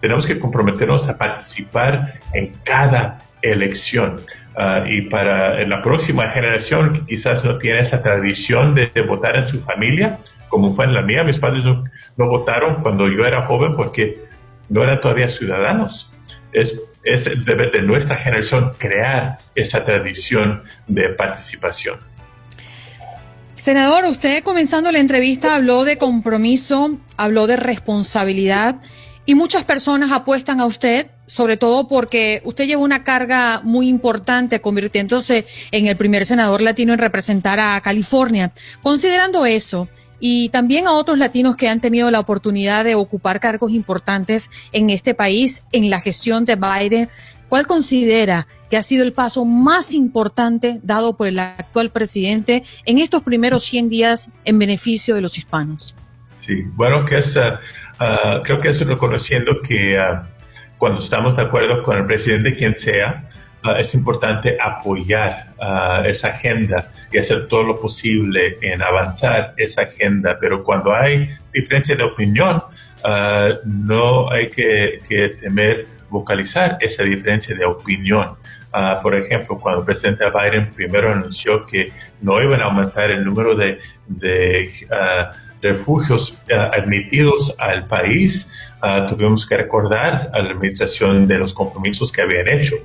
Tenemos 0.00 0.26
que 0.26 0.38
comprometernos 0.38 1.08
a 1.08 1.16
participar 1.16 2.20
en 2.34 2.52
cada 2.62 3.18
elección. 3.40 4.20
Uh, 4.54 4.86
y 4.86 5.02
para 5.02 5.66
la 5.66 5.80
próxima 5.80 6.28
generación 6.28 6.92
que 6.92 7.06
quizás 7.06 7.44
no 7.46 7.56
tiene 7.56 7.80
esa 7.80 8.02
tradición 8.02 8.74
de, 8.74 8.90
de, 8.92 9.00
votar 9.02 9.36
en 9.36 9.48
su 9.48 9.60
familia, 9.60 10.18
como 10.50 10.74
fue 10.74 10.84
en 10.84 10.92
la 10.92 11.00
mía, 11.00 11.24
mis 11.24 11.38
padres 11.38 11.64
no, 11.64 11.84
no, 12.18 12.28
votaron 12.28 12.82
cuando 12.82 13.08
yo 13.08 13.24
era 13.24 13.42
joven 13.42 13.74
porque 13.74 14.29
no 14.70 14.82
eran 14.82 15.00
todavía 15.00 15.28
ciudadanos. 15.28 16.10
Es, 16.52 16.80
es 17.04 17.26
el 17.26 17.44
deber 17.44 17.70
de 17.70 17.82
nuestra 17.82 18.16
generación 18.16 18.72
crear 18.78 19.38
esa 19.54 19.84
tradición 19.84 20.64
de 20.86 21.10
participación. 21.10 21.98
Senador, 23.54 24.06
usted 24.06 24.42
comenzando 24.42 24.90
la 24.90 25.00
entrevista 25.00 25.54
habló 25.54 25.84
de 25.84 25.98
compromiso, 25.98 26.98
habló 27.18 27.46
de 27.46 27.56
responsabilidad 27.56 28.76
y 29.26 29.34
muchas 29.34 29.64
personas 29.64 30.10
apuestan 30.12 30.60
a 30.60 30.66
usted, 30.66 31.08
sobre 31.26 31.58
todo 31.58 31.86
porque 31.86 32.40
usted 32.44 32.64
lleva 32.64 32.82
una 32.82 33.04
carga 33.04 33.60
muy 33.62 33.88
importante 33.88 34.60
convirtiéndose 34.60 35.44
en 35.72 35.86
el 35.86 35.96
primer 35.96 36.24
senador 36.24 36.62
latino 36.62 36.94
en 36.94 36.98
representar 36.98 37.60
a 37.60 37.78
California. 37.82 38.50
Considerando 38.82 39.44
eso, 39.44 39.88
y 40.20 40.50
también 40.50 40.86
a 40.86 40.92
otros 40.92 41.18
latinos 41.18 41.56
que 41.56 41.68
han 41.68 41.80
tenido 41.80 42.10
la 42.10 42.20
oportunidad 42.20 42.84
de 42.84 42.94
ocupar 42.94 43.40
cargos 43.40 43.72
importantes 43.72 44.50
en 44.70 44.90
este 44.90 45.14
país 45.14 45.64
en 45.72 45.90
la 45.90 46.00
gestión 46.00 46.44
de 46.44 46.56
Biden, 46.56 47.08
¿Cuál 47.50 47.66
considera 47.66 48.46
que 48.70 48.76
ha 48.76 48.82
sido 48.84 49.02
el 49.02 49.12
paso 49.12 49.44
más 49.44 49.92
importante 49.92 50.78
dado 50.84 51.16
por 51.16 51.26
el 51.26 51.40
actual 51.40 51.90
presidente 51.90 52.62
en 52.86 52.98
estos 52.98 53.24
primeros 53.24 53.64
100 53.64 53.88
días 53.88 54.30
en 54.44 54.60
beneficio 54.60 55.16
de 55.16 55.20
los 55.20 55.36
hispanos? 55.36 55.96
Sí, 56.38 56.62
bueno, 56.74 57.04
que 57.04 57.18
es, 57.18 57.34
uh, 57.34 57.40
uh, 57.40 58.42
creo 58.44 58.60
que 58.60 58.68
es 58.68 58.86
reconociendo 58.86 59.60
que 59.66 59.98
uh, 59.98 60.24
cuando 60.78 61.00
estamos 61.00 61.34
de 61.34 61.42
acuerdo 61.42 61.82
con 61.82 61.98
el 61.98 62.06
presidente, 62.06 62.54
quien 62.54 62.76
sea, 62.76 63.26
es 63.78 63.94
importante 63.94 64.56
apoyar 64.60 65.54
esa 66.04 66.28
agenda 66.28 66.90
y 67.12 67.18
hacer 67.18 67.46
todo 67.48 67.62
lo 67.62 67.80
posible 67.80 68.56
en 68.62 68.82
avanzar 68.82 69.54
esa 69.56 69.82
agenda. 69.82 70.38
Pero 70.40 70.64
cuando 70.64 70.94
hay 70.94 71.30
diferencia 71.52 71.94
de 71.96 72.04
opinión, 72.04 72.62
no 73.64 74.30
hay 74.30 74.48
que, 74.48 75.00
que 75.08 75.30
temer 75.40 75.86
vocalizar 76.10 76.76
esa 76.80 77.04
diferencia 77.04 77.54
de 77.54 77.64
opinión. 77.64 78.36
Uh, 78.72 79.02
por 79.02 79.16
ejemplo, 79.16 79.58
cuando 79.58 79.80
el 79.80 79.86
presidente 79.86 80.24
Biden 80.30 80.72
primero 80.72 81.12
anunció 81.12 81.66
que 81.66 81.92
no 82.20 82.40
iban 82.40 82.60
a 82.60 82.66
aumentar 82.66 83.10
el 83.10 83.24
número 83.24 83.56
de, 83.56 83.80
de 84.06 84.70
uh, 84.90 85.34
refugios 85.62 86.42
uh, 86.50 86.74
admitidos 86.74 87.56
al 87.58 87.86
país, 87.86 88.52
tuvimos 89.08 89.46
que 89.46 89.56
recordar 89.56 90.30
a 90.32 90.40
la 90.40 90.50
administración 90.50 91.26
de 91.26 91.38
los 91.38 91.52
compromisos 91.52 92.10
que 92.12 92.22
habían 92.22 92.48
hecho 92.48 92.76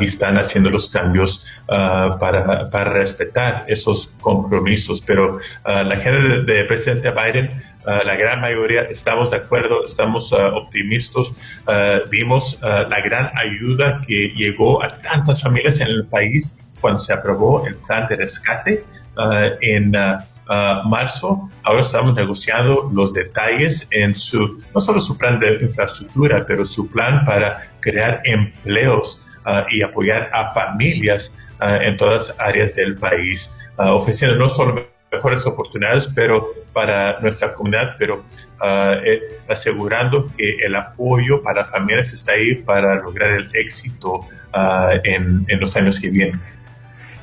y 0.00 0.04
están 0.04 0.38
haciendo 0.38 0.70
los 0.70 0.88
cambios 0.88 1.44
para, 1.66 2.70
para, 2.70 2.92
respetar 2.92 3.64
esos 3.66 4.10
compromisos. 4.20 5.02
Pero 5.04 5.38
la 5.64 5.96
gente 5.96 6.52
del 6.52 6.66
presidente 6.66 7.10
Biden 7.10 7.50
Ah, 7.88 8.02
la 8.04 8.16
gran 8.16 8.42
mayoría 8.42 8.82
estamos 8.82 9.30
de 9.30 9.38
acuerdo, 9.38 9.82
estamos 9.82 10.30
uh, 10.32 10.54
optimistas. 10.54 11.30
Uh, 11.66 12.06
vimos 12.10 12.58
la 12.60 13.00
gran 13.00 13.30
ayuda 13.34 14.02
que 14.06 14.28
llegó 14.36 14.82
a 14.82 14.88
tantas 14.88 15.40
familias 15.40 15.80
en 15.80 15.86
el 15.88 16.04
país 16.04 16.58
cuando 16.82 16.98
se 16.98 17.14
aprobó 17.14 17.66
el 17.66 17.76
plan 17.76 18.06
de 18.06 18.16
rescate 18.16 18.84
en 19.62 19.92
marzo. 20.84 21.50
Ahora 21.62 21.80
estamos 21.80 22.14
negociando 22.14 22.90
los 22.92 23.12
detalles 23.12 23.86
en 23.90 24.14
su, 24.14 24.62
no 24.74 24.80
solo 24.80 25.00
su 25.00 25.16
plan 25.16 25.38
de 25.38 25.58
infraestructura, 25.60 26.44
pero 26.46 26.64
su 26.64 26.90
plan 26.90 27.24
para 27.24 27.70
crear 27.80 28.20
empleos 28.24 29.24
y 29.70 29.82
apoyar 29.82 30.30
a 30.32 30.52
familias 30.52 31.34
en 31.60 31.96
todas 31.96 32.34
áreas 32.38 32.74
del 32.74 32.96
país, 32.96 33.50
ofreciendo 33.76 34.36
no 34.36 34.48
solo 34.48 34.86
mejores 35.10 35.46
oportunidades 35.46 36.10
pero 36.14 36.52
para 36.72 37.18
nuestra 37.20 37.54
comunidad, 37.54 37.96
pero 37.98 38.24
eh, 39.04 39.40
asegurando 39.48 40.26
que 40.36 40.56
el 40.64 40.76
apoyo 40.76 41.42
para 41.42 41.64
familias 41.66 42.12
está 42.12 42.32
ahí 42.32 42.56
para 42.56 42.96
lograr 42.96 43.30
el 43.32 43.50
éxito 43.54 44.20
en, 45.04 45.44
en, 45.48 45.60
los 45.60 45.76
años 45.76 45.98
que 46.00 46.10
vienen. 46.10 46.40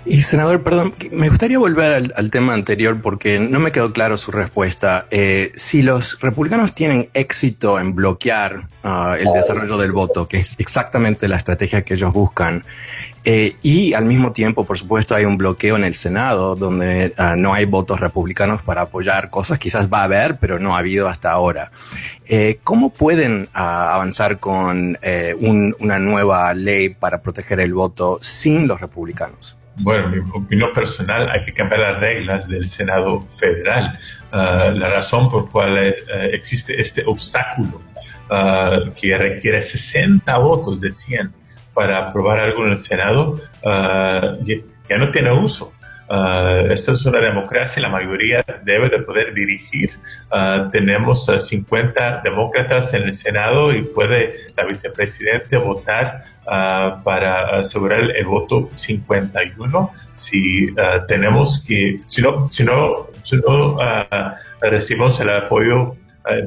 Y 0.08 0.22
senador, 0.22 0.62
perdón, 0.62 0.93
me 1.12 1.30
gustaría 1.30 1.58
volver 1.58 2.14
al, 2.16 2.30
tema 2.30 2.53
anterior 2.53 3.01
porque 3.01 3.39
no 3.39 3.60
me 3.60 3.72
quedó 3.72 3.91
claro 3.91 4.18
su 4.18 4.32
respuesta. 4.32 5.08
Eh, 5.10 5.51
si 5.56 5.82
los 5.82 6.20
republicanos 6.22 6.76
tienen 6.76 7.10
éxito 7.16 7.80
en 7.80 7.95
bloquear 7.95 8.68
uh, 8.84 9.14
el 9.18 9.34
desarrollo 9.34 9.78
del 9.78 9.91
voto, 9.91 10.28
que 10.28 10.38
es 10.41 10.60
exactamente 10.60 11.28
la 11.28 11.38
estrategia 11.38 11.82
que 11.84 11.95
ellos 11.95 12.14
buscan, 12.14 12.64
eh, 13.24 13.56
y 13.64 13.95
al 13.95 14.06
mismo 14.06 14.32
tiempo, 14.32 14.64
por 14.64 14.78
supuesto, 14.78 15.16
hay 15.16 15.26
un 15.26 15.38
bloqueo 15.38 15.76
en 15.76 15.84
el 15.84 15.95
Senado 15.95 16.56
donde 16.56 17.12
uh, 17.18 17.36
no 17.36 17.56
hay 17.56 17.66
votos 17.66 17.99
republicanos 17.99 18.62
para 18.62 18.82
apoyar 18.82 19.32
cosas. 19.32 19.58
Quizás 19.58 19.91
va 19.91 20.01
a 20.01 20.03
haber, 20.03 20.38
pero 20.38 20.60
no 20.60 20.76
ha 20.76 20.80
habido 20.80 21.08
hasta 21.08 21.32
ahora. 21.32 21.72
Eh, 22.28 22.60
¿Cómo 22.64 22.91
pueden 22.91 23.49
uh, 23.56 23.58
avanzar 23.58 24.38
con 24.38 24.99
un, 25.39 25.76
una 25.80 25.97
nueva 25.97 26.53
ley 26.53 26.89
para 26.89 27.24
proteger 27.24 27.60
el 27.60 27.74
voto 27.74 28.20
sin 28.22 28.68
los 28.68 28.80
republicanos? 28.80 29.58
Bueno, 29.78 30.09
mi 30.09 30.19
opinión 30.34 30.71
personal, 30.73 31.30
hay 31.30 31.43
que 31.43 31.53
cambiar 31.53 31.82
las 31.82 31.99
reglas 31.99 32.47
del 32.47 32.65
Senado 32.65 33.21
federal. 33.38 33.99
Uh, 34.32 34.78
la 34.78 34.89
razón 34.89 35.30
por 35.30 35.49
cual 35.49 35.73
uh, 35.73 36.17
existe 36.32 36.80
este 36.80 37.03
obstáculo 37.05 37.82
uh, 38.30 38.91
que 38.93 39.17
requiere 39.17 39.61
60 39.61 40.38
votos 40.38 40.80
de 40.80 40.91
100 40.91 41.34
para 41.73 42.09
aprobar 42.09 42.39
algo 42.39 42.65
en 42.65 42.71
el 42.71 42.78
Senado 42.78 43.36
uh, 43.63 44.45
ya 44.89 44.97
no 44.97 45.11
tiene 45.11 45.32
uso. 45.32 45.73
Uh, 46.08 46.72
esto 46.72 46.93
es 46.93 47.03
una 47.08 47.20
democracia 47.20 47.82
la 47.82 47.89
mayoría 47.89 48.45
debe 48.64 48.89
de 48.89 48.99
poder 48.99 49.34
dirigir. 49.34 49.91
Uh, 50.32 50.70
tenemos 50.70 51.26
50 51.26 52.22
demócratas 52.24 52.93
en 52.93 53.03
el 53.03 53.14
Senado 53.16 53.74
y 53.74 53.82
puede 53.82 54.36
la 54.56 54.66
vicepresidente 54.66 55.58
votar 55.58 56.24
uh, 56.45 57.01
para 57.03 57.58
asegurar 57.58 58.01
el, 58.01 58.12
el, 58.12 58.26
voto 58.26 58.70
51. 58.76 59.91
Si 60.14 60.68
tenemos 61.08 61.66
que, 61.68 61.99
si 62.08 62.22
no, 62.22 62.49
si 62.51 62.64
no, 62.64 63.08
si 63.24 63.38
no 63.38 63.78
recibimos 64.62 65.20
el 65.20 65.30
apoyo 65.32 65.95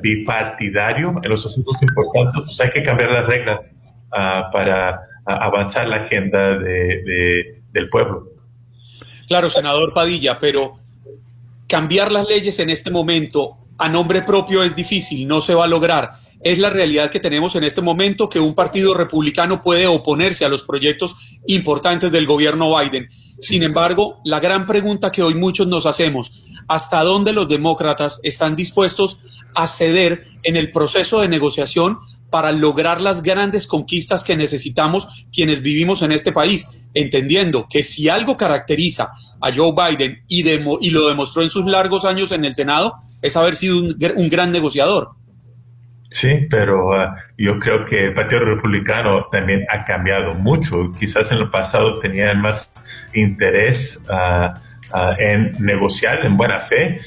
bipartidario 0.01 1.21
en 1.23 1.31
los 1.31 1.45
asuntos 1.45 1.77
importantes, 1.83 2.43
pues 2.47 2.61
hay 2.61 2.71
que 2.71 2.83
cambiar 2.83 3.11
las 3.11 3.27
reglas 3.27 3.65
para 4.11 5.01
avanzar 5.25 5.89
la 5.89 5.97
agenda 5.97 6.59
de, 6.59 7.63
del 7.73 7.89
pueblo. 7.89 8.28
Claro, 9.29 9.51
senador 9.51 9.93
Padilla, 9.93 10.39
pero 10.41 10.79
cambiar 11.68 12.11
las 12.11 12.26
leyes 12.26 12.59
en 12.61 12.70
este 12.70 12.91
momento 12.91 13.59
a 13.76 13.89
nombre 13.89 14.22
propio 14.22 14.64
es 14.64 14.74
difícil, 14.74 15.29
no 15.29 15.41
se 15.41 15.55
va 15.55 15.66
a 15.66 15.68
lograr. 15.68 16.11
Es 16.41 16.59
la 16.59 16.70
realidad 16.70 17.11
que 17.11 17.20
tenemos 17.20 17.55
en 17.55 17.62
este 17.62 17.83
momento 17.83 18.29
que 18.29 18.41
un 18.41 18.55
partido 18.55 18.95
republicano 18.95 19.61
puede 19.61 19.87
oponerse 19.87 20.45
a 20.45 20.49
los 20.49 20.62
proyectos 20.62 21.39
importantes 21.47 22.11
del 22.11 22.26
gobierno 22.26 22.74
Biden. 22.76 23.09
Sin 23.39 23.62
embargo, 23.62 24.18
la 24.24 24.41
gran 24.41 24.66
pregunta 24.66 25.12
que 25.12 25.22
hoy 25.22 25.35
muchos 25.35 25.66
nos 25.66 25.87
hacemos, 25.87 26.33
¿hasta 26.66 27.05
dónde 27.05 27.33
los 27.33 27.49
demócratas 27.49 28.20
están 28.22 28.57
dispuestos 28.57 29.20
a 29.55 29.66
ceder 29.66 30.24
en 30.43 30.57
el 30.57 30.72
proceso 30.72 31.20
de 31.20 31.29
negociación 31.29 31.99
para 32.31 32.53
lograr 32.53 33.01
las 33.01 33.22
grandes 33.22 33.66
conquistas 33.66 34.24
que 34.24 34.37
necesitamos 34.37 35.26
quienes 35.33 35.62
vivimos 35.62 36.03
en 36.03 36.12
este 36.12 36.33
país, 36.33 36.66
entendiendo 36.95 37.66
que 37.68 37.83
si 37.83 38.09
algo 38.09 38.37
caracteriza 38.37 39.12
a 39.41 39.53
Joe 39.55 39.72
Biden 39.72 40.22
y, 40.29 40.43
lo 40.91 41.09
demostró 41.09 41.43
en 41.43 41.51
sus 41.51 41.66
largos 41.66 42.05
años 42.05 42.33
en 42.33 42.45
el 42.45 42.55
Senado, 42.55 42.95
es 43.22 43.37
haber 43.37 43.57
sido 43.57 43.79
un, 43.79 43.97
un 44.16 44.29
gran 44.29 44.53
negociador. 44.53 45.11
Sí, 46.11 46.47
pero 46.51 46.89
uh, 46.89 47.14
yo 47.37 47.59
creo 47.59 47.85
que 47.85 48.07
el 48.07 48.14
Partido 48.14 48.41
Republicano 48.41 49.26
también 49.31 49.66
ha 49.70 49.85
cambiado 49.85 50.35
mucho. 50.35 50.93
Quizás 50.99 51.31
en 51.31 51.39
el 51.39 51.51
pasado 51.51 51.99
tenían 52.01 52.41
más 52.41 52.70
interés 53.12 54.01
uh, 54.09 54.97
uh, 54.97 55.12
en 55.18 55.53
negociar 55.59 56.24
en 56.24 56.37
buena 56.37 56.61
fe, 56.61 57.01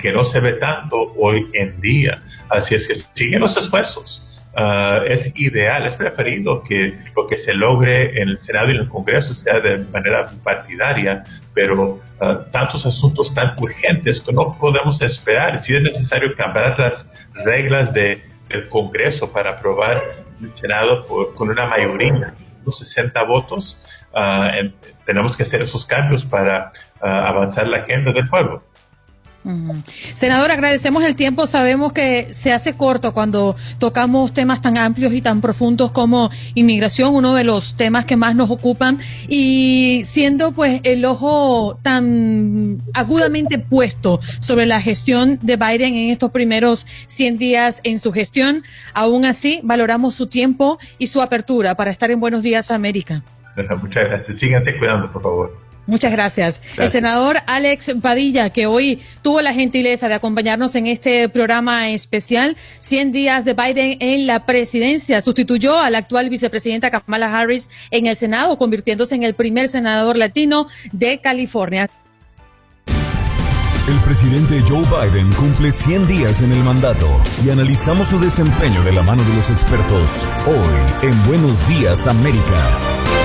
que 0.00 0.12
no 0.12 0.24
se 0.24 0.40
ve 0.40 0.54
tanto 0.54 1.14
hoy 1.16 1.48
en 1.54 1.80
día. 1.80 2.22
Así 2.48 2.74
es 2.74 2.88
que 2.88 2.94
siguen 3.14 3.40
los 3.40 3.56
esfuerzos. 3.56 4.26
Uh, 4.52 5.04
es 5.06 5.32
ideal, 5.36 5.86
es 5.86 5.94
preferido 5.94 6.60
que 6.64 6.98
lo 7.14 7.24
que 7.24 7.38
se 7.38 7.54
logre 7.54 8.20
en 8.20 8.30
el 8.30 8.38
Senado 8.38 8.68
y 8.68 8.72
en 8.72 8.78
el 8.78 8.88
Congreso 8.88 9.32
sea 9.32 9.60
de 9.60 9.78
manera 9.78 10.28
partidaria, 10.42 11.22
pero 11.54 12.00
uh, 12.20 12.50
tantos 12.50 12.84
asuntos 12.84 13.32
tan 13.32 13.54
urgentes 13.60 14.20
que 14.20 14.32
no 14.32 14.58
podemos 14.58 15.00
esperar. 15.02 15.60
Si 15.60 15.74
es 15.76 15.82
necesario 15.82 16.34
cambiar 16.34 16.76
las 16.80 17.08
reglas 17.44 17.92
de, 17.92 18.20
del 18.48 18.68
Congreso 18.68 19.32
para 19.32 19.50
aprobar 19.50 20.02
el 20.42 20.52
Senado 20.56 21.06
por, 21.06 21.32
con 21.34 21.48
una 21.48 21.66
mayoría, 21.66 22.34
unos 22.62 22.78
60 22.80 23.22
votos, 23.22 23.78
uh, 24.12 24.46
en, 24.52 24.74
tenemos 25.06 25.36
que 25.36 25.44
hacer 25.44 25.62
esos 25.62 25.86
cambios 25.86 26.24
para 26.24 26.72
avanzar 27.00 27.68
la 27.68 27.78
agenda 27.78 28.12
del 28.12 28.28
pueblo. 28.28 28.64
Senador, 30.14 30.50
agradecemos 30.50 31.02
el 31.02 31.16
tiempo. 31.16 31.46
Sabemos 31.46 31.92
que 31.92 32.34
se 32.34 32.52
hace 32.52 32.74
corto 32.74 33.14
cuando 33.14 33.56
tocamos 33.78 34.32
temas 34.34 34.60
tan 34.60 34.76
amplios 34.76 35.14
y 35.14 35.22
tan 35.22 35.40
profundos 35.40 35.92
como 35.92 36.30
inmigración, 36.54 37.14
uno 37.14 37.34
de 37.34 37.44
los 37.44 37.76
temas 37.76 38.04
que 38.04 38.16
más 38.16 38.34
nos 38.34 38.50
ocupan, 38.50 38.98
y 39.28 40.02
siendo 40.04 40.52
pues 40.52 40.80
el 40.84 41.04
ojo 41.04 41.78
tan 41.82 42.82
agudamente 42.92 43.58
puesto 43.58 44.20
sobre 44.40 44.66
la 44.66 44.80
gestión 44.80 45.38
de 45.40 45.56
Biden 45.56 45.94
en 45.94 46.10
estos 46.10 46.30
primeros 46.32 46.86
100 47.06 47.38
días 47.38 47.80
en 47.84 47.98
su 47.98 48.12
gestión, 48.12 48.62
aún 48.92 49.24
así 49.24 49.60
valoramos 49.62 50.14
su 50.14 50.26
tiempo 50.26 50.78
y 50.98 51.06
su 51.06 51.22
apertura 51.22 51.74
para 51.74 51.90
estar 51.90 52.10
en 52.10 52.20
Buenos 52.20 52.42
Días 52.42 52.70
América. 52.70 53.22
Muchas 53.80 54.04
gracias. 54.04 54.38
Síganse 54.38 54.76
cuidando, 54.78 55.10
por 55.10 55.22
favor. 55.22 55.69
Muchas 55.90 56.12
gracias. 56.12 56.62
El 56.78 56.88
senador 56.88 57.38
Alex 57.46 57.96
Padilla, 58.00 58.50
que 58.50 58.66
hoy 58.66 59.00
tuvo 59.22 59.42
la 59.42 59.52
gentileza 59.52 60.06
de 60.06 60.14
acompañarnos 60.14 60.76
en 60.76 60.86
este 60.86 61.28
programa 61.28 61.90
especial, 61.90 62.56
100 62.78 63.10
días 63.10 63.44
de 63.44 63.54
Biden 63.54 63.96
en 63.98 64.28
la 64.28 64.46
presidencia, 64.46 65.20
sustituyó 65.20 65.76
a 65.76 65.90
la 65.90 65.98
actual 65.98 66.30
vicepresidenta 66.30 66.92
Kamala 66.92 67.36
Harris 67.36 67.70
en 67.90 68.06
el 68.06 68.16
Senado, 68.16 68.56
convirtiéndose 68.56 69.16
en 69.16 69.24
el 69.24 69.34
primer 69.34 69.66
senador 69.66 70.16
latino 70.16 70.68
de 70.92 71.18
California. 71.18 71.90
El 73.88 73.98
presidente 74.02 74.62
Joe 74.68 74.84
Biden 74.84 75.32
cumple 75.32 75.72
100 75.72 76.06
días 76.06 76.40
en 76.42 76.52
el 76.52 76.62
mandato 76.62 77.08
y 77.44 77.50
analizamos 77.50 78.06
su 78.06 78.20
desempeño 78.20 78.84
de 78.84 78.92
la 78.92 79.02
mano 79.02 79.24
de 79.24 79.34
los 79.34 79.50
expertos 79.50 80.28
hoy 80.46 81.08
en 81.08 81.26
Buenos 81.26 81.66
Días 81.66 82.06
América. 82.06 83.19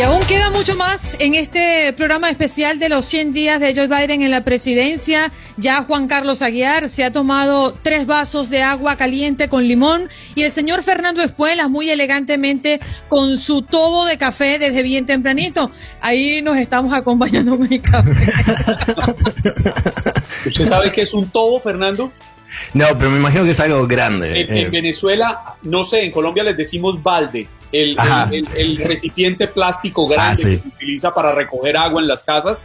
Y 0.00 0.02
aún 0.02 0.22
queda 0.22 0.48
mucho 0.48 0.76
más 0.76 1.14
en 1.18 1.34
este 1.34 1.92
programa 1.92 2.30
especial 2.30 2.78
de 2.78 2.88
los 2.88 3.04
100 3.04 3.34
días 3.34 3.60
de 3.60 3.74
Joe 3.74 3.86
Biden 3.86 4.22
en 4.22 4.30
la 4.30 4.44
presidencia. 4.44 5.30
Ya 5.58 5.82
Juan 5.82 6.08
Carlos 6.08 6.40
Aguiar 6.40 6.88
se 6.88 7.04
ha 7.04 7.12
tomado 7.12 7.74
tres 7.82 8.06
vasos 8.06 8.48
de 8.48 8.62
agua 8.62 8.96
caliente 8.96 9.50
con 9.50 9.68
limón 9.68 10.08
y 10.34 10.44
el 10.44 10.52
señor 10.52 10.82
Fernando 10.82 11.20
Espuelas 11.20 11.68
muy 11.68 11.90
elegantemente 11.90 12.80
con 13.10 13.36
su 13.36 13.60
tobo 13.60 14.06
de 14.06 14.16
café 14.16 14.58
desde 14.58 14.82
bien 14.82 15.04
tempranito. 15.04 15.70
Ahí 16.00 16.40
nos 16.40 16.56
estamos 16.56 16.94
acompañando 16.94 17.58
con 17.58 17.70
el 17.70 17.82
café. 17.82 18.10
¿Usted 20.46 20.66
sabe 20.66 20.92
qué 20.92 21.02
es 21.02 21.12
un 21.12 21.28
tobo, 21.28 21.60
Fernando? 21.60 22.10
No, 22.74 22.86
pero 22.98 23.10
me 23.10 23.18
imagino 23.18 23.44
que 23.44 23.50
es 23.50 23.60
algo 23.60 23.86
grande. 23.86 24.40
En, 24.42 24.50
en 24.56 24.66
Eh, 24.66 24.70
Venezuela, 24.70 25.54
no 25.62 25.84
sé, 25.84 26.04
en 26.04 26.10
Colombia 26.10 26.42
les 26.44 26.56
decimos 26.56 27.02
balde, 27.02 27.46
el, 27.72 27.98
Ajá. 27.98 28.28
el- 28.32 28.46
el- 28.56 28.78
el 28.80 28.84
recipiente 28.84 29.46
plástico 29.48 30.06
grande 30.08 30.32
Ah, 30.32 30.36
sí. 30.36 30.56
que 30.56 30.62
se 30.62 30.68
utiliza 30.68 31.14
para 31.14 31.32
recoger 31.34 31.76
agua 31.76 32.00
en 32.02 32.08
las 32.08 32.22
casas. 32.24 32.64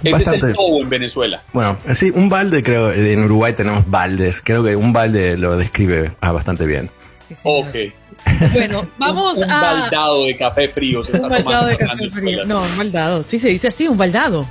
Ese 0.00 0.08
es 0.10 0.14
Bastante. 0.14 0.46
el 0.46 0.54
tobo 0.54 0.80
en 0.80 0.88
Venezuela. 0.88 1.42
Bueno, 1.52 1.76
sí, 1.94 2.12
un 2.14 2.28
balde 2.28 2.62
creo, 2.62 2.92
en 2.92 3.24
Uruguay 3.24 3.52
tenemos 3.54 3.88
baldes, 3.90 4.40
creo 4.44 4.62
que 4.62 4.76
un 4.76 4.92
balde 4.92 5.36
lo 5.36 5.56
describe 5.56 6.12
ah, 6.20 6.30
bastante 6.32 6.66
bien. 6.66 6.90
Ok. 7.42 7.74
Bueno, 8.52 8.86
vamos 8.98 9.38
un, 9.38 9.44
un 9.44 9.50
a... 9.50 9.60
baldado 9.62 10.24
de 10.24 10.36
café 10.36 10.68
frío 10.68 11.04
se 11.04 11.12
está 11.12 11.24
Un 11.24 11.30
baldado 11.30 11.60
tomando 11.62 11.68
de 11.68 11.76
café 11.76 12.10
frío. 12.10 12.44
No, 12.46 12.62
un 12.62 12.76
baldado. 12.76 13.22
Sí, 13.22 13.38
se 13.38 13.48
dice 13.48 13.68
así, 13.68 13.86
un 13.86 13.96
baldado. 13.96 14.46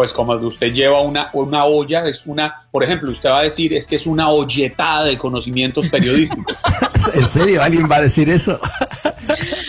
Pues 0.00 0.14
como 0.14 0.32
usted 0.32 0.72
lleva 0.72 1.02
una, 1.02 1.28
una 1.34 1.66
olla, 1.66 2.08
es 2.08 2.24
una, 2.24 2.66
por 2.70 2.82
ejemplo, 2.82 3.10
usted 3.10 3.28
va 3.28 3.40
a 3.40 3.42
decir, 3.42 3.74
es 3.74 3.86
que 3.86 3.96
es 3.96 4.06
una 4.06 4.30
olletada 4.30 5.04
de 5.04 5.18
conocimientos 5.18 5.90
periodísticos. 5.90 6.56
¿En 7.14 7.26
serio 7.26 7.62
alguien 7.62 7.86
va 7.86 7.96
a 7.96 8.00
decir 8.00 8.30
eso? 8.30 8.58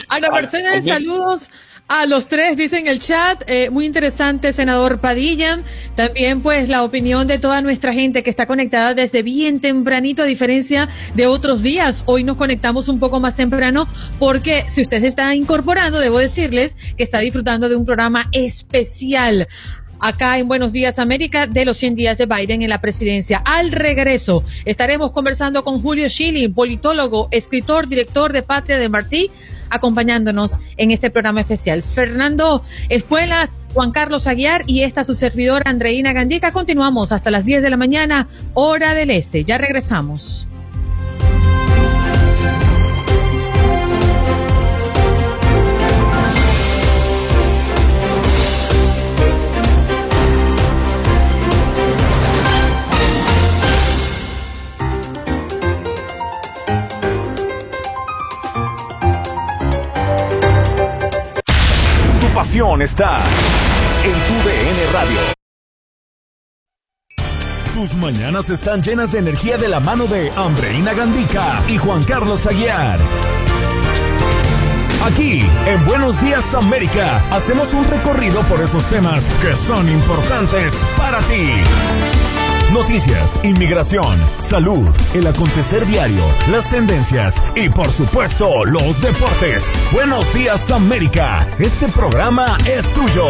Ana 0.07 0.31
Mercedes, 0.31 0.85
saludos 0.85 1.49
a 1.89 2.05
los 2.05 2.27
tres, 2.29 2.55
dice 2.55 2.79
en 2.79 2.87
el 2.87 2.99
chat. 2.99 3.43
Eh, 3.47 3.69
muy 3.69 3.85
interesante, 3.85 4.53
senador 4.53 4.99
Padilla. 5.01 5.59
También, 5.95 6.41
pues, 6.41 6.69
la 6.69 6.83
opinión 6.83 7.27
de 7.27 7.37
toda 7.37 7.61
nuestra 7.61 7.91
gente 7.91 8.23
que 8.23 8.29
está 8.29 8.45
conectada 8.45 8.93
desde 8.93 9.23
bien 9.23 9.59
tempranito, 9.59 10.23
a 10.23 10.25
diferencia 10.25 10.87
de 11.15 11.27
otros 11.27 11.61
días. 11.61 12.03
Hoy 12.05 12.23
nos 12.23 12.37
conectamos 12.37 12.87
un 12.87 12.99
poco 12.99 13.19
más 13.19 13.35
temprano 13.35 13.85
porque 14.17 14.63
si 14.69 14.81
usted 14.81 15.01
se 15.01 15.07
está 15.07 15.35
incorporando, 15.35 15.99
debo 15.99 16.19
decirles 16.19 16.77
que 16.95 17.03
está 17.03 17.19
disfrutando 17.19 17.67
de 17.67 17.75
un 17.75 17.85
programa 17.85 18.29
especial 18.31 19.49
acá 20.01 20.39
en 20.39 20.47
Buenos 20.47 20.73
Días 20.73 20.99
América 20.99 21.47
de 21.47 21.63
los 21.63 21.77
100 21.77 21.95
días 21.95 22.17
de 22.17 22.25
Biden 22.25 22.63
en 22.63 22.69
la 22.69 22.81
presidencia. 22.81 23.41
Al 23.45 23.71
regreso 23.71 24.43
estaremos 24.65 25.11
conversando 25.11 25.63
con 25.63 25.81
Julio 25.81 26.09
Schilling, 26.09 26.53
politólogo, 26.53 27.29
escritor, 27.31 27.87
director 27.87 28.33
de 28.33 28.43
Patria 28.43 28.77
de 28.77 28.89
Martí, 28.89 29.31
acompañándonos 29.69 30.59
en 30.75 30.91
este 30.91 31.11
programa 31.11 31.39
especial. 31.39 31.83
Fernando 31.83 32.63
Espuelas, 32.89 33.59
Juan 33.73 33.91
Carlos 33.91 34.27
Aguiar 34.27 34.63
y 34.67 34.83
esta 34.83 35.03
su 35.03 35.15
servidora 35.15 35.69
Andreina 35.69 36.11
Gandica. 36.11 36.51
Continuamos 36.51 37.11
hasta 37.11 37.31
las 37.31 37.45
10 37.45 37.63
de 37.63 37.69
la 37.69 37.77
mañana, 37.77 38.27
hora 38.53 38.93
del 38.93 39.11
este. 39.11 39.43
Ya 39.45 39.57
regresamos. 39.57 40.47
Está 62.61 63.17
en 64.03 64.13
tu 64.13 64.33
DN 64.47 64.91
Radio. 64.93 65.19
Tus 67.73 67.95
mañanas 67.95 68.51
están 68.51 68.83
llenas 68.83 69.11
de 69.11 69.17
energía 69.17 69.57
de 69.57 69.67
la 69.67 69.79
mano 69.79 70.05
de 70.05 70.29
Andreina 70.29 70.93
Gandica 70.93 71.63
y 71.67 71.77
Juan 71.77 72.03
Carlos 72.03 72.45
Aguiar. 72.45 72.99
Aquí, 75.03 75.43
en 75.65 75.85
Buenos 75.87 76.21
Días 76.21 76.53
América, 76.53 77.25
hacemos 77.31 77.73
un 77.73 77.83
recorrido 77.85 78.43
por 78.43 78.61
esos 78.61 78.87
temas 78.87 79.27
que 79.41 79.55
son 79.55 79.89
importantes 79.89 80.85
para 80.95 81.19
ti. 81.21 82.40
Noticias, 82.71 83.37
inmigración, 83.43 84.17
salud, 84.37 84.89
el 85.13 85.27
acontecer 85.27 85.85
diario, 85.85 86.23
las 86.49 86.69
tendencias 86.69 87.43
y 87.53 87.67
por 87.67 87.91
supuesto 87.91 88.63
los 88.63 89.01
deportes. 89.01 89.69
Buenos 89.91 90.33
días 90.33 90.71
América, 90.71 91.45
este 91.59 91.89
programa 91.89 92.57
es 92.65 92.87
tuyo. 92.93 93.27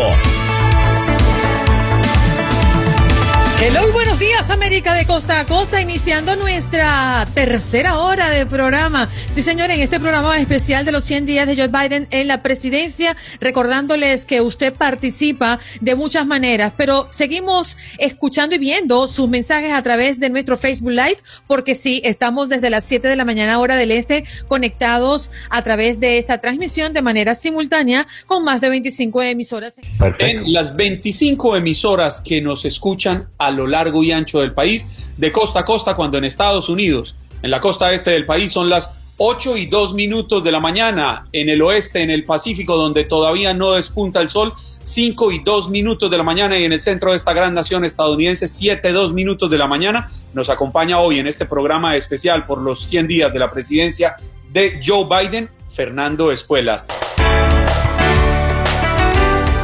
Hello, 3.64 3.92
buenos 3.92 4.18
días 4.18 4.50
América 4.50 4.96
de 4.96 5.06
costa 5.06 5.40
a 5.40 5.46
costa, 5.46 5.80
iniciando 5.80 6.36
nuestra 6.36 7.28
tercera 7.36 8.00
hora 8.00 8.32
de 8.32 8.48
programa. 8.48 9.08
Sí, 9.30 9.44
señor, 9.44 9.70
en 9.70 9.82
este 9.82 10.00
programa 10.00 10.40
especial 10.40 10.84
de 10.84 10.92
los 10.92 11.04
100 11.04 11.28
días 11.28 11.46
de 11.46 11.56
Joe 11.56 11.68
Biden 11.68 12.08
en 12.10 12.28
la 12.28 12.42
presidencia, 12.42 13.16
recordándoles 13.40 14.26
que 14.26 14.42
usted 14.42 14.74
participa 14.74 15.60
de 15.80 15.94
muchas 15.94 16.26
maneras, 16.26 16.74
pero 16.76 17.06
seguimos 17.12 17.78
escuchando 18.00 18.56
y 18.56 18.58
viendo 18.58 19.08
sus 19.08 19.30
mensajes 19.30 19.74
a 19.74 19.84
través 19.84 20.20
de 20.20 20.32
nuestro 20.32 20.58
Facebook 20.58 20.94
Live, 20.94 21.18
porque 21.46 21.76
sí, 21.76 22.02
estamos 22.04 22.50
desde 22.50 22.72
las 22.72 22.86
7 22.86 23.08
de 23.08 23.16
la 23.16 23.26
mañana 23.26 23.60
hora 23.60 23.76
del 23.76 23.92
este 23.92 24.24
conectados 24.48 25.30
a 25.52 25.62
través 25.62 26.00
de 26.00 26.18
esta 26.18 26.40
transmisión 26.40 26.94
de 26.94 27.04
manera 27.04 27.36
simultánea 27.36 28.08
con 28.26 28.44
más 28.44 28.60
de 28.60 28.70
25 28.72 29.22
emisoras. 29.22 29.80
En 30.18 30.52
las 30.52 30.76
25 30.76 31.58
emisoras 31.58 32.22
que 32.22 32.42
nos 32.42 32.66
escuchan 32.66 33.28
a 33.38 33.51
lo 33.52 33.68
largo 33.68 34.04
y 34.04 34.12
ancho 34.12 34.40
del 34.40 34.54
país, 34.54 35.14
de 35.18 35.32
costa 35.32 35.62
a 35.62 35.66
costa, 35.66 35.96
cuando 35.96 36.18
en 36.18 36.24
Estados 36.24 36.70
Unidos, 36.70 37.16
en 37.42 37.52
la 37.52 37.62
costa 37.62 37.92
este 37.94 38.12
del 38.12 38.26
país, 38.26 38.52
son 38.52 38.70
las 38.70 39.02
8 39.18 39.58
y 39.58 39.68
2 39.68 39.94
minutos 39.94 40.44
de 40.44 40.52
la 40.52 40.60
mañana, 40.60 41.28
en 41.32 41.50
el 41.50 41.62
oeste, 41.62 42.02
en 42.02 42.10
el 42.10 42.26
Pacífico, 42.26 42.76
donde 42.76 43.04
todavía 43.04 43.54
no 43.54 43.74
despunta 43.74 44.20
el 44.20 44.30
sol, 44.30 44.54
5 44.82 45.32
y 45.32 45.44
2 45.44 45.70
minutos 45.70 46.10
de 46.10 46.18
la 46.18 46.24
mañana, 46.24 46.58
y 46.58 46.64
en 46.64 46.74
el 46.74 46.82
centro 46.82 47.12
de 47.12 47.18
esta 47.18 47.34
gran 47.34 47.54
nación 47.54 47.86
estadounidense, 47.86 48.48
7 48.48 48.90
y 48.90 48.94
2 48.94 49.14
minutos 49.14 49.50
de 49.52 49.60
la 49.60 49.68
mañana, 49.68 50.08
nos 50.34 50.50
acompaña 50.50 51.00
hoy 51.00 51.20
en 51.20 51.28
este 51.28 51.46
programa 51.46 51.96
especial 51.96 52.46
por 52.46 52.64
los 52.64 52.86
100 52.86 53.08
días 53.08 53.32
de 53.32 53.40
la 53.40 53.50
presidencia 53.50 54.16
de 54.52 54.82
Joe 54.84 55.06
Biden, 55.06 55.50
Fernando 55.72 56.32
Espuelas. 56.32 56.86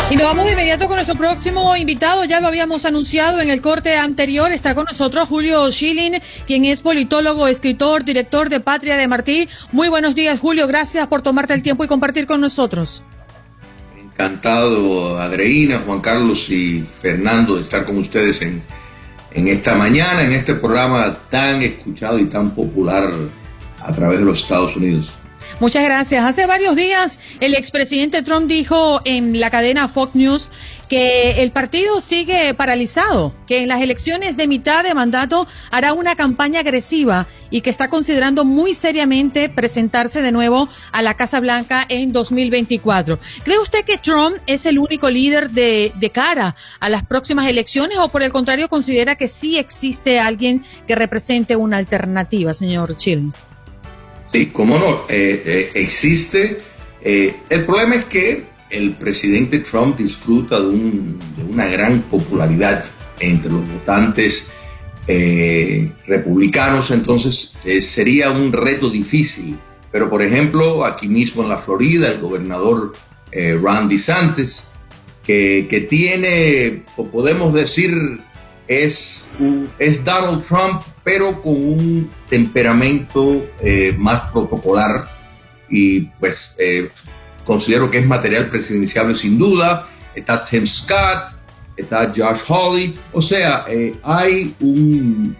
Y 0.09 0.15
nos 0.15 0.23
vamos 0.23 0.45
de 0.45 0.53
inmediato 0.53 0.87
con 0.87 0.95
nuestro 0.95 1.17
próximo 1.17 1.75
invitado. 1.75 2.23
Ya 2.23 2.39
lo 2.39 2.47
habíamos 2.47 2.85
anunciado 2.85 3.41
en 3.41 3.49
el 3.49 3.59
corte 3.59 3.93
anterior. 3.97 4.49
Está 4.53 4.73
con 4.73 4.85
nosotros 4.85 5.27
Julio 5.27 5.69
Schilling, 5.69 6.21
quien 6.45 6.63
es 6.63 6.81
politólogo, 6.81 7.45
escritor, 7.45 8.05
director 8.05 8.47
de 8.47 8.61
Patria 8.61 8.95
de 8.95 9.05
Martí. 9.09 9.49
Muy 9.73 9.89
buenos 9.89 10.15
días, 10.15 10.39
Julio. 10.39 10.65
Gracias 10.65 11.07
por 11.09 11.23
tomarte 11.23 11.53
el 11.55 11.61
tiempo 11.61 11.83
y 11.83 11.87
compartir 11.87 12.25
con 12.25 12.39
nosotros. 12.39 13.03
Encantado, 14.01 15.19
Adreina, 15.19 15.79
Juan 15.85 15.99
Carlos 15.99 16.49
y 16.49 16.83
Fernando, 16.83 17.57
de 17.57 17.63
estar 17.63 17.83
con 17.83 17.97
ustedes 17.97 18.41
en, 18.41 18.63
en 19.31 19.49
esta 19.49 19.75
mañana, 19.75 20.23
en 20.23 20.31
este 20.31 20.55
programa 20.55 21.17
tan 21.29 21.61
escuchado 21.61 22.17
y 22.17 22.25
tan 22.27 22.51
popular 22.51 23.11
a 23.81 23.91
través 23.91 24.19
de 24.19 24.25
los 24.25 24.41
Estados 24.41 24.73
Unidos. 24.77 25.13
Muchas 25.59 25.83
gracias. 25.83 26.23
Hace 26.23 26.45
varios 26.45 26.75
días 26.75 27.19
el 27.39 27.55
expresidente 27.55 28.21
Trump 28.21 28.47
dijo 28.47 29.01
en 29.05 29.39
la 29.39 29.49
cadena 29.49 29.87
Fox 29.87 30.13
News 30.13 30.49
que 30.87 31.41
el 31.41 31.51
partido 31.51 31.99
sigue 31.99 32.53
paralizado, 32.53 33.33
que 33.47 33.63
en 33.63 33.67
las 33.67 33.81
elecciones 33.81 34.37
de 34.37 34.47
mitad 34.47 34.83
de 34.83 34.93
mandato 34.93 35.47
hará 35.71 35.93
una 35.93 36.15
campaña 36.15 36.59
agresiva 36.59 37.25
y 37.49 37.61
que 37.61 37.71
está 37.71 37.89
considerando 37.89 38.45
muy 38.45 38.75
seriamente 38.75 39.49
presentarse 39.49 40.21
de 40.21 40.31
nuevo 40.31 40.69
a 40.91 41.01
la 41.01 41.15
Casa 41.15 41.39
Blanca 41.39 41.83
en 41.89 42.13
2024. 42.13 43.17
¿Cree 43.43 43.57
usted 43.57 43.83
que 43.83 43.97
Trump 43.97 44.37
es 44.45 44.67
el 44.67 44.77
único 44.77 45.09
líder 45.09 45.49
de, 45.49 45.91
cara 46.13 46.55
a 46.79 46.87
las 46.87 47.03
próximas 47.03 47.47
elecciones 47.47 47.97
o 47.97 48.09
por 48.09 48.21
el 48.21 48.31
contrario 48.31 48.69
considera 48.69 49.15
que 49.15 49.27
sí 49.27 49.57
existe 49.57 50.19
alguien 50.19 50.63
que 50.87 50.95
represente 50.95 51.55
una 51.55 51.77
alternativa, 51.77 52.53
señor 52.53 52.95
Chill? 52.95 53.33
Sí, 54.31 54.47
cómo 54.47 54.77
no, 54.77 55.05
eh, 55.09 55.41
eh, 55.45 55.71
existe. 55.73 56.59
Eh, 57.01 57.35
el 57.49 57.65
problema 57.65 57.95
es 57.95 58.05
que 58.05 58.43
el 58.69 58.95
presidente 58.95 59.59
Trump 59.59 59.97
disfruta 59.97 60.59
de, 60.59 60.67
un, 60.67 61.19
de 61.37 61.43
una 61.43 61.67
gran 61.67 62.01
popularidad 62.03 62.83
entre 63.19 63.51
los 63.51 63.67
votantes 63.67 64.51
republicanos, 66.05 66.91
entonces 66.91 67.57
sería 67.79 68.29
un 68.29 68.51
reto 68.51 68.89
difícil. 68.89 69.57
Pero, 69.89 70.09
por 70.09 70.21
ejemplo, 70.21 70.83
aquí 70.83 71.07
mismo 71.07 71.43
en 71.43 71.49
la 71.49 71.57
Florida, 71.59 72.09
el 72.11 72.19
gobernador 72.19 72.91
Ron 73.31 73.87
DeSantis, 73.87 74.67
que, 75.25 75.65
que 75.69 75.79
tiene, 75.79 76.83
o 76.97 77.07
podemos 77.07 77.53
decir, 77.53 78.19
es, 78.67 79.26
es 79.77 80.03
Donald 80.03 80.45
Trump, 80.45 80.81
pero 81.03 81.41
con 81.41 81.53
un 81.53 82.09
temperamento 82.29 83.45
eh, 83.61 83.95
más 83.97 84.31
protocolar 84.31 85.07
y 85.69 86.01
pues 86.19 86.55
eh, 86.57 86.89
considero 87.45 87.89
que 87.89 87.99
es 87.99 88.07
material 88.07 88.49
presidencial 88.49 89.15
sin 89.15 89.37
duda. 89.37 89.83
Está 90.15 90.43
Tim 90.43 90.65
Scott, 90.65 91.35
está 91.75 92.11
Josh 92.15 92.41
Hawley, 92.47 92.97
o 93.13 93.21
sea, 93.21 93.65
eh, 93.69 93.95
hay 94.03 94.55
un, 94.59 95.37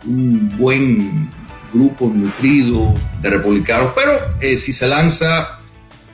buen 0.57 1.29
grupo 1.73 2.11
nutrido 2.13 2.93
de 3.21 3.29
republicanos, 3.29 3.91
pero 3.95 4.11
si 4.39 4.71
se 4.71 4.87
lanza 4.87 5.59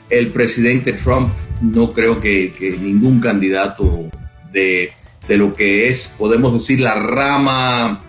el 0.09 0.27
presidente 0.27 0.93
Trump, 0.93 1.33
no 1.61 1.93
creo 1.93 2.19
que, 2.19 2.53
que 2.53 2.71
ningún 2.71 3.19
candidato 3.19 4.09
de 4.51 4.91
de 5.27 5.37
lo 5.37 5.55
que 5.55 5.89
es, 5.89 6.15
podemos 6.17 6.53
decir, 6.53 6.81
la 6.81 6.95
rama, 6.95 8.03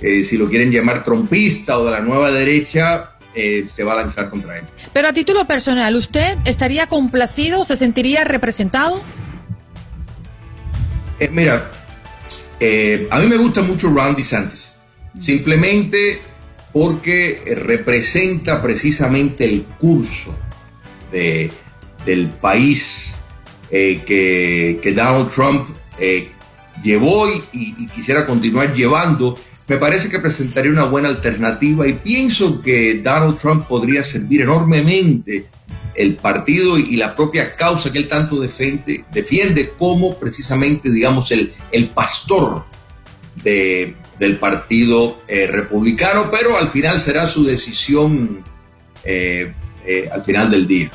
eh, 0.00 0.24
si 0.24 0.36
lo 0.36 0.48
quieren 0.48 0.70
llamar 0.70 1.04
trompista 1.04 1.78
o 1.78 1.84
de 1.84 1.90
la 1.90 2.00
nueva 2.00 2.30
derecha, 2.32 3.12
eh, 3.34 3.66
se 3.70 3.84
va 3.84 3.92
a 3.92 3.96
lanzar 3.96 4.30
contra 4.30 4.58
él. 4.58 4.64
Pero 4.92 5.08
a 5.08 5.12
título 5.12 5.46
personal, 5.46 5.94
¿usted 5.94 6.38
estaría 6.44 6.88
complacido, 6.88 7.64
se 7.64 7.76
sentiría 7.76 8.24
representado? 8.24 9.00
Eh, 11.20 11.28
mira, 11.30 11.70
a 13.10 13.18
mí 13.18 13.26
me 13.26 13.36
gusta 13.36 13.62
mucho 13.62 13.88
Ron 13.88 14.16
DeSantis, 14.16 14.74
simplemente 15.18 16.20
porque 16.72 17.42
representa 17.64 18.60
precisamente 18.62 19.44
el 19.44 19.62
curso 19.78 20.36
de, 21.12 21.50
del 22.04 22.28
país 22.28 23.16
que, 23.70 24.78
que, 24.82 24.92
Donald 24.92 25.30
Trump 25.30 25.68
llevó 26.82 27.28
y, 27.52 27.86
quisiera 27.88 28.26
continuar 28.26 28.74
llevando, 28.74 29.38
me 29.66 29.76
parece 29.76 30.08
que 30.08 30.18
presentaría 30.18 30.70
una 30.70 30.86
buena 30.86 31.08
alternativa 31.08 31.86
y 31.86 31.94
pienso 31.94 32.60
que 32.60 33.00
Donald 33.02 33.38
Trump 33.38 33.66
podría 33.66 34.02
servir 34.02 34.42
enormemente 34.42 35.46
el 35.94 36.16
partido 36.16 36.78
y 36.78 36.96
la 36.96 37.14
propia 37.14 37.54
causa 37.56 37.92
que 37.92 37.98
él 37.98 38.08
tanto 38.08 38.40
defiende, 38.40 39.04
defiende 39.12 39.72
como 39.78 40.16
precisamente, 40.18 40.90
digamos, 40.90 41.30
el, 41.30 41.52
el 41.72 41.88
pastor 41.88 42.64
de, 43.42 43.94
del 44.18 44.36
partido 44.38 45.22
eh, 45.26 45.46
republicano, 45.46 46.30
pero 46.30 46.56
al 46.56 46.68
final 46.68 47.00
será 47.00 47.26
su 47.26 47.42
decisión 47.42 48.44
eh, 49.02 49.52
eh, 49.86 50.08
al 50.12 50.22
final 50.22 50.50
del 50.50 50.66
día. 50.66 50.90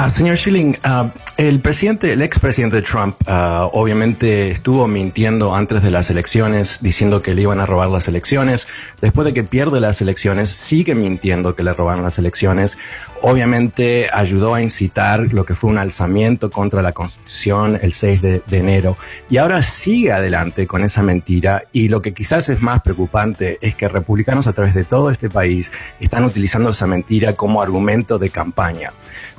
Ah, 0.00 0.10
señor 0.10 0.36
Schilling, 0.36 0.76
ah, 0.84 1.10
el 1.36 1.58
presidente, 1.58 2.12
el 2.12 2.22
expresidente 2.22 2.82
Trump, 2.82 3.16
ah, 3.26 3.68
obviamente 3.72 4.46
estuvo 4.46 4.86
mintiendo 4.86 5.56
antes 5.56 5.82
de 5.82 5.90
las 5.90 6.08
elecciones, 6.08 6.78
diciendo 6.80 7.20
que 7.20 7.34
le 7.34 7.42
iban 7.42 7.58
a 7.58 7.66
robar 7.66 7.88
las 7.88 8.06
elecciones. 8.06 8.68
Después 9.00 9.24
de 9.24 9.34
que 9.34 9.42
pierde 9.42 9.80
las 9.80 10.00
elecciones, 10.00 10.50
sigue 10.50 10.94
mintiendo 10.94 11.56
que 11.56 11.64
le 11.64 11.72
robaron 11.72 12.04
las 12.04 12.16
elecciones. 12.16 12.78
Obviamente 13.22 14.08
ayudó 14.12 14.54
a 14.54 14.62
incitar 14.62 15.32
lo 15.32 15.44
que 15.44 15.54
fue 15.54 15.68
un 15.68 15.78
alzamiento 15.78 16.48
contra 16.48 16.80
la 16.80 16.92
Constitución 16.92 17.76
el 17.82 17.92
6 17.92 18.22
de, 18.22 18.42
de 18.46 18.56
enero. 18.56 18.96
Y 19.28 19.38
ahora 19.38 19.62
sigue 19.62 20.12
adelante 20.12 20.68
con 20.68 20.84
esa 20.84 21.02
mentira. 21.02 21.64
Y 21.72 21.88
lo 21.88 22.00
que 22.02 22.14
quizás 22.14 22.48
es 22.50 22.62
más 22.62 22.82
preocupante 22.82 23.58
es 23.60 23.74
que 23.74 23.88
republicanos 23.88 24.46
a 24.46 24.52
través 24.52 24.74
de 24.74 24.84
todo 24.84 25.10
este 25.10 25.28
país 25.28 25.72
están 25.98 26.24
utilizando 26.24 26.70
esa 26.70 26.86
mentira 26.86 27.32
como 27.32 27.60
argumento 27.60 28.16
de 28.20 28.30
campaña. 28.30 28.92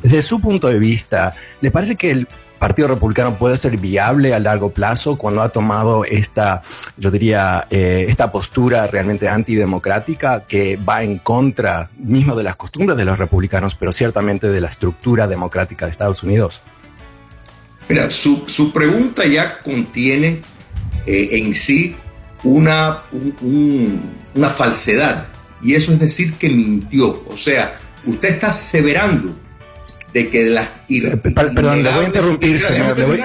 Desde 0.03 0.21
su 0.21 0.39
punto 0.39 0.67
de 0.67 0.79
vista, 0.79 1.35
¿le 1.61 1.71
parece 1.71 1.95
que 1.95 2.11
el 2.11 2.27
Partido 2.59 2.89
Republicano 2.89 3.37
puede 3.37 3.55
ser 3.55 3.77
viable 3.77 4.33
a 4.33 4.39
largo 4.39 4.71
plazo 4.71 5.17
cuando 5.17 5.41
ha 5.41 5.49
tomado 5.49 6.03
esta, 6.03 6.61
yo 6.97 7.09
diría, 7.09 7.67
eh, 7.69 8.05
esta 8.09 8.31
postura 8.31 8.85
realmente 8.85 9.29
antidemocrática 9.29 10.45
que 10.45 10.75
va 10.75 11.01
en 11.01 11.19
contra 11.19 11.89
mismo 11.97 12.35
de 12.35 12.43
las 12.43 12.57
costumbres 12.57 12.97
de 12.97 13.05
los 13.05 13.17
republicanos, 13.17 13.75
pero 13.75 13.93
ciertamente 13.93 14.49
de 14.49 14.59
la 14.59 14.67
estructura 14.67 15.25
democrática 15.25 15.85
de 15.85 15.91
Estados 15.91 16.21
Unidos? 16.21 16.61
Mira, 17.87 18.09
su, 18.09 18.71
pregunta 18.73 19.25
ya 19.25 19.59
contiene 19.63 20.41
eh, 21.05 21.29
en 21.31 21.55
sí 21.55 21.95
una, 22.43 23.03
una 24.35 24.49
falsedad, 24.49 25.27
y 25.61 25.75
eso 25.75 25.93
es 25.93 25.99
decir 25.99 26.33
que 26.33 26.49
mintió. 26.49 27.23
O 27.27 27.37
sea, 27.37 27.79
usted 28.05 28.29
está 28.29 28.49
aseverando 28.49 29.33
de 30.13 30.29
que 30.29 30.45
las 30.45 30.69
eh, 30.89 31.17
Perdón, 31.17 31.83
le 31.83 31.91
voy 31.91 32.03
a 32.03 32.07
interrumpir, 32.07 32.59
señor. 32.59 32.97
Le 32.97 33.05
voy, 33.05 33.19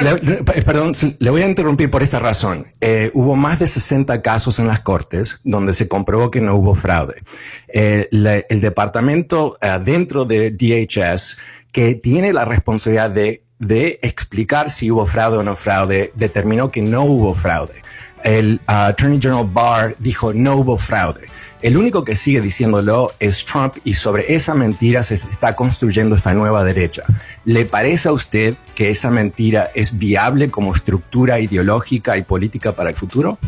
perdón, 0.64 0.92
le 1.18 1.30
voy 1.30 1.42
a 1.42 1.48
interrumpir 1.48 1.90
por 1.90 2.02
esta 2.02 2.18
razón. 2.18 2.66
Eh, 2.80 3.10
hubo 3.14 3.36
más 3.36 3.58
de 3.58 3.66
60 3.66 4.20
casos 4.22 4.58
en 4.58 4.66
las 4.66 4.80
Cortes 4.80 5.40
donde 5.44 5.72
se 5.72 5.88
comprobó 5.88 6.30
que 6.30 6.40
no 6.40 6.56
hubo 6.56 6.74
fraude. 6.74 7.22
Eh, 7.68 8.08
el 8.10 8.60
departamento 8.60 9.56
dentro 9.84 10.24
de 10.24 10.50
DHS 10.50 11.38
que 11.72 11.94
tiene 11.96 12.32
la 12.32 12.44
responsabilidad 12.44 13.10
de, 13.10 13.42
de 13.58 13.98
explicar 14.02 14.70
si 14.70 14.90
hubo 14.90 15.06
fraude 15.06 15.38
o 15.38 15.42
no 15.42 15.56
fraude, 15.56 16.12
determinó 16.14 16.70
que 16.70 16.82
no 16.82 17.02
hubo 17.02 17.34
fraude. 17.34 17.82
El 18.22 18.60
Attorney 18.66 19.20
General 19.20 19.48
Barr 19.50 19.96
dijo 19.98 20.32
no 20.32 20.56
hubo 20.56 20.78
fraude. 20.78 21.22
El 21.64 21.78
único 21.78 22.04
que 22.04 22.14
sigue 22.14 22.42
diciéndolo 22.42 23.14
es 23.18 23.46
Trump 23.46 23.76
y 23.84 23.94
sobre 23.94 24.34
esa 24.34 24.54
mentira 24.54 25.02
se 25.02 25.14
está 25.14 25.56
construyendo 25.56 26.14
esta 26.14 26.34
nueva 26.34 26.62
derecha. 26.62 27.04
¿Le 27.46 27.64
parece 27.64 28.10
a 28.10 28.12
usted 28.12 28.52
que 28.74 28.90
esa 28.90 29.08
mentira 29.08 29.70
es 29.74 29.96
viable 29.96 30.50
como 30.50 30.74
estructura 30.74 31.40
ideológica 31.40 32.18
y 32.18 32.22
política 32.22 32.72
para 32.72 32.90
el 32.90 32.96
futuro? 32.96 33.38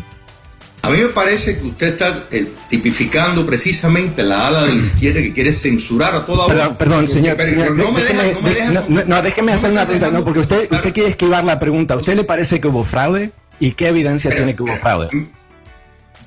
A 0.81 0.89
mí 0.89 0.97
me 0.97 1.09
parece 1.09 1.59
que 1.59 1.67
usted 1.67 1.87
está 1.89 2.25
eh, 2.31 2.47
tipificando 2.67 3.45
precisamente 3.45 4.23
la 4.23 4.47
ala 4.47 4.63
de 4.63 4.73
la 4.73 4.81
izquierda 4.81 5.21
que 5.21 5.31
quiere 5.31 5.53
censurar 5.53 6.15
a 6.15 6.25
toda 6.25 6.47
Perdón, 6.47 6.75
perdón 6.75 7.07
señor. 7.07 7.37
no, 7.75 7.91
me 7.91 8.01
deja, 8.01 9.21
déjeme 9.21 9.51
hacer 9.51 9.69
una 9.69 9.85
pregunta, 9.85 10.09
no, 10.09 10.23
porque 10.23 10.39
usted, 10.39 10.67
usted 10.71 10.91
quiere 10.91 11.09
esquivar 11.11 11.43
la 11.43 11.59
pregunta. 11.59 11.93
¿A 11.93 11.97
usted 11.97 12.15
le 12.15 12.23
parece 12.23 12.59
que 12.59 12.67
hubo 12.67 12.83
fraude? 12.83 13.29
¿Y 13.59 13.73
qué 13.73 13.89
evidencia 13.89 14.31
tiene 14.31 14.55
que 14.55 14.63
hubo 14.63 14.75
fraude? 14.77 15.09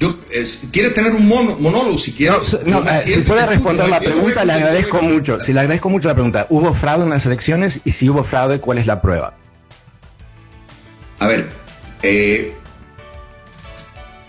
Yo, 0.00 0.16
¿Quiere 0.72 0.90
tener 0.90 1.12
un 1.12 1.28
monólogo? 1.28 1.98
Si 1.98 2.12
quiere. 2.12 2.38
No, 2.64 2.82
eh, 2.88 3.02
si 3.04 3.20
puede 3.20 3.44
responder 3.44 3.86
la 3.86 4.00
pregunta, 4.00 4.46
le 4.46 4.54
agradezco 4.54 5.02
mucho. 5.02 5.38
Si 5.40 5.52
le 5.52 5.60
agradezco 5.60 5.90
mucho 5.90 6.08
la 6.08 6.14
pregunta. 6.14 6.46
¿Hubo 6.48 6.72
fraude 6.72 7.04
en 7.04 7.10
las 7.10 7.26
elecciones? 7.26 7.82
Y 7.84 7.90
si 7.90 8.08
hubo 8.08 8.24
fraude, 8.24 8.60
¿cuál 8.60 8.78
es 8.78 8.86
la 8.86 9.02
prueba? 9.02 9.34
A 11.18 11.28
ver, 11.28 11.50
eh, 12.02 12.54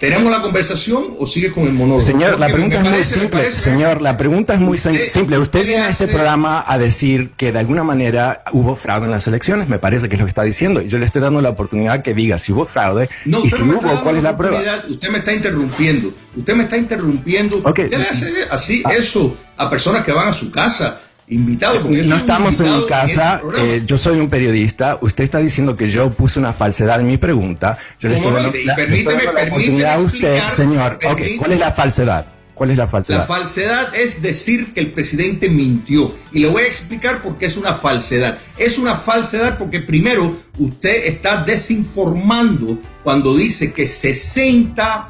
¿Tenemos 0.02 0.32
la 0.32 0.42
conversación 0.42 1.16
o 1.20 1.28
sigue 1.28 1.52
con 1.52 1.68
el 1.68 1.74
monólogo? 1.74 2.02
Señor, 2.02 2.40
la 2.40 2.48
pregunta 2.48 2.78
es 2.78 2.90
muy 2.90 3.04
simple. 3.04 3.52
Señor, 3.52 4.02
la 4.02 4.18
pregunta 4.18 4.56
es 4.56 4.60
muy 4.60 4.80
simple. 4.80 5.38
Usted 5.38 5.64
viene 5.64 5.84
a 5.84 5.90
este 5.90 6.08
programa 6.08 6.64
a 6.66 6.80
decir 6.80 7.34
que 7.38 7.52
de 7.52 7.60
alguna 7.60 7.84
manera 7.84 8.44
hubo 8.52 8.76
fraude 8.76 9.06
en 9.06 9.12
las 9.12 9.28
elecciones. 9.28 9.70
Me 9.70 9.78
parece 9.78 10.10
que 10.10 10.16
es 10.16 10.20
lo 10.20 10.26
que 10.26 10.30
está 10.30 10.42
diciendo. 10.42 10.82
Yo 10.82 10.98
le 10.98 11.06
estoy 11.06 11.22
dando 11.22 11.40
la 11.40 11.50
oportunidad 11.50 12.02
que 12.02 12.16
diga 12.16 12.40
si 12.40 12.52
hubo 12.52 12.66
fraude 12.66 13.10
y 13.26 13.50
si 13.52 13.62
hubo, 13.62 14.02
¿cuál 14.02 14.18
es 14.18 14.24
la 14.24 14.36
prueba? 14.36 14.60
Usted 14.90 15.10
me 15.10 15.20
está 15.20 15.34
interrumpiendo. 15.34 16.12
Usted 16.36 16.56
me 16.56 16.64
está 16.64 16.78
interrumpiendo. 16.78 17.62
Okay. 17.64 17.86
Usted 17.86 18.00
le 18.00 18.08
hace 18.08 18.32
así 18.50 18.82
ah. 18.84 18.94
eso 18.94 19.38
a 19.56 19.70
personas 19.70 20.04
que 20.04 20.12
van 20.14 20.30
a 20.30 20.34
su 20.34 20.50
casa 20.50 21.00
invitado. 21.28 21.82
no 21.90 22.18
estamos 22.18 22.60
en 22.60 22.76
mi 22.76 22.86
casa, 22.86 23.42
eh, 23.58 23.84
yo 23.86 23.98
soy 23.98 24.20
un 24.20 24.30
periodista, 24.30 24.98
usted 25.02 25.24
está 25.24 25.40
diciendo 25.40 25.76
que 25.76 25.90
yo 25.90 26.12
puse 26.12 26.40
una 26.40 26.54
falsedad 26.54 27.00
en 27.00 27.08
mi 27.08 27.18
pregunta, 27.18 27.78
yo 28.00 28.10
le 28.10 28.16
estoy 28.16 28.34
dando, 28.34 28.52
la, 28.66 29.44
oportunidad 29.48 29.94
a 29.94 30.00
usted, 30.00 30.48
señor, 30.50 31.00
¿cuál 31.38 31.52
es 31.54 31.60
la 31.60 31.72
falsedad? 31.72 32.26
¿Cuál 32.54 32.70
es 32.70 32.78
la 32.78 32.88
falsedad? 32.88 33.20
La 33.20 33.26
falsedad 33.26 33.96
es 33.96 34.22
decir 34.22 34.72
que 34.72 34.82
el 34.82 34.92
presidente 34.92 35.50
mintió. 35.50 36.14
Y 36.32 36.42
le 36.42 36.48
voy 36.48 36.62
a 36.62 36.68
explicar 36.68 37.24
por 37.24 37.40
qué 37.40 37.48
es 37.48 37.58
una 37.58 37.74
falsedad. 37.74 38.38
Es 38.56 38.78
una 38.78 38.98
falsedad 38.98 39.58
porque 39.58 39.80
primero 39.80 40.38
usted 40.60 41.08
está 41.08 41.44
desinformando 41.44 42.78
cuando 43.04 43.36
dice 43.36 43.74
que 43.74 43.88
60 43.88 45.10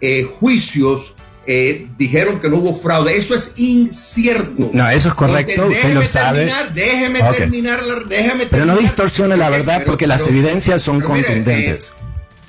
eh, 0.00 0.22
juicios 0.22 1.11
eh, 1.46 1.88
dijeron 1.98 2.40
que 2.40 2.48
no 2.48 2.56
hubo 2.56 2.74
fraude. 2.74 3.16
Eso 3.16 3.34
es 3.34 3.54
incierto. 3.56 4.70
No, 4.72 4.88
eso 4.88 5.08
es 5.08 5.14
correcto, 5.14 5.66
usted 5.66 5.94
lo 5.94 6.04
sabe. 6.04 6.50
déjeme 6.74 7.20
terminar, 7.22 7.82
déjeme 8.06 8.46
Pero 8.46 8.66
no 8.66 8.76
distorsione 8.76 9.36
la 9.36 9.50
verdad 9.50 9.82
porque 9.84 10.06
las 10.06 10.26
evidencias 10.26 10.82
son 10.82 11.00
contundentes. 11.00 11.92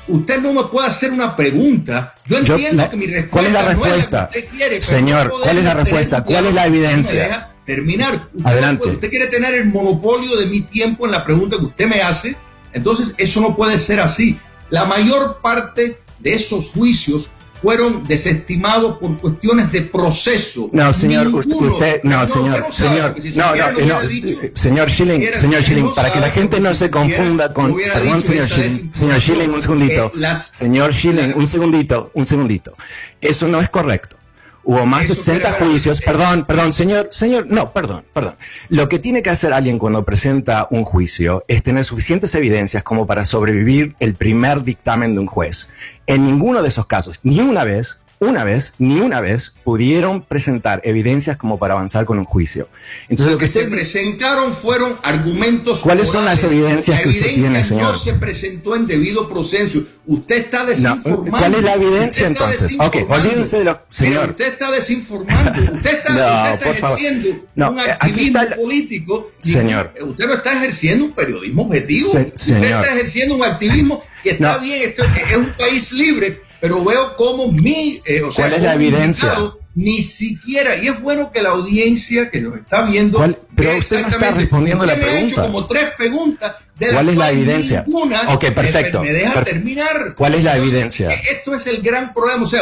usted 0.07 0.41
no 0.41 0.53
me 0.53 0.63
puede 0.65 0.87
hacer 0.87 1.11
una 1.11 1.35
pregunta. 1.35 2.15
Yo 2.25 2.37
entiendo 2.37 2.89
que 2.89 2.97
mi 2.97 3.07
respuesta 3.07 3.29
¿Cuál 3.31 3.45
es 3.47 3.53
la 3.53 3.65
respuesta? 3.67 3.93
No 3.93 3.97
es 3.97 4.11
la 4.11 4.29
que 4.29 4.39
usted 4.39 4.57
quiere, 4.57 4.81
Señor, 4.81 5.29
¿cuál 5.29 5.57
es 5.57 5.63
la 5.63 5.73
respuesta? 5.73 6.23
¿Cuál 6.23 6.45
es 6.47 6.53
la 6.53 6.67
evidencia? 6.67 7.49
terminar. 7.65 8.27
Usted, 8.33 8.49
Adelante. 8.49 8.89
usted 8.89 9.09
quiere 9.09 9.27
tener 9.27 9.53
el 9.53 9.67
monopolio 9.67 10.35
de 10.37 10.45
mi 10.47 10.61
tiempo 10.61 11.05
en 11.05 11.11
la 11.11 11.23
pregunta 11.23 11.57
que 11.57 11.65
usted 11.65 11.87
me 11.87 12.01
hace. 12.01 12.35
Entonces, 12.73 13.13
eso 13.17 13.41
no 13.41 13.55
puede 13.55 13.77
ser 13.77 13.99
así. 13.99 14.37
La 14.69 14.85
mayor 14.85 15.39
parte 15.41 15.99
de 16.19 16.31
esos 16.33 16.69
juicios 16.69 17.29
fueron 17.63 18.05
desestimados 18.05 18.97
por 18.99 19.17
cuestiones 19.19 19.71
de 19.71 19.81
proceso. 19.83 20.69
No, 20.73 20.91
señor, 20.91 21.27
Ninguno- 21.27 21.71
usted, 21.71 22.01
no, 22.03 22.27
señor, 22.27 22.65
señor, 22.71 23.15
no, 23.35 23.55
no, 23.55 23.71
no, 23.85 24.49
señor 24.53 24.89
Schilling, 24.91 25.33
señor 25.33 25.63
Schilling, 25.63 25.93
para 25.95 26.11
que 26.11 26.19
la 26.19 26.29
gente 26.29 26.59
no 26.59 26.73
se 26.73 26.91
confunda 26.91 27.53
con, 27.53 27.73
perdón, 27.73 28.21
señor 28.21 28.47
Schilling, 28.49 28.93
señor 28.93 29.21
Schilling, 29.21 29.49
un 29.49 29.61
segundito, 29.61 30.11
Eh, 30.13 30.35
señor 30.51 30.93
Schilling, 30.93 31.33
un 31.35 31.47
segundito, 31.47 32.11
un 32.13 32.25
segundito, 32.25 32.75
eso 33.21 33.47
no 33.47 33.61
es 33.61 33.69
correcto. 33.69 34.17
Hubo 34.65 34.85
más 34.85 35.09
de 35.09 35.15
60 35.15 35.53
juicios, 35.53 35.99
perdón, 35.99 36.45
perdón, 36.45 36.71
señor, 36.71 37.09
señor, 37.11 37.47
no, 37.49 37.73
perdón, 37.73 38.05
perdón. 38.13 38.35
Lo 38.69 38.87
que 38.87 38.97
tiene 38.97 39.21
que 39.21 39.29
hacer 39.29 39.51
alguien 39.51 39.77
cuando 39.77 40.05
presenta 40.05 40.67
un 40.71 40.85
juicio 40.85 41.43
es 41.49 41.63
tener 41.63 41.83
suficientes 41.83 42.33
evidencias 42.35 42.81
como 42.81 43.05
para 43.05 43.25
sobrevivir 43.25 43.95
el 43.99 44.15
primer 44.15 44.63
dictamen 44.63 45.15
de 45.15 45.19
un 45.19 45.27
juez. 45.27 45.69
En 46.07 46.25
ninguno 46.25 46.61
de 46.61 46.69
esos 46.69 46.85
casos, 46.85 47.19
ni 47.23 47.41
una 47.41 47.65
vez, 47.65 47.99
una 48.23 48.43
vez, 48.43 48.73
ni 48.77 48.99
una 48.99 49.21
vez 49.21 49.55
pudieron 49.63 50.21
presentar 50.21 50.81
evidencias 50.83 51.37
como 51.37 51.57
para 51.59 51.73
avanzar 51.73 52.05
con 52.05 52.19
un 52.19 52.25
juicio. 52.25 52.67
Entonces, 53.09 53.33
Lo 53.33 53.39
que 53.39 53.47
se 53.47 53.63
presentaron 53.65 54.53
fueron 54.55 54.97
argumentos. 55.03 55.81
¿Cuáles 55.81 56.07
son 56.09 56.25
las 56.25 56.43
evidencias 56.43 56.97
La 56.97 57.03
que 57.03 57.09
usted 57.09 57.21
evidencia 57.25 57.49
tiene, 57.51 57.65
señor? 57.65 57.93
No 57.93 57.99
se 57.99 58.13
presentó 58.13 58.75
en 58.75 58.87
debido 58.87 59.29
proceso. 59.29 59.83
Usted 60.05 60.37
está 60.37 60.63
No, 60.63 60.69
desinformando. 60.69 61.31
¿Cuál 61.37 61.55
es 61.55 61.63
la 61.63 61.73
evidencia 61.75 62.27
entonces? 62.27 62.75
Ok, 62.79 62.97
olvídense 63.09 63.57
de 63.59 63.63
lo, 63.63 63.81
señor. 63.89 64.31
usted 64.31 64.45
está 64.47 64.71
desinformando. 64.71 65.73
Usted 65.73 65.93
está, 65.93 66.13
No, 66.13 66.53
usted 66.53 66.67
está 66.71 66.87
ejerciendo 66.87 67.29
No, 67.55 67.71
un 67.71 67.79
eh, 67.79 67.83
activismo 67.91 68.41
el- 68.41 68.53
político. 68.55 69.31
Señor. 69.41 69.93
Usted 70.01 70.25
no 70.25 70.33
está 70.33 70.53
ejerciendo 70.53 71.05
un 71.05 71.11
periodismo 71.13 71.63
objetivo. 71.63 72.11
Se- 72.11 72.19
usted 72.19 72.35
señor. 72.37 72.65
está 72.65 72.87
ejerciendo 72.95 73.35
un 73.35 73.43
activismo 73.43 74.03
y 74.23 74.29
está 74.29 74.55
No. 74.57 74.61
bien. 74.61 74.81
Esto 74.89 75.03
es 75.03 75.37
un 75.37 75.45
país 75.57 75.91
libre, 75.93 76.41
pero 76.63 76.81
veo 76.85 77.13
como 77.17 77.51
mi. 77.51 78.01
eh, 78.05 78.21
o 78.21 78.31
sea, 78.31 78.45
¿Cuál 78.47 78.53
es 78.59 78.63
la 78.63 78.73
evidencia? 78.75 79.35
Ni 79.75 80.01
siquiera, 80.01 80.77
y 80.77 80.87
es 80.87 81.01
bueno 81.01 81.29
que 81.29 81.41
la 81.41 81.49
audiencia 81.49 82.29
que 82.29 82.39
nos 82.39 82.55
está 82.57 82.83
viendo. 82.83 83.17
¿Cuál- 83.17 83.37
pero 83.53 83.71
usted 83.71 83.97
no 83.99 84.07
está 84.07 84.15
exactamente- 84.15 84.39
respondiendo 84.39 84.85
la 84.85 84.95
me 84.95 85.03
ha 85.03 85.19
hecho 85.19 85.41
como 85.41 85.67
tres 85.67 85.89
preguntas. 85.97 86.55
De 86.79 86.93
¿Cuál 86.93 87.09
es 87.09 87.17
la 87.17 87.31
evidencia? 87.31 87.83
ninguna 87.85 88.33
Ok, 88.33 88.43
me- 88.43 88.51
perfecto. 88.51 89.01
Me, 89.01 89.11
deja 89.11 89.33
Per- 89.33 89.43
terminar. 89.43 90.15
¿Cuál 90.15 90.35
es 90.35 90.43
la 90.45 90.51
Entonces, 90.55 90.73
evidencia? 90.73 91.09
eh, 91.09 91.21
Esto 91.33 91.53
es 91.55 91.67
el 91.67 91.81
gran 91.81 92.13
problema. 92.13 92.43
O 92.43 92.47
sea, 92.47 92.61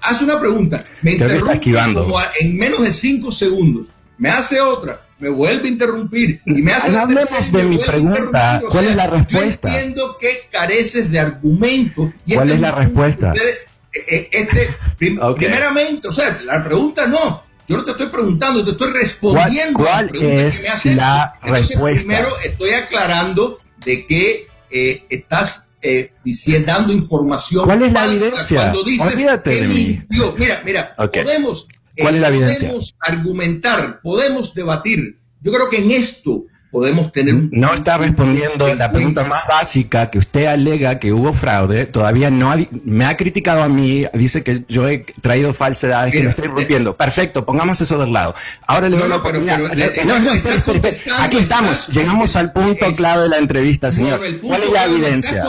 hace 0.00 0.24
una 0.24 0.40
pregunta, 0.40 0.82
me 1.02 1.12
interrumpe 1.12 1.60
como 1.92 2.18
a- 2.18 2.30
en 2.40 2.56
menos 2.56 2.80
de 2.80 2.92
cinco 2.92 3.30
segundos, 3.30 3.86
me 4.16 4.30
hace 4.30 4.58
otra, 4.60 5.02
me 5.18 5.28
vuelve 5.28 5.68
a 5.68 5.70
interrumpir 5.70 6.40
y 6.46 6.62
me 6.62 6.72
hace 6.72 6.90
la 6.90 7.02
Hablemos 7.02 7.28
tercera 7.28 7.58
y 7.58 7.62
de 7.62 7.68
me 7.68 7.76
mi 7.76 7.82
pregunta. 7.84 8.60
O 8.64 8.68
¿Cuál 8.70 8.82
sea, 8.84 8.90
es 8.90 8.96
la 8.96 9.06
respuesta? 9.06 9.68
Yo 9.68 9.74
entiendo 9.76 10.18
que 10.20 10.28
careces 10.50 11.10
de 11.10 11.18
argumento. 11.20 12.12
y 12.26 12.34
¿Cuál 12.34 12.46
este 12.48 12.54
es 12.56 12.60
la 12.60 12.72
respuesta? 12.72 13.32
ustedes- 13.32 13.58
eh, 13.96 14.00
eh, 14.08 14.28
este, 14.32 14.68
prim- 14.98 15.20
Ok. 15.22 15.36
Primeramente, 15.36 16.08
o 16.08 16.12
sea, 16.12 16.40
la 16.44 16.64
pregunta 16.64 17.06
no. 17.06 17.44
Yo 17.68 17.76
no 17.78 17.84
te 17.84 17.92
estoy 17.92 18.08
preguntando, 18.08 18.62
te 18.64 18.72
estoy 18.72 18.92
respondiendo. 18.92 19.78
¿Cuál- 19.78 19.86
a 19.86 19.88
cuál 19.88 20.04
la 20.06 20.10
pregunta 20.10 20.28
que 20.40 20.46
es 20.48 20.84
la 20.96 21.32
Entonces, 21.42 21.68
respuesta? 21.68 22.00
Primero 22.06 22.28
estoy 22.44 22.70
aclarando 22.70 23.58
de 23.84 24.06
que 24.06 24.46
eh, 24.70 25.04
estás 25.08 25.70
eh, 25.80 26.10
diciendo, 26.24 26.72
dando 26.72 26.92
información. 26.92 27.64
¿Cuál 27.66 27.82
es 27.82 27.92
la 27.92 28.06
evidencia? 28.06 28.56
Cuando 28.56 28.82
dices 28.84 29.06
Olvídate 29.14 29.50
que 29.50 29.60
de 29.60 29.68
mí. 29.68 29.74
mintió. 30.08 30.34
Mira, 30.38 30.62
mira, 30.64 30.94
Ok. 30.98 31.18
podemos, 31.22 31.68
¿Cuál 31.96 32.14
es 32.16 32.20
la 32.20 32.28
evidencia? 32.28 32.68
podemos 32.68 32.94
argumentar, 33.00 34.00
podemos 34.02 34.54
debatir. 34.54 35.18
Yo 35.40 35.52
creo 35.52 35.68
que 35.70 35.78
en 35.78 35.90
esto 35.92 36.44
podemos 36.70 37.12
tener 37.12 37.32
un 37.36 37.50
No 37.52 37.72
está 37.72 37.98
respondiendo 37.98 38.74
la 38.74 38.90
pregunta 38.90 39.22
más 39.22 39.46
básica 39.46 40.10
que 40.10 40.18
usted 40.18 40.46
alega 40.46 40.98
que 40.98 41.12
hubo 41.12 41.32
fraude. 41.32 41.86
Todavía 41.86 42.30
no 42.32 42.50
ha 42.50 42.56
me 42.84 43.04
ha 43.04 43.16
criticado 43.16 43.62
a 43.62 43.68
mí, 43.68 44.04
dice 44.12 44.42
que 44.42 44.64
yo 44.68 44.88
he 44.88 45.04
traído 45.20 45.54
falsedades, 45.54 46.12
que 46.12 46.24
lo 46.24 46.30
estoy 46.30 46.48
rompiendo. 46.48 46.96
Perfecto, 46.96 47.44
pongamos 47.46 47.80
eso 47.80 47.96
del 47.98 48.12
lado. 48.12 48.34
Ahora 48.66 48.88
le 48.88 48.96
No, 48.96 49.02
doy 49.02 49.10
no, 49.10 49.22
pero- 49.22 49.44
pero 49.44 49.68
le- 49.74 50.04
No, 50.04 50.32
espere. 50.32 50.60
contestando, 50.62 51.22
Aquí 51.22 51.36
estamos, 51.38 51.88
llegamos 51.90 52.34
al 52.34 52.52
punto 52.52 52.92
clave 52.96 53.22
de 53.22 53.28
la 53.28 53.38
entrevista, 53.38 53.92
señor. 53.92 54.20
¿Cuál 54.42 54.62
es 54.64 54.72
la 54.72 54.88
me 54.88 54.94
evidencia? 54.94 55.44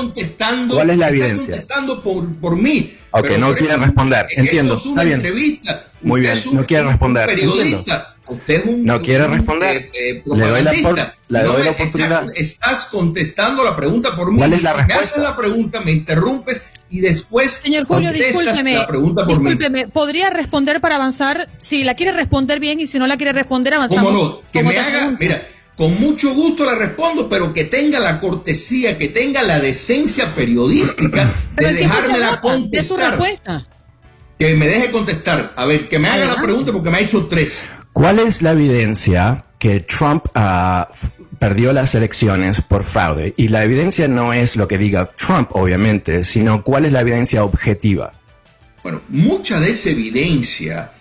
¿Cuál 0.69 0.89
es 0.91 0.97
la 0.99 1.09
evidencia? 1.09 1.47
contestando 1.53 2.03
por, 2.03 2.35
por 2.39 2.55
mí. 2.55 2.93
Ok, 3.17 3.27
Pero 3.27 3.37
no 3.37 3.53
quiere 3.55 3.73
eso, 3.75 3.83
responder, 3.83 4.25
entiendo, 4.35 4.75
es 4.75 4.85
una 4.85 4.91
está 5.01 5.03
bien. 5.03 5.15
entrevista. 5.25 5.85
Muy 6.01 6.19
bien, 6.21 6.37
es 6.37 6.45
un- 6.47 6.55
no 6.57 6.65
quiere 6.65 6.83
responder, 6.83 7.25
periodista. 7.27 8.15
Usted 8.27 8.53
es 8.55 8.65
un, 8.65 8.83
No 8.83 9.01
quiere 9.01 9.23
un, 9.25 9.31
responder. 9.35 9.75
eh, 9.77 9.89
eh, 9.93 10.23
Le 10.25 10.45
doy 10.47 10.63
la 10.63 10.73
por- 10.81 10.95
le 11.29 11.41
doy 11.43 11.57
No 11.59 11.63
la 11.63 11.71
oportunidad. 11.71 12.23
Estás, 12.23 12.37
estás 12.37 12.85
contestando 12.85 13.63
la 13.63 13.75
pregunta 13.75 14.15
por 14.15 14.31
mí. 14.31 14.37
¿Cuál 14.39 14.53
es 14.53 14.63
la 14.63 14.71
si 14.71 14.77
respuesta? 14.79 14.95
Me 14.97 15.03
haces 15.03 15.23
la 15.23 15.37
pregunta, 15.37 15.79
me 15.81 15.91
interrumpes 15.91 16.65
y 16.89 16.99
después 16.99 17.51
Señor 17.53 17.85
Julio, 17.85 18.09
contestas 18.09 18.37
discúlpeme. 18.41 18.73
la 18.75 18.87
pregunta 18.87 19.25
por 19.25 19.39
mí. 19.39 19.49
Discúlpeme, 19.51 19.87
¿podría 19.89 20.29
responder 20.29 20.81
para 20.81 20.95
avanzar? 20.95 21.47
Si 21.61 21.83
la 21.85 21.93
quiere 21.95 22.11
responder 22.11 22.59
bien 22.59 22.79
y 22.81 22.87
si 22.87 22.99
no 22.99 23.07
la 23.07 23.15
quiere 23.15 23.31
responder, 23.31 23.75
avanzamos. 23.75 24.11
¿Cómo 24.11 24.23
no? 24.27 24.41
Que 24.51 24.61
me 24.63 24.77
haga, 24.77 24.89
pregunta. 24.91 25.17
mira, 25.21 25.47
con 25.77 25.99
mucho 25.99 26.33
gusto 26.33 26.65
le 26.65 26.75
respondo, 26.75 27.27
pero 27.29 27.53
que 27.53 27.65
tenga 27.65 27.99
la 27.99 28.19
cortesía, 28.19 28.97
que 28.97 29.09
tenga 29.09 29.43
la 29.43 29.59
decencia 29.59 30.33
periodística 30.33 31.33
de 31.57 31.73
dejármela 31.73 32.33
agota, 32.33 32.57
es 32.71 32.87
su 32.87 32.95
contestar. 32.95 33.09
respuesta. 33.11 33.65
Que 34.39 34.53
me 34.55 34.67
deje 34.67 34.91
contestar. 34.91 35.53
A 35.55 35.65
ver, 35.65 35.87
que 35.89 35.97
me 35.99 36.09
haga 36.09 36.35
la 36.35 36.41
pregunta 36.41 36.71
porque 36.71 36.89
me 36.89 36.97
ha 36.97 37.01
hecho 37.01 37.25
tres. 37.27 37.65
¿Cuál 37.93 38.19
es 38.19 38.41
la 38.41 38.51
evidencia 38.51 39.45
que 39.59 39.79
Trump 39.79 40.25
f- 40.35 41.11
perdió 41.39 41.71
las 41.71 41.95
elecciones 41.95 42.59
por 42.61 42.83
fraude? 42.83 43.33
Y 43.37 43.47
la 43.47 43.63
evidencia 43.63 44.07
no 44.09 44.33
es 44.33 44.57
lo 44.57 44.67
que 44.67 44.77
diga 44.77 45.09
Trump, 45.17 45.49
obviamente, 45.53 46.23
sino 46.23 46.63
cuál 46.63 46.83
es 46.85 46.91
la 46.91 47.01
evidencia 47.01 47.45
objetiva. 47.45 48.11
Bueno, 48.83 49.01
mucha 49.09 49.59
de 49.61 49.71
esa 49.71 49.89
evidencia, 49.89 50.91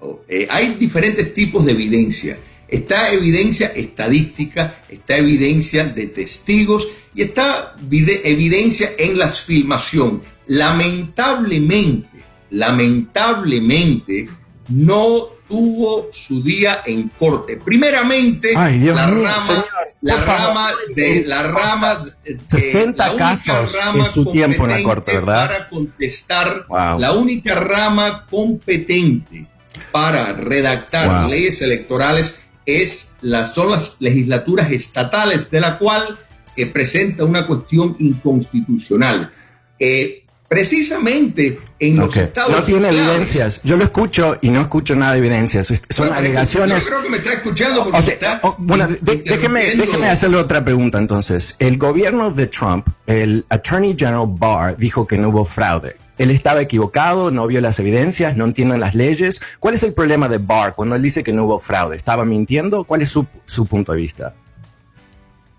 oh, 0.00 0.20
eh, 0.28 0.46
hay 0.50 0.74
diferentes 0.74 1.32
tipos 1.32 1.64
de 1.64 1.72
evidencia. 1.72 2.36
Está 2.72 3.12
evidencia 3.12 3.66
estadística, 3.68 4.76
está 4.88 5.18
evidencia 5.18 5.84
de 5.84 6.06
testigos 6.06 6.88
y 7.14 7.20
está 7.22 7.74
vide- 7.80 8.22
evidencia 8.24 8.92
en 8.98 9.18
la 9.18 9.28
filmación. 9.28 10.22
Lamentablemente, 10.46 12.08
lamentablemente, 12.50 14.28
no 14.68 15.28
tuvo 15.48 16.08
su 16.12 16.42
día 16.42 16.82
en 16.86 17.08
corte. 17.18 17.58
Primeramente, 17.62 18.54
Ay, 18.56 18.78
la 18.80 19.06
mío, 19.06 19.22
rama, 19.22 19.38
señor, 19.46 19.64
la 20.00 20.24
rama 20.24 20.70
de 20.94 21.24
las 21.26 21.46
ramas 21.50 22.16
eh, 22.24 22.38
60 22.46 23.04
la 23.06 23.10
única 23.12 23.28
casos 23.28 23.76
rama 23.78 24.04
es 24.06 24.12
su 24.12 24.24
tiempo 24.32 24.64
en 24.64 24.70
la 24.70 24.82
corte, 24.82 25.12
¿verdad? 25.12 25.46
Para 25.48 25.68
contestar, 25.68 26.66
Wow. 26.68 26.98
la 26.98 27.12
única 27.12 27.54
rama 27.54 28.24
competente 28.30 29.46
para 29.90 30.32
redactar 30.32 31.22
Wow. 31.22 31.30
leyes 31.30 31.60
electorales 31.60 32.41
es 32.66 33.14
las, 33.20 33.54
son 33.54 33.70
las 33.70 33.96
legislaturas 34.00 34.70
estatales, 34.70 35.50
de 35.50 35.60
la 35.60 35.78
cual 35.78 36.18
eh, 36.56 36.66
presenta 36.66 37.24
una 37.24 37.46
cuestión 37.46 37.96
inconstitucional. 37.98 39.32
Eh, 39.78 40.21
precisamente 40.52 41.58
en 41.78 41.96
los 41.96 42.16
estados 42.16 42.56
No 42.56 42.62
tiene 42.62 42.88
claves- 42.90 43.08
evidencias. 43.08 43.60
Yo 43.64 43.76
lo 43.76 43.84
escucho 43.84 44.38
y 44.40 44.50
no 44.50 44.60
escucho 44.60 44.94
nada 44.94 45.12
de 45.12 45.18
evidencias. 45.18 45.66
Son 45.66 45.80
Bueno, 46.08 46.14
alegaciones. 46.14 46.84
Yo 46.84 46.90
creo 46.90 47.02
que 47.02 47.08
me 47.10 47.16
está 47.18 47.32
escuchando 47.32 47.84
porque 47.84 47.98
O 47.98 48.02
sea, 48.02 48.08
me 48.08 48.14
está 48.14 48.40
bueno, 48.58 48.88
de- 49.00 49.16
déjeme, 49.16 49.64
déjeme 49.74 50.08
hacerle 50.08 50.36
otra 50.36 50.64
pregunta 50.64 50.98
entonces. 50.98 51.56
El 51.58 51.78
gobierno 51.78 52.30
de 52.30 52.46
Trump, 52.46 52.86
el 53.06 53.44
Attorney 53.48 53.96
General 53.98 54.26
Barr, 54.28 54.76
dijo 54.76 55.06
que 55.06 55.16
no 55.18 55.30
hubo 55.30 55.44
fraude. 55.44 55.96
Él 56.18 56.30
estaba 56.30 56.60
equivocado, 56.60 57.30
no 57.30 57.46
vio 57.46 57.60
las 57.60 57.78
evidencias, 57.78 58.36
no 58.36 58.44
entiende 58.44 58.78
las 58.78 58.94
leyes. 58.94 59.40
¿Cuál 59.58 59.74
es 59.74 59.82
el 59.82 59.94
problema 59.94 60.28
de 60.28 60.38
Barr 60.38 60.74
cuando 60.74 60.94
él 60.94 61.02
dice 61.02 61.22
que 61.24 61.32
no 61.32 61.44
hubo 61.46 61.58
fraude? 61.58 61.96
¿Estaba 61.96 62.24
mintiendo? 62.24 62.84
¿Cuál 62.84 63.02
es 63.02 63.08
su, 63.10 63.26
su 63.46 63.66
punto 63.66 63.92
de 63.92 63.98
vista? 63.98 64.34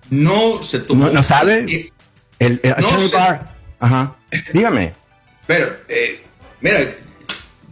No 0.10 0.62
se 0.62 0.80
tomó. 0.80 1.08
¿No, 1.08 1.12
no 1.14 1.24
sabe? 1.24 1.66
El, 2.40 2.60
el 2.64 2.70
No 2.70 2.76
Attorney 2.78 3.08
sé. 3.08 3.16
Barr. 3.18 3.53
Ajá. 3.80 4.16
Dígame. 4.54 4.94
Pero, 5.48 5.76
eh, 5.90 6.22
mira, 6.62 6.96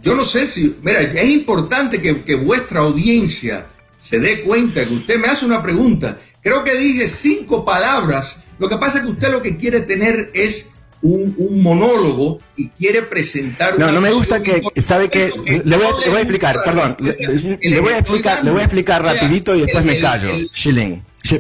yo 0.02 0.16
no 0.16 0.24
sé 0.26 0.45
si, 0.47 0.78
mira, 0.82 1.02
es 1.02 1.30
importante 1.30 2.02
que, 2.02 2.22
que 2.24 2.36
vuestra 2.36 2.82
audiencia 2.82 3.68
se 3.99 4.20
dé 4.20 4.41
cuenta 4.41 4.86
que 4.88 4.93
usted 4.93 5.18
me 5.18 5.28
hace 5.28 5.45
una 5.45 5.62
pregunta. 5.62 6.18
Creo 6.41 6.64
que 6.64 6.76
dije 6.76 7.08
cinco 7.08 7.64
palabras. 7.64 8.45
Lo 8.60 8.68
que 8.68 8.78
pasa 8.78 8.97
es 8.99 9.06
que 9.06 9.12
usted 9.12 9.30
lo 9.32 9.41
que 9.41 9.58
quiere 9.58 9.82
tener 9.82 10.32
es 10.34 10.72
un, 11.04 11.34
un 11.38 11.62
monólogo 11.64 12.39
y 12.56 12.70
quiere 12.70 13.02
presentar 13.04 13.78
No, 13.80 13.91
no 13.91 14.02
me 14.02 14.12
gusta 14.12 14.41
que, 14.43 14.62
¿sabe 14.82 15.10
que 15.10 15.32
Le 15.66 15.78
voy, 15.78 15.88
no 15.88 15.97
a- 15.97 15.99
le 15.99 16.10
voy 16.10 16.18
a 16.18 16.22
explicar, 16.22 16.62
perdón, 16.64 16.95
le, 16.99 17.80
voy 17.80 17.93
a 17.93 17.97
explicar, 17.99 18.43
le 18.43 18.52
voy 18.52 18.62
a 18.62 18.64
explicar 18.66 19.04
rapidito 19.04 19.56
y 19.56 19.62
después 19.62 19.84
el- 19.86 19.91
me 19.91 19.99
callo. 19.99 20.30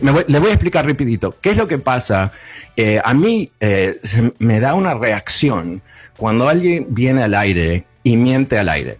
Le 0.01 0.39
voy 0.39 0.49
a 0.49 0.53
explicar 0.53 0.85
rapidito. 0.85 1.35
¿Qué 1.41 1.51
es 1.51 1.57
lo 1.57 1.67
que 1.67 1.77
pasa? 1.77 2.31
Eh, 2.75 3.01
a 3.03 3.13
mí 3.13 3.51
eh, 3.59 3.99
me 4.39 4.59
da 4.59 4.73
una 4.73 4.93
reacción 4.93 5.81
cuando 6.17 6.47
alguien 6.47 6.87
viene 6.89 7.23
al 7.23 7.35
aire 7.35 7.85
y 8.03 8.17
miente 8.17 8.57
al 8.57 8.69
aire. 8.69 8.97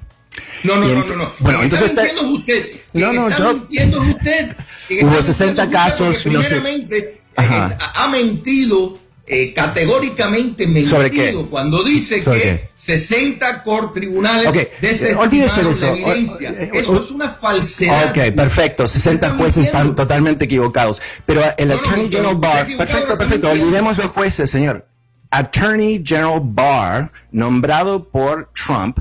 No, 0.64 0.78
no, 0.78 0.88
no, 0.88 1.06
no, 1.06 1.16
no. 1.16 1.34
Bueno, 1.40 1.64
entonces 1.64 1.90
está 1.90 2.22
usted. 2.22 2.66
No, 2.94 3.12
no, 3.14 3.30
está 3.30 3.52
usted. 3.52 4.56
Hubo 5.02 5.22
60 5.22 5.70
casos. 5.70 6.26
No 6.26 6.42
sé. 6.44 7.20
ha 7.36 8.08
mentido 8.10 8.98
eh, 9.34 9.54
categóricamente 9.54 10.68
mentido 10.68 11.50
cuando 11.50 11.86
dice 11.86 12.22
que 12.22 12.68
60 12.76 13.64
cor 13.64 13.94
tribunales 13.94 14.50
okay. 14.50 14.68
desestimaron 14.82 15.70
eso. 15.70 15.88
evidencia. 15.88 16.50
eso 16.50 17.02
es 17.02 17.12
una 17.12 17.30
falsedad. 17.30 18.10
Ok, 18.10 18.36
perfecto. 18.36 18.86
60 18.86 19.38
jueces 19.38 19.68
están 19.68 19.96
totalmente 19.96 20.44
equivocados. 20.44 21.02
Pero 21.26 21.44
el 21.58 21.72
Attorney 21.72 22.12
General 22.12 22.36
Barr, 22.36 22.76
perfecto, 22.76 23.18
perfecto. 23.18 23.50
Olvidemos 23.50 23.98
los 24.00 24.08
jueces, 24.08 24.52
señor. 24.52 24.86
Attorney 25.30 26.04
General 26.06 26.42
Barr, 26.44 27.10
nombrado 27.32 28.04
por 28.04 28.50
Trump, 28.54 29.00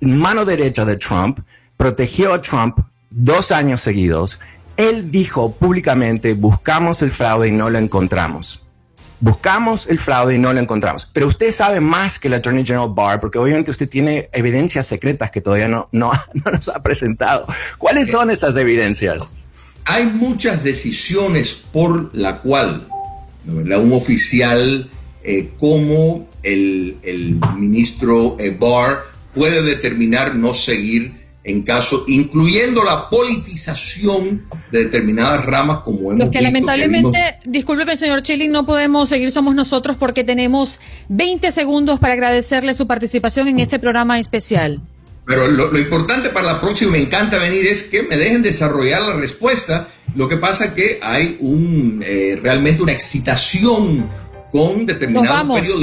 mano 0.00 0.44
derecha 0.44 0.84
de 0.84 0.96
Trump, 0.96 1.38
protegió 1.76 2.34
a 2.34 2.42
Trump 2.42 2.80
dos 3.10 3.52
años 3.52 3.80
seguidos. 3.80 4.40
Él 4.76 5.12
dijo 5.12 5.52
públicamente, 5.52 6.34
buscamos 6.34 7.00
el 7.02 7.12
fraude 7.12 7.46
y 7.46 7.52
no 7.52 7.70
lo 7.70 7.78
encontramos. 7.78 8.60
Buscamos 9.20 9.86
el 9.88 9.98
fraude 9.98 10.36
y 10.36 10.38
no 10.38 10.52
lo 10.52 10.60
encontramos. 10.60 11.08
Pero 11.12 11.26
usted 11.26 11.50
sabe 11.50 11.80
más 11.80 12.18
que 12.18 12.28
el 12.28 12.34
Attorney 12.34 12.64
General 12.64 12.88
Barr, 12.90 13.20
porque 13.20 13.38
obviamente 13.38 13.70
usted 13.70 13.88
tiene 13.88 14.28
evidencias 14.32 14.86
secretas 14.86 15.30
que 15.30 15.40
todavía 15.40 15.68
no, 15.68 15.86
no, 15.92 16.12
nos 16.52 16.68
ha 16.68 16.82
presentado. 16.82 17.46
¿Cuáles 17.78 18.10
son 18.10 18.30
esas 18.30 18.56
evidencias? 18.56 19.30
Hay 19.84 20.04
muchas 20.04 20.62
decisiones 20.62 21.54
por 21.54 22.14
la 22.14 22.40
cual 22.40 22.86
un 23.46 23.92
oficial 23.92 24.88
eh, 25.24 25.50
como 25.58 26.28
el, 26.42 26.98
el 27.02 27.40
ministro 27.56 28.36
eh, 28.38 28.56
Barr 28.58 29.04
puede 29.34 29.62
determinar 29.62 30.34
no 30.34 30.54
seguir 30.54 31.17
en 31.44 31.62
caso, 31.62 32.04
incluyendo 32.06 32.84
la 32.84 33.08
politización 33.08 34.46
de 34.70 34.84
determinadas 34.84 35.46
ramas 35.46 35.82
como 35.82 36.10
hemos 36.10 36.18
Los 36.18 36.30
que 36.30 36.40
lamentablemente, 36.40 37.38
discúlpeme 37.44 37.96
señor 37.96 38.22
Chilling, 38.22 38.52
no 38.52 38.66
podemos 38.66 39.08
seguir 39.08 39.32
somos 39.32 39.54
nosotros 39.54 39.96
porque 39.96 40.24
tenemos 40.24 40.80
20 41.08 41.50
segundos 41.52 42.00
para 42.00 42.14
agradecerle 42.14 42.74
su 42.74 42.86
participación 42.86 43.48
en 43.48 43.60
este 43.60 43.78
programa 43.78 44.18
especial. 44.18 44.82
Pero 45.26 45.46
lo, 45.46 45.78
importante 45.78 46.30
para 46.30 46.54
la 46.54 46.60
próxima, 46.60 46.92
me 46.92 47.02
encanta 47.02 47.38
venir, 47.38 47.66
es 47.66 47.82
que 47.82 48.02
me 48.02 48.16
dejen 48.16 48.42
desarrollar 48.42 49.02
la 49.02 49.16
respuesta. 49.16 49.88
Lo 50.16 50.26
que 50.26 50.38
pasa 50.38 50.66
es 50.66 50.72
que 50.72 50.98
hay 51.02 51.36
un 51.40 52.02
eh, 52.04 52.38
realmente 52.42 52.82
una 52.82 52.92
excitación 52.92 54.08
con 54.50 54.86
determinados 54.86 55.54
periodos. 55.54 55.82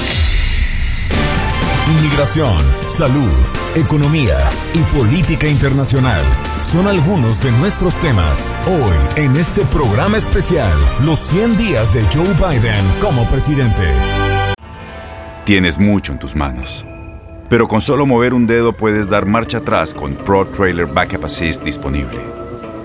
Inmigración, 1.89 2.57
salud, 2.87 3.33
economía 3.75 4.49
y 4.73 4.81
política 4.95 5.47
internacional 5.47 6.25
son 6.61 6.87
algunos 6.87 7.41
de 7.41 7.51
nuestros 7.51 7.99
temas. 7.99 8.53
Hoy, 8.67 8.95
en 9.23 9.35
este 9.35 9.65
programa 9.65 10.17
especial, 10.17 10.77
los 11.03 11.19
100 11.19 11.57
días 11.57 11.91
de 11.93 12.03
Joe 12.13 12.33
Biden 12.35 12.85
como 13.01 13.27
presidente. 13.29 13.83
Tienes 15.43 15.79
mucho 15.79 16.11
en 16.11 16.19
tus 16.19 16.35
manos. 16.35 16.85
Pero 17.49 17.67
con 17.67 17.81
solo 17.81 18.05
mover 18.05 18.33
un 18.35 18.45
dedo 18.45 18.73
puedes 18.73 19.09
dar 19.09 19.25
marcha 19.25 19.57
atrás 19.57 19.93
con 19.93 20.13
Pro 20.13 20.45
Trailer 20.45 20.85
Backup 20.85 21.25
Assist 21.25 21.63
disponible. 21.63 22.21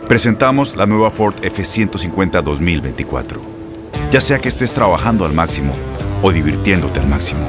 Presentamos 0.08 0.74
la 0.74 0.86
nueva 0.86 1.10
Ford 1.10 1.34
F150 1.42 2.42
2024. 2.42 3.40
Ya 4.10 4.20
sea 4.20 4.38
que 4.38 4.48
estés 4.48 4.72
trabajando 4.72 5.26
al 5.26 5.34
máximo 5.34 5.74
o 6.22 6.32
divirtiéndote 6.32 6.98
al 6.98 7.06
máximo, 7.06 7.48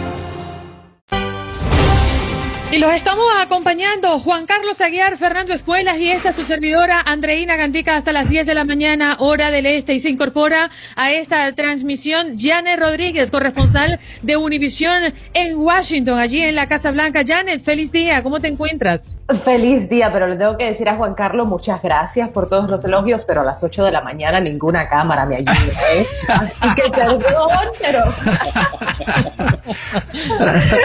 Y 2.71 2.77
los 2.77 2.93
estamos 2.93 3.25
acompañando 3.41 4.17
Juan 4.19 4.45
Carlos 4.45 4.79
Aguiar, 4.79 5.17
Fernando 5.17 5.53
Espuelas 5.53 5.97
y 5.97 6.09
esta 6.09 6.31
su 6.31 6.43
servidora 6.43 7.01
Andreina 7.05 7.57
Gandica 7.57 7.97
hasta 7.97 8.13
las 8.13 8.29
10 8.29 8.47
de 8.47 8.53
la 8.53 8.63
mañana, 8.63 9.17
hora 9.19 9.51
del 9.51 9.65
este. 9.65 9.93
Y 9.93 9.99
se 9.99 10.09
incorpora 10.09 10.69
a 10.95 11.11
esta 11.11 11.51
transmisión 11.51 12.37
Janet 12.37 12.79
Rodríguez, 12.79 13.29
corresponsal 13.29 13.99
de 14.21 14.37
Univisión 14.37 15.13
en 15.33 15.57
Washington, 15.57 16.17
allí 16.17 16.41
en 16.41 16.55
la 16.55 16.69
Casa 16.69 16.91
Blanca. 16.91 17.23
Janet, 17.27 17.61
feliz 17.61 17.91
día, 17.91 18.23
¿cómo 18.23 18.39
te 18.39 18.47
encuentras? 18.47 19.17
Feliz 19.43 19.89
día, 19.89 20.09
pero 20.13 20.27
le 20.27 20.37
tengo 20.37 20.57
que 20.57 20.67
decir 20.67 20.87
a 20.87 20.95
Juan 20.95 21.13
Carlos 21.13 21.47
muchas 21.47 21.81
gracias 21.81 22.29
por 22.29 22.47
todos 22.47 22.69
los 22.69 22.85
elogios, 22.85 23.25
pero 23.25 23.41
a 23.41 23.43
las 23.43 23.61
8 23.61 23.83
de 23.83 23.91
la 23.91 24.01
mañana 24.01 24.39
ninguna 24.39 24.87
cámara 24.87 25.25
me 25.25 25.35
ayuda, 25.35 25.73
¿eh? 25.93 26.07
Así 26.29 26.75
que 26.75 26.89
perdón, 26.89 27.19
pero... 27.81 28.03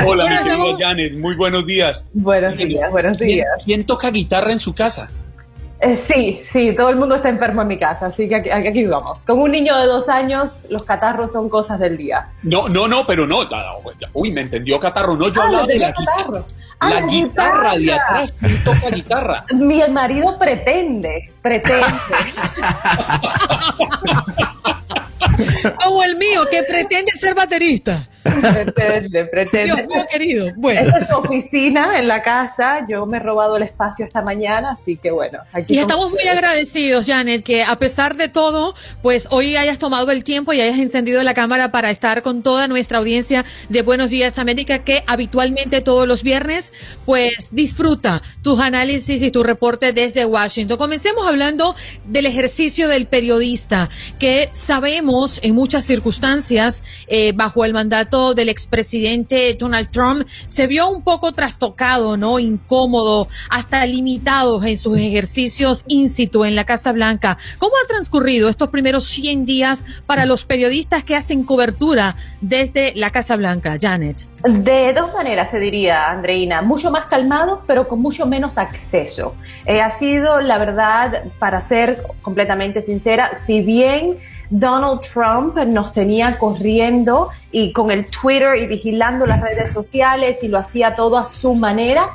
Hola, 0.04 0.28
mi 0.28 0.36
querida 0.48 0.76
Janet, 0.78 1.14
muy 1.14 1.36
buenos 1.36 1.64
días. 1.64 1.75
Buenos 2.12 2.56
días, 2.56 2.90
buenos 2.90 3.18
días. 3.18 3.46
¿Quién, 3.64 3.84
toca 3.84 4.10
guitarra 4.10 4.52
en 4.52 4.58
su 4.58 4.74
casa? 4.74 5.10
Eh, 5.80 5.94
sí, 5.94 6.40
sí, 6.46 6.74
todo 6.74 6.88
el 6.88 6.96
mundo 6.96 7.16
está 7.16 7.28
enfermo 7.28 7.60
en 7.60 7.68
mi 7.68 7.76
casa, 7.76 8.06
así 8.06 8.26
que 8.28 8.36
aquí, 8.36 8.84
vamos. 8.86 9.18
Con 9.26 9.40
un 9.40 9.50
niño 9.50 9.76
de 9.76 9.86
dos 9.86 10.08
años, 10.08 10.64
los 10.70 10.84
catarros 10.84 11.32
son 11.32 11.50
cosas 11.50 11.78
del 11.78 11.98
día. 11.98 12.28
No, 12.42 12.68
no, 12.68 12.88
no, 12.88 13.06
pero 13.06 13.26
no. 13.26 13.40
Uy, 14.14 14.32
me 14.32 14.40
entendió 14.40 14.80
catarro. 14.80 15.16
No, 15.16 15.28
yo 15.28 15.42
ah, 15.42 15.46
hablaba 15.46 15.66
de 15.66 15.78
la, 15.78 15.92
catarro. 15.92 16.46
Ah, 16.78 16.90
la, 16.90 17.06
guitarra, 17.06 17.74
de 17.76 17.92
atrás. 17.92 18.34
¿Quién 18.40 18.64
toca 18.64 18.90
guitarra? 18.90 19.44
Mi 19.54 19.82
marido 19.90 20.38
pretende, 20.38 21.30
pretende. 21.42 21.86
Como 25.84 26.02
el 26.04 26.16
mío, 26.16 26.40
que 26.50 26.62
pretende 26.62 27.12
ser 27.12 27.34
baterista. 27.34 28.08
Pretende, 28.30 29.24
pretende. 29.26 29.86
Dios 29.88 30.04
querido. 30.10 30.52
Bueno. 30.56 30.80
Esta 30.80 30.98
es 30.98 31.08
su 31.08 31.14
oficina 31.16 31.98
en 31.98 32.08
la 32.08 32.22
casa. 32.22 32.86
Yo 32.88 33.06
me 33.06 33.18
he 33.18 33.20
robado 33.20 33.56
el 33.56 33.62
espacio 33.62 34.04
esta 34.04 34.22
mañana, 34.22 34.72
así 34.72 34.96
que 34.96 35.10
bueno. 35.10 35.40
Aquí 35.52 35.74
y 35.74 35.78
estamos 35.78 36.10
muy 36.10 36.26
agradecidos, 36.28 37.06
Janet, 37.06 37.44
que 37.44 37.62
a 37.62 37.76
pesar 37.76 38.16
de 38.16 38.28
todo, 38.28 38.74
pues 39.02 39.28
hoy 39.30 39.56
hayas 39.56 39.78
tomado 39.78 40.10
el 40.10 40.24
tiempo 40.24 40.52
y 40.52 40.60
hayas 40.60 40.78
encendido 40.78 41.22
la 41.22 41.34
cámara 41.34 41.70
para 41.70 41.90
estar 41.90 42.22
con 42.22 42.42
toda 42.42 42.68
nuestra 42.68 42.98
audiencia 42.98 43.44
de 43.68 43.82
Buenos 43.82 44.10
Días 44.10 44.38
América, 44.38 44.84
que 44.84 45.02
habitualmente 45.06 45.80
todos 45.80 46.06
los 46.06 46.22
viernes, 46.22 46.72
pues 47.04 47.50
disfruta 47.52 48.22
tus 48.42 48.60
análisis 48.60 49.22
y 49.22 49.30
tu 49.30 49.42
reporte 49.42 49.92
desde 49.92 50.24
Washington. 50.24 50.78
Comencemos 50.78 51.26
hablando 51.26 51.74
del 52.04 52.26
ejercicio 52.26 52.88
del 52.88 53.06
periodista, 53.06 53.88
que 54.18 54.50
sabemos 54.52 55.40
en 55.42 55.54
muchas 55.54 55.84
circunstancias, 55.84 56.82
eh, 57.06 57.32
bajo 57.34 57.64
el 57.64 57.72
mandato 57.72 58.15
del 58.34 58.48
expresidente 58.48 59.54
Donald 59.58 59.90
Trump 59.90 60.26
se 60.46 60.66
vio 60.66 60.88
un 60.88 61.02
poco 61.02 61.32
trastocado, 61.32 62.16
¿no? 62.16 62.38
Incómodo, 62.38 63.28
hasta 63.50 63.84
limitado 63.84 64.62
en 64.64 64.78
sus 64.78 64.98
ejercicios 64.98 65.84
in 65.86 66.08
situ 66.08 66.44
en 66.44 66.56
la 66.56 66.64
Casa 66.64 66.92
Blanca. 66.92 67.36
¿Cómo 67.58 67.72
ha 67.76 67.86
transcurrido 67.86 68.48
estos 68.48 68.70
primeros 68.70 69.06
100 69.06 69.44
días 69.44 69.84
para 70.06 70.26
los 70.26 70.44
periodistas 70.44 71.04
que 71.04 71.14
hacen 71.14 71.44
cobertura 71.44 72.16
desde 72.40 72.94
la 72.94 73.10
Casa 73.10 73.36
Blanca, 73.36 73.76
Janet? 73.80 74.26
De 74.42 74.92
dos 74.92 75.12
maneras, 75.12 75.50
te 75.50 75.58
diría, 75.58 76.10
Andreina. 76.10 76.62
Mucho 76.62 76.90
más 76.90 77.06
calmado, 77.06 77.62
pero 77.66 77.88
con 77.88 78.00
mucho 78.00 78.26
menos 78.26 78.58
acceso. 78.58 79.34
Eh, 79.66 79.80
ha 79.80 79.90
sido, 79.90 80.40
la 80.40 80.58
verdad, 80.58 81.24
para 81.38 81.60
ser 81.60 82.02
completamente 82.22 82.82
sincera, 82.82 83.36
si 83.38 83.62
bien 83.62 84.16
Donald 84.50 85.00
Trump 85.00 85.56
nos 85.66 85.92
tenía 85.92 86.38
corriendo 86.38 87.30
y 87.50 87.72
con 87.72 87.90
el 87.90 88.06
Twitter 88.06 88.56
y 88.56 88.66
vigilando 88.66 89.26
las 89.26 89.40
redes 89.40 89.72
sociales 89.72 90.42
y 90.42 90.48
lo 90.48 90.58
hacía 90.58 90.94
todo 90.94 91.16
a 91.18 91.24
su 91.24 91.54
manera, 91.54 92.10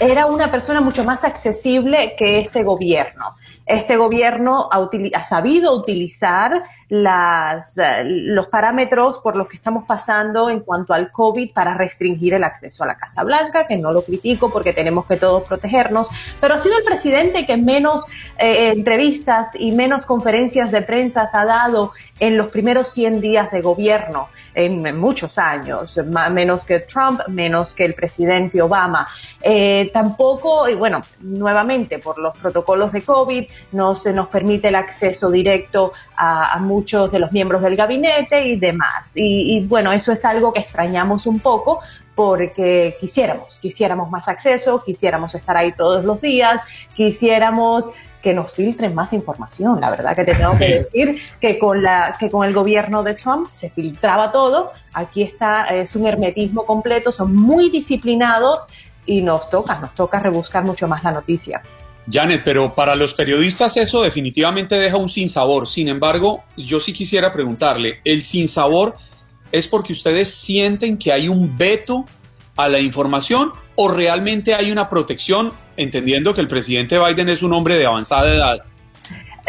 era 0.00 0.26
una 0.26 0.50
persona 0.50 0.80
mucho 0.80 1.04
más 1.04 1.24
accesible 1.24 2.14
que 2.16 2.38
este 2.38 2.62
gobierno. 2.62 3.36
Este 3.68 3.96
gobierno 3.96 4.68
ha, 4.72 5.22
sabido 5.22 5.76
utilizar 5.76 6.62
las, 6.88 7.76
eh, 7.76 8.02
los 8.04 8.46
parámetros 8.48 9.18
por 9.18 9.36
los 9.36 9.46
que 9.46 9.56
estamos 9.56 9.84
pasando 9.84 10.48
en 10.48 10.60
cuanto 10.60 10.94
al 10.94 11.12
COVID 11.12 11.52
para 11.52 11.74
restringir 11.74 12.32
el 12.32 12.44
acceso 12.44 12.84
a 12.84 12.86
la 12.86 12.96
Casa 12.96 13.22
Blanca, 13.24 13.66
que 13.66 13.76
no 13.76 13.92
lo 13.92 14.02
critico 14.02 14.50
porque 14.50 14.72
tenemos 14.72 15.04
que 15.04 15.16
todos 15.16 15.44
protegernos, 15.44 16.08
pero 16.40 16.54
ha 16.54 16.58
sido 16.58 16.78
el 16.78 16.84
presidente 16.84 17.46
que 17.46 17.58
menos 17.58 18.06
eh, 18.38 18.72
entrevistas 18.74 19.50
y 19.54 19.72
menos 19.72 20.06
conferencias 20.06 20.72
de 20.72 20.80
prensa 20.80 21.28
ha 21.30 21.44
dado 21.44 21.92
en 22.20 22.38
los 22.38 22.48
primeros 22.48 22.88
100 22.94 23.20
días 23.20 23.50
de 23.50 23.60
gobierno 23.60 24.28
en, 24.58 24.98
muchos 24.98 25.38
años, 25.38 25.98
menos 26.30 26.64
que 26.64 26.80
Trump, 26.80 27.20
menos 27.28 27.74
que 27.74 27.84
el 27.84 27.94
presidente 27.94 28.60
Obama. 28.60 29.06
Eh, 29.40 29.90
tampoco, 29.92 30.68
y 30.68 30.74
bueno, 30.74 31.02
nuevamente 31.20 31.98
por 31.98 32.18
los 32.18 32.36
protocolos 32.36 32.92
de 32.92 33.02
COVID, 33.02 33.46
no 33.72 33.94
se 33.94 34.12
nos 34.12 34.28
permite 34.28 34.68
el 34.68 34.74
acceso 34.74 35.30
directo 35.30 35.92
a, 36.16 36.58
muchos 36.58 37.12
de 37.12 37.20
los 37.20 37.30
miembros 37.30 37.62
del 37.62 37.76
gabinete 37.76 38.46
y 38.46 38.56
demás. 38.56 39.12
Y 39.14 39.64
bueno, 39.66 39.92
eso 39.92 40.10
es 40.12 40.24
algo 40.24 40.52
que 40.52 40.60
extrañamos 40.60 41.26
un 41.26 41.38
poco 41.38 41.80
porque 42.18 42.96
quisiéramos, 42.98 43.60
quisiéramos 43.60 44.10
más 44.10 44.26
acceso, 44.26 44.82
quisiéramos 44.84 45.36
estar 45.36 45.56
ahí 45.56 45.70
todos 45.70 46.04
los 46.04 46.20
días, 46.20 46.60
quisiéramos 46.92 47.92
que 48.22 48.34
nos 48.34 48.52
filtren 48.52 48.94
más 48.94 49.12
información. 49.12 49.80
La 49.80 49.90
verdad 49.90 50.14
que 50.14 50.24
te 50.24 50.34
tengo 50.34 50.56
que 50.58 50.74
decir 50.74 51.20
que 51.40 51.58
con 51.58 51.82
la 51.82 52.16
que 52.18 52.30
con 52.30 52.46
el 52.46 52.52
gobierno 52.52 53.02
de 53.02 53.14
Trump 53.14 53.48
se 53.52 53.68
filtraba 53.68 54.32
todo. 54.32 54.72
Aquí 54.92 55.22
está 55.22 55.64
es 55.64 55.94
un 55.94 56.06
hermetismo 56.06 56.66
completo, 56.66 57.12
son 57.12 57.34
muy 57.34 57.70
disciplinados 57.70 58.66
y 59.06 59.22
nos 59.22 59.48
toca, 59.50 59.78
nos 59.80 59.94
toca 59.94 60.20
rebuscar 60.20 60.64
mucho 60.64 60.86
más 60.88 61.02
la 61.04 61.12
noticia. 61.12 61.62
Janet, 62.10 62.42
pero 62.44 62.74
para 62.74 62.94
los 62.94 63.14
periodistas 63.14 63.76
eso 63.76 64.02
definitivamente 64.02 64.76
deja 64.76 64.96
un 64.96 65.08
sinsabor. 65.08 65.66
Sin 65.66 65.88
embargo, 65.88 66.42
yo 66.56 66.80
sí 66.80 66.92
quisiera 66.92 67.32
preguntarle, 67.32 68.00
¿el 68.04 68.22
sinsabor 68.22 68.96
es 69.52 69.66
porque 69.66 69.92
ustedes 69.92 70.30
sienten 70.30 70.98
que 70.98 71.12
hay 71.12 71.28
un 71.28 71.56
veto 71.56 72.04
a 72.56 72.68
la 72.68 72.80
información 72.80 73.52
o 73.76 73.88
realmente 73.88 74.54
hay 74.54 74.70
una 74.72 74.88
protección, 74.88 75.52
entendiendo 75.78 76.34
que 76.34 76.40
el 76.40 76.48
presidente 76.48 76.98
Biden 76.98 77.28
es 77.30 77.42
un 77.42 77.52
hombre 77.54 77.76
de 77.78 77.86
avanzada 77.86 78.28
edad? 78.34 78.64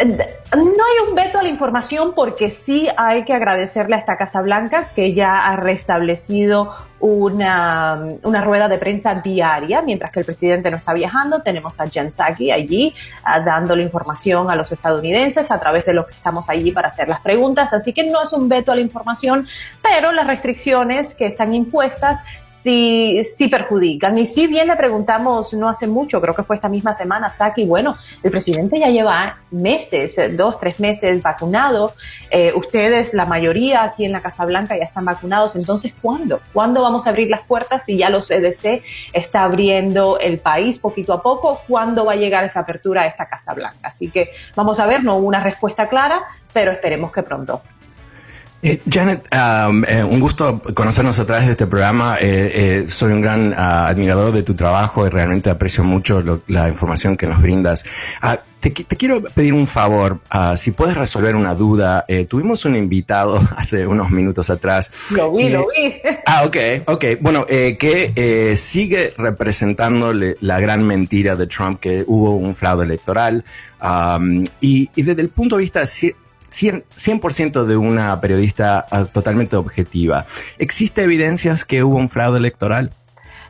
No 0.02 0.14
hay 0.56 1.08
un 1.08 1.14
veto 1.14 1.38
a 1.38 1.42
la 1.42 1.50
información 1.50 2.14
porque 2.14 2.48
sí 2.48 2.88
hay 2.96 3.24
que 3.26 3.34
agradecerle 3.34 3.96
a 3.96 3.98
esta 3.98 4.16
Casa 4.16 4.40
Blanca 4.40 4.88
que 4.94 5.12
ya 5.12 5.46
ha 5.46 5.56
restablecido 5.56 6.70
una, 7.00 7.98
una 8.22 8.42
rueda 8.42 8.68
de 8.68 8.78
prensa 8.78 9.16
diaria 9.16 9.82
mientras 9.82 10.10
que 10.10 10.20
el 10.20 10.24
presidente 10.24 10.70
no 10.70 10.78
está 10.78 10.94
viajando. 10.94 11.42
Tenemos 11.42 11.78
a 11.80 11.88
Jen 11.88 12.10
Psaki 12.10 12.50
allí 12.50 12.94
uh, 13.26 13.44
dando 13.44 13.76
la 13.76 13.82
información 13.82 14.50
a 14.50 14.56
los 14.56 14.72
estadounidenses 14.72 15.50
a 15.50 15.60
través 15.60 15.84
de 15.84 15.92
los 15.92 16.06
que 16.06 16.14
estamos 16.14 16.48
allí 16.48 16.72
para 16.72 16.88
hacer 16.88 17.06
las 17.06 17.20
preguntas. 17.20 17.74
Así 17.74 17.92
que 17.92 18.04
no 18.04 18.22
es 18.22 18.32
un 18.32 18.48
veto 18.48 18.72
a 18.72 18.76
la 18.76 18.80
información, 18.80 19.46
pero 19.82 20.12
las 20.12 20.26
restricciones 20.26 21.14
que 21.14 21.26
están 21.26 21.52
impuestas 21.52 22.20
sí, 22.62 23.22
sí 23.24 23.48
perjudican. 23.48 24.16
Y 24.18 24.26
si 24.26 24.46
bien 24.46 24.68
le 24.68 24.76
preguntamos 24.76 25.52
no 25.54 25.68
hace 25.68 25.86
mucho, 25.86 26.20
creo 26.20 26.34
que 26.34 26.42
fue 26.42 26.56
esta 26.56 26.68
misma 26.68 26.94
semana, 26.94 27.30
Saki, 27.30 27.64
bueno, 27.64 27.96
el 28.22 28.30
presidente 28.30 28.78
ya 28.78 28.88
lleva 28.88 29.38
meses, 29.50 30.16
dos, 30.36 30.58
tres 30.58 30.80
meses 30.80 31.22
vacunado, 31.22 31.94
eh, 32.30 32.52
ustedes, 32.54 33.14
la 33.14 33.26
mayoría 33.26 33.82
aquí 33.82 34.04
en 34.04 34.12
la 34.12 34.22
Casa 34.22 34.44
Blanca 34.44 34.76
ya 34.76 34.84
están 34.84 35.04
vacunados, 35.04 35.56
entonces 35.56 35.92
¿cuándo? 36.00 36.40
¿Cuándo 36.52 36.82
vamos 36.82 37.06
a 37.06 37.10
abrir 37.10 37.28
las 37.28 37.42
puertas 37.42 37.84
si 37.84 37.96
ya 37.96 38.10
los 38.10 38.28
CDC 38.28 38.82
está 39.12 39.44
abriendo 39.44 40.18
el 40.18 40.38
país 40.38 40.78
poquito 40.78 41.12
a 41.12 41.22
poco? 41.22 41.60
¿Cuándo 41.66 42.04
va 42.04 42.12
a 42.12 42.16
llegar 42.16 42.44
esa 42.44 42.60
apertura 42.60 43.02
a 43.02 43.06
esta 43.06 43.28
Casa 43.28 43.54
Blanca? 43.54 43.88
Así 43.88 44.10
que 44.10 44.30
vamos 44.54 44.78
a 44.80 44.86
ver, 44.86 45.02
no 45.02 45.16
hubo 45.16 45.26
una 45.26 45.42
respuesta 45.42 45.88
clara, 45.88 46.24
pero 46.52 46.72
esperemos 46.72 47.12
que 47.12 47.22
pronto. 47.22 47.62
Eh, 48.62 48.82
Janet, 48.86 49.26
um, 49.32 49.84
eh, 49.84 50.04
un 50.04 50.20
gusto 50.20 50.60
conocernos 50.74 51.18
a 51.18 51.24
través 51.24 51.46
de 51.46 51.52
este 51.52 51.66
programa. 51.66 52.18
Eh, 52.20 52.84
soy 52.86 53.12
un 53.12 53.22
gran 53.22 53.54
ah, 53.56 53.88
admirador 53.88 54.32
de 54.32 54.42
tu 54.42 54.54
trabajo 54.54 55.06
y 55.06 55.08
realmente 55.08 55.48
aprecio 55.48 55.82
mucho 55.82 56.22
la 56.46 56.68
información 56.68 57.16
que 57.16 57.26
nos 57.26 57.40
brindas. 57.40 57.86
Ah, 58.20 58.38
te, 58.60 58.74
quiero 58.74 59.22
pedir 59.22 59.54
un 59.54 59.66
favor, 59.66 60.18
ah, 60.28 60.58
si 60.58 60.72
puedes 60.72 60.94
resolver 60.94 61.34
una 61.36 61.54
duda. 61.54 62.04
tuvimos 62.28 62.66
un 62.66 62.76
invitado 62.76 63.40
hace 63.56 63.86
unos 63.86 64.10
minutos 64.10 64.50
atrás. 64.50 64.92
Lo 65.10 65.32
vi, 65.32 65.48
lo 65.48 65.66
vi. 65.66 65.94
Ah, 66.26 66.44
ok, 66.44 66.56
ok. 66.86 67.04
Bueno, 67.20 67.44
que 67.46 68.54
sigue 68.56 69.14
representando 69.16 70.12
la 70.12 70.60
gran 70.60 70.84
mentira 70.84 71.34
de 71.34 71.46
Trump 71.46 71.80
que 71.80 72.04
hubo 72.06 72.36
un 72.36 72.54
fraude 72.54 72.84
electoral. 72.84 73.42
Um, 73.82 74.44
y, 74.60 74.90
y 74.94 75.02
desde 75.02 75.22
el 75.22 75.30
punto 75.30 75.56
de 75.56 75.62
vista 75.62 75.86
100%, 76.50 77.64
de 77.64 77.76
una 77.76 78.20
periodista 78.20 78.86
ah, 78.90 79.04
totalmente 79.04 79.56
objetiva. 79.56 80.26
¿Existe 80.58 81.02
evidencias 81.02 81.64
que 81.64 81.82
hubo 81.84 81.96
un 81.96 82.08
fraude 82.08 82.38
electoral? 82.38 82.92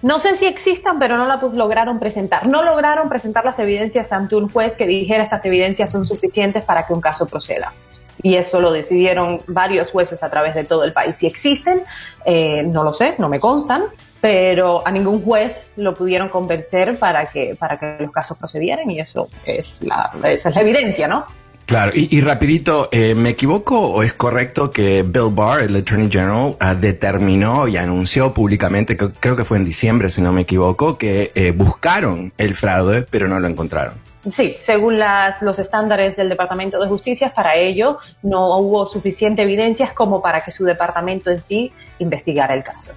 No 0.02 0.18
sé 0.18 0.36
si 0.36 0.46
existan, 0.46 0.98
pero 0.98 1.18
no 1.18 1.26
la 1.26 1.36
lograron 1.52 1.98
presentar. 1.98 2.48
No 2.48 2.62
lograron 2.62 3.08
presentar 3.10 3.44
las 3.44 3.58
evidencias 3.58 4.12
ante 4.12 4.34
un 4.34 4.48
juez 4.48 4.76
que 4.76 4.86
dijera 4.86 5.24
estas 5.24 5.44
evidencias 5.44 5.90
son 5.90 6.06
suficientes 6.06 6.64
para 6.64 6.86
que 6.86 6.94
un 6.94 7.02
caso 7.02 7.26
proceda. 7.26 7.74
Y 8.22 8.36
eso 8.36 8.60
lo 8.60 8.70
decidieron 8.70 9.42
varios 9.46 9.90
jueces 9.90 10.22
a 10.22 10.30
través 10.30 10.54
de 10.54 10.64
todo 10.64 10.84
el 10.84 10.92
país. 10.92 11.16
Si 11.16 11.26
existen, 11.26 11.82
eh, 12.24 12.62
no 12.62 12.82
lo 12.82 12.94
sé, 12.94 13.14
no 13.18 13.28
me 13.28 13.40
constan, 13.40 13.84
pero 14.20 14.86
a 14.86 14.90
ningún 14.90 15.22
juez 15.22 15.70
lo 15.76 15.94
pudieron 15.94 16.28
convencer 16.28 16.98
para 16.98 17.26
que, 17.26 17.56
para 17.58 17.78
que 17.78 17.96
los 18.00 18.12
casos 18.12 18.36
procedieran 18.38 18.90
y 18.90 19.00
eso 19.00 19.28
es 19.44 19.82
la, 19.82 20.12
esa 20.24 20.50
es 20.50 20.54
la 20.54 20.60
evidencia, 20.60 21.08
¿no? 21.08 21.24
Claro, 21.70 21.92
y, 21.94 22.20
rapidito, 22.20 22.88
eh, 22.90 23.14
¿me 23.14 23.28
equivoco 23.28 23.78
o 23.78 24.02
es 24.02 24.12
correcto 24.14 24.72
que 24.72 25.04
Bill 25.04 25.30
Barr, 25.30 25.62
el 25.62 25.76
Attorney 25.76 26.10
General, 26.10 26.56
ah, 26.58 26.74
determinó 26.74 27.68
y 27.68 27.76
anunció 27.76 28.34
públicamente, 28.34 28.96
que, 28.96 29.12
creo 29.12 29.36
que 29.36 29.44
fue 29.44 29.56
en 29.56 29.64
diciembre 29.64 30.10
si 30.10 30.20
no 30.20 30.32
me 30.32 30.40
equivoco, 30.40 30.98
que 30.98 31.30
eh, 31.32 31.52
buscaron 31.52 32.32
el 32.38 32.56
fraude 32.56 33.02
pero 33.08 33.28
no 33.28 33.38
lo 33.38 33.46
encontraron? 33.46 33.94
Sí, 34.28 34.56
según 34.60 34.98
las, 34.98 35.42
los 35.42 35.60
estándares 35.60 36.16
del 36.16 36.28
Departamento 36.28 36.80
de 36.80 36.88
Justicia, 36.88 37.32
para 37.32 37.54
ello 37.54 37.98
no 38.24 38.58
hubo 38.58 38.84
suficiente 38.84 39.42
evidencias 39.42 39.92
como 39.92 40.20
para 40.20 40.40
que 40.40 40.50
su 40.50 40.64
departamento 40.64 41.30
en 41.30 41.40
sí 41.40 41.72
investigara 42.00 42.52
el 42.52 42.64
caso. 42.64 42.94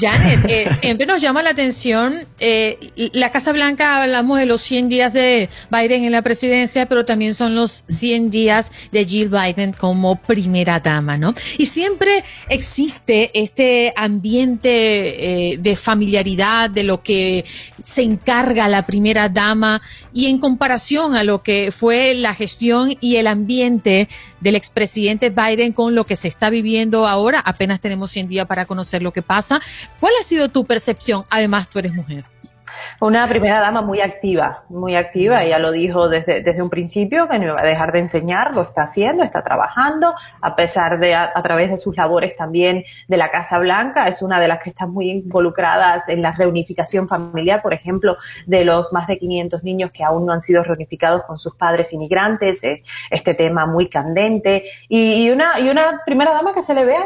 Janet, 0.00 0.46
eh, 0.48 0.68
siempre 0.80 1.06
nos 1.06 1.20
llama 1.20 1.42
la 1.42 1.50
atención, 1.50 2.26
eh, 2.40 3.10
la 3.12 3.30
Casa 3.30 3.52
Blanca 3.52 4.02
hablamos 4.02 4.38
de 4.38 4.46
los 4.46 4.62
100 4.62 4.88
días 4.88 5.12
de 5.12 5.50
Biden 5.70 6.04
en 6.04 6.12
la 6.12 6.22
presidencia, 6.22 6.86
pero 6.86 7.04
también 7.04 7.34
son 7.34 7.54
los 7.54 7.84
100 7.88 8.30
días 8.30 8.72
de 8.92 9.04
Jill 9.04 9.28
Biden 9.28 9.72
como 9.72 10.16
primera 10.16 10.80
dama, 10.80 11.18
¿no? 11.18 11.34
Y 11.58 11.66
siempre 11.66 12.24
existe 12.48 13.30
este 13.38 13.92
ambiente 13.96 15.52
eh, 15.52 15.58
de 15.58 15.76
familiaridad 15.76 16.70
de 16.70 16.84
lo 16.84 17.02
que 17.02 17.44
se 17.82 18.02
encarga 18.02 18.68
la 18.68 18.86
primera 18.86 19.28
dama 19.28 19.82
y 20.14 20.26
en 20.26 20.38
comparación 20.38 21.14
a 21.14 21.24
lo 21.24 21.42
que 21.42 21.72
fue 21.72 22.14
la 22.14 22.34
gestión 22.34 22.96
y 23.00 23.16
el 23.16 23.26
ambiente 23.26 24.08
del 24.40 24.54
expresidente 24.54 25.30
Biden 25.30 25.72
con 25.72 25.94
lo 25.94 26.04
que 26.04 26.16
se 26.16 26.28
está 26.28 26.50
viviendo 26.50 27.06
ahora, 27.06 27.40
apenas 27.40 27.80
tenemos 27.80 28.10
100 28.10 28.28
días 28.28 28.46
para 28.46 28.64
conocer 28.64 29.02
lo 29.02 29.12
que 29.12 29.22
pasa. 29.26 29.60
¿Cuál 30.00 30.12
ha 30.20 30.24
sido 30.24 30.48
tu 30.48 30.64
percepción? 30.64 31.24
Además, 31.30 31.68
tú 31.68 31.78
eres 31.78 31.94
mujer. 31.94 32.24
Una 33.00 33.28
primera 33.28 33.60
dama 33.60 33.82
muy 33.82 34.00
activa, 34.00 34.64
muy 34.68 34.96
activa, 34.96 35.42
ella 35.42 35.58
lo 35.58 35.70
dijo 35.70 36.08
desde, 36.08 36.42
desde 36.42 36.62
un 36.62 36.70
principio 36.70 37.28
que 37.28 37.38
no 37.38 37.46
iba 37.46 37.60
a 37.60 37.66
dejar 37.66 37.92
de 37.92 38.00
enseñar, 38.00 38.54
lo 38.54 38.62
está 38.62 38.84
haciendo, 38.84 39.22
está 39.22 39.42
trabajando, 39.42 40.14
a 40.40 40.56
pesar 40.56 40.98
de 40.98 41.14
a, 41.14 41.32
través 41.42 41.70
de 41.70 41.78
sus 41.78 41.96
labores 41.96 42.36
también 42.36 42.84
de 43.08 43.16
la 43.16 43.28
Casa 43.28 43.58
Blanca, 43.58 44.08
es 44.08 44.22
una 44.22 44.40
de 44.40 44.48
las 44.48 44.62
que 44.62 44.70
está 44.70 44.86
muy 44.86 45.10
involucradas 45.10 46.08
en 46.08 46.22
la 46.22 46.32
reunificación 46.32 47.06
familiar, 47.06 47.60
por 47.60 47.74
ejemplo, 47.74 48.16
de 48.46 48.64
los 48.64 48.92
más 48.92 49.06
de 49.06 49.18
500 49.18 49.62
niños 49.62 49.90
que 49.92 50.04
aún 50.04 50.24
no 50.24 50.32
han 50.32 50.40
sido 50.40 50.62
reunificados 50.62 51.24
con 51.24 51.38
sus 51.38 51.54
padres 51.54 51.92
inmigrantes, 51.92 52.64
eh, 52.64 52.82
este 53.10 53.34
tema 53.34 53.66
muy 53.66 53.88
candente, 53.88 54.64
y, 54.88 55.26
y, 55.26 55.30
una, 55.30 55.60
y 55.60 55.68
una 55.68 56.00
primera 56.04 56.32
dama 56.32 56.54
que 56.54 56.62
se 56.62 56.74
le 56.74 56.84
ve 56.84 56.96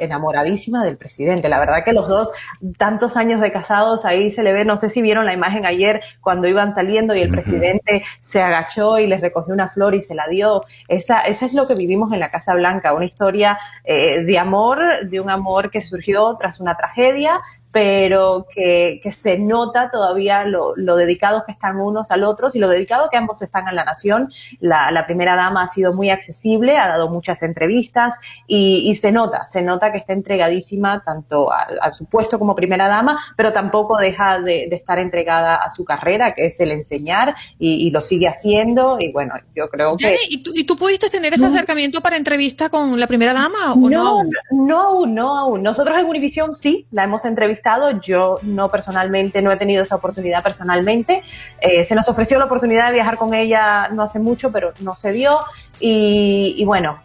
enamoradísima 0.00 0.84
del 0.84 0.96
presidente. 0.96 1.48
La 1.48 1.60
verdad 1.60 1.84
que 1.84 1.92
los 1.92 2.08
dos, 2.08 2.32
tantos 2.78 3.16
años 3.16 3.40
de 3.40 3.52
casados, 3.52 4.04
ahí 4.04 4.30
se 4.30 4.42
le 4.42 4.52
ve, 4.52 4.64
no 4.64 4.76
sé 4.76 4.88
si 4.88 5.02
vieron 5.02 5.26
la 5.26 5.32
imagen 5.32 5.66
ayer 5.66 6.00
cuando 6.20 6.48
iban 6.48 6.72
saliendo 6.72 7.14
y 7.14 7.22
el 7.22 7.30
presidente 7.30 8.04
se 8.20 8.42
agachó 8.42 8.98
y 8.98 9.06
les 9.06 9.20
recogió 9.20 9.54
una 9.54 9.68
flor 9.68 9.94
y 9.94 10.00
se 10.00 10.14
la 10.14 10.26
dio. 10.28 10.60
Esa, 10.88 11.20
esa 11.20 11.46
es 11.46 11.54
lo 11.54 11.66
que 11.66 11.74
vivimos 11.74 12.12
en 12.12 12.20
la 12.20 12.30
Casa 12.30 12.54
Blanca, 12.54 12.94
una 12.94 13.04
historia 13.04 13.58
eh, 13.84 14.22
de 14.22 14.38
amor, 14.38 14.78
de 15.08 15.20
un 15.20 15.30
amor 15.30 15.70
que 15.70 15.82
surgió 15.82 16.36
tras 16.38 16.60
una 16.60 16.76
tragedia, 16.76 17.40
pero 17.72 18.46
que, 18.52 19.00
que 19.02 19.12
se 19.12 19.38
nota 19.38 19.90
todavía 19.90 20.44
lo, 20.44 20.74
lo, 20.76 20.96
dedicados 20.96 21.44
que 21.44 21.52
están 21.52 21.78
unos 21.78 22.10
al 22.10 22.24
otro 22.24 22.48
y 22.52 22.58
lo 22.58 22.68
dedicados 22.68 23.08
que 23.10 23.16
ambos 23.16 23.42
están 23.42 23.68
a 23.68 23.72
la 23.72 23.84
nación. 23.84 24.32
La, 24.58 24.90
la 24.90 25.06
primera 25.06 25.36
dama 25.36 25.62
ha 25.62 25.68
sido 25.68 25.92
muy 25.94 26.10
accesible, 26.10 26.78
ha 26.78 26.88
dado 26.88 27.08
muchas 27.08 27.42
entrevistas 27.42 28.18
y, 28.46 28.90
y 28.90 28.94
se 28.96 29.12
nota, 29.12 29.46
se 29.46 29.62
nota 29.62 29.92
que 29.92 29.98
está 29.98 30.12
entregadísima 30.12 31.02
tanto 31.04 31.52
a, 31.52 31.68
a, 31.80 31.92
su 31.92 32.06
puesto 32.06 32.38
como 32.38 32.56
primera 32.56 32.88
dama, 32.88 33.18
pero 33.36 33.52
tampoco 33.52 33.96
deja 33.96 34.40
de, 34.40 34.66
de 34.68 34.76
estar 34.76 34.98
entregada 34.98 35.56
a 35.56 35.70
su 35.70 35.84
carrera, 35.84 36.34
que 36.34 36.46
es 36.46 36.58
el 36.60 36.72
enseñar 36.72 37.34
y, 37.58 37.86
y, 37.86 37.90
lo 37.90 38.00
sigue 38.00 38.28
haciendo 38.28 38.96
y 38.98 39.12
bueno, 39.12 39.34
yo 39.54 39.68
creo 39.68 39.92
que... 39.92 40.16
¿y, 40.28 40.42
tú, 40.42 40.50
¿y 40.54 40.64
tú 40.64 40.76
pudiste 40.76 41.10
tener 41.10 41.34
ese 41.34 41.46
acercamiento 41.46 42.00
para 42.00 42.16
entrevista 42.16 42.68
con 42.68 42.98
la 42.98 43.06
primera 43.06 43.32
dama 43.32 43.74
o 43.74 43.76
no? 43.76 43.88
No, 43.88 44.08
aún? 44.08 44.30
no 44.50 44.82
aún, 44.82 45.14
no 45.14 45.38
aún. 45.38 45.62
Nosotros 45.62 45.98
en 45.98 46.06
Univision 46.06 46.54
sí, 46.54 46.86
la 46.90 47.04
hemos 47.04 47.24
entrevistado, 47.24 47.59
yo 48.02 48.38
no 48.42 48.70
personalmente, 48.70 49.42
no 49.42 49.50
he 49.50 49.56
tenido 49.56 49.82
esa 49.82 49.96
oportunidad 49.96 50.42
personalmente. 50.42 51.22
Eh, 51.60 51.84
se 51.84 51.94
nos 51.94 52.08
ofreció 52.08 52.38
la 52.38 52.46
oportunidad 52.46 52.86
de 52.86 52.94
viajar 52.94 53.16
con 53.16 53.34
ella 53.34 53.88
no 53.88 54.02
hace 54.02 54.18
mucho, 54.18 54.50
pero 54.50 54.72
no 54.80 54.96
se 54.96 55.12
dio 55.12 55.40
y, 55.78 56.54
y 56.56 56.64
bueno, 56.64 57.00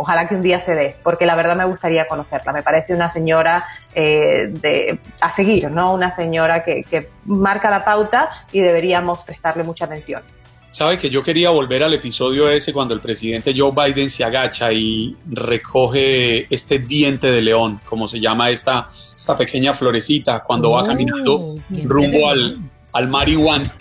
ojalá 0.00 0.26
que 0.26 0.34
un 0.34 0.42
día 0.42 0.58
se 0.60 0.74
dé, 0.74 0.96
porque 1.02 1.26
la 1.26 1.36
verdad 1.36 1.56
me 1.56 1.64
gustaría 1.66 2.08
conocerla. 2.08 2.52
Me 2.52 2.62
parece 2.62 2.94
una 2.94 3.10
señora 3.10 3.66
eh, 3.94 4.48
de, 4.48 4.98
a 5.20 5.30
seguir, 5.30 5.70
¿no? 5.70 5.92
Una 5.92 6.10
señora 6.10 6.64
que, 6.64 6.84
que 6.84 7.10
marca 7.26 7.70
la 7.70 7.84
pauta 7.84 8.30
y 8.50 8.60
deberíamos 8.60 9.22
prestarle 9.24 9.62
mucha 9.62 9.84
atención. 9.84 10.22
Sabe 10.70 10.98
que 10.98 11.10
yo 11.10 11.22
quería 11.22 11.50
volver 11.50 11.82
al 11.82 11.92
episodio 11.94 12.48
ese 12.48 12.72
cuando 12.72 12.94
el 12.94 13.00
presidente 13.00 13.52
Joe 13.56 13.72
Biden 13.72 14.08
se 14.08 14.22
agacha 14.24 14.72
y 14.72 15.16
recoge 15.26 16.46
este 16.52 16.78
diente 16.78 17.26
de 17.26 17.42
león, 17.42 17.80
como 17.84 18.06
se 18.06 18.20
llama 18.20 18.50
esta, 18.50 18.88
esta 19.20 19.36
pequeña 19.36 19.74
florecita, 19.74 20.40
cuando 20.40 20.70
va 20.70 20.86
caminando 20.86 21.56
rumbo 21.84 22.30
al, 22.30 22.58
al 22.92 23.08
marihuana. 23.08 23.74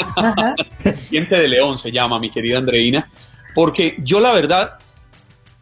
diente 1.09 1.35
de 1.39 1.47
león 1.47 1.77
se 1.77 1.93
llama, 1.93 2.19
mi 2.19 2.29
querida 2.29 2.57
Andreina, 2.57 3.09
porque 3.55 3.95
yo 3.99 4.19
la 4.19 4.33
verdad 4.33 4.73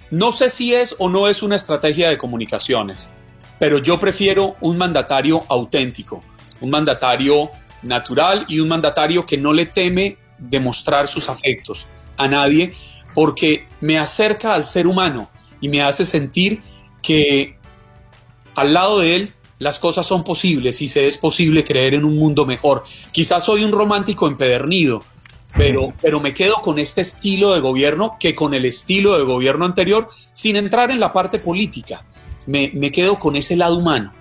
no 0.09 0.31
sé 0.31 0.49
si 0.49 0.73
es 0.73 0.95
o 0.97 1.09
no 1.09 1.27
es 1.27 1.43
una 1.43 1.55
estrategia 1.55 2.09
de 2.09 2.17
comunicaciones, 2.17 3.13
pero 3.59 3.77
yo 3.77 3.99
prefiero 3.99 4.55
un 4.61 4.79
mandatario 4.79 5.43
auténtico, 5.47 6.23
un 6.59 6.71
mandatario 6.71 7.51
natural 7.83 8.45
y 8.47 8.59
un 8.59 8.69
mandatario 8.69 9.27
que 9.27 9.37
no 9.37 9.53
le 9.53 9.67
teme 9.67 10.17
demostrar 10.39 11.07
sus 11.07 11.29
afectos 11.29 11.85
a 12.17 12.27
nadie 12.27 12.73
porque 13.13 13.67
me 13.79 13.99
acerca 13.99 14.55
al 14.55 14.65
ser 14.65 14.87
humano 14.87 15.29
y 15.61 15.69
me 15.69 15.83
hace 15.83 16.03
sentir 16.03 16.63
que 17.03 17.57
al 18.55 18.73
lado 18.73 18.99
de 18.99 19.15
él 19.15 19.33
las 19.59 19.79
cosas 19.79 20.05
son 20.05 20.23
posibles 20.23 20.81
y 20.81 20.87
se 20.87 21.07
es 21.07 21.17
posible 21.17 21.63
creer 21.63 21.95
en 21.95 22.05
un 22.05 22.17
mundo 22.17 22.45
mejor. 22.45 22.83
Quizás 23.11 23.43
soy 23.43 23.63
un 23.63 23.71
romántico 23.71 24.27
empedernido, 24.27 25.03
pero, 25.55 25.93
pero 26.01 26.19
me 26.19 26.33
quedo 26.33 26.55
con 26.55 26.79
este 26.79 27.01
estilo 27.01 27.53
de 27.53 27.59
gobierno 27.59 28.17
que 28.19 28.35
con 28.35 28.53
el 28.53 28.65
estilo 28.65 29.17
de 29.17 29.25
gobierno 29.25 29.65
anterior, 29.65 30.07
sin 30.33 30.55
entrar 30.55 30.91
en 30.91 30.99
la 30.99 31.11
parte 31.11 31.39
política. 31.39 32.03
Me, 32.45 32.71
me 32.73 32.91
quedo 32.91 33.19
con 33.19 33.35
ese 33.35 33.55
lado 33.55 33.77
humano. 33.77 34.13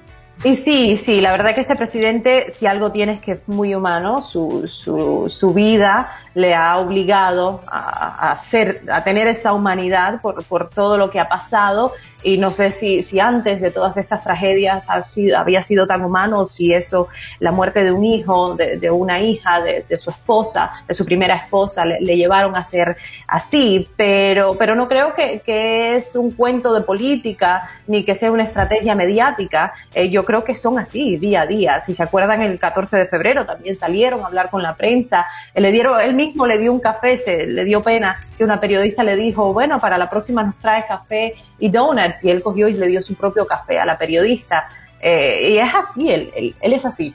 Y 0.44 0.54
sí, 0.54 0.96
sí, 0.96 1.22
la 1.22 1.32
verdad 1.32 1.54
que 1.54 1.62
este 1.62 1.76
presidente, 1.76 2.50
si 2.50 2.66
algo 2.66 2.92
tiene 2.92 3.12
es 3.12 3.20
que 3.20 3.32
es 3.32 3.48
muy 3.48 3.74
humano, 3.74 4.22
su, 4.22 4.68
su, 4.68 5.24
su 5.28 5.54
vida 5.54 6.10
le 6.34 6.54
ha 6.54 6.76
obligado 6.76 7.62
a, 7.66 8.28
a, 8.28 8.32
hacer, 8.32 8.82
a 8.92 9.02
tener 9.02 9.28
esa 9.28 9.54
humanidad 9.54 10.20
por, 10.20 10.44
por 10.44 10.68
todo 10.68 10.98
lo 10.98 11.08
que 11.08 11.20
ha 11.20 11.28
pasado 11.28 11.92
y 12.26 12.38
no 12.38 12.50
sé 12.50 12.72
si, 12.72 13.02
si 13.02 13.20
antes 13.20 13.60
de 13.60 13.70
todas 13.70 13.96
estas 13.96 14.24
tragedias 14.24 14.88
había 15.36 15.62
sido 15.62 15.86
tan 15.86 16.04
humano 16.04 16.44
si 16.44 16.74
eso, 16.74 17.06
la 17.38 17.52
muerte 17.52 17.84
de 17.84 17.92
un 17.92 18.04
hijo, 18.04 18.56
de, 18.56 18.78
de 18.78 18.90
una 18.90 19.20
hija, 19.20 19.60
de, 19.60 19.96
su 19.96 20.10
esposa, 20.10 20.72
de 20.88 20.92
su 20.92 21.04
primera 21.04 21.36
esposa, 21.36 21.84
le, 21.84 22.00
le, 22.00 22.16
llevaron 22.16 22.56
a 22.56 22.64
ser 22.64 22.96
así, 23.28 23.88
pero, 23.96 24.56
pero 24.58 24.74
no 24.74 24.88
creo 24.88 25.14
que, 25.14 25.38
que, 25.38 25.94
es 25.94 26.16
un 26.16 26.32
cuento 26.32 26.74
de 26.74 26.80
política 26.80 27.62
ni 27.86 28.02
que 28.02 28.16
sea 28.16 28.32
una 28.32 28.42
estrategia 28.42 28.96
mediática, 28.96 29.72
eh, 29.94 30.10
yo 30.10 30.24
creo 30.24 30.42
que 30.42 30.56
son 30.56 30.80
así 30.80 31.18
día 31.18 31.42
a 31.42 31.46
día, 31.46 31.80
si 31.80 31.94
se 31.94 32.02
acuerdan 32.02 32.42
el 32.42 32.58
14 32.58 32.96
de 32.96 33.06
febrero 33.06 33.46
también 33.46 33.76
salieron 33.76 34.22
a 34.22 34.26
hablar 34.26 34.50
con 34.50 34.64
la 34.64 34.74
prensa, 34.74 35.26
eh, 35.54 35.60
le 35.60 35.70
dieron, 35.70 36.00
él 36.00 36.14
mismo 36.14 36.44
le 36.44 36.58
dio 36.58 36.72
un 36.72 36.80
café, 36.80 37.18
se, 37.18 37.46
le 37.46 37.64
dio 37.64 37.82
pena 37.82 38.18
que 38.36 38.42
una 38.42 38.58
periodista 38.58 39.04
le 39.04 39.14
dijo, 39.14 39.52
bueno, 39.52 39.78
para 39.78 39.96
la 39.96 40.10
próxima 40.10 40.42
nos 40.42 40.58
trae 40.58 40.84
café 40.88 41.34
y 41.60 41.70
donuts 41.70 42.15
y 42.22 42.30
él 42.30 42.42
cogió 42.42 42.68
y 42.68 42.74
le 42.74 42.88
dio 42.88 43.02
su 43.02 43.14
propio 43.14 43.46
café 43.46 43.78
a 43.78 43.84
la 43.84 43.98
periodista. 43.98 44.68
Eh, 45.00 45.52
y 45.52 45.58
es 45.58 45.74
así, 45.74 46.10
él, 46.10 46.30
él, 46.34 46.54
él 46.60 46.72
es 46.72 46.84
así. 46.84 47.14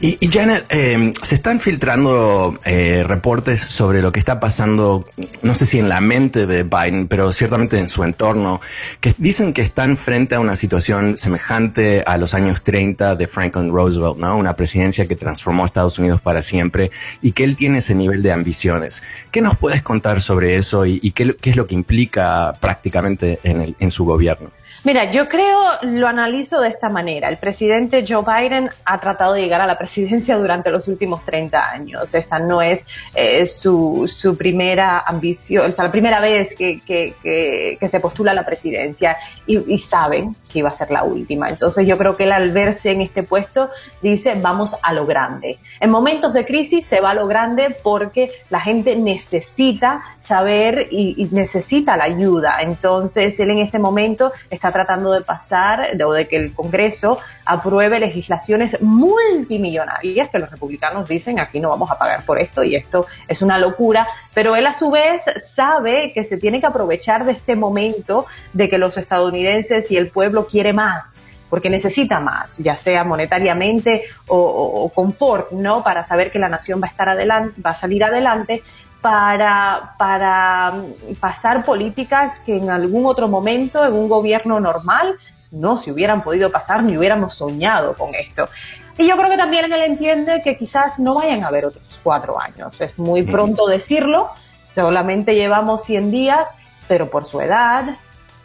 Y, 0.00 0.18
Janet, 0.30 0.66
eh, 0.70 1.12
se 1.22 1.34
están 1.34 1.60
filtrando 1.60 2.58
eh, 2.64 3.04
reportes 3.06 3.60
sobre 3.60 4.02
lo 4.02 4.12
que 4.12 4.18
está 4.18 4.40
pasando, 4.40 5.06
no 5.42 5.54
sé 5.54 5.66
si 5.66 5.78
en 5.78 5.88
la 5.88 6.00
mente 6.00 6.46
de 6.46 6.62
Biden, 6.62 7.08
pero 7.08 7.32
ciertamente 7.32 7.78
en 7.78 7.88
su 7.88 8.04
entorno, 8.04 8.60
que 9.00 9.14
dicen 9.18 9.52
que 9.52 9.62
están 9.62 9.96
frente 9.96 10.34
a 10.34 10.40
una 10.40 10.56
situación 10.56 11.16
semejante 11.16 12.02
a 12.06 12.16
los 12.18 12.34
años 12.34 12.62
30 12.62 13.16
de 13.16 13.26
Franklin 13.26 13.70
Roosevelt, 13.70 14.16
¿no? 14.18 14.36
Una 14.36 14.56
presidencia 14.56 15.06
que 15.06 15.16
transformó 15.16 15.64
a 15.64 15.66
Estados 15.66 15.98
Unidos 15.98 16.20
para 16.20 16.42
siempre 16.42 16.90
y 17.22 17.32
que 17.32 17.44
él 17.44 17.56
tiene 17.56 17.78
ese 17.78 17.94
nivel 17.94 18.22
de 18.22 18.32
ambiciones. 18.32 19.02
¿Qué 19.30 19.40
nos 19.40 19.56
puedes 19.56 19.82
contar 19.82 20.20
sobre 20.20 20.56
eso 20.56 20.86
y, 20.86 21.00
y 21.02 21.12
qué, 21.12 21.36
qué, 21.40 21.50
es 21.50 21.56
lo 21.56 21.66
que 21.66 21.74
implica 21.74 22.54
prácticamente 22.60 23.38
en, 23.42 23.60
el, 23.62 23.76
en 23.78 23.90
su 23.90 24.04
gobierno? 24.04 24.50
Mira, 24.84 25.10
yo 25.10 25.30
creo, 25.30 25.58
lo 25.80 26.06
analizo 26.06 26.60
de 26.60 26.68
esta 26.68 26.90
manera. 26.90 27.30
El 27.30 27.38
presidente 27.38 28.04
Joe 28.06 28.22
Biden 28.22 28.68
ha 28.84 29.00
tratado 29.00 29.32
de 29.32 29.40
llegar 29.40 29.62
a 29.62 29.66
la 29.66 29.78
presidencia 29.78 30.36
durante 30.36 30.70
los 30.70 30.88
últimos 30.88 31.24
30 31.24 31.70
años. 31.70 32.12
Esta 32.12 32.38
no 32.38 32.60
es 32.60 32.84
eh, 33.14 33.46
su, 33.46 34.06
su, 34.14 34.36
primera 34.36 34.98
ambición, 34.98 35.70
o 35.70 35.72
sea, 35.72 35.84
la 35.86 35.90
primera 35.90 36.20
vez 36.20 36.54
que, 36.54 36.82
que, 36.82 37.14
que, 37.22 37.88
se 37.88 37.98
postula 38.00 38.32
a 38.32 38.34
la 38.34 38.44
presidencia 38.44 39.16
y, 39.46 39.72
y, 39.72 39.78
saben 39.78 40.36
que 40.52 40.58
iba 40.58 40.68
a 40.68 40.72
ser 40.72 40.90
la 40.90 41.04
última. 41.04 41.48
Entonces 41.48 41.86
yo 41.86 41.96
creo 41.96 42.14
que 42.14 42.24
él 42.24 42.32
al 42.32 42.50
verse 42.50 42.90
en 42.90 43.00
este 43.00 43.22
puesto 43.22 43.70
dice, 44.02 44.34
vamos 44.38 44.76
a 44.82 44.92
lo 44.92 45.06
grande. 45.06 45.60
En 45.80 45.88
momentos 45.88 46.34
de 46.34 46.44
crisis 46.44 46.84
se 46.84 47.00
va 47.00 47.12
a 47.12 47.14
lo 47.14 47.26
grande 47.26 47.74
porque 47.82 48.30
la 48.50 48.60
gente 48.60 48.96
necesita 48.96 50.02
saber 50.18 50.88
y, 50.90 51.14
y 51.16 51.34
necesita 51.34 51.96
la 51.96 52.04
ayuda. 52.04 52.58
Entonces 52.60 53.40
él 53.40 53.50
en 53.50 53.60
este 53.60 53.78
momento 53.78 54.30
está 54.50 54.73
tratando 54.74 55.12
de 55.12 55.22
pasar 55.22 55.88
o 56.04 56.12
de 56.12 56.28
que 56.28 56.36
el 56.36 56.52
Congreso 56.52 57.18
apruebe 57.46 57.98
legislaciones 58.00 58.82
multimillonarias 58.82 60.28
que 60.28 60.38
los 60.38 60.50
republicanos 60.50 61.08
dicen 61.08 61.38
aquí 61.38 61.60
no 61.60 61.70
vamos 61.70 61.90
a 61.90 61.98
pagar 61.98 62.24
por 62.26 62.38
esto 62.38 62.62
y 62.62 62.74
esto 62.74 63.06
es 63.28 63.40
una 63.40 63.58
locura, 63.58 64.06
pero 64.34 64.56
él 64.56 64.66
a 64.66 64.74
su 64.74 64.90
vez 64.90 65.22
sabe 65.42 66.12
que 66.12 66.24
se 66.24 66.36
tiene 66.36 66.60
que 66.60 66.66
aprovechar 66.66 67.24
de 67.24 67.32
este 67.32 67.56
momento 67.56 68.26
de 68.52 68.68
que 68.68 68.76
los 68.76 68.98
estadounidenses 68.98 69.90
y 69.90 69.96
el 69.96 70.10
pueblo 70.10 70.46
quiere 70.46 70.72
más 70.72 71.20
porque 71.54 71.70
necesita 71.70 72.18
más, 72.18 72.58
ya 72.58 72.76
sea 72.76 73.04
monetariamente 73.04 74.02
o, 74.26 74.36
o, 74.36 74.82
o, 74.82 74.88
confort, 74.88 75.52
¿no? 75.52 75.84
Para 75.84 76.02
saber 76.02 76.32
que 76.32 76.40
la 76.40 76.48
nación 76.48 76.82
va 76.82 76.88
a 76.88 76.90
estar 76.90 77.08
adelante, 77.08 77.60
va 77.64 77.70
a 77.70 77.74
salir 77.74 78.02
adelante, 78.02 78.64
para, 79.04 79.96
para 79.98 80.72
pasar 81.20 81.62
políticas 81.62 82.40
que 82.40 82.56
en 82.56 82.70
algún 82.70 83.04
otro 83.04 83.28
momento, 83.28 83.84
en 83.84 83.92
un 83.92 84.08
gobierno 84.08 84.58
normal, 84.60 85.16
no 85.50 85.76
se 85.76 85.92
hubieran 85.92 86.22
podido 86.22 86.50
pasar 86.50 86.82
ni 86.82 86.96
hubiéramos 86.96 87.34
soñado 87.34 87.92
con 87.98 88.14
esto. 88.14 88.48
Y 88.96 89.06
yo 89.06 89.18
creo 89.18 89.28
que 89.28 89.36
también 89.36 89.70
él 89.70 89.82
entiende 89.82 90.40
que 90.42 90.56
quizás 90.56 90.98
no 91.00 91.16
vayan 91.16 91.44
a 91.44 91.48
haber 91.48 91.66
otros 91.66 92.00
cuatro 92.02 92.40
años. 92.40 92.80
Es 92.80 92.98
muy 92.98 93.24
pronto 93.24 93.66
decirlo, 93.66 94.30
solamente 94.64 95.34
llevamos 95.34 95.84
100 95.84 96.10
días, 96.10 96.56
pero 96.88 97.10
por 97.10 97.26
su 97.26 97.42
edad, 97.42 97.98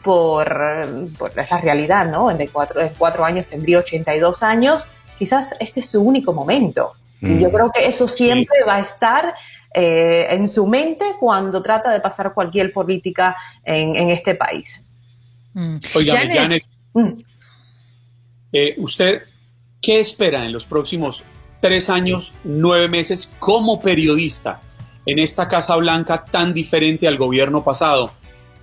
por, 0.04 1.08
por 1.18 1.38
la 1.38 1.46
realidad, 1.46 2.06
¿no? 2.08 2.30
En 2.30 2.46
cuatro, 2.48 2.82
en 2.82 2.92
cuatro 2.98 3.24
años 3.24 3.48
tendría 3.48 3.80
82 3.80 4.44
años, 4.44 4.86
quizás 5.18 5.56
este 5.62 5.80
es 5.80 5.90
su 5.90 6.02
único 6.02 6.34
momento. 6.34 6.96
Mm. 7.22 7.32
Y 7.32 7.44
yo 7.44 7.50
creo 7.50 7.72
que 7.72 7.88
eso 7.88 8.10
siempre 8.10 8.58
sí. 8.60 8.68
va 8.68 8.76
a 8.76 8.82
estar 8.82 9.34
eh, 9.74 10.28
en 10.30 10.48
su 10.48 10.66
mente 10.66 11.16
cuando 11.20 11.62
trata 11.62 11.92
de 11.92 12.00
pasar 12.00 12.34
cualquier 12.34 12.74
política 12.74 13.36
en, 13.64 13.96
en 13.96 14.10
este 14.10 14.36
país. 14.36 14.84
Mm. 15.54 15.78
Oiga, 15.96 16.14
Janet, 16.14 16.38
Janet 16.38 16.64
mm. 16.94 17.22
eh, 18.54 18.76
¿usted 18.78 19.24
qué 19.82 20.00
espera 20.00 20.46
en 20.46 20.54
los 20.54 20.66
próximos 20.66 21.24
tres 21.62 21.90
años, 21.90 22.34
nueve 22.44 22.88
meses 22.88 23.36
como 23.40 23.80
periodista 23.80 24.62
en 25.06 25.20
esta 25.20 25.48
Casa 25.48 25.76
Blanca 25.76 26.26
tan 26.26 26.54
diferente 26.54 27.08
al 27.08 27.18
gobierno 27.18 27.64
pasado? 27.64 28.12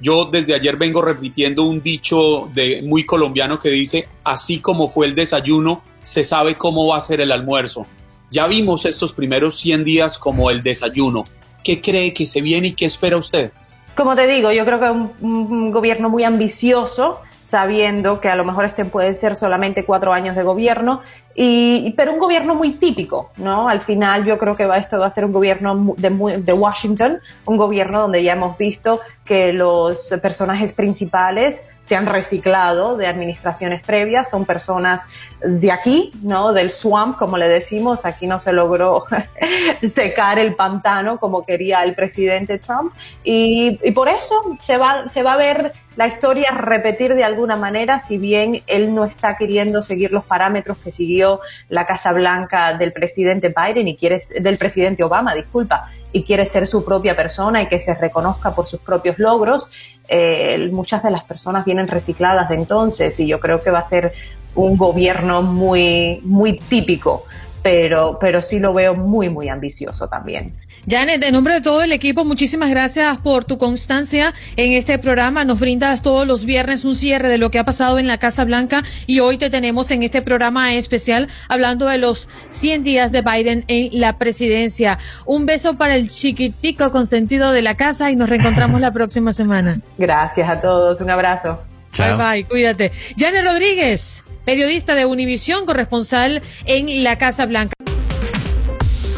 Yo 0.01 0.27
desde 0.27 0.55
ayer 0.55 0.77
vengo 0.77 1.01
repitiendo 1.01 1.63
un 1.63 1.83
dicho 1.83 2.51
de 2.53 2.83
muy 2.83 3.07
colombiano 3.07 3.59
que 3.59 3.71
dice, 3.71 4.09
así 4.25 4.59
como 4.59 4.89
fue 4.89 5.07
el 5.07 5.15
desayuno, 5.15 5.83
se 6.03 6.23
sabe 6.23 6.57
cómo 6.57 6.87
va 6.89 6.99
a 6.99 7.01
ser 7.01 7.21
el 7.21 7.33
almuerzo. 7.33 7.87
Ya 8.31 8.47
vimos 8.47 8.85
estos 8.85 9.13
primeros 9.13 9.59
100 9.59 9.85
días 9.85 10.19
como 10.19 10.51
el 10.51 10.63
desayuno. 10.63 11.25
¿Qué 11.63 11.81
cree 11.81 12.13
que 12.13 12.27
se 12.27 12.41
viene 12.41 12.69
y 12.69 12.73
qué 12.75 12.87
espera 12.87 13.17
usted? 13.17 13.53
Como 13.97 14.15
te 14.15 14.27
digo, 14.27 14.53
yo 14.53 14.65
creo 14.65 14.79
que 14.79 14.91
un, 14.91 15.13
un 15.21 15.71
gobierno 15.71 16.09
muy 16.09 16.25
ambicioso 16.25 17.21
sabiendo 17.47 18.21
que 18.21 18.29
a 18.29 18.35
lo 18.35 18.45
mejor 18.45 18.65
este 18.65 18.85
puede 18.85 19.15
ser 19.15 19.37
solamente 19.37 19.85
cuatro 19.85 20.13
años 20.13 20.35
de 20.35 20.43
gobierno, 20.43 21.01
y, 21.35 21.93
pero 21.97 22.13
un 22.13 22.19
gobierno 22.19 22.57
muy 22.57 22.73
típico, 22.73 23.31
¿no? 23.37 23.69
Al 23.69 23.81
final 23.81 24.25
yo 24.25 24.37
creo 24.37 24.57
que 24.57 24.67
va, 24.67 24.79
esto 24.79 24.99
va 24.99 25.07
a 25.07 25.11
ser 25.11 25.25
un 25.25 25.33
gobierno 25.33 25.95
de, 25.97 26.43
de 26.43 26.53
Washington, 26.53 27.21
un 27.45 27.57
gobierno 27.57 28.01
donde 28.01 28.25
ya 28.25 28.33
hemos 28.33 28.59
visto 28.59 29.01
que 29.25 29.53
los 29.53 30.13
personajes 30.21 30.73
principales 30.73 31.63
se 31.87 31.95
han 31.95 32.07
reciclado 32.07 32.97
de 32.97 33.07
administraciones 33.07 33.81
previas, 33.81 34.29
son 34.29 34.45
personas 34.45 35.03
de 35.41 35.71
aquí, 35.71 36.11
¿no? 36.23 36.53
Del 36.53 36.71
swamp, 36.71 37.17
como 37.17 37.39
le 37.39 37.47
decimos, 37.47 38.05
aquí 38.05 38.27
no 38.27 38.41
se 38.41 38.53
logró 38.53 39.05
secar 39.89 40.41
el 40.41 40.57
pantano 40.57 41.19
como 41.19 41.47
quería 41.47 41.85
el 41.85 41.95
presidente 41.95 42.59
Trump 42.59 42.93
y, 43.23 43.79
por 43.93 44.09
eso 44.09 44.35
se 44.61 44.79
va, 44.79 45.09
se 45.09 45.23
va 45.23 45.35
a 45.35 45.37
ver 45.37 45.73
la 45.95 46.09
historia 46.09 46.51
repetir 46.51 47.15
de 47.15 47.23
alguna 47.23 47.55
manera, 47.55 48.01
si 48.01 48.19
bien 48.19 48.63
él 48.67 48.93
no 48.93 49.05
está 49.05 49.37
queriendo 49.37 49.81
seguir 49.81 50.11
los 50.11 50.25
parámetros 50.25 50.79
que 50.79 50.91
siguió 50.91 51.41
la 51.69 51.87
Casa 51.87 52.13
Blanca 52.13 52.75
del 52.75 52.93
presidente 52.93 53.55
Biden 53.57 53.87
y 53.87 53.97
quiere, 53.97 54.21
del 54.41 54.59
presidente 54.59 55.05
Obama, 55.05 55.35
disculpa, 55.35 55.91
y 56.13 56.23
quiere 56.23 56.47
ser 56.47 56.67
su 56.67 56.85
propia 56.85 57.15
persona 57.15 57.63
y 57.63 57.67
que 57.67 57.79
se 57.79 57.95
reconozca 57.95 58.55
por 58.55 58.67
sus 58.67 58.81
propios 58.81 59.19
logros. 59.19 59.71
Eh, 60.09 60.69
muchas 60.73 61.03
de 61.03 61.11
las 61.11 61.25
personas 61.25 61.65
vienen 61.65 61.89
recicladas 61.89 62.49
de 62.49 62.55
entonces 62.55 63.19
y 63.19 63.27
yo 63.27 63.41
creo 63.41 63.63
que 63.63 63.71
va 63.71 63.81
a 63.81 63.85
ser 63.85 64.13
un 64.55 64.77
gobierno 64.77 65.43
muy, 65.43 66.21
muy 66.25 66.59
típico, 66.59 67.25
pero, 67.63 68.19
pero 68.21 68.41
sí 68.43 68.59
lo 68.59 68.73
veo 68.73 68.95
muy, 68.95 69.29
muy 69.29 69.49
ambicioso 69.49 70.09
también. 70.09 70.55
Janet, 70.89 71.21
en 71.25 71.33
nombre 71.33 71.55
de 71.55 71.61
todo 71.63 71.83
el 71.83 71.91
equipo, 71.91 72.25
muchísimas 72.25 72.71
gracias 72.71 73.19
por 73.19 73.45
tu 73.45 73.59
constancia 73.59 74.33
en 74.55 74.73
este 74.73 75.01
programa. 75.01 75.45
Nos 75.45 75.59
brindas 75.59 76.01
todos 76.01 76.25
los 76.29 76.45
viernes 76.45 76.85
un 76.85 76.95
cierre 76.95 77.29
de 77.29 77.39
lo 77.39 77.51
que 77.51 77.59
ha 77.59 77.65
pasado 77.65 77.99
en 77.99 78.07
la 78.07 78.19
Casa 78.19 78.45
Blanca 78.45 78.85
y 79.09 79.19
hoy 79.19 79.37
te 79.37 79.51
tenemos 79.51 79.91
en 79.91 80.05
este 80.05 80.23
programa 80.23 80.75
especial 80.75 81.29
hablando 81.49 81.87
de 81.87 81.99
los 81.99 82.29
100 82.51 82.85
días 82.85 83.11
de 83.11 83.23
Biden 83.23 83.65
en 83.67 84.01
la 84.01 84.17
presidencia. 84.17 84.97
Un 85.25 85.45
beso 85.45 85.77
para 85.77 85.97
el 85.97 86.09
chiquitico 86.09 86.93
consentido 86.93 87.51
de 87.51 87.63
la 87.63 87.75
casa 87.75 88.13
y 88.13 88.17
nos 88.17 88.31
reencontramos 88.31 88.81
la 88.81 88.93
próxima 88.93 89.33
semana. 89.33 89.81
Gracias 89.99 90.49
a 90.49 90.61
todos, 90.61 91.01
un 91.01 91.11
abrazo. 91.11 91.63
Bye 91.99 92.15
bye, 92.15 92.45
cuídate. 92.45 92.93
Janet 93.19 93.45
Rodríguez, 93.45 94.23
periodista 94.45 94.95
de 94.95 95.05
Univisión, 95.05 95.67
corresponsal 95.67 96.43
en 96.65 97.03
la 97.03 97.19
Casa 97.19 97.47
Blanca. 97.47 97.75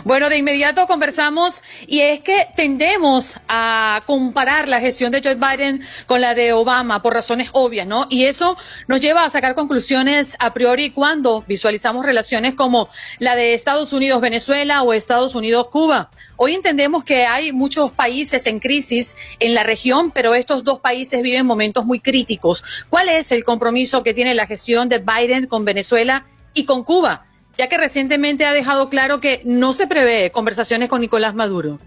Bueno, 0.04 0.30
de 0.30 0.38
inmediato 0.38 0.88
conversamos 0.88 1.64
y 1.88 2.02
es 2.02 2.22
que 2.22 2.48
tendemos 2.56 3.38
a 3.48 4.02
comparar 4.06 4.68
la 4.68 4.80
gestión 4.80 5.12
de 5.12 5.22
Joe 5.24 5.36
Biden 5.36 5.82
con 6.06 6.22
la 6.22 6.34
de 6.34 6.54
Obama 6.54 7.02
por 7.02 7.14
razones 7.14 7.50
obvias, 7.54 7.88
¿no? 7.88 8.08
Y 8.10 8.26
eso 8.26 8.58
nos 8.88 9.02
lleva 9.02 9.26
a 9.26 9.30
sacar 9.30 9.56
conclusiones 9.56 10.36
a 10.40 10.54
priori 10.54 10.92
cuando 10.92 11.44
visualizamos 11.48 12.06
relaciones 12.06 12.54
como 12.56 12.90
la 13.20 13.36
de 13.36 13.54
Estados 13.54 13.94
Unidos-Venezuela 13.94 14.84
o 14.84 14.94
Estados 14.94 15.36
Unidos-Cuba. 15.36 16.10
Hoy 16.38 16.56
entendemos 16.56 17.04
que 17.04 17.26
hay 17.26 17.52
muchos 17.52 17.92
países 17.92 18.46
en 18.46 18.60
crisis 18.60 19.16
en 19.40 19.54
la 19.54 19.64
región, 19.64 20.12
pero 20.12 20.34
estos 20.34 20.64
dos 20.64 20.80
países 20.80 21.22
viven 21.22 21.46
momentos 21.46 21.86
muy 21.86 22.00
críticos. 22.00 22.64
¿Cuál 22.90 23.10
es 23.10 23.32
el 23.32 23.44
compromiso 23.44 24.04
que 24.04 24.14
tiene 24.14 24.34
la 24.36 24.48
gestión 24.48 24.88
de 24.90 25.00
Biden 25.00 25.48
con 25.48 25.66
Venezuela 25.66 26.26
y 26.54 26.66
con 26.66 26.84
Cuba? 26.84 27.29
Ya 27.60 27.68
que 27.68 27.78
recientemente 27.78 28.46
ha 28.46 28.54
dejado 28.54 28.88
claro 28.88 29.20
que 29.20 29.42
no 29.44 29.74
se 29.74 29.86
prevé 29.86 30.32
conversaciones 30.32 30.88
con 30.88 31.02
Nicolás 31.02 31.36
Maduro? 31.36 31.78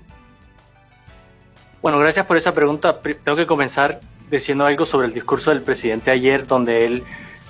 Bueno, 1.81 1.99
gracias 1.99 2.27
por 2.27 2.37
esa 2.37 2.53
pregunta. 2.53 3.01
Tengo 3.01 3.37
que 3.39 3.47
comenzar 3.47 3.99
diciendo 4.31 4.67
algo 4.67 4.85
sobre 4.85 5.07
el 5.07 5.15
discurso 5.15 5.49
del 5.49 5.63
presidente 5.63 6.11
ayer, 6.11 6.47
donde 6.47 6.85
él 6.85 7.05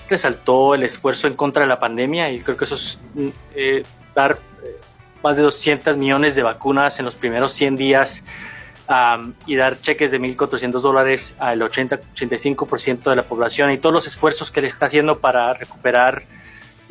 resaltó 0.09 0.77
el 0.77 0.85
esfuerzo 0.85 1.27
en 1.27 1.35
contra 1.35 1.63
de 1.63 1.69
la 1.69 1.81
pandemia 1.81 2.31
y 2.31 2.39
creo 2.39 2.57
que 2.57 2.63
eso 2.63 2.77
es 2.77 3.01
mm, 3.15 3.29
eh, 3.57 3.83
dar 4.15 4.39
eh, 4.63 4.77
más 5.21 5.37
de 5.37 5.43
200 5.43 5.97
millones 5.97 6.37
de 6.37 6.45
vacunas 6.45 7.01
en 7.01 7.07
los 7.07 7.17
primeros 7.17 7.53
100 7.53 7.75
días 7.75 8.23
y 9.47 9.57
dar 9.57 9.81
cheques 9.81 10.11
de 10.11 10.21
1.400 10.21 10.81
dólares 10.81 11.35
al 11.39 11.61
80-85% 11.63 13.11
de 13.11 13.17
la 13.17 13.23
población 13.23 13.71
y 13.71 13.79
todos 13.79 13.95
los 13.95 14.07
esfuerzos 14.07 14.51
que 14.51 14.61
él 14.61 14.67
está 14.67 14.87
haciendo 14.87 15.19
para 15.19 15.55
recuperar 15.55 16.25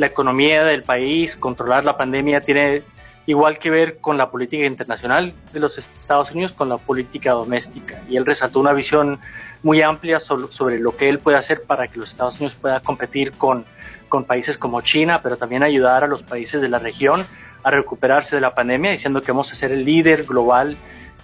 la 0.02 0.07
economía 0.07 0.64
del 0.64 0.82
país, 0.82 1.36
controlar 1.36 1.86
la 1.86 1.95
pandemia, 1.95 2.41
tiene 2.41 2.82
igual 3.28 3.60
que 3.60 3.69
ver 3.69 3.99
con 3.99 4.18
la 4.18 4.32
política 4.32 4.65
internacional 4.65 5.32
de 5.53 5.60
los 5.60 5.78
Estados 5.78 6.32
Unidos, 6.32 6.53
con 6.53 6.69
la 6.69 6.80
política 6.80 7.34
doméstica. 7.34 8.02
Y 8.10 8.18
él 8.18 8.26
resaltó 8.26 8.60
una 8.60 8.73
visión 8.73 9.19
muy 9.61 9.84
amplia 9.84 10.19
sobre, 10.19 10.80
lo 10.80 10.98
que 10.98 11.07
él 11.07 11.19
puede 11.19 11.38
hacer 11.38 11.61
para 11.61 11.88
que 11.88 11.99
los 11.99 12.10
Estados 12.10 12.38
Unidos 12.40 12.57
pueda 12.60 12.80
competir 12.80 13.34
con, 13.34 13.64
con 14.10 14.23
países 14.23 14.57
como 14.57 14.82
China, 14.82 15.22
pero 15.22 15.38
también 15.38 15.61
ayudar 15.61 16.03
a 16.03 16.07
los 16.07 16.23
países 16.23 16.61
de 16.61 16.68
la 16.68 16.80
región 16.80 17.23
a 17.64 17.69
recuperarse 17.69 18.36
de 18.36 18.41
la 18.41 18.56
pandemia, 18.56 18.90
diciendo 18.90 19.22
que 19.22 19.32
vamos 19.32 19.52
a 19.52 19.56
ser 19.56 19.72
el 19.72 19.86
líder 19.86 20.23
global 20.23 20.76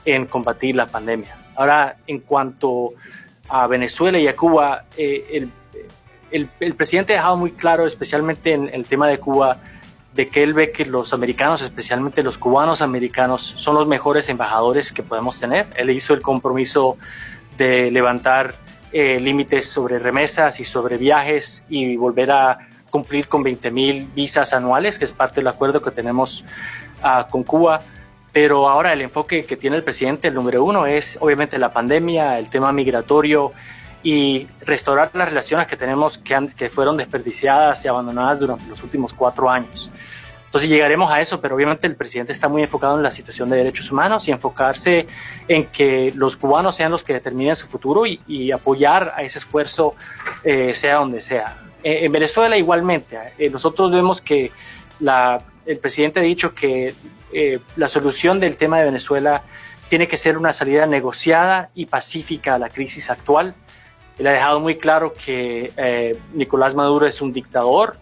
en 0.06 0.28
combatir 0.28 0.76
la 0.76 0.86
pandemia. 0.86 1.36
Ahora, 1.56 1.98
en 2.06 2.20
cuanto 2.20 2.94
a 3.50 3.66
Venezuela 3.66 4.20
y 4.20 4.28
a 4.28 4.36
Cuba, 4.36 4.84
eh, 4.96 5.26
el 5.34 5.50
el, 6.32 6.74
presidente 6.76 7.14
ha 7.14 7.18
dejado 7.18 7.38
muy 7.38 7.52
claro, 7.52 7.86
especialmente 7.86 8.54
en 8.54 8.70
el 8.74 8.86
tema 8.86 9.08
de 9.08 9.18
Cuba, 9.18 9.58
de 10.14 10.30
que 10.30 10.44
él 10.44 10.54
ve 10.54 10.72
que 10.72 10.86
los 10.86 11.14
americanos, 11.14 11.62
especialmente 11.62 12.24
los 12.24 12.38
cubanos 12.38 12.82
americanos, 12.82 13.54
son 13.58 13.76
los 13.76 13.88
mejores 13.88 14.30
embajadores 14.30 14.92
que 14.92 15.04
podemos 15.04 15.40
tener. 15.40 15.68
Él 15.76 15.90
hizo 15.92 16.14
el 16.14 16.22
compromiso 16.22 16.98
de 17.58 17.92
levantar 17.92 18.56
eh, 18.92 19.20
límites 19.20 19.70
sobre 19.70 20.00
remesas 20.00 20.60
y 20.60 20.66
sobre 20.66 20.98
viajes 20.98 21.66
y 21.70 21.96
volver 21.98 22.32
a 22.32 22.68
cumplir 22.90 23.28
con 23.28 23.44
20 23.44 23.70
mil 23.70 24.08
visas 24.16 24.54
anuales, 24.54 24.98
que 24.98 25.06
es 25.06 25.12
parte 25.12 25.36
del 25.36 25.48
acuerdo 25.48 25.82
que 25.82 25.92
tenemos 25.92 26.46
ah, 27.04 27.28
con 27.30 27.44
Cuba. 27.44 27.82
Pero 28.32 28.70
ahora 28.70 28.94
el 28.94 29.02
enfoque 29.02 29.44
que 29.44 29.58
tiene 29.58 29.78
el 29.78 29.84
presidente, 29.84 30.28
el 30.28 30.34
número 30.34 30.64
uno, 30.64 30.86
es 30.86 31.18
obviamente 31.22 31.58
la 31.58 31.72
pandemia, 31.72 32.40
el 32.40 32.50
tema 32.50 32.72
migratorio, 32.72 33.52
y 34.08 34.48
restaurar 34.62 35.12
las 35.16 35.28
relaciones 35.28 35.68
que 35.68 35.76
tenemos 35.76 36.18
que, 36.18 36.70
fueron 36.70 36.96
desperdiciadas 36.96 37.84
y 37.84 37.90
abandonadas 37.90 38.40
durante 38.40 38.66
los 38.70 38.82
últimos 38.82 39.14
cuatro 39.14 39.50
años. 39.50 39.92
Entonces 40.46 40.70
llegaremos 40.70 41.12
a 41.12 41.20
eso, 41.20 41.42
pero 41.42 41.58
obviamente 41.58 41.88
el 41.88 41.98
presidente 41.98 42.32
está 42.32 42.48
muy 42.48 42.62
enfocado 42.62 42.96
en 42.96 43.04
la 43.04 43.12
situación 43.12 43.50
de 43.50 43.58
derechos 43.58 43.92
humanos 43.92 44.26
y 44.30 44.32
enfocarse 44.32 45.08
en 45.50 45.66
que 45.66 46.14
los 46.16 46.38
cubanos 46.38 46.78
sean 46.78 46.90
los 46.90 47.04
que 47.04 47.12
determinen 47.12 47.54
su 47.58 47.68
futuro 47.68 48.06
y, 48.06 48.50
apoyar 48.54 49.14
a 49.14 49.24
ese 49.24 49.40
esfuerzo 49.40 49.94
eh, 50.42 50.74
sea 50.74 51.00
donde 51.00 51.20
sea. 51.20 51.58
Eh, 51.84 52.06
en 52.06 52.12
Venezuela 52.14 52.56
igualmente, 52.56 53.20
eh, 53.38 53.50
nosotros 53.50 53.92
vemos 53.92 54.22
que 54.22 54.54
el 55.66 55.80
presidente 55.80 56.22
ha 56.22 56.24
dicho 56.24 56.56
que 56.56 56.96
la 57.76 57.90
solución 57.90 58.40
del 58.40 58.56
tema 58.56 58.80
de 58.80 58.86
Venezuela 58.86 59.44
tiene 59.90 60.08
que 60.08 60.16
ser 60.16 60.38
una 60.38 60.54
salida 60.54 60.86
negociada 60.86 61.72
y 61.76 61.88
pacífica 61.88 62.56
a 62.56 62.58
la 62.58 62.70
crisis 62.70 63.10
actual 63.10 63.54
él 64.20 64.28
ha 64.28 64.32
dejado 64.32 64.60
muy 64.60 64.76
claro 64.76 65.14
que 65.14 65.72
eh, 65.78 66.18
Nicolás 66.34 66.76
Maduro 66.76 67.06
es 67.06 67.22
un 67.22 67.32
dictador 67.32 67.98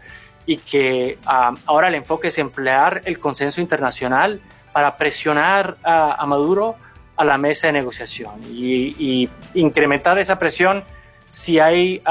y 0.46 0.58
que 0.58 1.18
ah, 1.26 1.54
ahora 1.66 1.88
el 1.88 1.96
enfoque 1.96 2.30
es 2.30 2.38
emplear 2.38 3.02
el 3.06 3.20
consenso 3.20 3.62
internacional 3.62 4.40
para 4.72 4.98
presionar 4.98 5.78
a, 5.84 6.26
Maduro 6.26 6.76
a 7.16 7.24
la 7.24 7.38
mesa 7.38 7.68
de 7.68 7.74
negociación 7.74 8.42
y, 8.44 9.30
incrementar 9.54 10.20
esa 10.20 10.38
presión 10.38 10.84
si, 11.32 11.60
hay, 11.60 12.02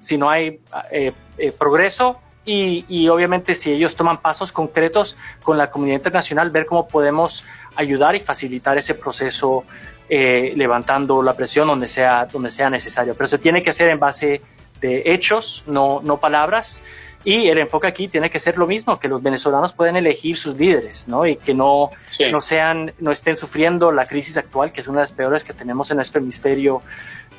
si 0.00 0.18
no 0.18 0.30
hay 0.30 0.60
eh, 0.90 1.12
eh, 1.38 1.52
progreso 1.52 2.20
y, 2.44 2.84
y, 2.88 3.08
obviamente 3.08 3.54
si 3.54 3.72
ellos 3.72 3.96
toman 3.96 4.18
pasos 4.18 4.52
concretos 4.52 5.16
con 5.42 5.58
la 5.58 5.70
comunidad 5.70 5.96
internacional, 5.96 6.50
ver 6.50 6.66
cómo 6.66 6.86
podemos 6.86 7.44
ayudar 7.74 8.14
y 8.14 8.20
facilitar 8.20 8.78
ese 8.78 8.94
proceso 8.94 9.64
eh, 10.08 10.52
levantando 10.56 11.22
la 11.22 11.34
presión 11.34 11.68
donde 11.68 11.88
sea, 11.88 12.26
donde 12.26 12.50
sea 12.50 12.70
necesario. 12.70 13.14
Pero 13.14 13.26
se 13.26 13.38
tiene 13.38 13.62
que 13.62 13.70
hacer 13.70 13.88
en 13.88 13.98
base 13.98 14.40
de 14.80 15.02
hechos, 15.06 15.64
no, 15.66 16.00
no 16.02 16.18
palabras. 16.18 16.82
Y 17.24 17.48
el 17.48 17.58
enfoque 17.58 17.88
aquí 17.88 18.06
tiene 18.06 18.30
que 18.30 18.38
ser 18.38 18.56
lo 18.56 18.68
mismo, 18.68 19.00
que 19.00 19.08
los 19.08 19.20
venezolanos 19.20 19.72
pueden 19.72 19.96
elegir 19.96 20.36
sus 20.36 20.54
líderes, 20.56 21.08
¿no? 21.08 21.26
Y 21.26 21.34
que 21.34 21.54
no, 21.54 21.90
no 22.30 22.40
sean, 22.40 22.92
no 23.00 23.10
estén 23.10 23.34
sufriendo 23.34 23.90
la 23.90 24.06
crisis 24.06 24.36
actual, 24.36 24.70
que 24.70 24.80
es 24.80 24.86
una 24.86 25.00
de 25.00 25.04
las 25.04 25.12
peores 25.12 25.42
que 25.42 25.52
tenemos 25.52 25.90
en 25.90 25.96
nuestro 25.96 26.20
hemisferio 26.20 26.82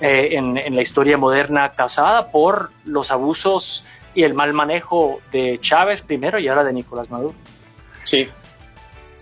eh, 0.02 0.30
en, 0.34 0.58
en, 0.58 0.76
la 0.76 0.82
historia 0.82 1.18
moderna, 1.18 1.70
causada 1.70 2.32
por 2.32 2.72
los 2.84 3.12
abusos 3.12 3.86
y 4.14 4.24
el 4.24 4.34
mal 4.34 4.52
manejo 4.52 5.22
de 5.32 5.58
Chávez 5.62 6.02
primero 6.02 6.38
y 6.38 6.50
ahora 6.50 6.66
de 6.66 6.74
Nicolás 6.74 7.10
Maduro. 7.10 7.34
Sí, 8.04 8.26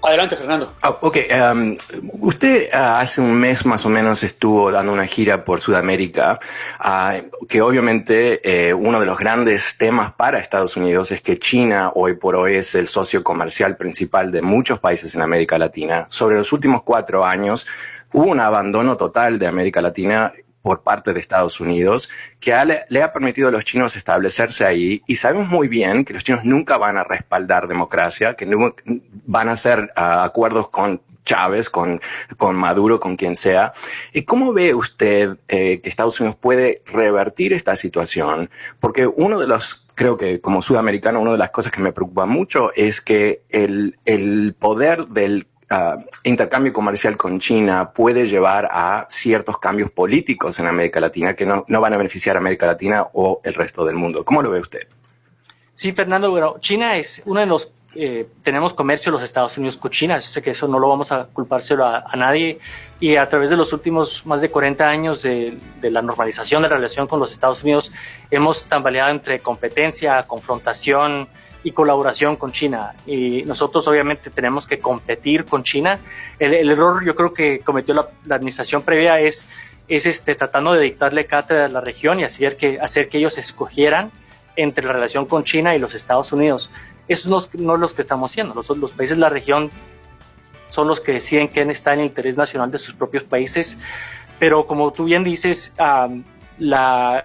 Adelante, 0.06 0.36
Fernando. 0.36 0.74
Oh, 0.84 0.98
ok, 1.08 1.18
um, 1.52 1.78
usted 2.22 2.70
uh, 2.72 3.00
hace 3.00 3.22
un 3.22 3.34
mes 3.34 3.66
más 3.66 3.86
o 3.86 3.90
menos 3.90 4.22
estuvo 4.24 4.72
dando 4.72 4.94
una 4.94 5.08
gira 5.08 5.44
por 5.44 5.62
Sudamérica, 5.62 6.40
uh, 6.80 7.48
que 7.48 7.60
obviamente 7.62 8.40
eh, 8.44 8.72
uno 8.72 9.00
de 9.00 9.08
los 9.08 9.18
grandes 9.18 9.76
temas 9.80 10.14
para 10.14 10.38
Estados 10.38 10.78
Unidos 10.78 11.12
es 11.12 11.22
que 11.22 11.40
China 11.40 11.92
hoy 11.96 12.14
por 12.14 12.36
hoy 12.36 12.56
es 12.56 12.76
el 12.76 12.88
socio 12.88 13.24
comercial 13.24 13.78
principal 13.78 14.32
de 14.32 14.44
muchos 14.44 14.80
países 14.80 15.16
en 15.16 15.24
América 15.24 15.58
Latina. 15.58 16.06
Sobre 16.10 16.36
los 16.36 16.54
últimos 16.54 16.84
cuatro 16.84 17.26
años 17.26 17.66
hubo 18.14 18.30
un 18.30 18.40
abandono 18.40 18.98
total 18.98 19.40
de 19.40 19.48
América 19.48 19.82
Latina 19.82 20.32
por 20.66 20.82
parte 20.82 21.14
de 21.14 21.20
Estados 21.20 21.60
Unidos, 21.60 22.10
que 22.40 22.52
le 22.90 23.04
ha 23.04 23.14
permitido 23.14 23.50
a 23.50 23.52
los 23.52 23.64
chinos 23.64 23.96
establecerse 23.96 24.66
ahí 24.66 25.04
y 25.06 25.18
sabemos 25.18 25.48
muy 25.48 25.68
bien 25.68 26.04
que 26.04 26.12
los 26.12 26.24
chinos 26.24 26.44
nunca 26.44 26.80
van 26.80 26.98
a 26.98 27.04
respaldar 27.04 27.68
democracia, 27.68 28.34
que 28.34 28.48
no 28.48 28.74
van 29.28 29.50
a 29.50 29.52
hacer 29.52 29.94
ah, 29.96 30.24
acuerdos 30.24 30.70
con 30.70 31.02
Chávez, 31.24 31.70
con, 31.70 32.02
con 32.38 32.56
Maduro, 32.56 33.00
con 33.00 33.16
quien 33.16 33.36
sea. 33.36 33.74
¿Y 34.12 34.24
cómo 34.24 34.54
ve 34.54 34.74
usted 34.74 35.38
eh, 35.48 35.82
que 35.82 35.90
Estados 35.90 36.20
Unidos 36.20 36.36
puede 36.42 36.82
revertir 36.88 37.54
esta 37.54 37.76
situación? 37.76 38.50
Porque 38.80 39.06
uno 39.06 39.40
de 39.40 39.46
los, 39.46 39.86
creo 39.94 40.18
que 40.18 40.42
como 40.42 40.64
sudamericano, 40.64 41.22
una 41.22 41.34
de 41.34 41.38
las 41.38 41.52
cosas 41.52 41.72
que 41.72 41.82
me 41.82 41.94
preocupa 41.94 42.26
mucho 42.26 42.74
es 42.74 43.02
que 43.02 43.44
el, 43.50 44.00
el 44.06 44.56
poder 44.58 45.10
del 45.10 45.46
Uh, 45.68 46.00
intercambio 46.24 46.72
comercial 46.72 47.18
con 47.18 47.40
China 47.40 47.92
puede 47.92 48.28
llevar 48.28 48.70
a 48.72 49.08
ciertos 49.10 49.58
cambios 49.58 49.90
políticos 49.90 50.60
en 50.60 50.68
América 50.68 51.00
Latina 51.00 51.36
que 51.36 51.44
no, 51.44 51.66
no, 51.68 51.82
van 51.82 51.92
a 51.92 51.98
beneficiar 51.98 52.36
a 52.36 52.40
América 52.40 52.68
Latina 52.68 53.08
o 53.14 53.42
el 53.44 53.56
resto 53.56 53.84
del 53.84 53.96
mundo. 53.96 54.24
¿Cómo 54.24 54.44
lo 54.44 54.52
ve 54.52 54.60
usted? 54.60 54.88
Sí, 55.74 55.92
Fernando, 55.92 56.30
bueno, 56.30 56.58
China 56.60 56.98
es 56.98 57.24
uno 57.26 57.40
de 57.40 57.48
los... 57.48 57.74
Eh, 57.96 58.28
tenemos 58.44 58.76
comercio 58.76 59.12
los 59.12 59.24
Estados 59.24 59.58
Unidos 59.58 59.78
con 59.78 59.90
China, 59.90 60.18
yo 60.18 60.28
sé 60.28 60.42
que 60.42 60.52
eso 60.52 60.68
no 60.68 60.78
lo 60.78 60.88
vamos 60.90 61.12
a 61.12 61.28
culpárselo 61.34 61.86
a, 61.86 62.04
a 62.06 62.16
nadie 62.16 62.60
y 63.00 63.16
a 63.16 63.28
través 63.28 63.50
de 63.50 63.56
los 63.56 63.74
últimos 63.74 64.24
más 64.26 64.42
de 64.42 64.52
40 64.52 64.88
años 64.88 65.24
de, 65.24 65.58
de 65.80 65.90
la 65.90 66.02
normalización 66.02 66.62
de 66.62 66.70
la 66.70 66.76
relación 66.76 67.08
con 67.08 67.22
los 67.22 67.32
Estados 67.32 67.64
Unidos 67.64 67.92
hemos 68.30 68.66
tambaleado 68.66 69.10
entre 69.12 69.40
competencia, 69.40 70.22
confrontación, 70.28 71.30
y 71.66 71.72
colaboración 71.72 72.36
con 72.36 72.52
China. 72.52 72.94
Y 73.08 73.42
nosotros 73.42 73.88
obviamente 73.88 74.30
tenemos 74.30 74.68
que 74.68 74.78
competir 74.78 75.46
con 75.46 75.64
China. 75.64 76.00
El, 76.38 76.70
error 76.70 77.04
yo 77.04 77.16
creo 77.16 77.34
que 77.34 77.62
cometió 77.62 77.96
la, 77.96 78.08
administración 78.36 78.84
previa 78.84 79.20
es, 79.20 79.50
es 79.88 80.06
este, 80.06 80.36
tratando 80.36 80.74
de 80.74 80.82
dictarle 80.82 81.26
cátedra 81.26 81.66
a 81.66 81.68
la 81.68 81.82
región 81.82 82.20
y 82.20 82.24
hacer 82.24 82.56
que, 82.56 82.80
hacer 82.80 83.10
que 83.10 83.18
ellos 83.18 83.40
escogieran 83.40 84.12
entre 84.56 84.86
la 84.86 84.94
relación 84.94 85.26
con 85.26 85.44
China 85.44 85.76
y 85.76 85.80
los 85.80 85.96
Estados 85.96 86.32
Unidos. 86.32 86.70
Eso 87.08 87.30
no, 87.30 87.42
no 87.54 87.74
es 87.74 87.80
lo 87.82 87.90
que 87.90 88.02
estamos 88.04 88.32
haciendo. 88.32 88.54
Los, 88.54 88.70
los 88.78 88.92
países 88.92 89.18
de 89.18 89.22
la 89.22 89.30
región 89.30 89.72
son 90.70 90.88
los 90.88 91.00
que 91.00 91.14
deciden 91.14 91.48
quién 91.48 91.72
está 91.72 91.96
en 91.96 92.02
el 92.02 92.06
interés 92.06 92.38
nacional 92.38 92.70
de 92.70 92.78
sus 92.78 92.94
propios 92.94 93.24
países. 93.24 93.80
Pero 94.38 94.68
como 94.68 94.94
tú 94.94 95.06
bien 95.06 95.24
dices, 95.24 95.74
la, 96.60 97.24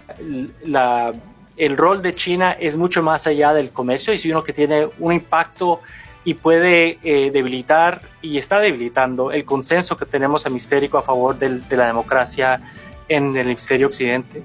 la 0.65 1.13
el 1.61 1.77
rol 1.77 2.01
de 2.01 2.15
China 2.15 2.53
es 2.53 2.75
mucho 2.75 3.03
más 3.03 3.27
allá 3.27 3.53
del 3.53 3.69
comercio 3.69 4.11
y 4.11 4.15
es 4.15 4.25
uno 4.25 4.43
que 4.43 4.51
tiene 4.51 4.89
un 4.97 5.13
impacto 5.13 5.81
y 6.23 6.33
puede 6.33 6.97
eh, 7.03 7.29
debilitar 7.31 8.01
y 8.19 8.39
está 8.39 8.59
debilitando 8.59 9.31
el 9.31 9.45
consenso 9.45 9.95
que 9.95 10.07
tenemos 10.07 10.43
hemisférico 10.47 10.97
a 10.97 11.03
favor 11.03 11.37
del, 11.37 11.67
de 11.69 11.77
la 11.77 11.85
democracia 11.85 12.59
en 13.07 13.37
el 13.37 13.45
hemisferio 13.45 13.85
occidente. 13.87 14.41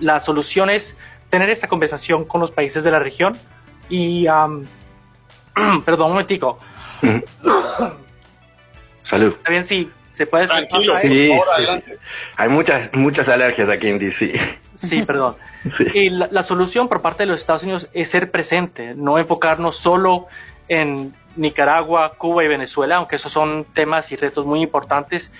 la 0.00 0.20
solución 0.20 0.70
es 0.70 0.96
tener 1.28 1.50
esta 1.50 1.68
conversación 1.68 2.24
con 2.24 2.40
los 2.40 2.50
países 2.50 2.82
de 2.82 2.90
la 2.90 2.98
región 2.98 3.36
y, 3.90 4.24
perdón, 5.84 6.06
un 6.06 6.12
momentico. 6.12 6.58
Salud. 9.02 9.34
Está 9.34 9.50
bien, 9.50 9.66
sí, 9.66 9.90
se 10.12 10.26
puede 10.26 10.46
Tranquilo, 10.46 10.94
sí, 10.94 11.08
sí. 11.08 11.30
Hay 12.36 12.48
muchas, 12.48 12.90
muchas 12.94 13.28
alergias 13.28 13.68
aquí 13.68 13.88
en 13.88 13.98
DC. 13.98 14.32
Sí, 14.78 15.02
perdón. 15.02 15.36
Y 15.92 16.10
la, 16.10 16.28
la, 16.30 16.42
solución 16.42 16.88
por 16.88 17.02
parte 17.02 17.24
de 17.24 17.26
los 17.26 17.40
Estados 17.40 17.64
Unidos 17.64 17.88
es 17.92 18.10
ser 18.10 18.30
presente, 18.30 18.94
no 18.94 19.18
enfocarnos 19.18 19.76
solo 19.76 20.26
en 20.68 21.14
Nicaragua, 21.36 22.12
Cuba 22.16 22.44
y 22.44 22.48
Venezuela, 22.48 22.96
aunque 22.96 23.16
esos 23.16 23.32
son 23.32 23.66
temas 23.74 24.12
y 24.12 24.16
retos 24.16 24.46
muy 24.46 24.62
importantes. 24.62 25.32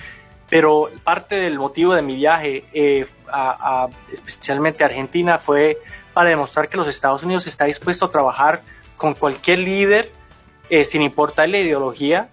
Pero 0.50 0.90
parte 1.04 1.36
del 1.36 1.58
motivo 1.58 1.94
de 1.94 2.02
mi 2.02 2.16
viaje, 2.16 2.64
eh, 2.72 3.06
a, 3.30 3.84
a, 3.84 3.88
especialmente 4.12 4.82
a 4.82 4.86
Argentina, 4.86 5.38
fue 5.38 5.78
para 6.14 6.30
demostrar 6.30 6.68
que 6.68 6.76
los 6.76 6.88
Estados 6.88 7.22
Unidos 7.22 7.46
está 7.46 7.66
dispuesto 7.66 8.06
a 8.06 8.10
trabajar 8.10 8.60
con 8.96 9.14
cualquier 9.14 9.60
líder, 9.60 10.10
eh, 10.70 10.84
sin 10.84 11.00
importar 11.00 11.48
la 11.48 11.58
ideología, 11.58 12.28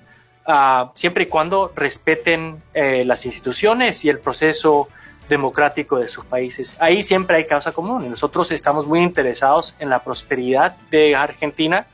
uh, 0.46 0.90
siempre 0.94 1.24
y 1.24 1.28
cuando 1.28 1.72
respeten 1.74 2.62
eh, 2.74 3.06
las 3.06 3.26
instituciones 3.26 4.04
y 4.04 4.10
el 4.10 4.20
proceso 4.20 4.90
democrático 5.30 5.98
de 5.98 6.08
sus 6.08 6.26
países. 6.26 6.78
Ahí 6.80 7.04
siempre 7.04 7.38
hay 7.38 7.46
causa 7.46 7.72
común 7.72 8.10
nosotros 8.10 8.52
estamos 8.52 8.88
muy 8.88 9.02
interesados 9.02 9.76
en 9.80 9.90
la 9.90 10.00
prosperidad 10.00 10.76
de 10.92 11.16
Argentina. 11.16 11.88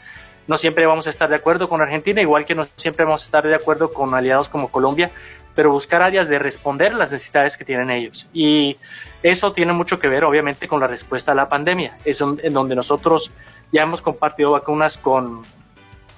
No 0.48 0.58
siempre 0.58 0.86
vamos 0.86 1.08
a 1.08 1.10
estar 1.10 1.30
de 1.30 1.36
acuerdo 1.36 1.70
con 1.70 1.82
Argentina, 1.82 2.22
igual 2.22 2.46
que 2.46 2.56
no 2.56 2.66
siempre 2.76 3.06
vamos 3.06 3.24
a 3.24 3.26
estar 3.26 3.48
de 3.48 3.56
acuerdo 3.56 3.94
con 3.94 4.14
aliados 4.14 4.50
como 4.50 4.70
Colombia, 4.70 5.12
pero 5.56 5.72
buscar 5.72 6.02
áreas 6.02 6.28
de 6.28 6.40
responder 6.40 6.94
las 6.94 7.12
necesidades 7.12 7.58
que 7.58 7.66
tienen 7.66 7.90
ellos. 7.90 8.28
Y 8.34 8.78
eso 9.24 9.54
tiene 9.54 9.74
mucho 9.74 10.00
que 10.00 10.08
ver, 10.08 10.24
obviamente, 10.24 10.68
con 10.68 10.80
la 10.80 10.88
respuesta 10.88 11.32
a 11.32 11.36
la 11.36 11.48
pandemia. 11.48 11.98
Es 12.06 12.22
en 12.22 12.54
donde 12.54 12.76
nosotros 12.76 13.32
ya 13.72 13.84
hemos 13.84 14.02
compartido 14.02 14.52
vacunas 14.52 14.98
con 14.98 15.44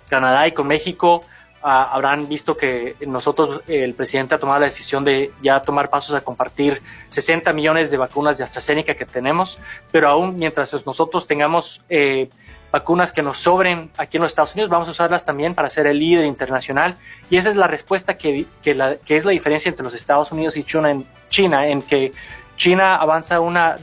Canadá 0.09 0.47
y 0.47 0.51
con 0.51 0.67
México, 0.67 1.23
habrán 1.63 2.27
visto 2.27 2.57
que 2.57 2.95
nosotros, 3.07 3.61
el 3.67 3.93
presidente 3.93 4.35
ha 4.35 4.39
tomado 4.39 4.59
la 4.59 4.65
decisión 4.65 5.05
de 5.05 5.31
ya 5.41 5.61
tomar 5.61 5.89
pasos 5.89 6.13
a 6.13 6.21
compartir 6.21 6.81
60 7.09 7.51
millones 7.53 7.89
de 7.89 7.97
vacunas 7.97 8.37
de 8.37 8.43
AstraZeneca 8.43 8.95
que 8.95 9.05
tenemos, 9.05 9.57
pero 9.91 10.09
aún 10.09 10.37
mientras 10.37 10.85
nosotros 10.85 11.25
tengamos 11.25 11.81
eh, 11.89 12.29
vacunas 12.71 13.13
que 13.13 13.21
nos 13.21 13.37
sobren 13.37 13.91
aquí 13.97 14.17
en 14.17 14.23
los 14.23 14.31
Estados 14.31 14.53
Unidos, 14.55 14.69
vamos 14.69 14.87
a 14.87 14.91
usarlas 14.91 15.25
también 15.25 15.55
para 15.55 15.69
ser 15.69 15.87
el 15.87 15.99
líder 15.99 16.25
internacional. 16.25 16.95
Y 17.29 17.37
esa 17.37 17.49
es 17.49 17.55
la 17.55 17.67
respuesta 17.67 18.15
que, 18.15 18.45
que, 18.61 18.73
la, 18.73 18.95
que 18.95 19.15
es 19.15 19.23
la 19.23 19.31
diferencia 19.31 19.69
entre 19.69 19.83
los 19.83 19.93
Estados 19.93 20.31
Unidos 20.31 20.57
y 20.57 20.63
China 20.63 20.91
en, 20.91 21.05
China, 21.29 21.67
en 21.67 21.81
que 21.83 22.11
China 22.57 22.95
avanza 22.95 23.39
una 23.39 23.75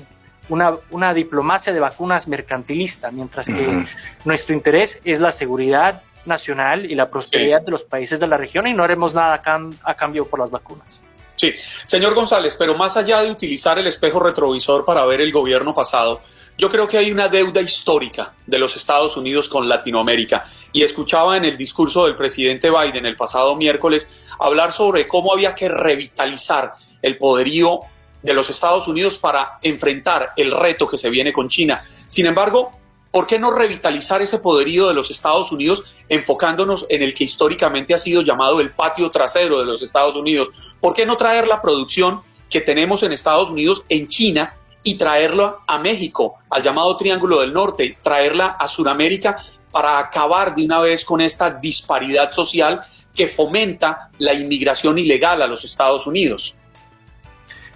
una, 0.51 0.75
una, 0.91 1.15
diplomacia 1.15 1.73
de 1.73 1.81
vacunas 1.81 2.29
mercantilista, 2.29 3.11
mientras 3.11 3.47
que 3.47 3.67
uh 3.67 3.73
-huh. 3.73 3.89
nuestro 4.25 4.55
interés 4.55 5.01
es 5.05 5.19
la 5.19 5.33
seguridad 5.33 6.03
nacional 6.27 6.85
y 6.85 6.95
la 6.95 7.09
prosperidad 7.09 7.61
sí. 7.61 7.65
de 7.65 7.71
los 7.71 7.85
países 7.85 8.21
de 8.21 8.27
la 8.27 8.37
región 8.37 8.67
y 8.67 8.75
no 8.75 8.85
haremos 8.85 9.15
nada 9.15 9.35
a, 9.35 9.43
cam 9.43 9.73
a 9.83 9.95
cambio 9.95 10.27
por 10.27 10.41
las 10.41 10.51
vacunas. 10.51 11.03
Sí, 11.35 11.55
señor 11.87 12.15
González, 12.15 12.55
pero 12.59 12.77
más 12.77 12.99
allá 12.99 13.23
de 13.23 13.31
utilizar 13.31 13.79
el 13.79 13.87
espejo 13.87 14.21
retrovisor 14.21 14.85
para 14.85 15.07
ver 15.07 15.23
el 15.23 15.33
gobierno 15.33 15.75
pasado, 15.75 16.21
yo 16.59 16.69
creo 16.69 16.87
que 16.87 16.99
hay 16.99 17.11
una 17.11 17.29
deuda 17.29 17.63
histórica 17.63 18.35
de 18.47 18.59
los 18.59 18.77
Estados 18.77 19.17
Unidos 19.17 19.49
con 19.49 19.67
Latinoamérica. 19.67 20.43
Y 20.73 20.83
escuchaba 20.83 21.39
en 21.39 21.47
el 21.47 21.57
discurso 21.57 22.05
del 22.05 22.17
presidente 22.17 22.69
Biden 22.71 23.07
el 23.07 23.17
pasado 23.17 23.57
miércoles 23.57 24.31
hablar 24.39 24.73
sobre 24.73 25.09
cómo 25.09 25.33
había 25.33 25.55
que 25.55 25.71
revitalizar 25.71 26.75
el 27.01 27.17
poderío 27.17 27.81
de 28.23 28.35
los 28.35 28.51
Estados 28.51 28.87
Unidos 28.89 29.19
para 29.19 29.59
enfrentar 29.63 30.31
el 30.37 30.51
reto 30.53 30.87
que 30.87 30.99
se 30.99 31.11
viene 31.11 31.33
con 31.33 31.49
China. 31.49 31.81
Sin 32.07 32.27
embargo, 32.27 32.73
¿Por 33.11 33.27
qué 33.27 33.41
no 33.41 33.51
revitalizar 33.51 34.23
ese 34.23 34.39
poderío 34.39 34.87
de 34.87 34.95
los 34.95 35.11
Estados 35.11 35.51
Unidos 35.51 35.97
enfocándonos 36.09 36.87
en 36.89 37.03
el 37.03 37.13
que 37.13 37.25
históricamente 37.25 37.93
ha 37.93 37.99
sido 37.99 38.23
llamado 38.23 38.61
el 38.61 38.71
patio 38.71 39.11
trasero 39.11 39.59
de 39.59 39.65
los 39.65 39.83
Estados 39.83 40.15
Unidos? 40.15 40.77
¿Por 40.81 40.95
qué 40.95 41.05
no 41.05 41.17
traer 41.17 41.49
la 41.49 41.61
producción 41.61 42.21
que 42.49 42.61
tenemos 42.61 43.03
en 43.03 43.11
Estados 43.11 43.51
Unidos 43.51 43.85
en 43.89 44.07
China 44.07 44.55
y 44.85 44.97
traerla 44.97 45.57
a 45.67 45.79
México, 45.79 46.37
al 46.49 46.63
llamado 46.63 46.97
Triángulo 46.97 47.41
del 47.41 47.53
Norte, 47.53 47.99
traerla 48.01 48.57
a 48.59 48.69
Sudamérica 48.69 49.45
para 49.73 49.99
acabar 49.99 50.55
de 50.55 50.65
una 50.65 50.79
vez 50.79 51.05
con 51.05 51.21
esta 51.21 51.51
disparidad 51.51 52.31
social 52.31 52.81
que 53.13 53.27
fomenta 53.27 54.11
la 54.19 54.35
inmigración 54.35 54.99
ilegal 54.99 55.43
a 55.43 55.49
los 55.49 55.65
Estados 55.65 56.07
Unidos? 56.07 56.55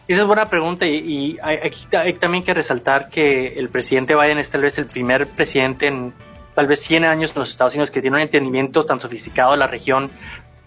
Esa 0.07 0.21
es 0.21 0.27
buena 0.27 0.51
pregunta 0.51 0.87
y, 0.87 1.39
aquí 1.41 1.87
hay, 1.97 2.13
también 2.15 2.45
que 2.45 2.53
resaltar 2.53 3.09
que 3.09 3.55
el 3.59 3.71
presidente 3.71 4.15
Biden 4.15 4.37
es 4.39 4.51
tal 4.51 4.61
vez 4.61 4.77
el 4.77 4.87
primer 4.87 5.27
presidente 5.27 5.87
en 5.87 6.13
tal 6.55 6.67
vez 6.67 6.81
100 6.81 7.05
años 7.05 7.33
en 7.35 7.41
los 7.41 7.49
Estados 7.49 7.73
Unidos 7.75 7.91
que 7.91 8.03
tiene 8.03 8.17
un 8.19 8.23
entendimiento 8.23 8.85
tan 8.85 9.01
sofisticado 9.01 9.53
de 9.53 9.57
la 9.57 9.67
región. 9.67 10.11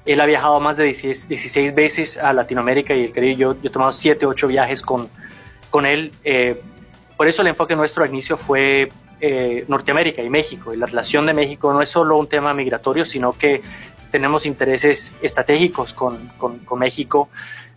Él 0.05 0.21
ha 0.21 0.25
viajado 0.25 0.59
más 0.59 0.77
de 0.77 0.85
16, 0.85 1.75
veces 1.75 2.17
a 2.17 2.33
Latinoamérica 2.33 2.95
y 2.95 3.03
el 3.05 3.11
Caribe. 3.11 3.35
Yo, 3.35 3.53
yo 3.61 3.69
he 3.69 3.71
tomado 3.71 3.91
7, 3.91 4.25
8 4.25 4.47
viajes 4.47 4.81
con, 4.81 5.07
con 5.69 5.85
él. 5.85 6.11
Eh, 6.23 6.59
por 7.15 7.27
eso 7.27 7.43
el 7.43 7.49
enfoque 7.49 7.75
nuestro 7.75 8.03
al 8.03 8.09
inicio 8.09 8.37
fue 8.37 8.89
eh, 9.21 9.65
Norteamérica 9.67 10.23
y 10.23 10.29
México. 10.29 10.73
Y 10.73 10.77
la 10.77 10.87
relación 10.87 11.25
de 11.25 11.33
México 11.33 11.71
no 11.71 11.81
es 11.81 11.89
solo 11.89 12.17
un 12.17 12.27
tema 12.27 12.53
migratorio, 12.53 13.05
sino 13.05 13.33
que 13.33 13.61
tenemos 14.11 14.45
intereses 14.45 15.13
estratégicos 15.21 15.93
con, 15.93 16.29
con, 16.37 16.59
con 16.59 16.79
México. 16.79 17.29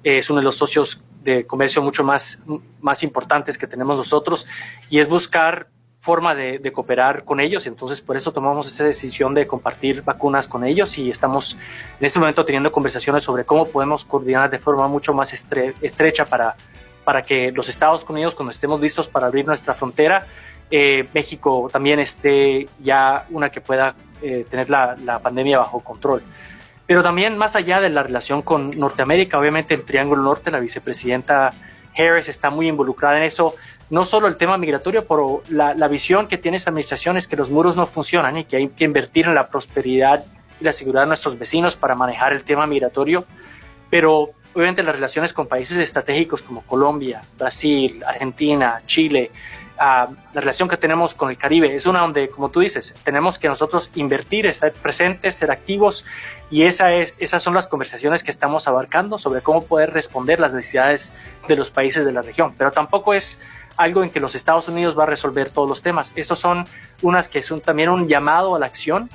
Es 0.03 0.31
uno 0.31 0.41
de 0.41 0.45
los 0.45 0.57
socios 0.57 1.03
de 1.23 1.47
comercio 1.47 1.83
mucho 1.83 2.03
más, 2.03 2.43
más 2.81 3.03
importantes 3.03 3.59
que 3.59 3.67
tenemos 3.67 3.99
nosotros 3.99 4.47
y 4.89 4.99
es 4.99 5.09
buscar 5.09 5.69
forma 6.01 6.35
de, 6.35 6.73
cooperar 6.73 7.25
con 7.25 7.41
ellos. 7.41 7.67
Entonces, 7.67 8.01
por 8.01 8.17
eso 8.17 8.33
tomamos 8.33 8.67
esa 8.67 8.85
decisión 8.85 9.35
de 9.35 9.47
compartir 9.47 10.03
vacunas 10.03 10.49
con 10.49 10.65
ellos 10.65 10.97
y 10.99 11.11
estamos 11.11 11.59
en 12.01 12.07
este 12.07 12.19
momento 12.19 12.45
teniendo 12.45 12.73
conversaciones 12.73 13.23
sobre 13.23 13.45
cómo 13.45 13.67
podemos 13.67 14.05
coordinar 14.05 14.51
de 14.51 14.59
forma 14.59 14.89
mucho 14.89 15.13
más 15.13 15.33
estrecha 15.35 16.25
para, 16.25 16.57
para 17.05 17.21
que 17.21 17.53
los 17.53 17.69
Estados 17.69 18.09
Unidos, 18.09 18.35
cuando 18.35 18.51
estemos 18.51 18.81
listos 18.81 19.09
para 19.09 19.27
abrir 19.27 19.47
nuestra 19.47 19.75
frontera, 19.75 20.27
eh, 20.71 21.07
México 21.13 21.69
también 21.71 21.99
esté 21.99 22.67
ya 22.83 23.27
una 23.31 23.51
que 23.51 23.61
pueda 23.61 23.95
eh, 24.23 24.47
tener 24.49 24.71
la, 24.71 24.97
la 25.05 25.19
pandemia 25.19 25.59
bajo 25.59 25.81
control. 25.81 26.23
Pero 26.91 27.05
también 27.05 27.39
más 27.39 27.55
allá 27.55 27.81
de 27.81 27.89
la 27.89 28.03
relación 28.03 28.43
con 28.43 28.77
Norteamérica, 28.77 29.39
obviamente 29.39 29.75
el 29.75 29.85
Triángulo 29.85 30.25
Norte, 30.25 30.51
la 30.51 30.59
vicepresidenta 30.59 31.53
Harris 31.97 32.29
está 32.29 32.51
muy 32.51 32.67
involucrada 32.67 33.19
en 33.19 33.23
eso. 33.23 33.55
No 33.91 34.05
solo 34.05 34.27
el 34.27 34.37
tema 34.37 34.59
migratorio, 34.59 35.07
pero 35.07 35.45
la, 35.51 35.87
visión 35.87 36.27
que 36.27 36.37
tiene 36.37 36.57
esta 36.57 36.71
administración 36.71 37.17
es 37.17 37.29
que 37.29 37.37
los 37.37 37.49
muros 37.49 37.77
no 37.77 37.87
funcionan 37.87 38.39
y 38.39 38.45
que 38.45 38.57
hay 38.57 38.69
que 38.71 38.83
invertir 38.83 39.27
en 39.27 39.37
la 39.37 39.47
prosperidad 39.47 40.25
y 40.61 40.65
la 40.65 40.73
seguridad 40.73 41.03
de 41.03 41.07
nuestros 41.07 41.39
vecinos 41.39 41.77
para 41.77 41.95
manejar 41.95 42.33
el 42.33 42.43
tema 42.43 42.67
migratorio. 42.67 43.25
Pero 43.89 44.31
obviamente 44.53 44.83
las 44.83 44.97
relaciones 44.97 45.33
con 45.33 45.47
países 45.47 45.79
estratégicos 45.79 46.43
como 46.43 46.63
Colombia, 46.63 47.23
Brasil, 47.39 48.03
Argentina, 48.05 48.83
Chile, 48.87 49.31
la 49.81 50.09
relación 50.35 50.69
que 50.69 50.77
tenemos 50.77 51.15
con 51.15 51.31
el 51.31 51.39
Caribe 51.39 51.75
es 51.75 51.87
una 51.87 52.01
donde, 52.01 52.29
como 52.29 52.51
tú 52.51 52.61
dices, 52.61 52.95
tenemos 53.03 53.39
que 53.39 53.49
nosotros 53.49 53.91
invertir, 53.95 54.47
estar 54.47 54.73
presentes, 54.73 55.37
ser 55.37 55.51
activos 55.51 56.05
y 56.51 56.65
esa 56.65 56.93
es, 56.93 57.15
esas 57.19 57.43
son 57.43 57.55
las 57.55 57.67
conversaciones 57.67 58.23
que 58.23 58.31
estamos 58.31 58.69
abarcando 58.69 59.19
sobre 59.19 59.41
cómo 59.41 59.65
poder 59.65 59.93
responder 59.93 60.39
las 60.39 60.53
necesidades 60.53 61.17
de 61.49 61.57
los 61.57 61.71
países 61.71 62.05
de 62.05 62.13
la 62.13 62.21
región. 62.21 62.55
Pero 62.59 62.73
tampoco 62.73 63.15
es 63.15 63.41
algo 63.79 64.05
en 64.05 64.11
que 64.11 64.21
los 64.21 64.35
Estados 64.35 64.69
Unidos 64.69 64.99
va 64.99 65.05
a 65.05 65.07
resolver 65.07 65.49
todos 65.49 65.69
los 65.69 65.81
temas. 65.81 66.13
Estos 66.15 66.39
son 66.39 66.67
unas 67.01 67.29
que 67.29 67.41
son 67.41 67.63
también 67.63 67.89
un 67.89 68.07
llamado 68.07 68.55
a 68.55 68.59
la 68.59 68.67
acción 68.67 69.09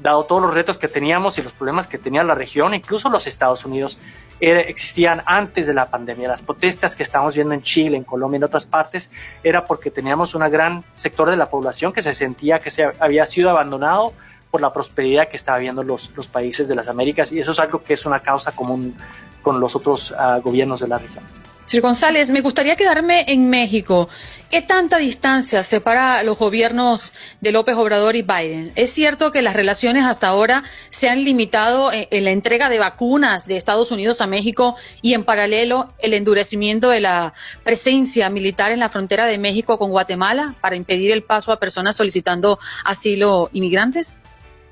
dado 0.00 0.24
todos 0.24 0.42
los 0.42 0.54
retos 0.54 0.78
que 0.78 0.88
teníamos 0.88 1.38
y 1.38 1.42
los 1.42 1.52
problemas 1.52 1.86
que 1.86 1.98
tenía 1.98 2.22
la 2.22 2.34
región, 2.34 2.74
incluso 2.74 3.08
los 3.08 3.26
Estados 3.26 3.64
Unidos, 3.64 3.98
existían 4.40 5.22
antes 5.26 5.66
de 5.66 5.74
la 5.74 5.90
pandemia. 5.90 6.28
Las 6.28 6.42
protestas 6.42 6.94
que 6.94 7.02
estamos 7.02 7.34
viendo 7.34 7.54
en 7.54 7.62
Chile, 7.62 7.96
en 7.96 8.04
Colombia, 8.04 8.36
en 8.36 8.44
otras 8.44 8.66
partes, 8.66 9.10
era 9.42 9.64
porque 9.64 9.90
teníamos 9.90 10.34
un 10.34 10.48
gran 10.50 10.84
sector 10.94 11.30
de 11.30 11.36
la 11.36 11.46
población 11.46 11.92
que 11.92 12.02
se 12.02 12.14
sentía 12.14 12.58
que 12.58 12.70
se 12.70 12.84
había 13.00 13.26
sido 13.26 13.50
abandonado 13.50 14.12
por 14.50 14.60
la 14.60 14.72
prosperidad 14.72 15.28
que 15.28 15.36
estaba 15.36 15.58
viendo 15.58 15.82
los, 15.82 16.10
los 16.16 16.28
países 16.28 16.68
de 16.68 16.74
las 16.74 16.88
Américas 16.88 17.32
y 17.32 17.40
eso 17.40 17.50
es 17.50 17.58
algo 17.58 17.82
que 17.82 17.94
es 17.94 18.06
una 18.06 18.20
causa 18.20 18.52
común 18.52 18.94
con 19.42 19.60
los 19.60 19.76
otros 19.76 20.14
ah, 20.16 20.40
gobiernos 20.42 20.80
de 20.80 20.88
la 20.88 20.98
región. 20.98 21.24
Señor 21.68 21.82
González, 21.82 22.30
me 22.30 22.40
gustaría 22.40 22.76
quedarme 22.76 23.26
en 23.28 23.50
México. 23.50 24.08
¿Qué 24.50 24.62
tanta 24.62 24.96
distancia 24.96 25.62
separa 25.62 26.22
los 26.22 26.38
gobiernos 26.38 27.12
de 27.42 27.52
López 27.52 27.76
Obrador 27.76 28.16
y 28.16 28.22
Biden? 28.22 28.72
Es 28.74 28.90
cierto 28.90 29.32
que 29.32 29.42
las 29.42 29.52
relaciones 29.52 30.06
hasta 30.06 30.28
ahora 30.28 30.64
se 30.88 31.10
han 31.10 31.22
limitado 31.24 31.90
en 31.92 32.24
la 32.24 32.30
entrega 32.30 32.70
de 32.70 32.78
vacunas 32.78 33.46
de 33.46 33.58
Estados 33.58 33.90
Unidos 33.90 34.22
a 34.22 34.26
México 34.26 34.76
y 35.02 35.12
en 35.12 35.24
paralelo 35.24 35.92
el 35.98 36.14
endurecimiento 36.14 36.88
de 36.88 37.00
la 37.00 37.34
presencia 37.64 38.30
militar 38.30 38.72
en 38.72 38.80
la 38.80 38.88
frontera 38.88 39.26
de 39.26 39.36
México 39.36 39.76
con 39.76 39.90
Guatemala 39.90 40.54
para 40.62 40.74
impedir 40.74 41.12
el 41.12 41.22
paso 41.22 41.52
a 41.52 41.60
personas 41.60 41.96
solicitando 41.96 42.58
asilo 42.82 43.50
inmigrantes. 43.52 44.16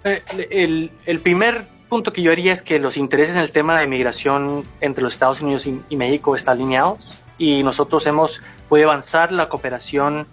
Eh, 0.03 0.89
el 1.05 1.21
primer 1.21 1.76
punto 1.89 2.13
que 2.13 2.23
yo 2.23 2.33
haría 2.33 2.53
es 2.53 2.63
que 2.63 2.79
los 2.79 2.97
intereses 2.97 3.35
en 3.37 3.43
el 3.43 3.53
tema 3.53 3.79
de 3.81 3.87
migración 3.87 4.65
entre 4.81 5.03
los 5.03 5.15
Estados 5.15 5.41
Unidos 5.41 5.67
y, 5.67 5.97
México 5.97 6.37
están 6.37 6.59
alineados 6.59 6.99
y 7.39 7.63
nosotros 7.63 8.07
hemos 8.07 8.43
podido 8.69 8.91
avanzar 8.91 9.33
la 9.33 9.49
cooperación 9.49 10.27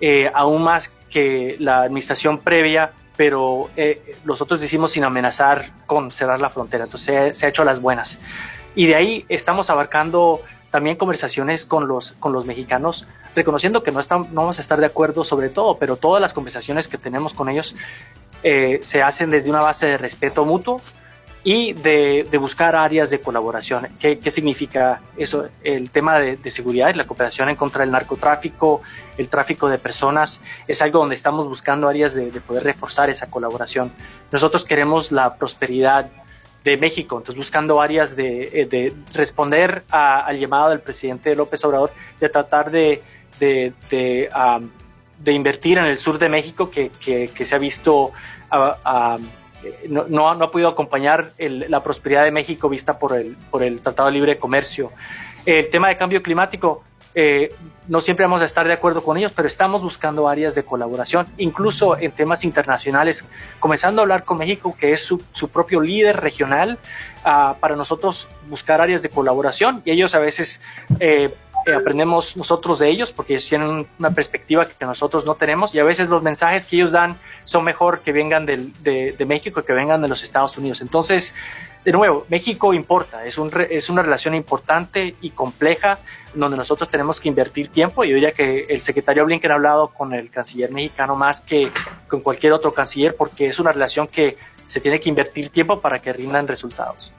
eh, 0.00 0.30
aún 0.34 0.62
más 0.62 0.92
que 1.10 1.56
la 1.58 1.82
administración 1.82 2.38
previa, 2.38 2.92
pero 3.16 3.70
eh, 3.76 4.16
nosotros 4.24 4.60
decimos 4.60 4.92
sin 4.92 5.04
amenazar 5.04 5.70
con 5.86 6.10
cerrar 6.10 6.40
la 6.40 6.50
frontera, 6.50 6.84
entonces 6.84 7.36
se, 7.36 7.46
ha 7.46 7.48
hecho 7.48 7.64
las 7.64 7.80
buenas. 7.80 8.18
Y 8.74 8.86
de 8.86 8.94
ahí 8.94 9.26
estamos 9.28 9.68
abarcando 9.70 10.40
también 10.70 10.96
conversaciones 10.96 11.66
con 11.66 11.86
los, 11.86 12.12
con 12.12 12.32
los 12.32 12.46
mexicanos, 12.46 13.06
reconociendo 13.36 13.82
que 13.82 13.92
no, 13.92 14.00
están, 14.00 14.22
no 14.32 14.40
vamos 14.40 14.58
a 14.58 14.62
estar 14.62 14.80
de 14.80 14.86
acuerdo 14.86 15.22
sobre 15.22 15.50
todo, 15.50 15.76
pero 15.78 15.96
todas 15.96 16.20
las 16.20 16.32
conversaciones 16.32 16.88
que 16.88 16.96
tenemos 16.96 17.34
con 17.34 17.50
ellos 17.50 17.76
eh, 18.42 18.80
se 18.82 19.02
hacen 19.02 19.30
desde 19.30 19.50
una 19.50 19.60
base 19.60 19.86
de 19.86 19.96
respeto 19.96 20.44
mutuo 20.44 20.80
y 21.44 21.72
de, 21.72 22.26
buscar 22.38 22.76
áreas 22.76 23.10
de 23.10 23.20
colaboración. 23.20 23.88
¿Qué, 23.98 24.30
significa 24.30 25.00
eso? 25.16 25.48
El 25.64 25.90
tema 25.90 26.20
de, 26.20 26.50
seguridad 26.50 26.90
y 26.90 26.94
la 26.94 27.04
cooperación 27.04 27.48
en 27.48 27.56
contra 27.56 27.82
del 27.82 27.90
narcotráfico, 27.90 28.82
el 29.18 29.28
tráfico 29.28 29.68
de 29.68 29.78
personas, 29.78 30.40
es 30.68 30.80
algo 30.82 31.00
donde 31.00 31.16
estamos 31.16 31.48
buscando 31.48 31.88
áreas 31.88 32.14
de, 32.14 32.30
poder 32.40 32.62
reforzar 32.62 33.10
esa 33.10 33.28
colaboración. 33.28 33.92
Nosotros 34.30 34.64
queremos 34.64 35.10
la 35.10 35.34
prosperidad 35.34 36.10
de 36.62 36.76
México, 36.76 37.16
entonces 37.16 37.36
buscando 37.36 37.80
áreas 37.80 38.14
de, 38.14 38.68
eh, 38.70 38.92
responder 39.12 39.82
al 39.90 40.38
llamado 40.38 40.70
del 40.70 40.80
presidente 40.80 41.34
López 41.34 41.64
Obrador 41.64 41.90
de 42.20 42.28
tratar 42.28 42.70
de, 42.70 43.02
de, 43.40 43.72
de 43.90 44.28
invertir 45.30 45.78
en 45.78 45.84
el 45.84 45.98
sur 45.98 46.18
de 46.18 46.28
México 46.28 46.70
que, 46.70 46.90
que, 46.90 47.44
se 47.44 47.54
ha 47.54 47.58
visto 47.58 48.10
no, 49.88 50.08
no, 50.08 50.28
ha 50.28 50.50
podido 50.50 50.68
acompañar 50.68 51.32
la 51.38 51.82
prosperidad 51.82 52.24
de 52.24 52.32
México 52.32 52.68
vista 52.68 52.98
por 52.98 53.14
el, 53.16 53.36
por 53.50 53.62
el 53.62 53.80
Tratado 53.80 54.08
de 54.08 54.14
Libre 54.14 54.38
Comercio. 54.38 54.90
El 55.46 55.70
tema 55.70 55.88
de 55.88 55.96
cambio 55.96 56.22
climático, 56.22 56.82
eh, 57.14 57.54
no 57.88 58.00
siempre 58.00 58.24
vamos 58.24 58.40
a 58.40 58.46
estar 58.46 58.66
de 58.66 58.72
acuerdo 58.72 59.02
con 59.02 59.16
ellos, 59.16 59.32
pero 59.34 59.46
estamos 59.46 59.82
buscando 59.82 60.28
áreas 60.28 60.54
de 60.54 60.64
colaboración, 60.64 61.26
incluso 61.36 61.98
en 61.98 62.12
temas 62.12 62.44
internacionales, 62.44 63.24
comenzando 63.60 64.00
a 64.00 64.02
hablar 64.04 64.24
con 64.24 64.38
México, 64.38 64.74
que 64.78 64.92
es 64.92 65.04
su, 65.04 65.22
su 65.32 65.48
propio 65.48 65.80
líder 65.80 66.20
regional, 66.20 66.78
ah, 67.24 67.56
para 67.60 67.76
nosotros 67.76 68.28
buscar 68.48 68.80
áreas 68.80 69.02
de 69.02 69.10
colaboración 69.10 69.82
y 69.84 69.90
ellos 69.90 70.14
a 70.14 70.20
veces 70.20 70.60
eh, 71.00 71.34
aprendemos 71.70 72.36
nosotros 72.36 72.78
de 72.78 72.90
ellos 72.90 73.12
porque 73.12 73.34
ellos 73.34 73.48
tienen 73.48 73.86
una 73.98 74.10
perspectiva 74.10 74.66
que 74.66 74.84
nosotros 74.84 75.24
no 75.24 75.34
tenemos 75.36 75.74
y 75.74 75.78
a 75.78 75.84
veces 75.84 76.08
los 76.08 76.22
mensajes 76.22 76.64
que 76.64 76.76
ellos 76.76 76.90
dan 76.90 77.16
son 77.44 77.64
mejor 77.64 78.00
que 78.00 78.12
vengan 78.12 78.46
de, 78.46 79.24
México 79.26 79.62
que 79.62 79.72
vengan 79.72 80.02
de 80.02 80.08
los 80.08 80.22
Estados 80.22 80.56
Unidos. 80.58 80.80
Entonces, 80.80 81.34
de 81.84 81.92
nuevo, 81.92 82.26
México 82.28 82.74
importa, 82.74 83.24
es, 83.24 83.38
un, 83.38 83.50
es 83.70 83.90
una 83.90 84.02
relación 84.02 84.34
importante 84.34 85.16
y 85.20 85.30
compleja 85.30 85.98
donde 86.34 86.56
nosotros 86.56 86.88
tenemos 86.88 87.20
que 87.20 87.28
invertir 87.28 87.68
tiempo. 87.68 88.04
Yo 88.04 88.14
diría 88.14 88.32
que 88.32 88.66
el 88.68 88.80
secretario 88.80 89.24
Blinken 89.24 89.50
ha 89.50 89.54
hablado 89.54 89.88
con 89.88 90.12
el 90.12 90.30
canciller 90.30 90.70
mexicano 90.70 91.16
más 91.16 91.40
que 91.40 91.70
con 92.08 92.20
cualquier 92.20 92.52
otro 92.52 92.72
canciller 92.72 93.16
porque 93.16 93.46
es 93.46 93.58
una 93.58 93.72
relación 93.72 94.06
que 94.06 94.36
se 94.66 94.80
tiene 94.80 95.00
que 95.00 95.08
invertir 95.08 95.50
tiempo 95.50 95.80
para 95.80 96.00
que 96.00 96.12
rindan 96.12 96.48
resultados. 96.48 97.12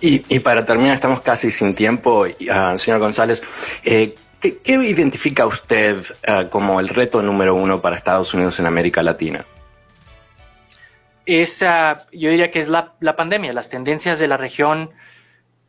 Y, 0.00 0.38
para 0.40 0.64
terminar, 0.64 0.94
estamos 0.94 1.20
casi 1.20 1.50
sin 1.50 1.74
tiempo, 1.74 2.26
uh, 2.26 2.78
señor 2.78 3.00
González. 3.00 3.42
Eh, 3.84 4.14
¿qué, 4.40 4.60
identifica 4.66 5.46
usted 5.46 5.98
uh, 5.98 6.48
como 6.48 6.80
el 6.80 6.88
reto 6.88 7.22
número 7.22 7.54
uno 7.54 7.80
para 7.80 7.96
Estados 7.96 8.32
Unidos 8.34 8.58
en 8.60 8.66
América 8.66 9.02
Latina? 9.02 9.44
Esa, 11.26 12.06
yo 12.12 12.30
diría 12.30 12.50
que 12.50 12.58
es 12.58 12.68
la, 12.68 12.94
pandemia, 13.16 13.52
las 13.52 13.68
tendencias 13.68 14.18
de 14.18 14.28
la 14.28 14.38
región 14.38 14.90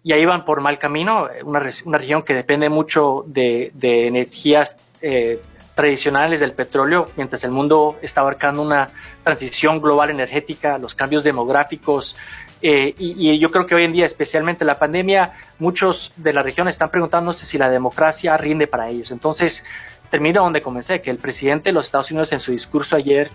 ya 0.04 0.16
iban 0.16 0.46
por 0.46 0.62
mal 0.62 0.80
camino, 0.80 1.28
una, 1.44 1.62
una 1.84 1.98
región 1.98 2.24
que 2.24 2.34
depende 2.34 2.70
mucho 2.70 3.26
de, 3.28 3.74
energías 3.82 4.80
eh, 5.02 5.42
tradicionales 5.76 6.40
del 6.40 6.54
petróleo, 6.54 7.10
mientras 7.18 7.44
el 7.44 7.52
mundo 7.52 7.98
está 8.02 8.22
abarcando 8.22 8.62
una 8.62 8.90
transición 9.24 9.82
global 9.82 10.10
energética, 10.12 10.78
los 10.78 10.96
cambios 10.96 11.24
demográficos, 11.24 12.16
eh, 12.62 12.94
y, 12.98 13.38
yo 13.40 13.52
creo 13.52 13.66
que 13.66 13.76
hoy 13.76 13.86
en 13.86 13.94
día, 13.94 14.06
especialmente 14.06 14.66
la 14.66 14.78
pandemia, 14.78 15.34
muchos 15.60 16.14
de 16.18 16.34
la 16.34 16.42
región 16.42 16.68
están 16.68 16.90
preguntándose 16.90 17.46
si 17.46 17.58
la 17.58 17.70
democracia 17.70 18.36
rinde 18.38 18.68
para 18.68 18.90
ellos. 18.90 19.12
Entonces, 19.12 19.66
termino 20.10 20.44
donde 20.44 20.62
comencé, 20.62 21.02
que 21.02 21.12
el 21.12 21.18
presidente 21.18 21.70
de 21.70 21.74
los 21.74 21.86
Estados 21.86 22.12
Unidos 22.12 22.32
en 22.34 22.40
su 22.40 22.52
discurso 22.52 22.96
ayer 22.96 23.32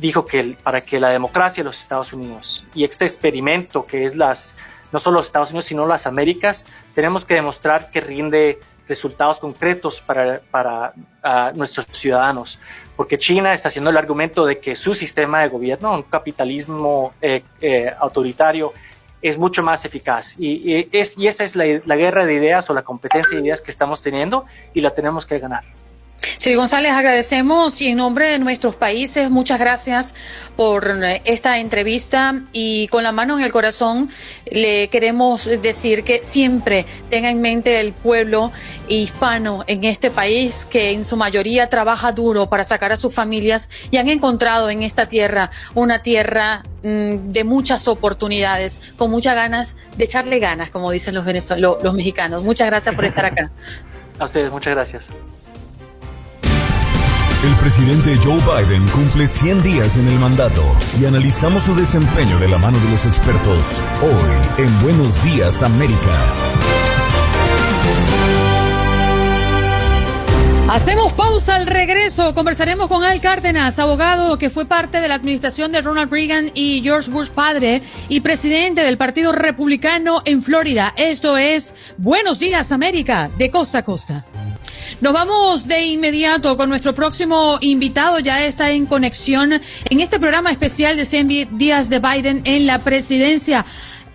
dijo 0.00 0.24
que 0.24 0.56
para 0.62 0.82
que 0.82 1.00
la 1.00 1.10
democracia 1.10 1.62
de 1.62 1.66
los 1.66 1.80
Estados 1.80 2.12
Unidos 2.12 2.66
y 2.74 2.84
este 2.84 3.04
experimento 3.04 3.86
que 3.86 4.04
es 4.04 4.14
las, 4.14 4.54
no 4.92 5.00
solo 5.00 5.18
los 5.18 5.26
Estados 5.26 5.50
Unidos, 5.50 5.66
sino 5.66 5.86
las 5.86 6.06
Américas, 6.06 6.66
tenemos 6.94 7.24
que 7.24 7.34
demostrar 7.34 7.90
que 7.90 8.00
rinde 8.00 8.60
resultados 8.88 9.38
concretos 9.38 10.00
para, 10.00 10.40
para 10.50 10.92
nuestros 11.54 11.86
ciudadanos. 11.92 12.58
Porque 12.96 13.18
China 13.18 13.52
está 13.52 13.68
haciendo 13.68 13.90
el 13.90 13.96
argumento 13.96 14.46
de 14.46 14.58
que 14.58 14.74
su 14.74 14.94
sistema 14.94 15.42
de 15.42 15.48
gobierno, 15.48 15.92
un 15.92 16.04
capitalismo 16.04 17.12
eh, 17.20 17.42
eh, 17.60 17.92
autoritario, 17.98 18.72
es 19.20 19.38
mucho 19.38 19.62
más 19.62 19.84
eficaz. 19.84 20.36
Y, 20.38 20.88
es, 20.92 21.18
y 21.18 21.26
esa 21.26 21.44
es 21.44 21.56
la, 21.56 21.64
la 21.84 21.96
guerra 21.96 22.24
de 22.24 22.34
ideas 22.34 22.68
o 22.70 22.74
la 22.74 22.82
competencia 22.82 23.36
de 23.36 23.44
ideas 23.44 23.60
que 23.60 23.70
estamos 23.70 24.02
teniendo 24.02 24.44
y 24.72 24.80
la 24.80 24.90
tenemos 24.90 25.26
que 25.26 25.38
ganar. 25.38 25.64
Sí, 26.18 26.54
González, 26.54 26.92
agradecemos 26.92 27.80
y 27.82 27.88
en 27.88 27.98
nombre 27.98 28.28
de 28.28 28.38
nuestros 28.38 28.74
países, 28.74 29.30
muchas 29.30 29.58
gracias 29.58 30.14
por 30.56 30.96
esta 31.24 31.58
entrevista 31.58 32.42
y 32.52 32.88
con 32.88 33.02
la 33.02 33.12
mano 33.12 33.38
en 33.38 33.44
el 33.44 33.52
corazón 33.52 34.08
le 34.50 34.88
queremos 34.88 35.44
decir 35.44 36.04
que 36.04 36.22
siempre 36.22 36.86
tenga 37.10 37.30
en 37.30 37.42
mente 37.42 37.80
el 37.80 37.92
pueblo 37.92 38.50
hispano 38.88 39.64
en 39.66 39.84
este 39.84 40.10
país 40.10 40.64
que 40.64 40.92
en 40.92 41.04
su 41.04 41.16
mayoría 41.16 41.68
trabaja 41.68 42.12
duro 42.12 42.48
para 42.48 42.64
sacar 42.64 42.92
a 42.92 42.96
sus 42.96 43.14
familias 43.14 43.68
y 43.90 43.98
han 43.98 44.08
encontrado 44.08 44.70
en 44.70 44.82
esta 44.82 45.06
tierra 45.06 45.50
una 45.74 46.00
tierra 46.00 46.62
mm, 46.82 47.32
de 47.32 47.44
muchas 47.44 47.88
oportunidades, 47.88 48.80
con 48.96 49.10
muchas 49.10 49.34
ganas 49.34 49.76
de 49.96 50.04
echarle 50.04 50.38
ganas, 50.38 50.70
como 50.70 50.90
dicen 50.90 51.14
los, 51.14 51.26
los 51.58 51.94
mexicanos. 51.94 52.42
Muchas 52.42 52.68
gracias 52.68 52.94
por 52.94 53.04
estar 53.04 53.26
acá. 53.26 53.50
A 54.18 54.24
ustedes, 54.24 54.50
muchas 54.50 54.74
gracias. 54.74 55.10
El 57.46 57.54
presidente 57.58 58.18
Joe 58.20 58.40
Biden 58.40 58.88
cumple 58.88 59.28
100 59.28 59.62
días 59.62 59.96
en 59.96 60.08
el 60.08 60.18
mandato 60.18 60.64
y 61.00 61.04
analizamos 61.04 61.62
su 61.62 61.76
desempeño 61.76 62.40
de 62.40 62.48
la 62.48 62.58
mano 62.58 62.76
de 62.80 62.90
los 62.90 63.06
expertos 63.06 63.84
hoy 64.02 64.64
en 64.64 64.82
Buenos 64.82 65.22
Días 65.22 65.62
América. 65.62 66.10
Hacemos 70.68 71.12
pausa 71.12 71.54
al 71.54 71.68
regreso. 71.68 72.34
Conversaremos 72.34 72.88
con 72.88 73.04
Al 73.04 73.20
Cárdenas, 73.20 73.78
abogado 73.78 74.36
que 74.38 74.50
fue 74.50 74.66
parte 74.66 75.00
de 75.00 75.06
la 75.06 75.14
administración 75.14 75.70
de 75.70 75.82
Ronald 75.82 76.10
Reagan 76.10 76.50
y 76.52 76.82
George 76.82 77.12
Bush 77.12 77.30
padre 77.30 77.80
y 78.08 78.22
presidente 78.22 78.80
del 78.80 78.98
Partido 78.98 79.30
Republicano 79.30 80.20
en 80.24 80.42
Florida. 80.42 80.92
Esto 80.96 81.36
es 81.36 81.76
Buenos 81.96 82.40
Días 82.40 82.72
América 82.72 83.30
de 83.38 83.52
costa 83.52 83.78
a 83.78 83.84
costa. 83.84 84.24
Nos 85.00 85.12
vamos 85.12 85.68
de 85.68 85.84
inmediato 85.84 86.56
con 86.56 86.68
nuestro 86.68 86.94
próximo 86.94 87.58
invitado, 87.60 88.18
ya 88.18 88.44
está 88.46 88.70
en 88.70 88.86
conexión 88.86 89.52
en 89.52 90.00
este 90.00 90.18
programa 90.18 90.50
especial 90.50 90.96
de 90.96 91.04
100 91.04 91.58
días 91.58 91.90
de 91.90 91.98
Biden 91.98 92.42
en 92.44 92.66
la 92.66 92.78
presidencia. 92.80 93.64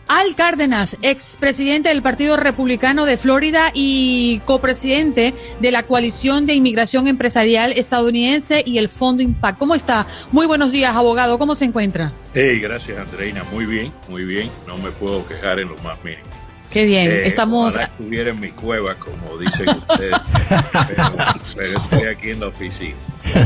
Al 0.07 0.35
Cárdenas, 0.35 0.97
expresidente 1.03 1.87
del 1.87 2.01
Partido 2.01 2.35
Republicano 2.35 3.05
de 3.05 3.15
Florida 3.15 3.71
y 3.73 4.39
copresidente 4.43 5.33
de 5.61 5.71
la 5.71 5.83
Coalición 5.83 6.45
de 6.45 6.53
Inmigración 6.53 7.07
Empresarial 7.07 7.71
Estadounidense 7.71 8.61
y 8.65 8.77
el 8.77 8.89
Fondo 8.89 9.23
Impact. 9.23 9.57
¿Cómo 9.57 9.73
está? 9.73 10.05
Muy 10.33 10.47
buenos 10.47 10.73
días, 10.73 10.93
abogado. 10.95 11.39
¿Cómo 11.39 11.55
se 11.55 11.63
encuentra? 11.63 12.11
Hey, 12.33 12.59
gracias, 12.59 12.99
Andreina. 12.99 13.45
Muy 13.53 13.65
bien, 13.65 13.93
muy 14.09 14.25
bien. 14.25 14.49
No 14.67 14.77
me 14.77 14.91
puedo 14.91 15.25
quejar 15.25 15.59
en 15.61 15.69
lo 15.69 15.77
más 15.77 16.03
mínimo. 16.03 16.30
Qué 16.71 16.85
bien, 16.85 17.11
eh, 17.11 17.27
estamos... 17.27 17.77
estuviera 17.77 18.31
en 18.31 18.39
mi 18.39 18.51
cueva, 18.51 18.95
como 18.95 19.37
dicen 19.37 19.69
ustedes, 19.69 20.15
pero, 21.55 21.77
estoy 21.77 22.07
aquí 22.07 22.29
en 22.29 22.39
la 22.39 22.47
oficina. 22.47 22.95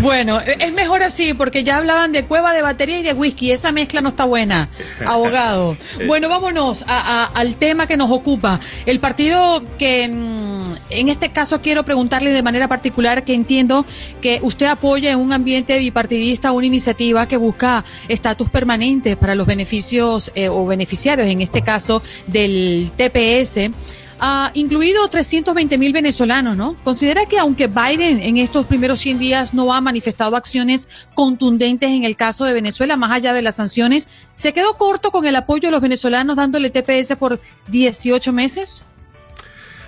Bueno, 0.01 0.39
es 0.39 0.73
mejor 0.73 1.03
así, 1.03 1.33
porque 1.33 1.63
ya 1.63 1.77
hablaban 1.77 2.11
de 2.11 2.25
cueva 2.25 2.53
de 2.53 2.61
batería 2.61 2.99
y 2.99 3.03
de 3.03 3.13
whisky, 3.13 3.51
esa 3.51 3.71
mezcla 3.71 4.01
no 4.01 4.09
está 4.09 4.25
buena, 4.25 4.69
abogado. 5.05 5.77
Bueno, 6.07 6.29
vámonos 6.29 6.85
al 6.87 7.55
tema 7.55 7.87
que 7.87 7.97
nos 7.97 8.11
ocupa. 8.11 8.59
El 8.85 8.99
partido 8.99 9.63
que, 9.77 10.07
mm, 10.07 10.63
en 10.91 11.09
este 11.09 11.29
caso, 11.29 11.61
quiero 11.61 11.83
preguntarle 11.83 12.31
de 12.31 12.43
manera 12.43 12.67
particular, 12.67 13.23
que 13.23 13.33
entiendo 13.33 13.85
que 14.21 14.39
usted 14.41 14.67
apoya 14.67 15.11
en 15.11 15.19
un 15.19 15.33
ambiente 15.33 15.77
bipartidista 15.77 16.51
una 16.51 16.65
iniciativa 16.65 17.27
que 17.27 17.37
busca 17.37 17.83
estatus 18.07 18.49
permanente 18.49 19.17
para 19.17 19.35
los 19.35 19.45
beneficios 19.45 20.31
eh, 20.35 20.49
o 20.49 20.65
beneficiarios, 20.65 21.27
en 21.27 21.41
este 21.41 21.61
caso, 21.61 22.01
del 22.27 22.91
TPS 23.15 23.71
ha 24.19 24.51
incluido 24.53 25.07
320 25.07 25.77
mil 25.77 25.91
venezolanos, 25.91 26.55
¿no? 26.55 26.75
Considera 26.83 27.25
que 27.25 27.37
aunque 27.37 27.67
Biden 27.67 28.19
en 28.19 28.37
estos 28.37 28.65
primeros 28.65 28.99
100 28.99 29.19
días 29.19 29.53
no 29.53 29.73
ha 29.73 29.81
manifestado 29.81 30.35
acciones 30.35 30.87
contundentes 31.15 31.89
en 31.89 32.05
el 32.05 32.15
caso 32.15 32.45
de 32.45 32.53
Venezuela, 32.53 32.95
más 32.95 33.11
allá 33.11 33.33
de 33.33 33.41
las 33.41 33.57
sanciones, 33.57 34.07
¿se 34.33 34.53
quedó 34.53 34.77
corto 34.77 35.11
con 35.11 35.25
el 35.25 35.35
apoyo 35.35 35.67
de 35.67 35.71
los 35.71 35.81
venezolanos 35.81 36.37
dándole 36.37 36.69
TPS 36.69 37.17
por 37.17 37.39
18 37.67 38.31
meses? 38.31 38.85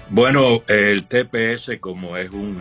Bueno, 0.09 0.61
el 0.67 1.05
TPS 1.07 1.79
como 1.79 2.17
es 2.17 2.29
un 2.31 2.59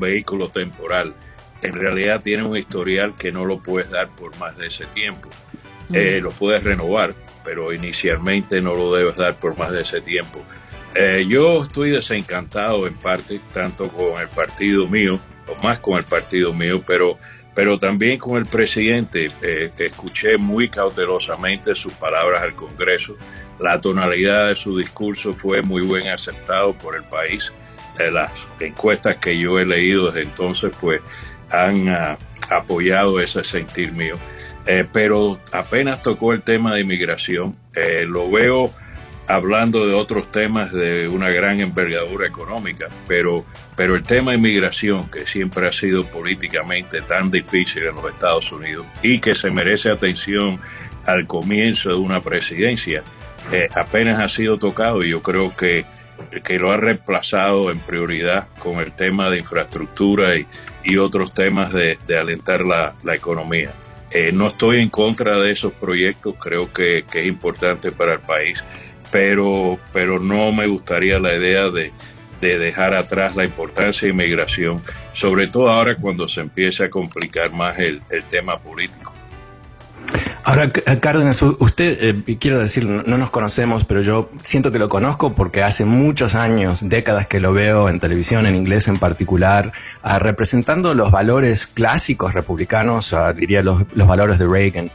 vehículo 0.00 0.48
temporal, 0.48 1.14
en 1.62 1.72
realidad 1.72 2.22
tiene 2.22 2.44
un 2.44 2.56
historial 2.56 3.14
que 3.16 3.32
no 3.32 3.44
lo 3.44 3.62
puedes 3.62 3.90
dar 3.90 4.08
por 4.14 4.36
más 4.38 4.56
de 4.56 4.68
ese 4.68 4.86
tiempo. 4.86 5.28
Eh, 5.92 6.20
lo 6.22 6.30
puedes 6.32 6.62
renovar, 6.62 7.14
pero 7.48 7.72
inicialmente 7.72 8.60
no 8.60 8.74
lo 8.74 8.94
debes 8.94 9.16
dar 9.16 9.36
por 9.36 9.56
más 9.56 9.72
de 9.72 9.80
ese 9.80 10.02
tiempo. 10.02 10.44
Eh, 10.94 11.24
yo 11.26 11.62
estoy 11.62 11.88
desencantado 11.88 12.86
en 12.86 12.92
parte, 12.92 13.40
tanto 13.54 13.88
con 13.88 14.20
el 14.20 14.28
partido 14.28 14.86
mío, 14.86 15.18
o 15.46 15.54
más 15.62 15.78
con 15.78 15.96
el 15.96 16.04
partido 16.04 16.52
mío, 16.52 16.82
pero, 16.86 17.18
pero 17.54 17.78
también 17.78 18.18
con 18.18 18.36
el 18.36 18.44
presidente. 18.44 19.30
Eh, 19.40 19.72
escuché 19.78 20.36
muy 20.36 20.68
cautelosamente 20.68 21.74
sus 21.74 21.94
palabras 21.94 22.42
al 22.42 22.54
Congreso. 22.54 23.16
La 23.58 23.80
tonalidad 23.80 24.50
de 24.50 24.56
su 24.56 24.76
discurso 24.76 25.32
fue 25.32 25.62
muy 25.62 25.80
bien 25.86 26.08
aceptado 26.08 26.74
por 26.74 26.96
el 26.96 27.04
país. 27.04 27.50
Eh, 27.98 28.10
las 28.10 28.30
encuestas 28.60 29.16
que 29.16 29.38
yo 29.38 29.58
he 29.58 29.64
leído 29.64 30.08
desde 30.08 30.20
entonces, 30.20 30.70
pues 30.78 31.00
han 31.50 31.88
ah, 31.88 32.18
apoyado 32.50 33.18
ese 33.20 33.42
sentir 33.42 33.92
mío. 33.92 34.18
Pero 34.92 35.40
apenas 35.52 36.02
tocó 36.02 36.32
el 36.32 36.42
tema 36.42 36.74
de 36.74 36.82
inmigración, 36.82 37.56
lo 38.06 38.30
veo 38.30 38.72
hablando 39.28 39.86
de 39.86 39.94
otros 39.94 40.32
temas 40.32 40.72
de 40.72 41.06
una 41.06 41.28
gran 41.28 41.60
envergadura 41.60 42.26
económica, 42.26 42.88
pero, 43.06 43.44
pero 43.76 43.94
el 43.94 44.02
tema 44.02 44.30
de 44.30 44.38
inmigración, 44.38 45.10
que 45.10 45.26
siempre 45.26 45.68
ha 45.68 45.72
sido 45.72 46.06
políticamente 46.06 47.02
tan 47.02 47.30
difícil 47.30 47.84
en 47.84 47.94
los 47.94 48.06
Estados 48.06 48.50
Unidos 48.50 48.86
y 49.02 49.20
que 49.20 49.34
se 49.34 49.50
merece 49.50 49.90
atención 49.90 50.58
al 51.04 51.26
comienzo 51.26 51.90
de 51.90 51.96
una 51.96 52.22
presidencia, 52.22 53.02
eh, 53.52 53.68
apenas 53.74 54.18
ha 54.18 54.28
sido 54.28 54.58
tocado 54.58 55.04
y 55.04 55.10
yo 55.10 55.22
creo 55.22 55.54
que, 55.54 55.84
que 56.42 56.58
lo 56.58 56.72
ha 56.72 56.78
reemplazado 56.78 57.70
en 57.70 57.80
prioridad 57.80 58.48
con 58.58 58.78
el 58.78 58.92
tema 58.92 59.28
de 59.28 59.40
infraestructura 59.40 60.36
y, 60.36 60.46
y 60.84 60.96
otros 60.96 61.34
temas 61.34 61.70
de, 61.74 61.98
de 62.06 62.18
alentar 62.18 62.62
la, 62.62 62.96
la 63.04 63.14
economía. 63.14 63.72
Eh, 64.10 64.30
no 64.32 64.46
estoy 64.46 64.80
en 64.80 64.88
contra 64.88 65.38
de 65.38 65.52
esos 65.52 65.72
proyectos, 65.74 66.34
creo 66.40 66.72
que, 66.72 67.04
que 67.10 67.20
es 67.20 67.26
importante 67.26 67.92
para 67.92 68.14
el 68.14 68.20
país 68.20 68.64
pero, 69.10 69.78
pero 69.92 70.18
no 70.20 70.52
me 70.52 70.66
gustaría 70.66 71.18
la 71.18 71.34
idea 71.34 71.70
de, 71.70 71.92
dejar 72.40 72.94
atrás 72.94 73.34
la 73.34 73.44
importancia 73.44 74.06
de 74.06 74.12
inmigración, 74.12 74.80
sobre 75.12 75.48
todo 75.48 75.70
ahora 75.70 75.96
cuando 75.96 76.28
se 76.28 76.40
empieza 76.40 76.84
a 76.84 76.90
complicar 76.90 77.52
más 77.52 77.78
el, 77.78 78.00
tema 78.30 78.58
político. 78.58 79.12
Ahora, 80.48 80.72
Cárdenas, 80.72 81.42
usted, 81.42 81.98
eh, 82.00 82.38
quiero 82.38 82.58
decir, 82.58 82.86
no 82.86 83.18
nos 83.18 83.28
conocemos, 83.28 83.84
pero 83.84 84.00
yo 84.00 84.30
siento 84.42 84.72
que 84.72 84.78
lo 84.78 84.88
conozco 84.88 85.34
porque 85.34 85.62
hace 85.62 85.84
muchos 85.84 86.34
años, 86.34 86.88
décadas 86.88 87.26
que 87.26 87.38
lo 87.38 87.52
veo 87.52 87.90
en 87.90 88.00
televisión, 88.00 88.46
en 88.46 88.56
inglés 88.56 88.88
en 88.88 88.98
particular, 88.98 89.72
ah, 90.02 90.18
representando 90.18 90.94
los 90.94 91.10
valores 91.10 91.66
clásicos 91.66 92.32
republicanos, 92.32 93.12
ah, 93.12 93.34
diría 93.34 93.62
los, 93.62 93.84
los 93.94 94.08
valores 94.08 94.38
de 94.38 94.46
Reagan. 94.46 94.90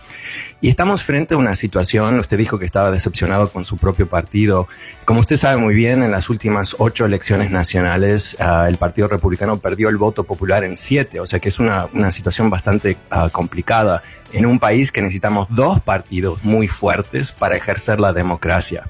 Y 0.63 0.69
estamos 0.69 1.03
frente 1.03 1.33
a 1.33 1.37
una 1.37 1.55
situación, 1.55 2.17
usted 2.19 2.37
dijo 2.37 2.57
que 2.57 2.63
estaba 2.63 2.89
decepcionado 2.89 3.51
con 3.51 3.65
su 3.65 3.75
propio 3.75 4.07
partido. 4.07 4.69
Como 5.03 5.19
usted 5.19 5.35
sabe 5.35 5.57
muy 5.57 5.75
bien, 5.75 6.03
en 6.03 6.11
las 6.11 6.29
últimas 6.29 6.77
ocho 6.79 7.05
elecciones 7.05 7.51
nacionales, 7.51 8.37
ah, 8.39 8.67
el 8.69 8.77
Partido 8.77 9.09
Republicano 9.09 9.57
perdió 9.57 9.89
el 9.89 9.97
voto 9.97 10.23
popular 10.23 10.63
en 10.63 10.77
siete, 10.77 11.19
o 11.19 11.25
sea 11.25 11.41
que 11.41 11.49
es 11.49 11.59
una, 11.59 11.89
situación 12.13 12.49
bastante 12.49 12.95
ah, 13.11 13.27
complicada 13.29 14.03
en 14.31 14.45
un 14.45 14.57
país 14.57 14.93
que 14.93 15.01
necesitamos 15.01 15.53
dos 15.53 15.81
partidos 15.81 16.45
muy 16.45 16.69
fuertes 16.69 17.33
para 17.33 17.57
ejercer 17.57 17.99
la 17.99 18.13
democracia. 18.13 18.83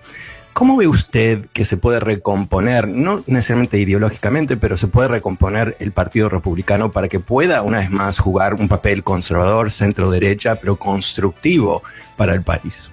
¿Cómo 0.54 0.78
ve 0.78 0.88
usted 0.88 1.48
que 1.52 1.66
se 1.66 1.78
puede 1.78 2.00
recomponer, 2.00 2.88
no 2.88 3.24
necesariamente 3.26 3.80
ideológicamente, 3.80 4.56
pero 4.56 4.78
se 4.78 4.88
puede 4.88 5.08
recomponer 5.08 5.76
el 5.80 5.92
Partido 5.92 6.30
Republicano 6.30 6.92
para 6.92 7.10
que 7.10 7.20
pueda 7.20 7.64
una 7.64 7.80
vez 7.80 7.90
más 7.90 8.20
jugar 8.20 8.54
un 8.54 8.68
papel 8.68 9.04
conservador, 9.04 9.72
centro-derecha, 9.72 10.56
pero 10.56 10.76
constructivo 10.76 11.82
para 12.16 12.36
el 12.36 12.44
país? 12.44 12.92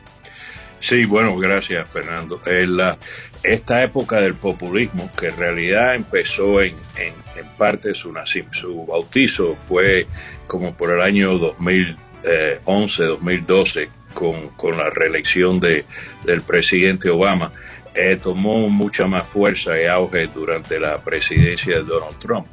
Sí, 0.80 1.04
bueno, 1.04 1.36
gracias 1.36 1.86
Fernando. 1.90 2.40
La, 2.46 2.96
esta 3.42 3.82
época 3.82 4.22
del 4.22 4.34
populismo, 4.34 5.10
que 5.18 5.28
en 5.28 5.36
realidad 5.36 5.94
empezó 5.94 6.62
en, 6.62 6.74
en, 6.96 7.12
en 7.36 7.46
parte 7.58 7.94
su, 7.94 8.14
su 8.52 8.86
bautizo 8.86 9.56
fue 9.68 10.06
como 10.46 10.74
por 10.74 10.90
el 10.90 11.02
año 11.02 11.36
2011, 11.36 13.04
2012, 13.04 13.90
con, 14.14 14.76
la 14.76 14.90
reelección 14.90 15.60
de, 15.60 15.84
del 16.24 16.42
presidente 16.42 17.10
Obama, 17.10 17.52
eh, 17.94 18.18
tomó 18.22 18.68
mucha 18.68 19.06
más 19.06 19.26
fuerza 19.26 19.80
y 19.80 19.86
auge 19.86 20.28
durante 20.28 20.78
la 20.78 21.02
presidencia 21.02 21.76
de 21.76 21.82
Donald 21.82 22.18
Trump. 22.18 22.46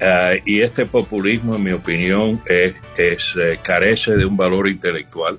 Ah, 0.00 0.32
y 0.44 0.60
este 0.60 0.86
populismo, 0.86 1.56
en 1.56 1.62
mi 1.62 1.72
opinión, 1.72 2.42
es, 2.46 2.74
eh, 3.36 3.58
carece 3.62 4.16
de 4.16 4.24
un 4.24 4.36
valor 4.36 4.68
intelectual, 4.68 5.38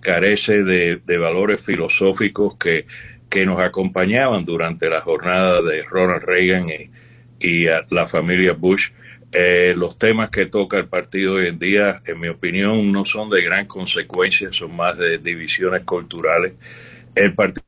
carece 0.00 0.62
de, 0.62 1.18
valores 1.18 1.64
filosóficos 1.64 2.56
que, 2.56 2.86
que, 3.28 3.46
nos 3.46 3.58
acompañaban 3.58 4.44
durante 4.44 4.88
la 4.90 5.00
jornada 5.00 5.62
de 5.62 5.82
Ronald 5.82 6.22
Reagan 6.22 6.68
y, 6.68 6.90
y 7.40 7.66
la 7.90 8.06
familia 8.06 8.52
Bush. 8.52 8.90
Eh, 9.38 9.74
los 9.76 9.98
temas 9.98 10.30
que 10.30 10.46
toca 10.46 10.78
el 10.78 10.88
partido 10.88 11.34
hoy 11.34 11.48
en 11.48 11.58
día, 11.58 12.00
en 12.06 12.18
mi 12.18 12.28
opinión, 12.28 12.90
no 12.90 13.04
son 13.04 13.28
de 13.28 13.42
gran 13.42 13.66
consecuencia, 13.66 14.50
son 14.50 14.74
más 14.74 14.96
de 14.96 15.18
divisiones 15.18 15.84
culturales. 15.84 16.54
El 17.14 17.34
Partido 17.34 17.66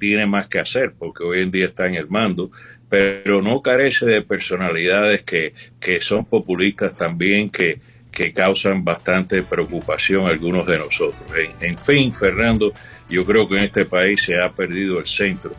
tiene 0.00 0.26
más 0.26 0.48
que 0.48 0.58
hacer 0.58 0.94
porque 0.98 1.22
hoy 1.22 1.42
en 1.42 1.52
día 1.52 1.66
está 1.66 1.86
en 1.86 1.94
el 1.94 2.08
mando, 2.08 2.50
pero 2.88 3.40
no 3.40 3.62
carece 3.62 4.04
de 4.04 4.22
personalidades 4.22 5.22
que, 5.22 5.54
que 5.78 6.00
son 6.00 6.24
populistas 6.24 6.96
también, 6.96 7.50
que, 7.50 7.78
que 8.10 8.32
causan 8.32 8.84
bastante 8.84 9.44
preocupación 9.44 10.26
a 10.26 10.30
algunos 10.30 10.66
de 10.66 10.78
nosotros. 10.78 11.22
en 11.60 11.78
fin, 11.78 12.12
Fernando, 12.12 12.72
yo 13.08 13.24
creo 13.24 13.48
que 13.48 13.58
en 13.58 13.62
este 13.62 13.84
país 13.84 14.24
se 14.24 14.42
ha 14.42 14.52
perdido 14.52 14.98
el 14.98 15.06
centro 15.06 15.54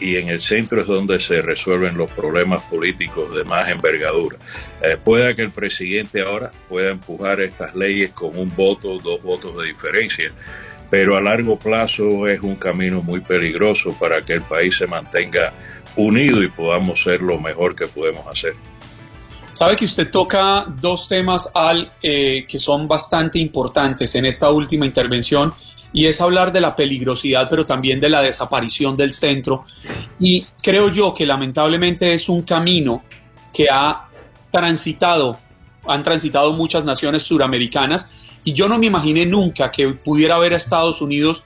y 0.00 0.16
en 0.16 0.28
el 0.28 0.40
centro 0.40 0.80
es 0.80 0.86
donde 0.86 1.20
se 1.20 1.42
resuelven 1.42 1.96
los 1.96 2.10
problemas 2.10 2.62
políticos 2.64 3.36
de 3.36 3.44
más 3.44 3.68
envergadura. 3.68 4.36
Eh, 4.82 4.96
pueda 5.02 5.34
que 5.34 5.42
el 5.42 5.50
presidente 5.50 6.22
ahora 6.22 6.50
pueda 6.68 6.90
empujar 6.90 7.40
estas 7.40 7.74
leyes 7.74 8.10
con 8.10 8.38
un 8.38 8.54
voto, 8.54 8.98
dos 8.98 9.22
votos 9.22 9.56
de 9.58 9.66
diferencia, 9.66 10.32
pero 10.90 11.16
a 11.16 11.20
largo 11.20 11.58
plazo 11.58 12.26
es 12.26 12.40
un 12.40 12.56
camino 12.56 13.02
muy 13.02 13.20
peligroso 13.20 13.96
para 13.98 14.24
que 14.24 14.34
el 14.34 14.42
país 14.42 14.76
se 14.76 14.86
mantenga 14.86 15.52
unido 15.96 16.42
y 16.42 16.48
podamos 16.48 17.02
ser 17.02 17.20
lo 17.20 17.38
mejor 17.38 17.74
que 17.74 17.86
podemos 17.86 18.26
hacer. 18.26 18.54
Sabe 19.52 19.74
que 19.74 19.86
usted 19.86 20.08
toca 20.08 20.66
dos 20.80 21.08
temas 21.08 21.50
al 21.52 21.90
eh, 22.00 22.46
que 22.48 22.60
son 22.60 22.86
bastante 22.86 23.40
importantes 23.40 24.14
en 24.14 24.26
esta 24.26 24.50
última 24.50 24.86
intervención 24.86 25.52
y 25.92 26.06
es 26.06 26.20
hablar 26.20 26.52
de 26.52 26.60
la 26.60 26.76
peligrosidad, 26.76 27.46
pero 27.48 27.64
también 27.64 28.00
de 28.00 28.10
la 28.10 28.22
desaparición 28.22 28.96
del 28.96 29.12
centro. 29.12 29.64
Y 30.18 30.46
creo 30.62 30.92
yo 30.92 31.14
que 31.14 31.26
lamentablemente 31.26 32.12
es 32.12 32.28
un 32.28 32.42
camino 32.42 33.02
que 33.52 33.66
ha 33.70 34.08
transitado, 34.50 35.38
han 35.86 36.02
transitado 36.02 36.52
muchas 36.52 36.84
naciones 36.84 37.22
suramericanas, 37.22 38.10
y 38.44 38.52
yo 38.52 38.68
no 38.68 38.78
me 38.78 38.86
imaginé 38.86 39.26
nunca 39.26 39.70
que 39.70 39.88
pudiera 39.88 40.38
ver 40.38 40.52
a 40.52 40.56
Estados 40.56 41.00
Unidos 41.00 41.44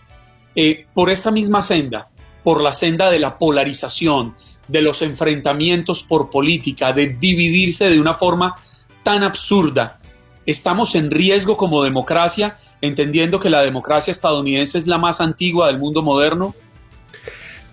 eh, 0.55 0.87
por 0.93 1.11
esta 1.11 1.31
misma 1.31 1.63
senda, 1.63 2.09
por 2.43 2.63
la 2.63 2.73
senda 2.73 3.11
de 3.11 3.19
la 3.19 3.39
polarización, 3.39 4.35
de 4.69 4.83
los 4.83 5.03
enfrentamientos 5.03 6.03
por 6.03 6.31
política, 6.31 6.93
de 6.93 7.09
dividirse 7.09 7.91
de 7.91 8.01
una 8.01 8.15
forma 8.15 8.55
tan 9.03 9.23
absurda. 9.23 9.99
Estamos 10.47 10.95
en 10.95 11.11
riesgo 11.11 11.57
como 11.57 11.83
democracia 11.83 12.57
entendiendo 12.83 13.41
que 13.41 13.49
la 13.49 13.63
democracia 13.63 14.11
estadounidense 14.11 14.77
es 14.77 14.87
la 14.87 14.99
más 14.99 15.21
antigua 15.21 15.69
del 15.69 15.79
mundo 15.79 16.03
moderno? 16.03 16.55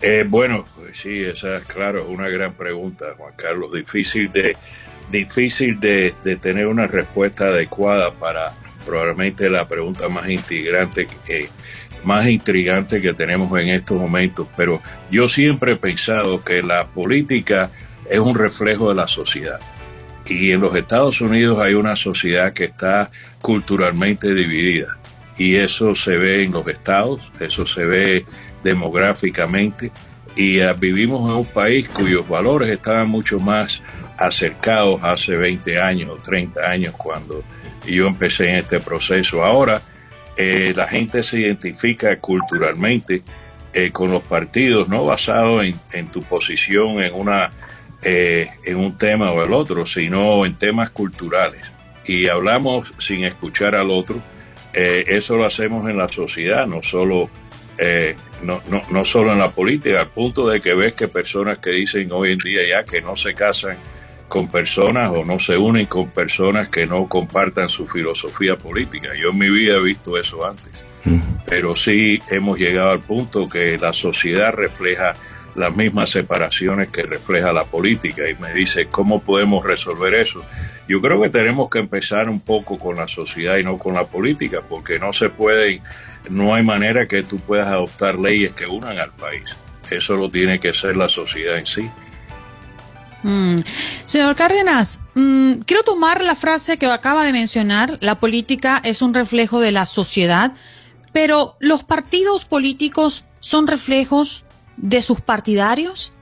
Eh, 0.01 0.23
bueno, 0.25 0.65
pues 0.77 0.97
sí, 0.97 1.23
esa 1.23 1.57
es 1.57 1.65
claro, 1.65 2.07
una 2.07 2.29
gran 2.29 2.53
pregunta, 2.53 3.07
Juan 3.17 3.33
Carlos. 3.35 3.73
Difícil 3.73 4.31
de, 4.31 4.55
difícil 5.11 5.79
de, 5.79 6.13
tener 6.41 6.67
una 6.67 6.87
respuesta 6.87 7.45
adecuada 7.45 8.13
para 8.13 8.53
probablemente 8.85 9.49
la 9.49 9.67
pregunta 9.67 10.07
más 10.07 10.29
intrigante 10.29 11.07
que 11.25 11.49
más 12.05 12.27
intrigante 12.27 13.01
que 13.01 13.13
tenemos 13.13 13.51
en 13.59 13.69
estos 13.69 13.99
momentos. 13.99 14.47
Pero 14.55 14.81
yo 15.11 15.27
siempre 15.27 15.73
he 15.73 15.75
pensado 15.75 16.43
que 16.45 16.63
la 16.63 16.85
política 16.85 17.71
es 18.09 18.19
un 18.19 18.35
reflejo 18.35 18.89
de 18.89 18.95
la 18.95 19.07
sociedad. 19.07 19.59
Y 20.25 20.51
en 20.51 20.61
los 20.61 20.75
Estados 20.75 21.19
Unidos 21.19 21.59
hay 21.59 21.73
una 21.73 21.95
sociedad 21.95 22.53
que 22.53 22.65
está 22.65 23.09
culturalmente 23.41 24.33
dividida 24.33 24.98
y 25.39 25.55
eso 25.55 25.95
se 25.95 26.17
ve 26.17 26.43
en 26.43 26.51
los 26.51 26.67
estados, 26.67 27.31
eso 27.39 27.65
se 27.65 27.85
ve 27.85 28.25
demográficamente 28.63 29.91
y 30.35 30.59
ah, 30.59 30.73
vivimos 30.73 31.29
en 31.29 31.37
un 31.37 31.45
país 31.45 31.87
cuyos 31.89 32.27
valores 32.27 32.69
estaban 32.69 33.09
mucho 33.09 33.39
más 33.39 33.81
acercados 34.17 35.01
hace 35.01 35.35
20 35.37 35.79
años 35.79 36.09
o 36.11 36.15
30 36.17 36.61
años 36.69 36.93
cuando 36.97 37.43
yo 37.87 38.05
empecé 38.05 38.49
en 38.49 38.55
este 38.57 38.81
proceso. 38.81 39.43
Ahora 39.43 39.81
eh, 40.35 40.73
la 40.75 40.87
gente 40.87 41.23
se 41.23 41.39
identifica 41.39 42.19
culturalmente 42.19 43.23
eh, 43.73 43.91
con 43.91 44.11
los 44.11 44.23
partidos, 44.23 44.89
no 44.89 45.05
basado 45.05 45.63
en, 45.63 46.07
tu 46.11 46.21
posición 46.23 47.01
en 47.01 47.13
una 47.13 47.51
eh, 48.01 48.49
en 48.65 48.77
un 48.77 48.97
tema 48.97 49.31
o 49.31 49.43
el 49.43 49.53
otro, 49.53 49.85
sino 49.85 50.45
en 50.45 50.55
temas 50.55 50.89
culturales. 50.89 51.61
Y 52.05 52.27
hablamos 52.27 52.93
sin 52.97 53.23
escuchar 53.23 53.75
al 53.75 53.89
otro 53.89 54.21
eh, 54.73 55.05
eso 55.07 55.35
lo 55.35 55.45
hacemos 55.45 55.89
en 55.89 55.97
la 55.97 56.07
sociedad, 56.07 56.67
no 56.67 56.83
solo, 56.83 57.29
eh, 57.77 58.15
no, 58.43 58.61
no, 58.69 58.83
no 58.91 59.05
solo 59.05 59.33
en 59.33 59.39
la 59.39 59.49
política, 59.49 60.01
al 60.01 60.09
punto 60.09 60.47
de 60.47 60.61
que 60.61 60.73
ves 60.73 60.93
que 60.93 61.07
personas 61.07 61.59
que 61.59 61.71
dicen 61.71 62.11
hoy 62.11 62.33
en 62.33 62.39
día 62.39 62.67
ya 62.67 62.83
que 62.83 63.01
no 63.01 63.15
se 63.15 63.33
casan 63.33 63.77
con 64.27 64.47
personas 64.47 65.11
o 65.11 65.25
no 65.25 65.39
se 65.39 65.57
unen 65.57 65.87
con 65.87 66.11
personas 66.11 66.69
que 66.69 66.85
no 66.85 67.07
compartan 67.07 67.67
su 67.67 67.87
filosofía 67.87 68.55
política. 68.57 69.09
Yo 69.19 69.31
en 69.31 69.39
mi 69.39 69.49
vida 69.49 69.77
he 69.77 69.81
visto 69.81 70.17
eso 70.17 70.45
antes, 70.45 70.85
pero 71.45 71.75
sí 71.75 72.21
hemos 72.29 72.59
llegado 72.59 72.91
al 72.91 72.99
punto 72.99 73.47
que 73.47 73.77
la 73.77 73.91
sociedad 73.91 74.53
refleja 74.53 75.15
las 75.55 75.75
mismas 75.75 76.11
separaciones 76.11 76.89
que 76.89 77.03
refleja 77.03 77.51
la 77.51 77.63
política 77.63 78.29
y 78.29 78.35
me 78.35 78.53
dice 78.53 78.87
cómo 78.87 79.21
podemos 79.21 79.63
resolver 79.63 80.13
eso. 80.13 80.43
Yo 80.87 81.01
creo 81.01 81.21
que 81.21 81.29
tenemos 81.29 81.69
que 81.69 81.79
empezar 81.79 82.29
un 82.29 82.39
poco 82.39 82.79
con 82.79 82.95
la 82.95 83.07
sociedad 83.07 83.57
y 83.57 83.63
no 83.63 83.77
con 83.77 83.93
la 83.93 84.05
política, 84.05 84.61
porque 84.67 84.99
no 84.99 85.13
se 85.13 85.29
puede, 85.29 85.81
no 86.29 86.55
hay 86.55 86.63
manera 86.63 87.07
que 87.07 87.23
tú 87.23 87.39
puedas 87.39 87.67
adoptar 87.67 88.19
leyes 88.19 88.53
que 88.53 88.65
unan 88.65 88.97
al 88.99 89.11
país. 89.11 89.43
Eso 89.89 90.15
lo 90.15 90.29
tiene 90.29 90.59
que 90.59 90.73
ser 90.73 90.97
la 90.97 91.09
sociedad 91.09 91.57
en 91.57 91.65
sí. 91.65 91.89
Mm. 93.23 93.59
Señor 94.05 94.35
Cárdenas, 94.35 95.01
mm, 95.13 95.61
quiero 95.65 95.83
tomar 95.83 96.23
la 96.23 96.35
frase 96.35 96.77
que 96.77 96.85
acaba 96.85 97.25
de 97.25 97.33
mencionar, 97.33 97.97
la 98.01 98.19
política 98.19 98.81
es 98.83 99.01
un 99.01 99.13
reflejo 99.13 99.59
de 99.59 99.71
la 99.71 99.85
sociedad, 99.85 100.53
pero 101.11 101.55
los 101.59 101.83
partidos 101.83 102.45
políticos 102.45 103.25
son 103.39 103.67
reflejos 103.67 104.45
de 104.79 105.01
sus 105.01 105.21
partidarios? 105.21 106.13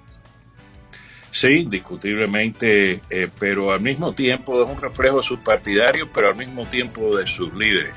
Sí, 1.31 1.47
indiscutiblemente, 1.47 3.01
eh, 3.09 3.27
pero 3.39 3.71
al 3.71 3.81
mismo 3.81 4.13
tiempo 4.13 4.63
es 4.63 4.69
un 4.69 4.81
reflejo 4.81 5.17
de 5.17 5.23
sus 5.23 5.39
partidarios, 5.39 6.09
pero 6.13 6.29
al 6.29 6.35
mismo 6.35 6.65
tiempo 6.65 7.15
de 7.15 7.27
sus 7.27 7.53
líderes. 7.53 7.93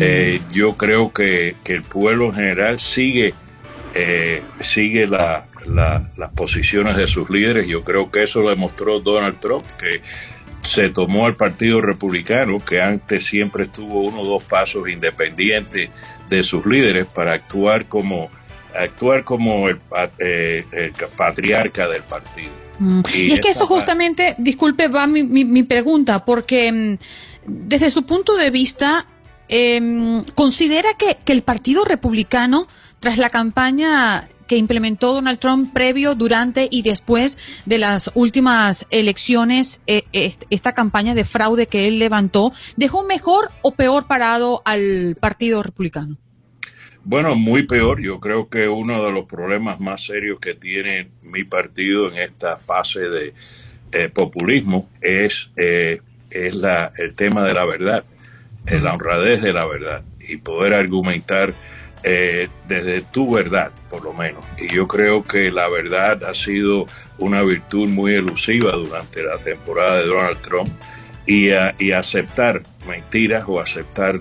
Eh, 0.00 0.40
yo 0.50 0.78
creo 0.78 1.12
que, 1.12 1.56
el 1.66 1.82
pueblo 1.82 2.26
en 2.26 2.34
general 2.34 2.78
sigue, 2.78 3.34
eh, 3.94 4.42
sigue 4.60 5.06
las 5.06 5.44
posiciones 6.34 6.96
de 6.96 7.06
sus 7.06 7.28
líderes. 7.28 7.68
Yo 7.68 7.84
creo 7.84 8.10
que 8.10 8.22
eso 8.22 8.40
lo 8.40 8.48
demostró 8.48 9.00
Donald 9.00 9.40
Trump, 9.40 9.66
que 9.78 10.00
se 10.62 10.88
tomó 10.88 11.26
al 11.26 11.36
Partido 11.36 11.82
Republicano, 11.82 12.64
que 12.64 12.80
antes 12.80 13.26
siempre 13.26 13.64
estuvo 13.64 14.00
uno 14.04 14.20
o 14.20 14.24
dos 14.24 14.44
pasos 14.44 14.88
independientes 14.88 15.90
de 16.30 16.42
sus 16.42 16.64
líderes 16.64 17.06
para 17.06 17.34
actuar 17.34 17.84
como 17.86 18.30
actuar 18.78 19.24
como 19.24 19.68
el, 19.68 19.78
eh, 20.18 20.64
patriarca 21.16 21.88
del 21.88 22.02
partido. 22.02 22.64
Mm. 22.78 23.02
Y, 23.14 23.32
es 23.32 23.40
que 23.40 23.50
eso 23.50 23.66
justamente, 23.66 24.34
disculpe, 24.38 24.88
va 24.88 25.06
mi, 25.06 25.22
mi, 25.22 25.62
pregunta, 25.62 26.24
porque 26.24 26.72
mm, 26.72 26.98
desde 27.46 27.90
su 27.90 28.04
punto 28.04 28.36
de 28.36 28.50
vista, 28.50 29.06
em, 29.48 30.24
¿considera 30.34 30.94
que, 30.94 31.18
el 31.26 31.42
Partido 31.42 31.84
Republicano, 31.84 32.66
tras 33.00 33.18
la 33.18 33.30
campaña 33.30 34.28
que 34.46 34.56
implementó 34.56 35.14
Donald 35.14 35.38
Trump 35.38 35.72
previo, 35.72 36.14
durante 36.14 36.68
y 36.70 36.82
después 36.82 37.38
de 37.64 37.78
las 37.78 38.10
últimas 38.14 38.86
elecciones, 38.90 39.80
eh, 39.86 40.02
esta 40.50 40.72
campaña 40.72 41.14
de 41.14 41.24
fraude 41.24 41.66
que 41.66 41.88
él 41.88 41.98
levantó, 41.98 42.52
dejó 42.76 43.04
mejor 43.04 43.50
o 43.62 43.70
peor 43.70 44.06
parado 44.06 44.60
al 44.64 45.16
Partido 45.20 45.62
Republicano? 45.62 46.18
Bueno, 47.06 47.34
muy 47.34 47.64
peor. 47.64 48.00
Yo 48.00 48.18
creo 48.18 48.48
que 48.48 48.66
uno 48.66 49.04
de 49.04 49.12
los 49.12 49.26
problemas 49.26 49.78
más 49.78 50.06
serios 50.06 50.40
que 50.40 50.54
tiene 50.54 51.08
mi 51.22 51.44
partido 51.44 52.10
en 52.10 52.16
esta 52.16 52.56
fase 52.56 53.00
de 53.00 53.34
eh, 53.92 54.08
populismo 54.08 54.88
es, 55.02 55.50
eh, 55.56 56.00
es 56.30 56.54
la, 56.54 56.92
el 56.96 57.14
tema 57.14 57.46
de 57.46 57.52
la 57.52 57.66
verdad, 57.66 58.04
eh, 58.66 58.80
la 58.80 58.94
honradez 58.94 59.42
de 59.42 59.52
la 59.52 59.66
verdad 59.66 60.02
y 60.18 60.38
poder 60.38 60.72
argumentar 60.72 61.54
desde 62.68 63.00
tu 63.00 63.32
verdad, 63.32 63.72
por 63.88 64.02
lo 64.04 64.12
menos. 64.12 64.44
Y 64.58 64.74
yo 64.74 64.86
creo 64.86 65.24
que 65.24 65.50
la 65.50 65.70
verdad 65.70 66.22
ha 66.24 66.34
sido 66.34 66.86
una 67.16 67.40
virtud 67.40 67.88
muy 67.88 68.14
elusiva 68.14 68.72
durante 68.72 69.22
la 69.22 69.38
temporada 69.38 70.00
de 70.00 70.08
Donald 70.08 70.38
Trump 70.42 70.68
y, 71.26 71.48
y 71.78 71.92
aceptar 71.92 72.62
mentiras 72.86 73.44
o 73.48 73.58
aceptar 73.58 74.20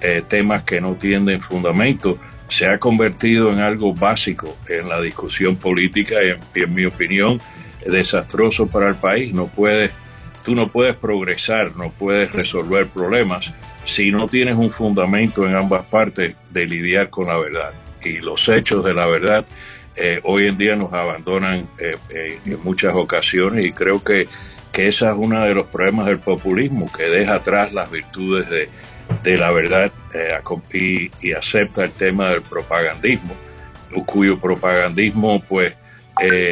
eh, 0.00 0.22
temas 0.26 0.62
que 0.64 0.80
no 0.80 0.94
tienen 0.94 1.40
fundamento, 1.40 2.18
se 2.48 2.66
ha 2.66 2.78
convertido 2.78 3.52
en 3.52 3.60
algo 3.60 3.94
básico 3.94 4.56
en 4.68 4.88
la 4.88 5.00
discusión 5.00 5.56
política 5.56 6.16
y 6.24 6.60
en, 6.60 6.74
mi 6.74 6.84
opinión 6.84 7.40
desastroso 7.86 8.66
para 8.66 8.88
el 8.88 8.96
país. 8.96 9.32
No 9.32 9.46
puedes, 9.46 9.92
tú 10.44 10.54
no 10.54 10.68
puedes 10.68 10.96
progresar, 10.96 11.76
no 11.76 11.90
puedes 11.92 12.32
resolver 12.32 12.88
problemas 12.88 13.52
si 13.84 14.10
no 14.10 14.28
tienes 14.28 14.56
un 14.56 14.70
fundamento 14.70 15.46
en 15.46 15.54
ambas 15.54 15.86
partes 15.86 16.36
de 16.50 16.66
lidiar 16.66 17.10
con 17.10 17.28
la 17.28 17.38
verdad. 17.38 17.72
Y 18.02 18.18
los 18.18 18.48
hechos 18.48 18.84
de 18.84 18.94
la 18.94 19.06
verdad 19.06 19.46
eh, 19.96 20.20
hoy 20.22 20.46
en 20.46 20.56
día 20.56 20.76
nos 20.76 20.92
abandonan 20.92 21.68
eh, 21.78 21.96
eh, 22.10 22.38
en 22.44 22.62
muchas 22.62 22.94
ocasiones 22.94 23.66
y 23.66 23.72
creo 23.72 24.02
que, 24.02 24.28
que 24.72 24.88
ese 24.88 25.06
es 25.06 25.12
uno 25.16 25.44
de 25.44 25.54
los 25.54 25.66
problemas 25.66 26.06
del 26.06 26.18
populismo, 26.18 26.90
que 26.92 27.04
deja 27.04 27.36
atrás 27.36 27.72
las 27.72 27.90
virtudes 27.90 28.48
de, 28.48 28.68
de 29.22 29.36
la 29.36 29.50
verdad 29.50 29.90
y, 30.72 31.10
y, 31.20 31.32
acepta 31.32 31.84
el 31.84 31.92
tema 31.92 32.30
del 32.30 32.42
propagandismo, 32.42 33.34
cuyo 34.06 34.38
propagandismo 34.38 35.40
pues 35.40 35.76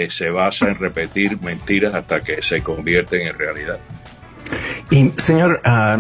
se 0.09 0.31
basa 0.31 0.69
en 0.69 0.77
repetir 0.77 1.41
mentiras 1.41 1.95
hasta 1.95 2.23
que 2.23 2.43
se 2.43 2.63
convierten 2.63 3.27
en 3.27 3.39
realidad. 3.39 3.79
Y 4.91 5.13
señor, 5.19 5.61
ah, 5.65 5.99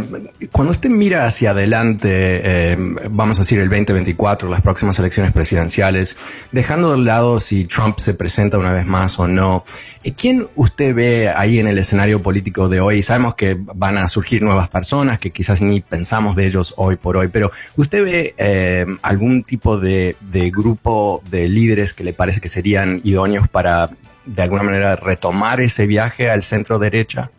cuando 0.51 0.70
usted 0.70 0.89
mira 0.89 1.27
hacia 1.27 1.51
adelante, 1.51 2.09
eh, 2.10 2.77
vamos 3.10 3.36
a 3.36 3.40
decir 3.43 3.59
el 3.59 3.69
2024, 3.69 4.48
las 4.48 4.62
próximas 4.62 4.98
elecciones 4.98 5.32
presidenciales, 5.32 6.16
dejando 6.52 6.93
de 6.93 6.98
lado 6.98 7.39
si 7.39 7.65
Trump 7.65 7.98
se 7.98 8.15
presenta 8.15 8.56
una 8.56 8.73
vez 8.73 8.86
más 8.86 9.19
o 9.19 9.28
no, 9.28 9.65
eh, 10.05 10.15
¿quién 10.16 10.48
usted 10.56 10.94
ve 10.94 11.28
ahí 11.28 11.59
en 11.59 11.66
el 11.66 11.77
escenario 11.77 12.23
político 12.23 12.70
de 12.70 12.81
hoy? 12.81 13.02
Sabemos 13.02 13.35
que 13.35 13.59
van 13.60 13.98
a 13.98 14.09
surgir 14.09 14.43
nuevas 14.43 14.70
personas 14.70 15.19
que 15.19 15.32
quizás 15.32 15.60
ni 15.60 15.81
pensamos 15.81 16.35
de 16.35 16.47
ellos 16.47 16.73
hoy 16.78 16.97
por 16.97 17.19
hoy, 17.19 17.28
pero 17.28 17.51
¿usted 17.77 18.02
ve 18.02 18.35
eh, 18.39 18.86
algún 19.02 19.43
tipo 19.43 19.77
de, 19.77 20.16
de 20.20 20.51
grupo 20.51 21.23
de 21.31 21.47
líderes 21.51 21.93
que 21.93 22.05
le 22.05 22.15
parece 22.15 22.40
que 22.40 22.48
serían 22.48 23.02
idóneos 23.05 23.48
para 23.48 23.90
de 24.24 24.43
alguna 24.43 24.62
manera 24.62 24.97
retomar 24.97 25.60
ese 25.60 25.86
viaje 25.86 26.31
al 26.31 26.43
centro 26.43 26.78
derecha? 26.78 27.31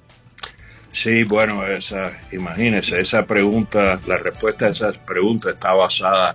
Sí, 0.91 1.24
bueno, 1.24 1.66
esa, 1.66 2.11
imagínese, 2.32 2.99
esa 2.99 3.26
pregunta, 3.26 3.99
la 4.07 4.18
respuesta 4.18 4.66
a 4.66 4.70
esa 4.70 4.91
pregunta 4.91 5.52
está 5.52 5.74
basada 5.74 6.34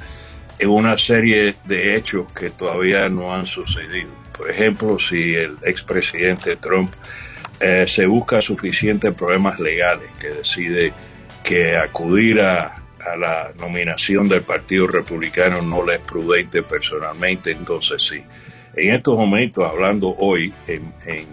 en 0.58 0.70
una 0.70 0.96
serie 0.96 1.56
de 1.64 1.96
hechos 1.96 2.30
que 2.32 2.50
todavía 2.50 3.08
no 3.08 3.34
han 3.34 3.46
sucedido. 3.46 4.10
Por 4.36 4.50
ejemplo, 4.50 4.98
si 4.98 5.34
el 5.34 5.56
expresidente 5.62 6.56
Trump 6.56 6.92
eh, 7.60 7.84
se 7.88 8.06
busca 8.06 8.40
suficientes 8.40 9.12
problemas 9.14 9.58
legales 9.58 10.08
que 10.20 10.28
decide 10.28 10.92
que 11.42 11.76
acudir 11.76 12.40
a, 12.40 12.80
la 13.18 13.52
nominación 13.58 14.30
del 14.30 14.40
Partido 14.40 14.86
Republicano 14.86 15.60
no 15.60 15.84
le 15.84 15.96
es 15.96 16.00
prudente 16.00 16.62
personalmente, 16.62 17.50
entonces 17.50 18.02
sí. 18.02 18.22
En 18.74 18.94
estos 18.94 19.18
momentos, 19.18 19.62
hablando 19.62 20.16
hoy 20.16 20.54
en 20.66 20.94
en 21.04 21.26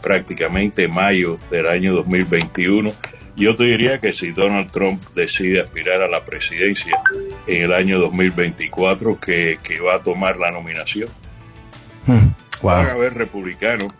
prácticamente 0.00 0.88
mayo 0.88 1.38
del 1.50 1.66
año 1.66 1.94
2021. 1.94 2.92
Yo 3.36 3.56
te 3.56 3.64
diría 3.64 3.98
que 3.98 4.12
si 4.12 4.30
Donald 4.30 4.70
Trump 4.70 5.02
decide 5.14 5.60
aspirar 5.60 6.02
a 6.02 6.08
la 6.08 6.24
presidencia 6.24 6.98
en 7.46 7.64
el 7.64 7.72
año 7.72 7.98
2024, 7.98 9.18
que, 9.18 9.58
que 9.62 9.80
va 9.80 9.96
a 9.96 10.02
tomar 10.02 10.38
la 10.38 10.50
nominación. 10.50 11.08
Hmm, 12.06 12.28
Van 12.62 12.86
a 12.86 12.92
haber 12.92 13.14
republicanos 13.14 13.92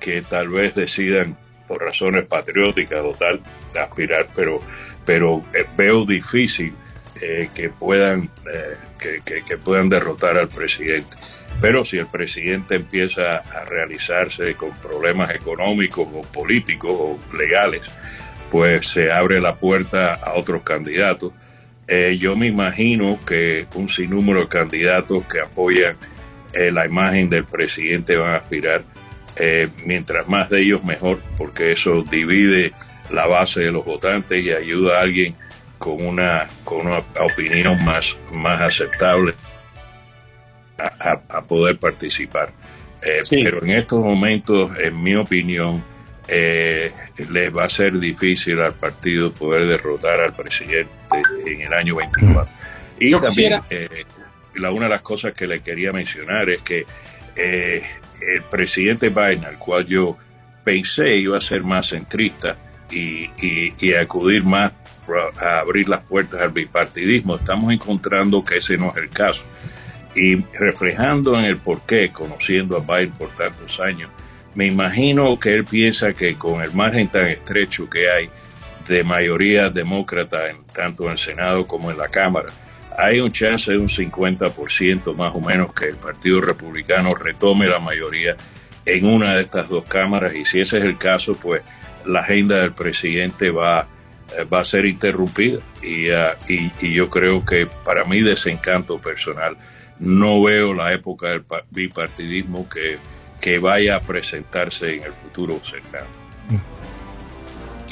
que 0.00 0.22
tal 0.22 0.48
vez 0.48 0.74
decidan 0.74 1.36
por 1.66 1.82
razones 1.82 2.26
patrióticas 2.26 3.00
o 3.04 3.12
tal 3.12 3.40
aspirar, 3.78 4.28
pero, 4.34 4.60
pero 5.04 5.44
eh, 5.54 5.66
veo 5.76 6.04
difícil 6.04 6.74
eh, 7.20 7.48
que 7.54 7.68
puedan 7.68 8.30
eh, 8.52 8.76
que, 8.98 9.42
que, 9.42 9.58
puedan 9.58 9.88
derrotar 9.88 10.36
al 10.36 10.48
presidente. 10.48 11.16
Pero 11.60 11.84
si 11.84 11.98
el 11.98 12.06
presidente 12.06 12.76
empieza 12.76 13.38
a 13.38 13.64
realizarse 13.64 14.54
con 14.54 14.70
problemas 14.78 15.34
económicos 15.34 16.08
o 16.12 16.22
políticos 16.22 16.92
o 16.94 17.36
legales, 17.36 17.82
pues 18.50 18.88
se 18.88 19.10
abre 19.10 19.40
la 19.40 19.56
puerta 19.56 20.14
a 20.14 20.34
otros 20.34 20.62
candidatos. 20.62 21.32
Eh, 21.86 22.16
yo 22.18 22.36
me 22.36 22.46
imagino 22.46 23.18
que 23.26 23.66
un 23.74 23.88
sinnúmero 23.88 24.42
de 24.42 24.48
candidatos 24.48 25.24
que 25.26 25.40
apoyan 25.40 25.96
eh, 26.52 26.70
la 26.70 26.86
imagen 26.86 27.28
del 27.28 27.44
presidente 27.44 28.16
van 28.16 28.34
a 28.34 28.36
aspirar, 28.36 28.84
eh, 29.36 29.68
mientras 29.84 30.28
más 30.28 30.48
de 30.50 30.60
ellos 30.60 30.84
mejor, 30.84 31.20
porque 31.36 31.72
eso 31.72 32.02
divide 32.02 32.72
la 33.10 33.26
base 33.26 33.60
de 33.60 33.72
los 33.72 33.84
votantes 33.84 34.44
y 34.44 34.52
ayuda 34.52 34.98
a 34.98 35.02
alguien 35.02 35.34
con 35.78 36.04
una, 36.04 36.48
con 36.64 36.86
una 36.86 36.98
opinión 37.20 37.82
más, 37.84 38.16
más 38.32 38.60
aceptable 38.60 39.34
a, 40.78 41.42
poder 41.42 41.78
participar. 41.78 42.50
Eh, 43.02 43.22
pero 43.30 43.62
en 43.62 43.70
estos 43.70 44.00
momentos, 44.00 44.70
en 44.78 45.02
mi 45.02 45.14
opinión, 45.14 45.82
eh, 46.26 46.92
les 47.30 47.54
va 47.54 47.64
a 47.64 47.70
ser 47.70 47.98
difícil 47.98 48.60
al 48.60 48.74
partido 48.74 49.32
poder 49.32 49.66
derrotar 49.66 50.20
al 50.20 50.32
presidente 50.34 50.90
en 51.46 51.62
el 51.62 51.72
año 51.72 51.96
24. 51.96 52.48
Y 53.00 53.12
también, 53.12 53.60
eh, 53.70 53.88
la, 54.56 54.72
una 54.72 54.86
de 54.86 54.90
las 54.90 55.02
cosas 55.02 55.32
que 55.32 55.46
le 55.46 55.60
quería 55.60 55.92
mencionar 55.92 56.50
es 56.50 56.62
que 56.62 56.84
el 57.36 58.42
presidente 58.50 59.10
Biden, 59.10 59.44
al 59.44 59.58
cual 59.58 59.86
yo 59.86 60.16
pensé 60.64 61.16
iba 61.16 61.38
a 61.38 61.40
ser 61.40 61.62
más 61.62 61.88
centrista 61.88 62.56
y, 62.90 63.30
y 63.78 63.94
acudir 63.94 64.42
más 64.42 64.72
a 65.40 65.60
abrir 65.60 65.88
las 65.88 66.00
puertas 66.00 66.40
al 66.40 66.50
bipartidismo, 66.50 67.36
estamos 67.36 67.72
encontrando 67.72 68.44
que 68.44 68.56
ese 68.56 68.76
no 68.76 68.90
es 68.90 68.96
el 68.96 69.08
caso 69.08 69.44
y 70.18 70.44
reflejando 70.58 71.38
en 71.38 71.44
el 71.44 71.58
porqué, 71.58 72.10
conociendo 72.10 72.76
a 72.76 72.80
Biden 72.80 73.12
por 73.12 73.30
tantos 73.36 73.78
años, 73.80 74.10
me 74.54 74.66
imagino 74.66 75.38
que 75.38 75.54
él 75.54 75.64
piensa 75.64 76.12
que 76.12 76.34
con 76.34 76.62
el 76.62 76.72
margen 76.72 77.08
tan 77.08 77.26
estrecho 77.26 77.88
que 77.88 78.10
hay 78.10 78.28
de 78.88 79.04
mayoría 79.04 79.70
demócrata 79.70 80.50
en, 80.50 80.64
tanto 80.64 81.04
en 81.04 81.12
el 81.12 81.18
Senado 81.18 81.66
como 81.66 81.90
en 81.90 81.98
la 81.98 82.08
Cámara, 82.08 82.48
hay 82.96 83.20
un 83.20 83.30
chance 83.30 83.70
de 83.70 83.78
un 83.78 83.88
50% 83.88 85.14
más 85.14 85.34
o 85.34 85.40
menos 85.40 85.72
que 85.72 85.86
el 85.86 85.96
Partido 85.96 86.40
Republicano 86.40 87.14
retome 87.14 87.66
la 87.66 87.78
mayoría 87.78 88.36
en 88.84 89.06
una 89.06 89.36
de 89.36 89.42
estas 89.42 89.68
dos 89.68 89.84
cámaras 89.84 90.34
y 90.34 90.44
si 90.44 90.60
ese 90.60 90.78
es 90.78 90.84
el 90.84 90.98
caso, 90.98 91.34
pues 91.34 91.62
la 92.06 92.20
agenda 92.20 92.60
del 92.60 92.72
presidente 92.72 93.50
va, 93.50 93.86
eh, 94.36 94.44
va 94.44 94.60
a 94.60 94.64
ser 94.64 94.86
interrumpida 94.86 95.60
y, 95.82 96.10
uh, 96.10 96.34
y, 96.48 96.72
y 96.80 96.94
yo 96.94 97.08
creo 97.08 97.44
que 97.44 97.66
para 97.66 98.04
mi 98.04 98.20
desencanto 98.20 98.98
personal, 98.98 99.56
no 100.00 100.42
veo 100.42 100.74
la 100.74 100.92
época 100.92 101.30
del 101.30 101.44
bipartidismo 101.70 102.68
que, 102.68 102.98
que 103.40 103.58
vaya 103.58 103.96
a 103.96 104.00
presentarse 104.00 104.96
en 104.96 105.04
el 105.04 105.12
futuro 105.12 105.60
cercano. 105.64 106.06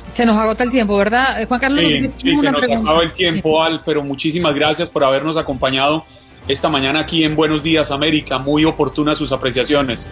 Se 0.09 0.25
nos 0.25 0.37
agota 0.37 0.63
el 0.63 0.71
tiempo, 0.71 0.97
¿verdad, 0.97 1.43
eh, 1.43 1.47
Juan 1.47 1.61
Carlos? 1.61 1.81
Sí, 1.81 2.11
sí 2.23 2.37
se 2.37 2.53
nos 2.53 2.63
acaba 2.63 3.03
el 3.03 3.13
tiempo, 3.13 3.63
Al, 3.63 3.83
pero 3.85 4.03
muchísimas 4.05 4.55
gracias 4.55 4.89
por 4.89 5.03
habernos 5.03 5.37
acompañado 5.37 6.05
esta 6.47 6.69
mañana 6.69 7.01
aquí 7.01 7.25
en 7.25 7.35
Buenos 7.35 7.63
Días 7.63 7.91
América. 7.91 8.39
Muy 8.39 8.65
oportunas 8.65 9.19
sus 9.19 9.33
apreciaciones. 9.33 10.09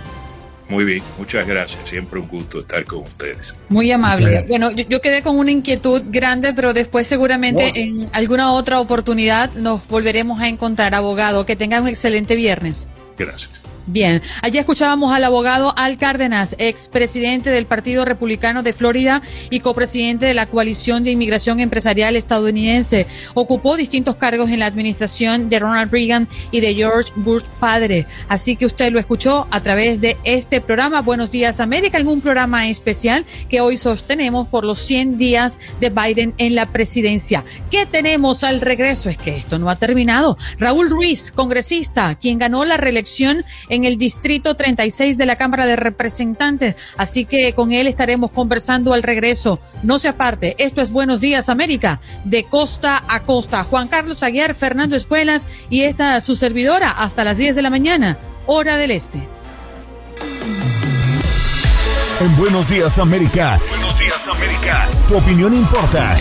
Muy 0.69 0.85
bien, 0.85 1.03
muchas 1.19 1.47
gracias. 1.47 1.89
Siempre 1.89 2.19
un 2.19 2.29
gusto 2.29 2.61
estar 2.61 2.85
con 2.85 3.01
ustedes. 3.01 3.55
Muy 3.69 3.93
amable. 3.93 4.43
Bueno, 4.49 4.71
yo, 4.71 5.01
quedé 5.01 5.23
con 5.23 5.39
una 5.39 5.51
inquietud 5.51 6.03
grande, 6.07 6.55
pero 6.55 6.73
después 6.73 7.07
seguramente 7.07 7.73
en 7.75 8.09
alguna 8.13 8.53
otra 8.53 8.81
oportunidad 8.81 9.53
nos 9.55 9.87
volveremos 9.89 10.41
a 10.41 10.49
encontrar, 10.49 10.95
abogado. 10.95 11.45
Que 11.45 11.57
tengan 11.57 11.83
un 11.83 11.89
excelente 11.89 12.35
viernes. 12.35 12.89
Gracias. 13.19 13.51
Bien, 13.87 14.23
allí 14.41 14.57
escuchábamos 14.57 15.15
al 15.15 15.25
abogado 15.25 15.75
Al 15.77 15.99
Cárdenas, 15.99 16.57
expresidente 16.59 17.51
del 17.51 17.67
Partido 17.67 18.07
Republicano 18.07 18.63
de 18.63 18.73
Florida 18.73 19.21
y 19.51 19.61
copresidente 19.61 20.25
de 20.25 20.33
la 20.33 20.47
Coalición 20.47 21.05
de 21.05 21.11
Inmigración 21.11 21.61
Empresarial 21.61 22.17
estadounidense. 22.17 23.07
Ocupó 23.35 23.77
distintos 23.77 24.17
cargos 24.17 24.51
en 24.51 24.61
la 24.61 24.67
administración 24.67 25.51
de 25.51 25.59
Ronald 25.59 25.93
Reagan 25.93 26.29
y 26.51 26.63
de 26.63 26.75
George 26.75 27.13
Bush 27.15 27.45
padre. 27.61 28.07
Así 28.27 28.57
que 28.57 28.65
usted 28.65 28.91
lo 28.91 28.99
escuchó 28.99 29.47
a 29.51 29.61
través 29.61 30.01
de 30.01 30.17
este 30.25 30.63
programa 30.63 31.03
Buenos 31.03 31.31
Días 31.31 31.61
América, 31.61 31.99
en 31.99 32.09
un 32.09 32.23
programa 32.23 32.67
especial 32.69 33.27
que 33.51 33.61
hoy 33.61 33.77
sostenemos 33.77 34.49
por 34.49 34.65
los 34.65 34.79
100 34.79 35.19
días 35.19 35.59
de 35.81 35.91
Biden 35.91 36.33
en 36.39 36.55
la 36.55 36.73
presidencia. 36.73 37.45
¿Qué 37.71 37.85
tenemos 37.85 38.45
al 38.45 38.63
regreso? 38.63 39.11
Es 39.11 39.19
que 39.19 39.37
esto 39.37 39.59
no 39.59 39.69
ha 39.69 39.77
terminado. 39.77 40.39
Raúl 40.59 40.89
Ruiz, 40.89 41.31
congresista, 41.31 42.15
quien 42.15 42.39
ganó 42.39 42.65
la 42.65 42.79
reelección 42.79 43.45
en 43.75 43.85
el 43.85 43.99
Distrito 43.99 44.55
36 44.55 45.19
de 45.19 45.27
la 45.27 45.37
Cámara 45.37 45.67
de 45.67 45.77
Representantes. 45.77 46.77
Así 46.97 47.25
que 47.25 47.53
con 47.53 47.73
él 47.73 47.87
estaremos 47.87 48.31
conversando 48.31 48.95
al 48.95 49.03
regreso. 49.03 49.61
No 49.83 49.99
se 49.99 50.09
aparte, 50.09 50.55
esto 50.59 50.81
es 50.81 50.91
Buenos 50.91 51.21
Días 51.21 51.49
América, 51.49 52.01
de 52.25 52.45
costa 52.45 53.05
a 53.09 53.23
costa. 53.23 53.65
Juan 53.65 53.89
Carlos 53.89 54.23
Aguiar, 54.23 54.55
Fernando 54.55 54.97
Espuelas 54.97 55.47
y 55.71 55.83
esta 55.83 56.21
su 56.21 56.37
servidora 56.37 56.91
hasta 56.91 57.25
las 57.25 57.39
10 57.39 57.57
de 57.57 57.63
la 57.63 57.71
mañana, 57.71 58.19
hora 58.47 58.77
del 58.77 58.93
este. 58.93 59.27
En 62.21 62.37
Buenos 62.37 62.69
Días 62.69 62.99
América. 62.99 63.59
Buenos 63.69 63.99
Días 63.99 64.29
América. 64.29 64.89
Tu 65.09 65.17
opinión 65.17 65.53
importa. 65.53 66.17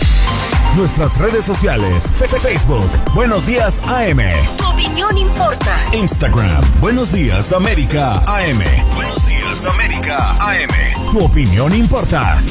Nuestras 0.76 1.16
redes 1.18 1.44
sociales. 1.44 2.10
Facebook. 2.42 2.90
Buenos 3.14 3.46
días 3.46 3.80
AM. 3.86 4.18
Tu 4.58 4.66
opinión 4.66 5.16
importa. 5.16 5.84
Instagram. 5.92 6.80
Buenos 6.80 7.12
días 7.12 7.52
América 7.52 8.16
AM. 8.26 8.58
Buenos 8.92 9.24
días, 9.24 9.64
América 9.66 10.36
AM. 10.40 11.12
Tu 11.12 11.24
opinión 11.24 11.72
importa. 11.72 12.42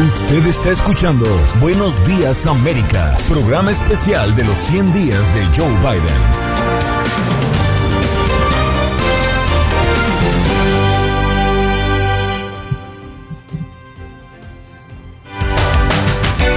Usted 0.00 0.46
está 0.46 0.70
escuchando 0.70 1.26
Buenos 1.60 1.94
Días 2.04 2.44
América, 2.48 3.16
programa 3.28 3.70
especial 3.70 4.34
de 4.34 4.42
los 4.42 4.58
100 4.58 4.92
días 4.92 5.34
de 5.34 5.46
Joe 5.54 5.70
Biden. 5.78 6.51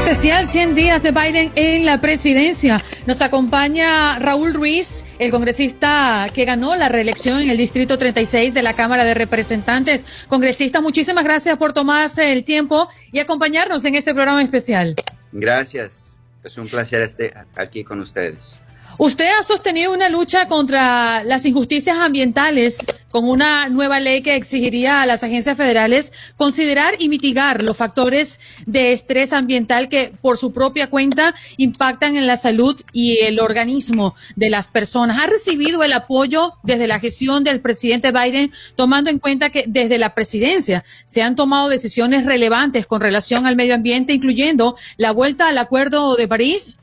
Especial 0.06 0.46
100 0.46 0.76
días 0.76 1.02
de 1.02 1.10
Biden 1.10 1.52
en 1.56 1.84
la 1.84 2.00
presidencia. 2.00 2.80
Nos 3.08 3.24
acompaña 3.24 4.20
Raúl 4.20 4.54
Ruiz, 4.54 5.04
el 5.18 5.32
congresista 5.32 6.28
que 6.32 6.46
ganó 6.46 6.76
la 6.76 6.90
reelección 6.90 7.40
en 7.40 7.50
el 7.50 7.58
Distrito 7.58 7.98
36 7.98 8.54
de 8.54 8.62
la 8.62 8.74
Cámara 8.74 9.04
de 9.04 9.16
Representantes. 9.16 10.06
Congresista, 10.28 10.80
muchísimas 10.80 11.24
gracias 11.24 11.58
por 11.58 11.74
tomarse 11.74 12.34
el 12.34 12.44
tiempo 12.44 12.88
y 13.12 13.18
acompañarnos 13.18 13.84
en 13.86 13.96
este 13.96 14.14
programa 14.14 14.44
especial. 14.44 14.94
Gracias. 15.32 16.14
Es 16.44 16.56
un 16.60 16.68
placer 16.68 17.02
estar 17.02 17.48
aquí 17.56 17.84
con 17.84 18.00
ustedes. 18.00 18.60
Usted 18.98 19.28
ha 19.38 19.44
sostenido 19.44 19.92
una 19.92 20.08
lucha 20.08 20.48
contra 20.48 21.24
las 21.26 21.46
injusticias 21.46 21.98
ambientales 21.98 22.78
con 23.12 23.28
una 23.28 23.68
nueva 23.68 24.00
ley 24.00 24.22
que 24.22 24.36
exigiría 24.36 25.02
a 25.02 25.06
las 25.06 25.24
agencias 25.24 25.58
federales 25.58 26.14
considerar 26.38 26.94
y 27.00 27.10
mitigar 27.10 27.62
los 27.62 27.78
factores 27.78 28.40
de 28.66 28.94
estrés 28.94 29.34
ambiental 29.34 29.90
que 29.90 30.14
por 30.22 30.38
su 30.38 30.54
propia 30.54 30.90
cuenta 30.90 31.36
impactan 31.58 32.16
en 32.16 32.26
la 32.26 32.38
salud 32.38 32.80
y 32.94 33.20
el 33.20 33.42
organismo 33.42 34.16
de 34.38 34.50
las 34.50 34.70
personas. 34.70 35.18
¿Ha 35.20 35.28
recibido 35.28 35.84
el 35.84 35.92
apoyo 35.92 36.54
desde 36.64 36.88
la 36.88 37.00
gestión 37.00 37.44
del 37.44 37.62
presidente 37.62 38.12
Biden, 38.12 38.54
tomando 38.76 39.10
en 39.10 39.20
cuenta 39.20 39.50
que 39.50 39.66
desde 39.68 39.98
la 39.98 40.14
presidencia 40.14 40.86
se 41.06 41.22
han 41.22 41.36
tomado 41.36 41.68
decisiones 41.68 42.26
relevantes 42.26 42.86
con 42.86 43.02
relación 43.02 43.46
al 43.46 43.58
medio 43.58 43.76
ambiente, 43.76 44.14
incluyendo 44.14 44.78
la 44.98 45.12
vuelta 45.12 45.50
al 45.50 45.58
Acuerdo 45.58 46.16
de 46.16 46.28
París? 46.30 46.80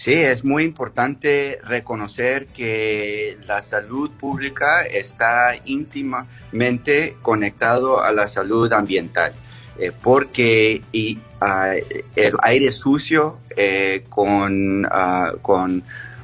Sí, 0.00 0.14
es 0.14 0.46
muy 0.46 0.62
importante 0.62 1.60
reconocer 1.62 2.46
que 2.46 3.36
la 3.46 3.60
salud 3.60 4.10
pública 4.12 4.80
está 4.80 5.56
íntimamente 5.66 7.18
conectado 7.20 8.02
a 8.02 8.10
la 8.10 8.26
salud 8.26 8.72
ambiental, 8.72 9.34
eh, 9.78 9.92
porque 10.02 10.80
ah, 11.42 11.74
el 12.16 12.34
aire 12.40 12.72
sucio 12.72 13.40
eh, 13.54 14.06
con, 14.08 14.86
ah, 14.90 15.34
con, 15.42 15.82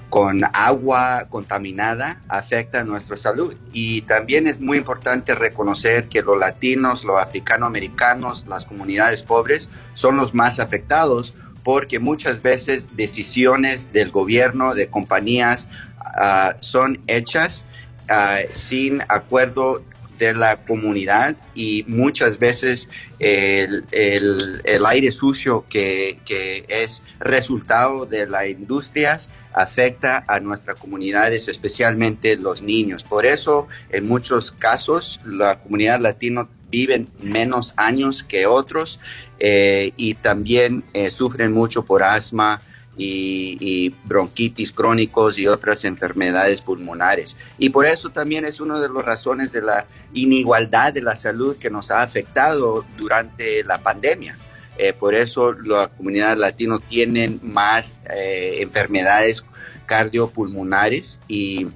con 0.09 0.43
agua 0.55 1.27
contaminada 1.29 2.23
afecta 2.29 2.81
a 2.81 2.85
nuestra 2.85 3.19
salud. 3.19 3.55
Y 3.75 4.01
también 4.03 4.47
es 4.47 4.59
muy 4.59 4.79
importante 4.79 5.35
reconocer 5.35 6.09
que 6.09 6.23
los 6.23 6.39
latinos, 6.39 7.05
los 7.05 7.21
africanoamericanos, 7.21 8.47
las 8.47 8.65
comunidades 8.65 9.23
pobres 9.23 9.69
son 9.93 10.17
los 10.17 10.33
más 10.33 10.61
afectados 10.61 11.35
porque 11.67 11.99
muchas 11.99 12.41
veces 12.43 12.97
decisiones 12.97 13.93
del 13.93 14.13
gobierno, 14.13 14.73
de 14.77 14.87
compañías, 14.87 15.67
ah, 15.99 16.55
son 16.61 17.01
hechas 17.09 17.65
ah, 18.09 18.39
sin 18.53 19.03
acuerdo 19.09 19.83
de 20.17 20.33
la 20.33 20.59
comunidad 20.65 21.35
y 21.57 21.85
muchas 21.89 22.39
veces 22.39 22.89
el, 23.19 23.85
el- 23.91 24.63
el 24.65 24.87
aire 24.87 25.11
sucio 25.11 25.65
que, 25.69 26.21
que 26.25 26.65
es 26.69 27.03
resultado 27.19 28.07
de 28.07 28.29
las 28.29 28.47
industrias 28.49 29.29
afecta 29.53 30.25
a 30.29 30.39
nuestras 30.39 30.79
comunidades, 30.79 31.49
especialmente 31.49 32.37
los 32.37 32.63
niños. 32.63 33.03
Por 33.03 33.27
eso, 33.27 33.67
en 33.91 34.07
muchos 34.07 34.53
casos, 34.53 35.19
la 35.25 35.59
comunidad 35.59 35.99
latina 35.99 36.47
viven 36.71 37.09
menos 37.21 37.73
años 37.77 38.23
que 38.23 38.47
otros 38.47 39.01
eh, 39.39 39.93
y 39.97 40.15
también 40.15 40.85
eh, 40.93 41.11
sufren 41.11 41.53
mucho 41.53 41.85
por 41.85 42.03
asma 42.03 42.61
y, 42.99 43.91
bronquitis 44.05 44.73
crónicos 44.73 45.39
y 45.39 45.47
otras 45.47 45.85
enfermedades 45.85 46.63
pulmonares. 46.63 47.37
Y 47.59 47.69
por 47.69 47.85
eso 47.85 48.09
también 48.09 48.47
es 48.47 48.59
una 48.59 48.81
de 48.81 48.89
las 48.89 49.05
razones 49.05 49.53
de 49.53 49.61
la 49.61 49.87
inigualdad 50.15 50.95
de 50.95 51.03
la 51.03 51.15
salud 51.15 51.59
que 51.59 51.69
nos 51.69 51.91
ha 51.91 52.01
afectado 52.01 52.87
durante 52.97 53.63
la 53.65 53.79
pandemia. 53.79 54.39
Eh, 54.79 54.95
por 54.95 55.15
eso 55.15 55.53
la 55.53 55.89
comunidad 55.89 56.39
latina 56.39 56.79
tiene 56.89 57.39
más 57.43 57.95
enfermedades 58.09 59.45
cardiopulmonares 59.85 61.21
y, 61.29 61.67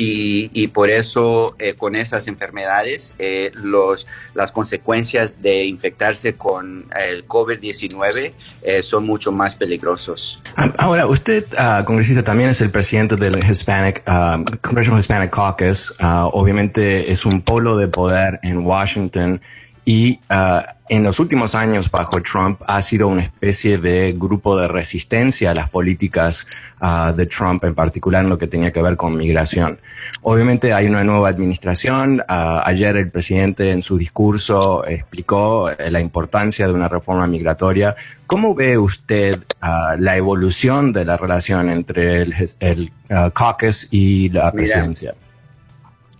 y, 0.00 0.48
y 0.54 0.68
por 0.68 0.88
eso 0.88 1.54
eh, 1.58 1.74
con 1.74 1.94
esas 1.94 2.26
enfermedades 2.26 3.12
eh, 3.18 3.50
los, 3.52 4.06
las 4.32 4.50
consecuencias 4.50 5.42
de 5.42 5.66
infectarse 5.66 6.36
con 6.36 6.86
el 6.98 7.28
COVID-19 7.28 8.32
eh, 8.62 8.82
son 8.82 9.04
mucho 9.04 9.30
más 9.30 9.54
peligrosos. 9.56 10.40
Ah, 10.56 10.72
Ahora, 10.78 11.06
usted, 11.06 11.44
ah, 11.58 11.82
congresista, 11.86 12.24
también 12.24 12.48
es 12.48 12.62
el 12.62 12.70
presidente 12.70 13.16
del 13.16 13.44
Hispanic, 13.44 14.02
ah, 14.06 14.42
Congressional 14.62 15.00
Hispanic 15.00 15.34
Caucus. 15.34 15.94
Ah, 15.98 16.30
obviamente 16.32 17.12
es 17.12 17.26
un 17.26 17.42
polo 17.42 17.76
de 17.76 17.88
poder 17.88 18.40
en 18.42 18.64
Washington 18.64 19.42
y 19.84 20.20
ah, 20.28 20.76
en 20.88 21.04
los 21.04 21.20
últimos 21.20 21.54
años 21.54 21.90
bajo 21.90 22.20
Trump 22.20 22.60
ha 22.66 22.82
sido 22.82 23.08
una 23.08 23.22
especie 23.22 23.78
de 23.78 24.12
grupo 24.12 24.56
de 24.58 24.68
resistencia 24.68 25.52
a 25.52 25.54
las 25.54 25.70
políticas 25.70 26.46
ah, 26.80 27.14
de 27.16 27.26
Trump, 27.26 27.64
en 27.64 27.74
particular 27.74 28.22
en 28.22 28.30
lo 28.30 28.38
que 28.38 28.46
tenía 28.46 28.72
que 28.72 28.82
ver 28.82 28.96
con 28.96 29.16
migración. 29.16 29.78
Obviamente 30.22 30.72
hay 30.72 30.86
una 30.86 31.02
nueva 31.02 31.28
administración. 31.28 32.22
ah, 32.28 32.62
ayer 32.66 32.96
el 32.96 33.10
presidente 33.10 33.70
en 33.70 33.82
su 33.82 33.96
discurso 33.96 34.86
explicó 34.86 35.70
eh, 35.70 35.90
la 35.90 36.00
importancia 36.00 36.66
de 36.66 36.74
una 36.74 36.88
reforma 36.88 37.26
migratoria. 37.26 37.94
¿Cómo 38.26 38.54
ve 38.54 38.78
usted 38.78 39.40
la 39.60 40.16
evolución 40.16 40.92
de 40.92 41.04
la 41.04 41.16
relación 41.16 41.68
entre 41.68 42.22
el, 42.22 42.34
el, 42.60 42.92
caucus 43.34 43.88
y 43.90 44.28
la 44.28 44.42
Mira. 44.42 44.52
presidencia? 44.52 45.14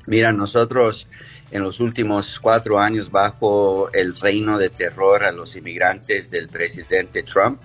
Mira, 0.07 0.33
nosotros 0.33 1.07
en 1.51 1.63
los 1.63 1.81
últimos 1.81 2.39
cuatro 2.39 2.79
años 2.79 3.11
bajo 3.11 3.91
el 3.93 4.17
reino 4.17 4.59
de 4.59 4.71
terror 4.71 5.25
a 5.25 5.33
los 5.33 5.57
inmigrantes 5.57 6.31
del 6.31 6.49
presidente 6.49 7.23
Trump, 7.23 7.61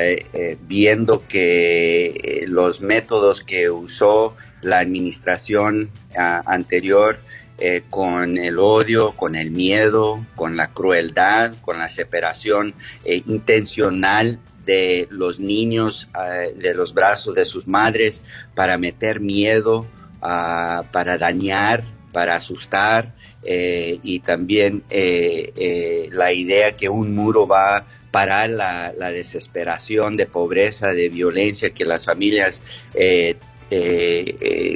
eh, 0.00 0.56
viendo 0.62 1.26
que 1.26 2.06
eh, 2.06 2.44
los 2.46 2.80
métodos 2.80 3.42
que 3.42 3.68
usó 3.68 4.36
la 4.62 4.78
administración 4.78 5.90
ah, 6.16 6.42
anterior 6.46 7.18
con 7.88 8.36
el 8.36 8.58
odio, 8.58 9.12
con 9.12 9.36
el 9.36 9.52
miedo, 9.52 10.26
con 10.34 10.56
la 10.56 10.70
crueldad, 10.72 11.54
con 11.60 11.78
la 11.78 11.88
separación 11.88 12.74
eh, 13.04 13.22
intencional 13.26 14.40
de 14.66 15.06
los 15.10 15.38
niños 15.38 16.08
ah, 16.14 16.48
de 16.56 16.74
los 16.74 16.94
brazos 16.94 17.36
de 17.36 17.44
sus 17.44 17.68
madres 17.68 18.24
para 18.56 18.76
meter 18.76 19.20
miedo, 19.20 19.86
para 20.20 21.18
dañar, 21.18 21.84
para 22.14 22.36
asustar 22.36 23.12
eh, 23.42 23.98
y 24.02 24.20
también 24.20 24.84
eh, 24.88 25.52
eh, 25.56 26.08
la 26.12 26.32
idea 26.32 26.76
que 26.76 26.88
un 26.88 27.14
muro 27.14 27.46
va 27.46 27.76
a 27.76 27.86
parar 28.10 28.48
la, 28.48 29.10
desesperación 29.10 30.16
de 30.16 30.26
pobreza, 30.26 30.92
de 30.92 31.08
violencia 31.08 31.70
que 31.70 31.84
las 31.84 32.04
familias 32.04 32.62
eh, 32.94 33.36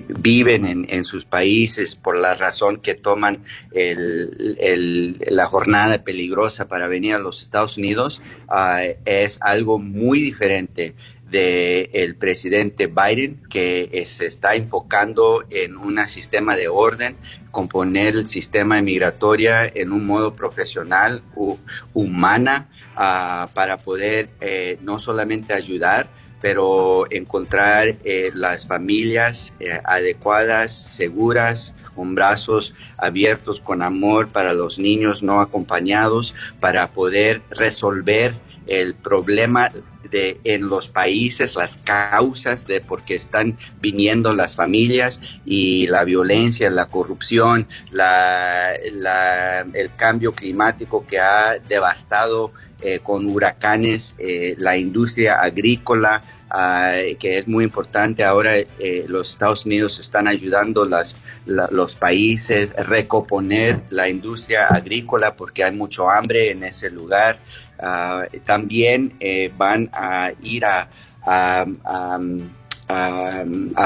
viven 0.08 0.86
en, 0.88 1.04
sus 1.04 1.24
países 1.24 1.94
por 1.94 2.18
la 2.18 2.34
razón 2.34 2.80
que 2.80 2.96
toman 2.96 3.44
el- 3.72 5.18
la 5.28 5.46
jornada 5.46 6.02
peligrosa 6.02 6.66
para 6.66 6.88
venir 6.88 7.14
a 7.14 7.18
los 7.20 7.42
Estados 7.42 7.76
Unidos 7.78 8.20
ah, 8.48 8.82
es 9.04 9.38
algo 9.40 9.78
muy 9.78 10.20
diferente 10.20 10.94
del 11.30 12.16
presidente 12.16 12.86
Biden 12.86 13.42
que 13.50 14.04
se 14.06 14.26
está 14.26 14.54
enfocando 14.54 15.44
en 15.50 15.76
un 15.76 15.98
sistema 16.08 16.56
de 16.56 16.68
orden, 16.68 17.16
componer 17.50 18.14
el 18.14 18.26
sistema 18.26 18.80
migratorio 18.80 19.52
en 19.74 19.92
un 19.92 20.06
modo 20.06 20.34
profesional, 20.34 21.22
hu- 21.34 21.58
humana, 21.94 22.68
ah, 22.96 23.48
para 23.54 23.76
poder 23.78 24.30
eh, 24.40 24.78
no 24.82 24.98
solamente 24.98 25.52
ayudar, 25.52 26.08
pero 26.40 27.06
encontrar 27.10 27.96
eh, 28.04 28.30
las 28.34 28.66
familias 28.66 29.52
eh, 29.60 29.80
adecuadas, 29.84 30.72
seguras, 30.72 31.74
con 31.96 32.14
brazos 32.14 32.76
abiertos, 32.96 33.58
con 33.60 33.82
amor 33.82 34.28
para 34.28 34.52
los 34.54 34.78
niños 34.78 35.24
no 35.24 35.40
acompañados, 35.40 36.32
para 36.60 36.92
poder 36.92 37.42
resolver 37.50 38.34
el 38.68 38.94
problema 38.94 39.70
de, 40.10 40.40
en 40.44 40.68
los 40.68 40.88
países, 40.88 41.56
las 41.56 41.76
causas 41.76 42.66
de 42.66 42.80
por 42.80 43.02
qué 43.02 43.14
están 43.16 43.56
viniendo 43.80 44.32
las 44.32 44.54
familias 44.54 45.20
y 45.44 45.86
la 45.86 46.04
violencia, 46.04 46.70
la 46.70 46.86
corrupción, 46.86 47.66
la, 47.90 48.74
el 48.74 49.90
cambio 49.96 50.32
climático 50.32 51.06
que 51.06 51.18
ha 51.18 51.58
devastado 51.58 52.52
eh, 52.80 53.00
con 53.02 53.26
huracanes 53.26 54.14
eh, 54.18 54.54
la 54.56 54.76
industria 54.76 55.40
agrícola, 55.40 56.22
ah, 56.48 56.92
que 57.18 57.38
es 57.38 57.48
muy 57.48 57.64
importante. 57.64 58.22
Ahora 58.22 58.56
eh, 58.56 59.04
los 59.08 59.30
Estados 59.30 59.66
Unidos 59.66 59.98
están 59.98 60.28
ayudando 60.28 60.84
las, 60.84 61.16
los 61.44 61.96
países 61.96 62.72
a 62.78 62.84
recomponer 62.84 63.80
la 63.90 64.08
industria 64.08 64.66
agrícola 64.68 65.34
porque 65.34 65.64
hay 65.64 65.74
mucho 65.74 66.08
hambre 66.08 66.52
en 66.52 66.62
ese 66.62 66.88
lugar. 66.88 67.40
Ah, 67.80 68.26
también 68.44 69.14
eh, 69.20 69.52
van 69.56 69.88
a 69.92 70.32
ir 70.42 70.64
a, 70.64 70.88
a, 71.24 71.66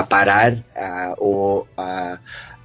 parar 0.08 0.64
ah, 0.76 1.14
o 1.18 1.66
a, 1.76 2.18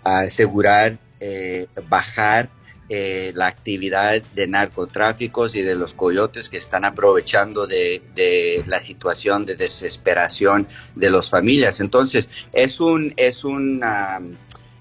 asegurar 0.03 0.97
eh, 1.19 1.67
bajar 1.89 2.49
eh, 2.89 3.33
la 3.35 3.47
actividad 3.47 4.21
de 4.33 4.47
narcotráficos 4.47 5.55
y 5.55 5.61
de 5.61 5.75
los 5.75 5.93
coyotes 5.93 6.47
que 6.47 6.55
están 6.55 6.85
aprovechando 6.85 7.67
de, 7.67 8.01
de, 8.15 8.63
la 8.65 8.79
situación 8.79 9.45
de 9.45 9.57
desesperación 9.57 10.65
de 10.95 11.09
las 11.09 11.29
familias. 11.29 11.81
Entonces, 11.81 12.29
es 12.53 12.79
un, 12.79 13.13
es 13.17 13.43
un, 13.43 13.83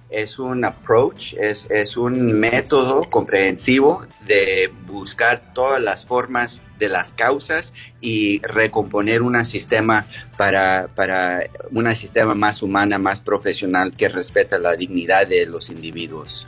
es 0.08 0.38
un 0.38 0.64
approach, 0.64 1.34
es, 1.34 1.68
es 1.70 1.96
un 1.96 2.38
método 2.38 3.10
comprensivo 3.10 4.02
de 4.24 4.72
buscar 4.86 5.52
todas 5.52 5.82
las 5.82 6.06
formas 6.06 6.62
de 6.78 6.88
las 6.88 7.12
causas 7.12 7.72
y 8.00 8.40
recomponer 8.42 9.22
un 9.22 9.44
sistema 9.44 10.06
para, 10.36 10.88
para 10.94 11.40
un 11.72 11.94
sistema 11.94 12.34
más 12.34 12.62
humana, 12.62 12.98
más 12.98 13.20
profesional 13.20 13.94
que 13.96 14.08
respeta 14.08 14.58
la 14.58 14.76
dignidad 14.76 15.26
de 15.26 15.46
los 15.46 15.70
individuos. 15.70 16.46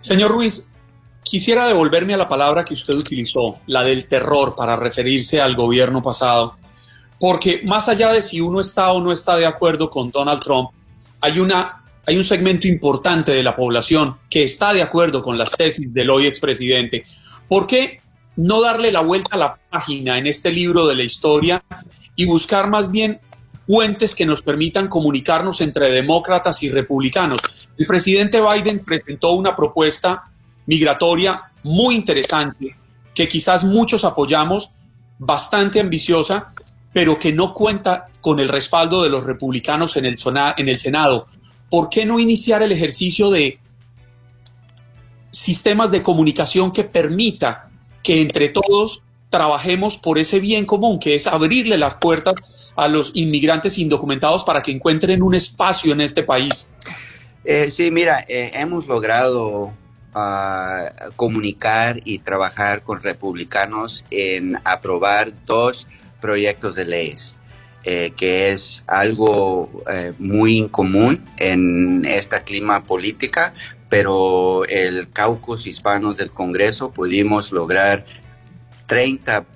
Señor 0.00 0.32
Ruiz, 0.32 0.72
quisiera 1.22 1.68
devolverme 1.68 2.14
a 2.14 2.18
la 2.18 2.28
palabra 2.28 2.64
que 2.64 2.74
usted 2.74 2.94
utilizó, 2.94 3.58
la 3.66 3.82
del 3.82 4.06
terror, 4.06 4.54
para 4.56 4.76
referirse 4.76 5.40
al 5.40 5.54
gobierno 5.54 6.02
pasado, 6.02 6.56
porque 7.20 7.62
más 7.64 7.88
allá 7.88 8.12
de 8.12 8.22
si 8.22 8.40
uno 8.40 8.60
está 8.60 8.90
o 8.92 9.00
no 9.00 9.12
está 9.12 9.36
de 9.36 9.46
acuerdo 9.46 9.90
con 9.90 10.10
Donald 10.10 10.42
Trump, 10.42 10.70
hay 11.20 11.40
una 11.40 11.84
hay 12.08 12.16
un 12.16 12.24
segmento 12.24 12.66
importante 12.66 13.32
de 13.32 13.42
la 13.42 13.54
población 13.54 14.16
que 14.30 14.42
está 14.42 14.72
de 14.72 14.80
acuerdo 14.80 15.22
con 15.22 15.36
las 15.36 15.50
tesis 15.50 15.92
del 15.92 16.08
hoy 16.08 16.26
expresidente. 16.26 17.04
¿Por 17.46 17.66
qué 17.66 18.00
no 18.36 18.62
darle 18.62 18.90
la 18.90 19.02
vuelta 19.02 19.28
a 19.32 19.36
la 19.36 19.58
página 19.68 20.16
en 20.16 20.26
este 20.26 20.50
libro 20.50 20.86
de 20.86 20.94
la 20.94 21.02
historia 21.02 21.62
y 22.16 22.24
buscar 22.24 22.70
más 22.70 22.90
bien 22.90 23.20
puentes 23.66 24.14
que 24.14 24.24
nos 24.24 24.40
permitan 24.40 24.88
comunicarnos 24.88 25.60
entre 25.60 25.90
demócratas 25.90 26.62
y 26.62 26.70
republicanos? 26.70 27.68
El 27.76 27.86
presidente 27.86 28.40
Biden 28.40 28.82
presentó 28.82 29.32
una 29.32 29.54
propuesta 29.54 30.22
migratoria 30.64 31.52
muy 31.62 31.94
interesante 31.94 32.74
que 33.14 33.28
quizás 33.28 33.64
muchos 33.64 34.06
apoyamos, 34.06 34.70
bastante 35.18 35.78
ambiciosa, 35.78 36.54
pero 36.90 37.18
que 37.18 37.34
no 37.34 37.52
cuenta 37.52 38.06
con 38.22 38.40
el 38.40 38.48
respaldo 38.48 39.02
de 39.02 39.10
los 39.10 39.24
republicanos 39.24 39.94
en 39.98 40.06
el, 40.06 40.16
en 40.56 40.68
el 40.70 40.78
Senado. 40.78 41.26
¿Por 41.70 41.88
qué 41.88 42.04
no 42.04 42.18
iniciar 42.18 42.62
el 42.62 42.72
ejercicio 42.72 43.30
de 43.30 43.58
sistemas 45.30 45.90
de 45.90 46.02
comunicación 46.02 46.72
que 46.72 46.84
permita 46.84 47.70
que 48.02 48.20
entre 48.20 48.48
todos 48.48 49.02
trabajemos 49.30 49.96
por 49.98 50.18
ese 50.18 50.40
bien 50.40 50.64
común, 50.64 50.98
que 50.98 51.14
es 51.14 51.26
abrirle 51.26 51.76
las 51.76 51.94
puertas 51.94 52.34
a 52.76 52.88
los 52.88 53.12
inmigrantes 53.14 53.76
indocumentados 53.78 54.44
para 54.44 54.62
que 54.62 54.70
encuentren 54.70 55.22
un 55.22 55.34
espacio 55.34 55.92
en 55.92 56.00
este 56.00 56.22
país? 56.22 56.72
Eh, 57.44 57.70
sí, 57.70 57.90
mira, 57.90 58.24
eh, 58.28 58.50
hemos 58.54 58.86
logrado 58.86 59.72
ah, 60.14 60.90
comunicar 61.16 62.00
y 62.04 62.18
trabajar 62.18 62.82
con 62.82 63.02
republicanos 63.02 64.04
en 64.10 64.58
aprobar 64.64 65.32
dos 65.44 65.86
proyectos 66.20 66.74
de 66.74 66.84
leyes. 66.84 67.34
Eh, 67.84 68.12
que 68.16 68.50
es 68.50 68.82
algo 68.88 69.84
eh, 69.90 70.12
muy 70.18 70.58
incomún 70.58 71.24
en 71.36 72.04
esta 72.04 72.42
clima 72.42 72.82
política, 72.82 73.54
pero 73.88 74.64
el 74.66 75.10
caucus 75.10 75.66
hispanos 75.66 76.16
del 76.16 76.30
Congreso 76.32 76.90
pudimos 76.90 77.52
lograr 77.52 78.04
30 78.86 79.46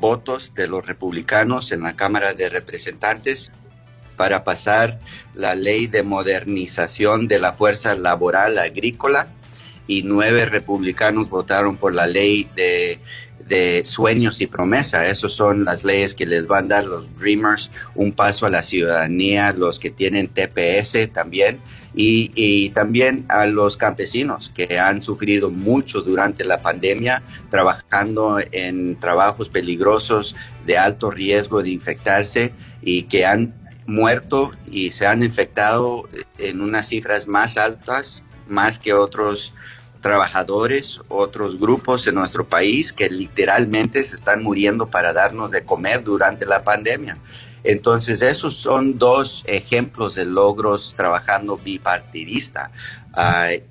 votos 0.00 0.54
de 0.54 0.66
los 0.66 0.86
republicanos 0.86 1.70
en 1.70 1.82
la 1.82 1.94
Cámara 1.94 2.32
de 2.32 2.48
Representantes 2.48 3.52
para 4.16 4.44
pasar 4.44 4.98
la 5.34 5.54
ley 5.54 5.86
de 5.86 6.02
modernización 6.02 7.28
de 7.28 7.38
la 7.38 7.52
fuerza 7.52 7.94
laboral 7.94 8.58
agrícola 8.58 9.28
y 9.86 10.02
nueve 10.02 10.46
republicanos 10.46 11.30
votaron 11.30 11.76
por 11.76 11.94
la 11.94 12.06
ley 12.06 12.48
de 12.56 12.98
de 13.46 13.84
sueños 13.84 14.40
y 14.40 14.46
promesa. 14.46 15.06
Esas 15.06 15.32
son 15.32 15.64
las 15.64 15.84
leyes 15.84 16.14
que 16.14 16.26
les 16.26 16.46
van 16.46 16.66
a 16.66 16.76
dar 16.76 16.86
los 16.86 17.16
Dreamers 17.16 17.70
un 17.94 18.12
paso 18.12 18.46
a 18.46 18.50
la 18.50 18.62
ciudadanía, 18.62 19.52
los 19.52 19.78
que 19.78 19.90
tienen 19.90 20.28
TPS 20.28 21.12
también, 21.12 21.60
y, 21.94 22.70
también 22.70 23.24
a 23.28 23.46
los 23.46 23.76
campesinos 23.76 24.52
que 24.54 24.78
han 24.78 25.02
sufrido 25.02 25.50
mucho 25.50 26.02
durante 26.02 26.44
la 26.44 26.62
pandemia 26.62 27.22
trabajando 27.50 28.38
en 28.52 29.00
trabajos 29.00 29.48
peligrosos 29.48 30.36
de 30.64 30.78
alto 30.78 31.10
riesgo 31.10 31.62
de 31.62 31.70
infectarse 31.70 32.52
y 32.82 33.04
que 33.04 33.26
han 33.26 33.54
muerto 33.86 34.52
y 34.66 34.90
se 34.90 35.06
han 35.06 35.24
infectado 35.24 36.08
en 36.38 36.60
unas 36.60 36.88
cifras 36.88 37.26
más 37.26 37.56
altas, 37.56 38.22
más 38.46 38.78
que 38.78 38.92
otros 38.92 39.54
trabajadores, 40.00 41.00
otros 41.08 41.58
grupos 41.58 42.06
en 42.06 42.14
nuestro 42.14 42.46
país 42.46 42.92
que 42.92 43.08
literalmente 43.08 44.04
se 44.04 44.14
están 44.14 44.42
muriendo 44.42 44.86
para 44.86 45.12
darnos 45.12 45.50
de 45.50 45.64
comer 45.64 46.02
durante 46.04 46.46
la 46.46 46.62
pandemia. 46.62 47.16
Entonces, 47.64 48.22
esos 48.22 48.54
son 48.56 48.98
dos 48.98 49.44
ejemplos 49.46 50.14
de 50.14 50.24
logros 50.24 50.94
trabajando 50.96 51.56
bipartidista. 51.56 52.70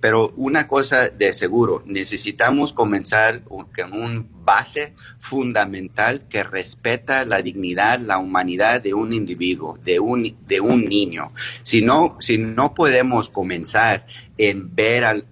pero 0.02 0.34
una 0.36 0.68
cosa 0.68 1.10
de 1.10 1.32
seguro, 1.32 1.82
necesitamos 1.86 2.74
comenzar 2.74 3.44
con 3.44 3.94
un 3.94 4.28
base 4.44 4.94
fundamental 5.20 6.24
que 6.30 6.44
respeta 6.44 7.26
la 7.26 7.42
dignidad, 7.42 8.00
la 8.00 8.18
humanidad 8.18 8.82
de 8.82 8.94
un 8.94 9.14
individuo, 9.14 9.78
de 9.84 10.00
un, 10.00 10.36
de 10.48 10.60
un 10.62 10.86
niño. 10.86 11.32
Si 11.64 11.82
no, 11.82 12.18
si 12.20 12.38
no 12.38 12.74
podemos 12.74 13.30
comenzar 13.30 14.06
en 14.38 14.74
ver 14.74 15.04
al, 15.04 15.26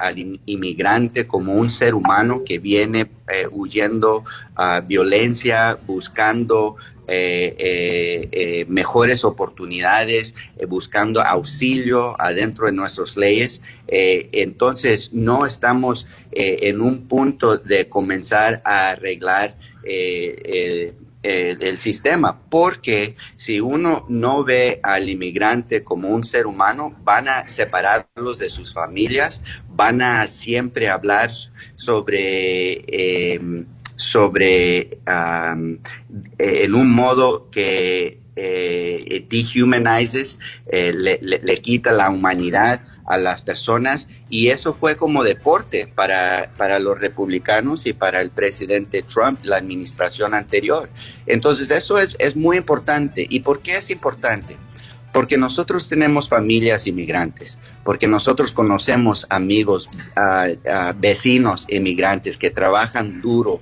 inmigrante 0.46 1.28
como 1.28 1.54
un 1.54 1.70
ser 1.70 1.94
humano 1.94 2.44
que 2.46 2.60
viene 2.60 3.10
eh, 3.28 3.48
huyendo 3.50 4.24
a 4.56 4.82
violencia, 4.82 5.78
buscando 5.86 6.76
mejores 8.68 9.24
oportunidades, 9.24 10.36
buscando 10.68 11.22
auxilio 11.22 12.20
adentro 12.20 12.66
de 12.66 12.74
nuestras 12.74 13.18
leyes. 13.18 13.62
entonces, 13.88 15.12
no 15.14 15.46
estamos 15.46 16.08
en 16.32 16.82
un 16.82 17.08
punto 17.08 17.58
de 17.58 17.88
comenzar 17.88 18.62
a 18.66 18.90
arreglar 18.90 19.56
el, 21.26 21.78
sistema, 21.78 22.40
porque 22.50 23.16
si 23.36 23.60
uno 23.60 24.06
no 24.10 24.44
ve 24.44 24.80
al 24.84 25.10
inmigrante 25.10 25.84
como 25.84 26.10
un 26.10 26.24
ser 26.24 26.46
humano, 26.46 26.96
van 27.04 27.28
a 27.28 27.48
separarlos 27.48 28.38
de 28.38 28.50
sus 28.50 28.74
familias, 28.74 29.44
van 29.68 30.02
a 30.02 30.28
siempre 30.28 30.90
hablar 30.90 31.32
sobre 31.76 33.36
sobre 33.96 35.00
en 36.38 36.76
un 36.76 36.94
modo 36.94 37.50
que 37.50 38.20
eh, 38.36 39.26
dehumanizes, 39.30 40.40
eh, 40.68 40.94
le, 40.94 41.20
le, 41.22 41.58
quita 41.62 41.94
la 41.94 42.10
humanidad 42.10 42.82
a 43.06 43.18
las 43.18 43.42
personas 43.42 44.10
y 44.30 44.50
eso 44.50 44.74
fue 44.74 44.98
como 44.98 45.24
deporte 45.24 45.88
para, 45.88 46.52
para 46.58 46.80
los 46.80 47.00
republicanos 47.00 47.86
y 47.86 47.94
para 47.94 48.20
el 48.22 48.32
presidente 48.32 49.04
Trump, 49.04 49.40
la 49.44 49.58
administración 49.58 50.34
anterior. 50.34 50.90
Entonces 51.26 51.72
eso 51.72 52.00
es, 52.00 52.16
es 52.20 52.36
muy 52.36 52.58
importante. 52.58 53.26
¿Y 53.30 53.40
por 53.40 53.62
qué 53.62 53.76
es 53.76 53.90
importante? 53.90 54.58
Porque 55.16 55.38
nosotros 55.38 55.88
tenemos 55.88 56.28
familias 56.28 56.88
inmigrantes, 56.88 57.58
porque 57.86 58.06
nosotros 58.06 58.52
conocemos 58.52 59.26
amigos, 59.30 59.90
vecinos 60.98 61.66
inmigrantes 61.70 62.36
que 62.36 62.52
trabajan 62.52 63.22
duro, 63.22 63.62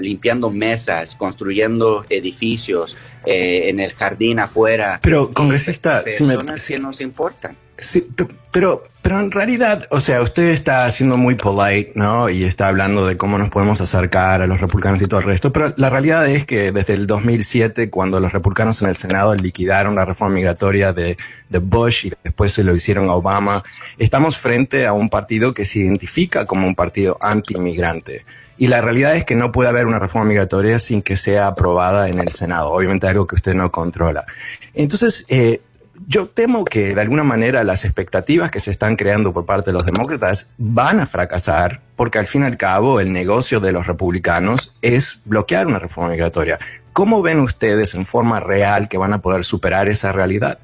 limpiando 0.00 0.50
mesas, 0.50 1.14
construyendo 1.14 2.04
edificios, 2.10 2.96
eh, 3.24 3.68
en 3.68 3.78
el 3.78 3.92
jardín 3.92 4.40
afuera. 4.40 4.98
Pero, 5.00 5.32
congresista, 5.32 6.02
personas 6.02 6.66
que 6.66 6.78
nos 6.80 7.00
importan. 7.00 7.56
Sí, 7.80 8.08
pero, 8.50 8.82
Pero 9.02 9.20
en 9.20 9.30
realidad, 9.30 9.86
o 9.90 10.00
sea, 10.00 10.20
usted 10.20 10.48
está 10.48 10.90
siendo 10.90 11.16
muy 11.16 11.36
polite, 11.36 11.92
¿no? 11.94 12.28
Y 12.28 12.42
está 12.42 12.66
hablando 12.66 13.06
de 13.06 13.16
cómo 13.16 13.38
nos 13.38 13.50
podemos 13.50 13.80
acercar 13.80 14.42
a 14.42 14.48
los 14.48 14.60
republicanos 14.60 15.00
y 15.00 15.06
todo 15.06 15.20
el 15.20 15.26
resto. 15.26 15.52
Pero 15.52 15.72
la 15.76 15.88
realidad 15.88 16.26
es 16.28 16.44
que 16.44 16.72
desde 16.72 16.94
el 16.94 17.06
2007, 17.06 17.88
cuando 17.88 18.18
los 18.18 18.32
republicanos 18.32 18.82
en 18.82 18.88
el 18.88 18.96
Senado 18.96 19.32
liquidaron 19.36 19.94
la 19.94 20.04
reforma 20.04 20.34
migratoria 20.34 20.92
de, 20.92 21.16
Bush 21.50 22.06
y 22.06 22.12
después 22.24 22.52
se 22.52 22.64
lo 22.64 22.74
hicieron 22.74 23.08
a 23.08 23.14
Obama, 23.14 23.62
estamos 23.96 24.36
frente 24.36 24.86
a 24.86 24.92
un 24.92 25.08
partido 25.08 25.54
que 25.54 25.64
se 25.64 25.78
identifica 25.78 26.46
como 26.46 26.66
un 26.66 26.74
partido 26.74 27.16
anti-inmigrante. 27.20 28.24
Y 28.58 28.66
la 28.66 28.80
realidad 28.80 29.14
es 29.14 29.24
que 29.24 29.36
no 29.36 29.52
puede 29.52 29.68
haber 29.68 29.86
una 29.86 30.00
reforma 30.00 30.28
migratoria 30.28 30.80
sin 30.80 31.00
que 31.00 31.16
sea 31.16 31.46
aprobada 31.46 32.08
en 32.08 32.18
el 32.18 32.30
Senado. 32.30 32.72
Obviamente 32.72 33.06
algo 33.06 33.26
que 33.26 33.36
usted 33.36 33.54
no 33.54 33.70
controla. 33.70 34.26
Entonces, 34.74 35.24
eh, 35.28 35.60
yo 36.06 36.26
temo 36.26 36.64
que 36.64 36.94
de 36.94 37.00
alguna 37.00 37.24
manera 37.24 37.64
las 37.64 37.84
expectativas 37.84 38.50
que 38.50 38.60
se 38.60 38.70
están 38.70 38.96
creando 38.96 39.32
por 39.32 39.46
parte 39.46 39.70
de 39.70 39.74
los 39.74 39.84
demócratas 39.84 40.52
van 40.58 41.00
a 41.00 41.06
fracasar 41.06 41.80
porque 41.96 42.18
al 42.18 42.26
fin 42.26 42.42
y 42.42 42.46
al 42.46 42.56
cabo 42.56 43.00
el 43.00 43.12
negocio 43.12 43.60
de 43.60 43.72
los 43.72 43.86
republicanos 43.86 44.76
es 44.82 45.20
bloquear 45.24 45.66
una 45.66 45.78
reforma 45.78 46.10
migratoria. 46.10 46.58
¿Cómo 46.92 47.22
ven 47.22 47.40
ustedes 47.40 47.94
en 47.94 48.04
forma 48.04 48.40
real 48.40 48.88
que 48.88 48.98
van 48.98 49.12
a 49.12 49.20
poder 49.20 49.44
superar 49.44 49.88
esa 49.88 50.12
realidad? 50.12 50.58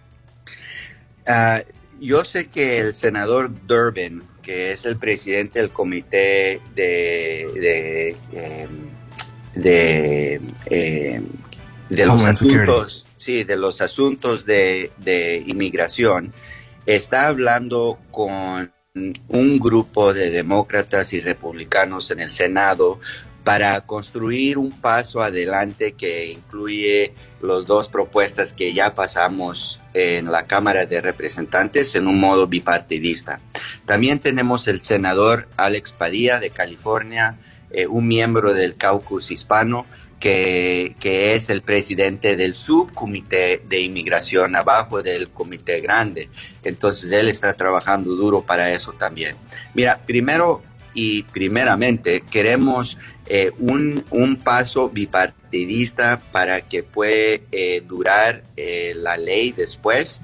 Uh, 1.26 1.60
yo 2.00 2.24
sé 2.24 2.48
que 2.48 2.78
el 2.80 2.94
senador 2.94 3.50
Durbin, 3.66 4.22
que 4.42 4.72
es 4.72 4.84
el 4.84 4.96
presidente 4.96 5.60
del 5.60 5.70
comité 5.70 6.60
de, 6.74 7.48
de, 7.54 8.16
eh, 8.32 8.68
de, 9.54 10.40
eh, 10.66 11.22
de 11.88 12.06
los 12.06 12.20
asuntos 12.20 13.06
sí, 13.16 13.44
de 13.44 13.56
los 13.56 13.80
asuntos 13.80 14.44
de, 14.44 14.90
de 14.98 15.42
inmigración, 15.46 16.32
está 16.84 17.26
hablando 17.26 17.98
con 18.10 18.70
un 19.28 19.58
grupo 19.58 20.12
de 20.12 20.30
demócratas 20.30 21.12
y 21.14 21.20
republicanos 21.20 22.10
en 22.10 22.20
el 22.20 22.30
Senado 22.30 23.00
para 23.42 23.80
construir 23.82 24.56
un 24.58 24.70
paso 24.72 25.22
adelante 25.22 25.92
que 25.92 26.32
incluye 26.32 27.12
las 27.42 27.66
dos 27.66 27.88
propuestas 27.88 28.52
que 28.52 28.72
ya 28.72 28.94
pasamos 28.94 29.80
en 29.92 30.30
la 30.30 30.46
Cámara 30.46 30.86
de 30.86 31.00
Representantes 31.00 31.94
en 31.94 32.06
un 32.06 32.20
modo 32.20 32.46
bipartidista. 32.46 33.40
También 33.86 34.18
tenemos 34.18 34.68
el 34.68 34.82
senador 34.82 35.48
Alex 35.56 35.92
Padilla 35.92 36.40
de 36.40 36.50
California, 36.50 37.38
eh, 37.70 37.86
un 37.86 38.06
miembro 38.06 38.54
del 38.54 38.76
caucus 38.76 39.30
hispano, 39.30 39.86
que, 40.24 41.34
es 41.34 41.50
el 41.50 41.60
presidente 41.60 42.34
del 42.34 42.54
subcomité 42.54 43.60
de 43.68 43.80
inmigración 43.80 44.56
abajo 44.56 45.02
del 45.02 45.28
comité 45.28 45.80
grande. 45.82 46.30
Entonces 46.62 47.12
él 47.12 47.28
está 47.28 47.52
trabajando 47.52 48.14
duro 48.14 48.40
para 48.40 48.72
eso 48.72 48.92
también. 48.92 49.36
Mira, 49.74 50.00
primero 50.06 50.62
y 50.94 51.24
primeramente 51.24 52.22
queremos 52.30 52.96
eh, 53.26 53.50
un, 53.58 54.02
un, 54.10 54.36
paso 54.36 54.88
bipartidista 54.88 56.22
para 56.32 56.62
que 56.62 56.82
pueda 56.82 57.40
eh, 57.52 57.82
durar 57.86 58.44
eh, 58.56 58.94
la 58.96 59.18
ley 59.18 59.52
después 59.52 60.20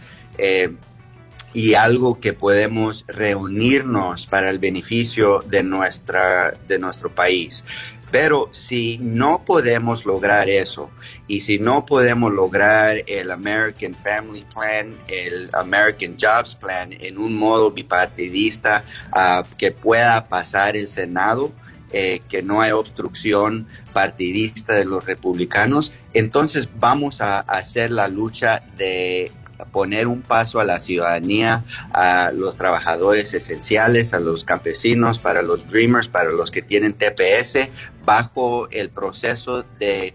y 1.52 1.74
algo 1.74 2.20
que 2.20 2.32
podemos 2.32 3.04
reunirnos 3.06 4.24
para 4.26 4.48
el 4.48 4.58
beneficio 4.58 5.40
de, 5.40 5.62
nuestra, 5.62 6.54
de 6.66 6.78
nuestro 6.78 7.10
país. 7.10 7.64
Pero 8.10 8.48
si 8.52 8.98
no 8.98 9.44
podemos 9.44 10.04
lograr 10.04 10.48
eso 10.48 10.90
y 11.28 11.42
si 11.42 11.58
no 11.58 11.86
podemos 11.86 12.32
lograr 12.32 13.04
el 13.06 13.30
American 13.30 13.94
Family 13.94 14.44
Plan, 14.52 14.96
el 15.06 15.48
American 15.52 16.16
Jobs 16.20 16.54
Plan 16.54 16.92
en 16.92 17.18
un 17.18 17.34
modo 17.36 17.70
bipartidista 17.70 18.84
uh, 19.12 19.44
que 19.56 19.70
pueda 19.70 20.28
pasar 20.28 20.76
el 20.76 20.88
Senado, 20.88 21.52
eh, 21.92 22.20
que 22.28 22.42
no 22.42 22.60
hay 22.60 22.72
obstrucción 22.72 23.66
partidista 23.92 24.74
de 24.74 24.84
los 24.84 25.04
republicanos, 25.04 25.92
entonces 26.14 26.68
vamos 26.78 27.20
a 27.20 27.40
hacer 27.40 27.90
la 27.90 28.08
lucha 28.08 28.62
de 28.76 29.32
poner 29.64 30.06
un 30.06 30.22
paso 30.22 30.60
a 30.60 30.64
la 30.64 30.80
ciudadanía, 30.80 31.64
a 31.92 32.30
los 32.32 32.56
trabajadores 32.56 33.34
esenciales, 33.34 34.14
a 34.14 34.20
los 34.20 34.44
campesinos, 34.44 35.18
para 35.18 35.42
los 35.42 35.68
dreamers, 35.68 36.08
para 36.08 36.30
los 36.30 36.50
que 36.50 36.62
tienen 36.62 36.94
TPS, 36.94 37.68
bajo 38.04 38.68
el 38.70 38.90
proceso 38.90 39.64
de 39.78 40.14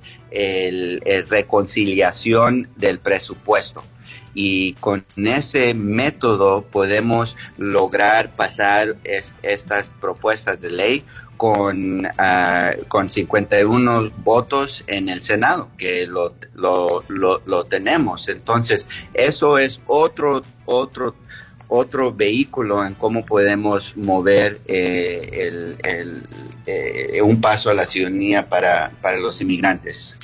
reconciliación 1.27 2.69
del 2.75 2.99
presupuesto. 2.99 3.83
Y 4.37 4.73
con 4.73 5.05
ese 5.15 5.73
método 5.73 6.63
podemos 6.63 7.37
lograr 7.57 8.35
pasar 8.35 8.97
estas 9.41 9.89
propuestas 10.01 10.59
de 10.59 10.71
ley 10.71 11.05
con, 11.37 12.05
uh, 12.05 12.85
con 12.87 13.09
51 13.09 14.11
votos 14.23 14.83
en 14.87 15.09
el 15.09 15.21
Senado, 15.21 15.69
que 15.77 16.05
lo, 16.07 16.33
lo, 16.53 17.03
lo, 17.07 17.63
tenemos. 17.65 18.29
Entonces, 18.29 18.87
eso 19.13 19.57
es 19.57 19.81
otro, 19.87 20.43
otro, 20.65 21.15
otro 21.67 22.13
vehículo 22.13 22.85
en 22.85 22.93
cómo 22.95 23.25
podemos 23.25 23.95
mover 23.97 24.59
eh, 24.67 25.29
el, 25.33 25.77
el, 25.83 26.23
eh, 26.65 27.21
un 27.21 27.41
paso 27.41 27.69
a 27.69 27.73
la 27.73 27.85
ciudadanía 27.85 28.47
para, 28.47 28.91
para 29.01 29.17
los 29.17 29.41
inmigrantes. 29.41 30.15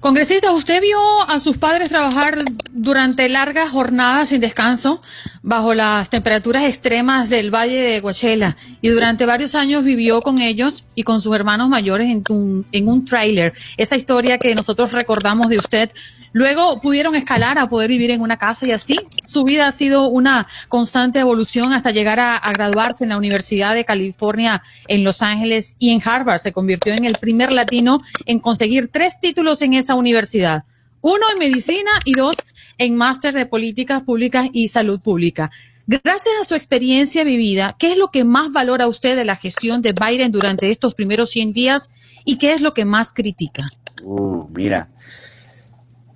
Congresista, 0.00 0.52
usted 0.52 0.80
vio 0.82 0.98
a 1.28 1.40
sus 1.40 1.56
padres 1.56 1.88
trabajar 1.88 2.44
durante 2.70 3.28
largas 3.28 3.70
jornadas 3.70 4.28
sin 4.28 4.40
descanso 4.40 5.00
bajo 5.42 5.74
las 5.74 6.10
temperaturas 6.10 6.64
extremas 6.64 7.30
del 7.30 7.50
Valle 7.52 7.80
de 7.80 8.02
Coachella 8.02 8.56
y 8.82 8.90
durante 8.90 9.24
varios 9.24 9.54
años 9.54 9.84
vivió 9.84 10.20
con 10.20 10.40
ellos 10.40 10.84
y 10.94 11.02
con 11.02 11.20
sus 11.20 11.34
hermanos 11.34 11.68
mayores 11.70 12.10
en 12.10 12.22
un, 12.28 12.66
en 12.72 12.88
un 12.88 13.04
tráiler. 13.04 13.54
Esa 13.78 13.96
historia 13.96 14.38
que 14.38 14.54
nosotros 14.54 14.92
recordamos 14.92 15.48
de 15.48 15.58
usted 15.58 15.90
Luego 16.36 16.82
pudieron 16.82 17.14
escalar 17.14 17.58
a 17.58 17.66
poder 17.66 17.88
vivir 17.88 18.10
en 18.10 18.20
una 18.20 18.36
casa 18.36 18.66
y 18.66 18.70
así 18.70 18.98
su 19.24 19.42
vida 19.42 19.68
ha 19.68 19.72
sido 19.72 20.10
una 20.10 20.46
constante 20.68 21.18
evolución 21.18 21.72
hasta 21.72 21.92
llegar 21.92 22.20
a, 22.20 22.38
graduarse 22.52 23.04
en 23.04 23.08
la 23.08 23.16
Universidad 23.16 23.74
de 23.74 23.86
California 23.86 24.62
en 24.86 25.02
Los 25.02 25.22
Ángeles 25.22 25.76
y 25.78 25.92
en 25.92 26.02
Harvard. 26.04 26.40
Se 26.40 26.52
convirtió 26.52 26.92
en 26.92 27.06
el 27.06 27.14
primer 27.14 27.52
latino 27.52 28.02
en 28.26 28.40
conseguir 28.40 28.88
tres 28.88 29.18
títulos 29.18 29.62
en 29.62 29.72
esa 29.72 29.94
universidad. 29.94 30.64
Uno 31.00 31.24
en 31.32 31.38
medicina 31.38 31.90
y 32.04 32.12
dos 32.12 32.36
en 32.76 32.98
máster 32.98 33.32
de 33.32 33.46
políticas 33.46 34.02
públicas 34.02 34.46
y 34.52 34.68
salud 34.68 35.00
pública. 35.00 35.50
Gracias 35.86 36.34
a 36.38 36.44
su 36.44 36.54
experiencia 36.54 37.24
vivida, 37.24 37.76
¿qué 37.78 37.92
es 37.92 37.96
lo 37.96 38.08
que 38.08 38.24
más 38.24 38.52
valora 38.52 38.88
usted 38.88 39.16
de 39.16 39.24
la 39.24 39.36
gestión 39.36 39.80
de 39.80 39.94
Biden 39.94 40.32
durante 40.32 40.70
estos 40.70 40.94
primeros 40.94 41.30
100 41.30 41.54
días 41.54 41.88
y 42.26 42.36
qué 42.36 42.52
es 42.52 42.60
lo 42.60 42.74
que 42.74 42.84
más 42.84 43.14
critica? 43.14 43.64
Uh, 44.02 44.46
mira, 44.54 44.90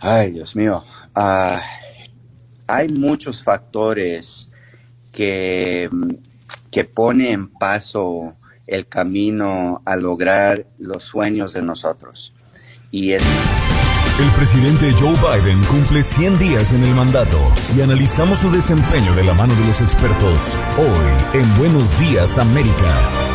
Ay, 0.01 0.33
Dios 0.33 0.57
mío. 0.57 0.83
Ah, 1.15 1.63
hay 2.67 2.89
muchos 2.89 3.43
factores 3.45 4.49
que, 5.13 5.91
que 6.71 6.85
ponen 6.85 7.27
en 7.27 7.49
paso 7.49 8.35
el 8.67 8.87
camino 8.87 9.83
a 9.85 9.97
lograr 9.97 10.67
los 10.79 11.05
sueños 11.05 11.53
de 11.53 11.63
nosotros. 11.63 12.33
Y 12.91 13.13
es... 13.13 13.23
El 14.19 14.31
presidente 14.33 14.93
Joe 14.99 15.17
Biden 15.17 15.63
cumple 15.65 16.03
100 16.03 16.39
días 16.39 16.73
en 16.73 16.85
el 16.85 16.95
mandato 16.95 17.39
y 17.75 17.81
analizamos 17.81 18.41
su 18.41 18.51
desempeño 18.51 19.15
de 19.15 19.25
la 19.25 19.35
mano 19.35 19.55
de 19.55 19.65
los 19.65 19.81
expertos 19.81 20.59
hoy 20.77 21.41
en 21.41 21.59
Buenos 21.59 21.99
Días 21.99 22.37
América. 22.37 23.30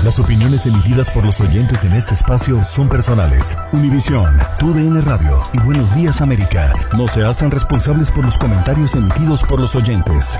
Las 0.04 0.18
opiniones 0.18 0.64
emitidas 0.64 1.10
por 1.10 1.26
los 1.26 1.40
oyentes 1.40 1.84
en 1.84 1.92
este 1.92 2.14
espacio 2.14 2.64
son 2.64 2.88
personales. 2.88 3.58
Univisión, 3.72 4.38
TUDN 4.58 5.02
Radio 5.02 5.46
y 5.52 5.60
Buenos 5.60 5.94
Días 5.94 6.22
América 6.22 6.72
no 6.96 7.06
se 7.06 7.22
hacen 7.22 7.50
responsables 7.50 8.10
por 8.10 8.24
los 8.24 8.38
comentarios 8.38 8.94
emitidos 8.94 9.42
por 9.42 9.60
los 9.60 9.76
oyentes. 9.76 10.38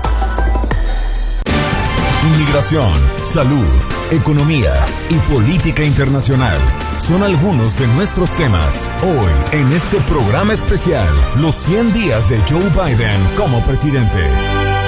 Inmigración, 2.23 2.93
salud, 3.23 3.67
economía 4.11 4.85
y 5.09 5.15
política 5.33 5.83
internacional 5.83 6.61
son 6.99 7.23
algunos 7.23 7.75
de 7.79 7.87
nuestros 7.87 8.31
temas 8.35 8.87
hoy 9.01 9.31
en 9.59 9.71
este 9.71 9.99
programa 10.01 10.53
especial, 10.53 11.09
los 11.37 11.55
100 11.55 11.93
días 11.93 12.29
de 12.29 12.39
Joe 12.47 12.69
Biden 12.69 13.35
como 13.35 13.65
presidente. 13.65 14.80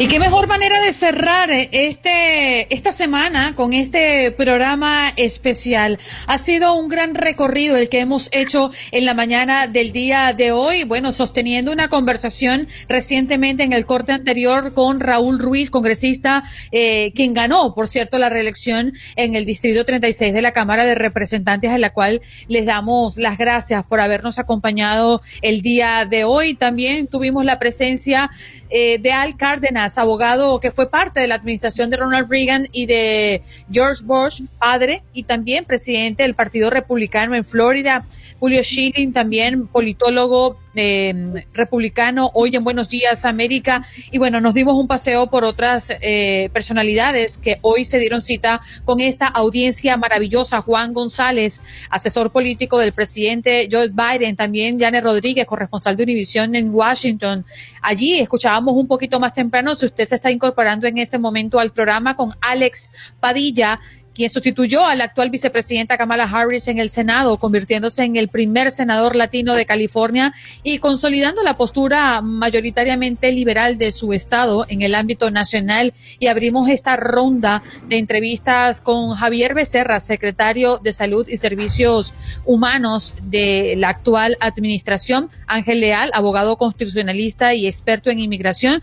Y 0.00 0.06
qué 0.06 0.20
mejor 0.20 0.46
manera 0.46 0.80
de 0.80 0.92
cerrar 0.92 1.50
este, 1.50 2.72
esta 2.72 2.92
semana 2.92 3.56
con 3.56 3.72
este 3.72 4.30
programa 4.30 5.12
especial. 5.16 5.98
Ha 6.28 6.38
sido 6.38 6.76
un 6.76 6.88
gran 6.88 7.16
recorrido 7.16 7.76
el 7.76 7.88
que 7.88 7.98
hemos 7.98 8.28
hecho 8.30 8.70
en 8.92 9.04
la 9.04 9.14
mañana 9.14 9.66
del 9.66 9.90
día 9.90 10.34
de 10.34 10.52
hoy. 10.52 10.84
Bueno, 10.84 11.10
sosteniendo 11.10 11.72
una 11.72 11.88
conversación 11.88 12.68
recientemente 12.88 13.64
en 13.64 13.72
el 13.72 13.86
corte 13.86 14.12
anterior 14.12 14.72
con 14.72 15.00
Raúl 15.00 15.40
Ruiz, 15.40 15.68
congresista, 15.68 16.44
eh, 16.70 17.10
quien 17.12 17.34
ganó, 17.34 17.74
por 17.74 17.88
cierto, 17.88 18.20
la 18.20 18.28
reelección 18.28 18.92
en 19.16 19.34
el 19.34 19.46
Distrito 19.46 19.84
36 19.84 20.32
de 20.32 20.42
la 20.42 20.52
Cámara 20.52 20.84
de 20.84 20.94
Representantes, 20.94 21.72
a 21.72 21.78
la 21.78 21.90
cual 21.90 22.20
les 22.46 22.66
damos 22.66 23.16
las 23.16 23.36
gracias 23.36 23.82
por 23.82 23.98
habernos 23.98 24.38
acompañado 24.38 25.22
el 25.42 25.60
día 25.60 26.06
de 26.08 26.22
hoy. 26.22 26.54
También 26.54 27.08
tuvimos 27.08 27.44
la 27.44 27.58
presencia 27.58 28.30
eh, 28.70 28.98
de 28.98 29.12
Al 29.12 29.36
Cárdenas, 29.36 29.87
abogado 29.96 30.60
que 30.60 30.70
fue 30.70 30.90
parte 30.90 31.20
de 31.20 31.28
la 31.28 31.36
administración 31.36 31.88
de 31.88 31.96
Ronald 31.96 32.30
Reagan 32.30 32.66
y 32.72 32.86
de 32.86 33.42
George 33.70 34.02
Bush, 34.04 34.42
padre, 34.58 35.02
y 35.14 35.22
también 35.22 35.64
presidente 35.64 36.24
del 36.24 36.34
Partido 36.34 36.68
Republicano 36.68 37.34
en 37.34 37.44
Florida. 37.44 38.04
Julio 38.38 38.62
Schilling, 38.62 39.12
también 39.12 39.66
politólogo 39.66 40.58
eh, 40.74 41.44
republicano, 41.52 42.30
hoy 42.34 42.54
en 42.54 42.62
Buenos 42.62 42.88
Días 42.88 43.24
América. 43.24 43.84
Y 44.12 44.18
bueno, 44.18 44.40
nos 44.40 44.54
dimos 44.54 44.74
un 44.74 44.86
paseo 44.86 45.28
por 45.28 45.42
otras 45.42 45.90
eh, 46.00 46.48
personalidades 46.52 47.36
que 47.36 47.58
hoy 47.62 47.84
se 47.84 47.98
dieron 47.98 48.20
cita 48.20 48.60
con 48.84 49.00
esta 49.00 49.26
audiencia 49.26 49.96
maravillosa. 49.96 50.62
Juan 50.62 50.92
González, 50.92 51.60
asesor 51.90 52.30
político 52.30 52.78
del 52.78 52.92
presidente 52.92 53.68
Joe 53.70 53.88
Biden, 53.88 54.36
también 54.36 54.78
Janet 54.78 55.02
Rodríguez, 55.02 55.44
corresponsal 55.46 55.96
de 55.96 56.04
Univision 56.04 56.54
en 56.54 56.72
Washington. 56.72 57.44
Allí 57.82 58.20
escuchábamos 58.20 58.74
un 58.74 58.86
poquito 58.86 59.18
más 59.18 59.34
temprano, 59.34 59.74
si 59.74 59.86
usted 59.86 60.04
se 60.04 60.14
está 60.14 60.30
incorporando 60.30 60.86
en 60.86 60.98
este 60.98 61.18
momento 61.18 61.58
al 61.58 61.72
programa 61.72 62.14
con 62.14 62.36
Alex 62.40 62.90
Padilla, 63.18 63.80
quien 64.18 64.30
sustituyó 64.30 64.84
a 64.84 64.96
la 64.96 65.04
actual 65.04 65.30
vicepresidenta 65.30 65.96
Kamala 65.96 66.24
Harris 66.24 66.66
en 66.66 66.80
el 66.80 66.90
Senado, 66.90 67.38
convirtiéndose 67.38 68.02
en 68.02 68.16
el 68.16 68.26
primer 68.26 68.72
senador 68.72 69.14
latino 69.14 69.54
de 69.54 69.64
California 69.64 70.34
y 70.64 70.80
consolidando 70.80 71.44
la 71.44 71.56
postura 71.56 72.20
mayoritariamente 72.20 73.30
liberal 73.30 73.78
de 73.78 73.92
su 73.92 74.12
estado 74.12 74.66
en 74.68 74.82
el 74.82 74.96
ámbito 74.96 75.30
nacional. 75.30 75.94
Y 76.18 76.26
abrimos 76.26 76.68
esta 76.68 76.96
ronda 76.96 77.62
de 77.86 77.98
entrevistas 77.98 78.80
con 78.80 79.14
Javier 79.14 79.54
Becerra, 79.54 80.00
secretario 80.00 80.78
de 80.78 80.92
Salud 80.92 81.28
y 81.28 81.36
Servicios 81.36 82.12
Humanos 82.44 83.14
de 83.22 83.76
la 83.78 83.90
actual 83.90 84.36
administración, 84.40 85.30
Ángel 85.46 85.78
Leal, 85.78 86.10
abogado 86.12 86.56
constitucionalista 86.56 87.54
y 87.54 87.68
experto 87.68 88.10
en 88.10 88.18
inmigración 88.18 88.82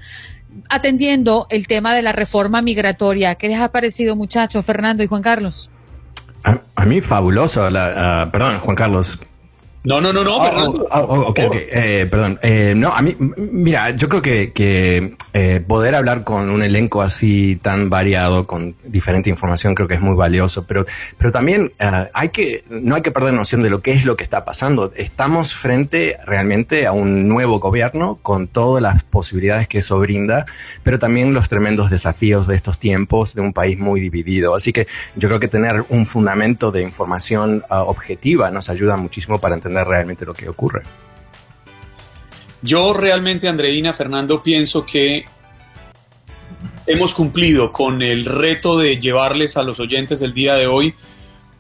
atendiendo 0.70 1.48
el 1.50 1.68
tema 1.68 1.94
de 1.96 2.02
la 2.02 2.12
reforma 2.12 2.62
migratoria. 2.62 3.36
¿Qué 3.36 3.48
les 3.48 3.60
ha 3.60 3.72
parecido, 3.72 4.16
muchachos, 4.16 4.66
Fernando 4.66 5.04
y 5.04 5.08
Juan 5.08 5.22
Carlos? 5.22 5.72
A, 6.44 6.86
mí 6.86 7.02
fabuloso, 7.02 7.68
ah, 7.74 8.30
perdón, 8.32 8.60
Juan 8.60 8.76
Carlos, 8.76 9.20
no, 9.86 10.02
no, 10.02 10.12
no, 10.12 10.24
no, 10.24 10.38
oh, 10.38 10.88
oh, 10.92 11.00
oh, 11.00 11.20
ok, 11.30 11.40
ok, 11.48 11.56
eh, 11.56 12.08
perdón. 12.10 12.40
Eh, 12.42 12.74
no, 12.76 12.90
a 12.90 13.02
mí, 13.04 13.16
mira, 13.38 13.92
yo 13.92 14.10
creo 14.10 14.22
que, 14.22 14.52
que 14.52 15.16
eh, 15.34 15.64
poder 15.66 15.94
hablar 15.94 16.24
con 16.24 16.50
un 16.50 16.64
elenco 16.64 17.04
así 17.04 17.60
tan 17.62 17.90
variado, 17.90 18.48
con 18.48 18.76
diferente 18.84 19.30
información, 19.30 19.76
creo 19.76 19.88
que 19.88 19.94
es 19.94 20.02
muy 20.02 20.16
valioso, 20.16 20.66
pero, 20.66 20.86
pero 21.18 21.32
también 21.32 21.72
hay 22.14 22.30
que, 22.30 22.64
no 22.70 22.96
hay 22.96 23.04
que 23.04 23.12
perder 23.12 23.34
noción 23.34 23.62
de 23.62 23.70
lo 23.70 23.82
que 23.82 23.92
es 23.92 24.06
lo 24.06 24.18
que 24.18 24.24
está 24.24 24.44
pasando. 24.44 24.92
Estamos 24.96 25.54
frente 25.54 26.18
realmente 26.26 26.88
a 26.88 26.92
un 26.92 27.28
nuevo 27.28 27.60
gobierno 27.60 28.18
con 28.24 28.48
todas 28.48 28.82
las 28.82 29.04
posibilidades 29.04 29.68
que 29.68 29.80
eso 29.80 30.00
brinda, 30.00 30.46
pero 30.82 30.98
también 30.98 31.34
los 31.34 31.48
tremendos 31.48 31.92
desafíos 31.92 32.48
de 32.48 32.56
estos 32.56 32.80
tiempos 32.80 33.36
de 33.36 33.42
un 33.42 33.54
país 33.54 33.78
muy 33.78 34.02
dividido. 34.02 34.56
Así 34.56 34.74
que 34.74 34.88
yo 35.16 35.28
creo 35.30 35.40
que 35.40 35.48
tener 35.48 35.86
un 35.90 36.08
fundamento 36.08 36.72
de 36.72 36.82
información 36.82 37.64
ah, 37.70 37.84
objetiva 37.84 38.50
nos 38.50 38.70
ayuda 38.70 38.98
muchísimo 38.98 39.38
para 39.38 39.54
entender 39.54 39.75
realmente 39.84 40.26
lo 40.26 40.34
que 40.34 40.50
ocurre. 40.50 40.84
Yo 42.62 42.94
realmente, 42.94 43.48
Andreina, 43.48 43.94
Fernando, 43.94 44.42
pienso 44.42 44.86
que 44.86 45.26
hemos 46.88 47.14
cumplido 47.14 47.72
con 47.72 48.02
el 48.02 48.26
reto 48.26 48.78
de 48.78 48.98
llevarles 49.00 49.58
a 49.58 49.64
los 49.64 49.80
oyentes 49.80 50.20
del 50.20 50.34
día 50.34 50.56
de 50.56 50.68
hoy 50.68 50.96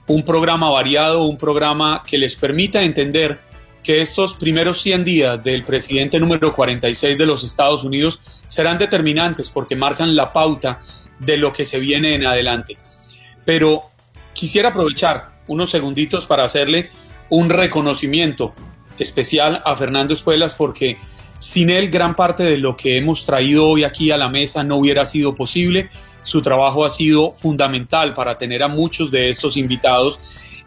un 0.07 0.23
programa 0.23 0.69
variado, 0.69 1.23
un 1.23 1.37
programa 1.37 2.03
que 2.07 2.17
les 2.17 2.35
permita 2.35 2.81
entender 2.81 3.39
que 3.83 4.01
estos 4.01 4.33
primeros 4.33 4.81
100 4.81 5.05
días 5.05 5.43
del 5.43 5.63
presidente 5.63 6.19
número 6.19 6.53
46 6.53 7.17
de 7.17 7.25
los 7.25 7.43
Estados 7.43 7.83
Unidos 7.83 8.19
serán 8.47 8.79
determinantes 8.79 9.49
porque 9.49 9.75
marcan 9.75 10.15
la 10.15 10.33
pauta 10.33 10.81
de 11.19 11.37
lo 11.37 11.53
que 11.53 11.65
se 11.65 11.79
viene 11.79 12.15
en 12.15 12.25
adelante. 12.25 12.77
Pero 13.45 13.83
quisiera 14.33 14.69
aprovechar 14.69 15.35
unos 15.47 15.69
segunditos 15.69 16.25
para 16.25 16.43
hacerle 16.43 16.89
un 17.29 17.49
reconocimiento 17.49 18.53
especial 18.97 19.61
a 19.65 19.75
Fernando 19.75 20.13
Espuelas 20.13 20.55
porque 20.55 20.97
sin 21.39 21.69
él 21.69 21.89
gran 21.89 22.15
parte 22.15 22.43
de 22.43 22.57
lo 22.57 22.75
que 22.75 22.97
hemos 22.97 23.25
traído 23.25 23.67
hoy 23.67 23.83
aquí 23.83 24.11
a 24.11 24.17
la 24.17 24.29
mesa 24.29 24.63
no 24.63 24.77
hubiera 24.77 25.05
sido 25.05 25.35
posible. 25.35 25.89
Su 26.21 26.41
trabajo 26.41 26.85
ha 26.85 26.89
sido 26.89 27.31
fundamental 27.31 28.13
para 28.13 28.37
tener 28.37 28.63
a 28.63 28.67
muchos 28.67 29.11
de 29.11 29.29
estos 29.29 29.57
invitados 29.57 30.19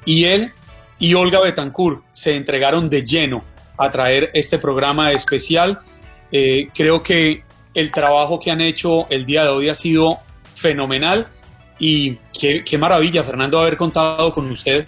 y 0.04 0.24
él 0.24 0.52
y 0.98 1.14
Olga 1.14 1.40
Betancourt 1.40 2.02
se 2.12 2.34
entregaron 2.34 2.90
de 2.90 3.02
lleno 3.04 3.44
a 3.76 3.90
traer 3.90 4.30
este 4.34 4.58
programa 4.58 5.12
especial. 5.12 5.80
Eh, 6.30 6.68
creo 6.74 7.02
que 7.02 7.44
el 7.74 7.92
trabajo 7.92 8.40
que 8.40 8.50
han 8.50 8.60
hecho 8.60 9.08
el 9.08 9.24
día 9.24 9.44
de 9.44 9.50
hoy 9.50 9.68
ha 9.68 9.74
sido 9.74 10.18
fenomenal 10.54 11.28
y 11.78 12.16
qué, 12.38 12.64
qué 12.64 12.76
maravilla, 12.76 13.22
Fernando, 13.22 13.60
haber 13.60 13.76
contado 13.76 14.32
con 14.32 14.50
usted 14.50 14.86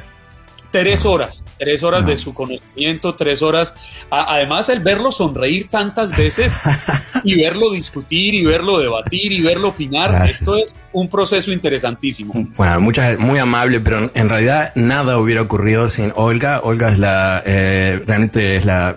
tres 0.70 1.04
horas, 1.04 1.44
tres 1.58 1.82
horas 1.82 2.06
de 2.06 2.16
su 2.16 2.32
conocimiento, 2.32 3.14
tres 3.14 3.42
horas. 3.42 3.74
además, 4.10 4.68
el 4.68 4.80
verlo 4.80 5.12
sonreír 5.12 5.68
tantas 5.68 6.16
veces 6.16 6.52
y 7.24 7.40
verlo 7.40 7.72
discutir 7.72 8.34
y 8.34 8.44
verlo 8.44 8.78
debatir 8.78 9.32
y 9.32 9.42
verlo 9.42 9.68
opinar, 9.68 10.24
esto 10.24 10.56
es 10.56 10.74
un 10.92 11.08
proceso 11.08 11.52
interesantísimo. 11.52 12.32
Bueno, 12.56 12.80
muchas, 12.80 13.18
muy 13.18 13.38
amable, 13.38 13.80
pero 13.80 14.10
en 14.12 14.28
realidad 14.28 14.72
nada 14.74 15.18
hubiera 15.18 15.42
ocurrido 15.42 15.88
sin 15.88 16.12
Olga. 16.16 16.60
Olga 16.62 16.90
es 16.90 16.98
la, 16.98 17.42
eh, 17.44 18.02
realmente 18.06 18.56
es 18.56 18.64
la, 18.64 18.96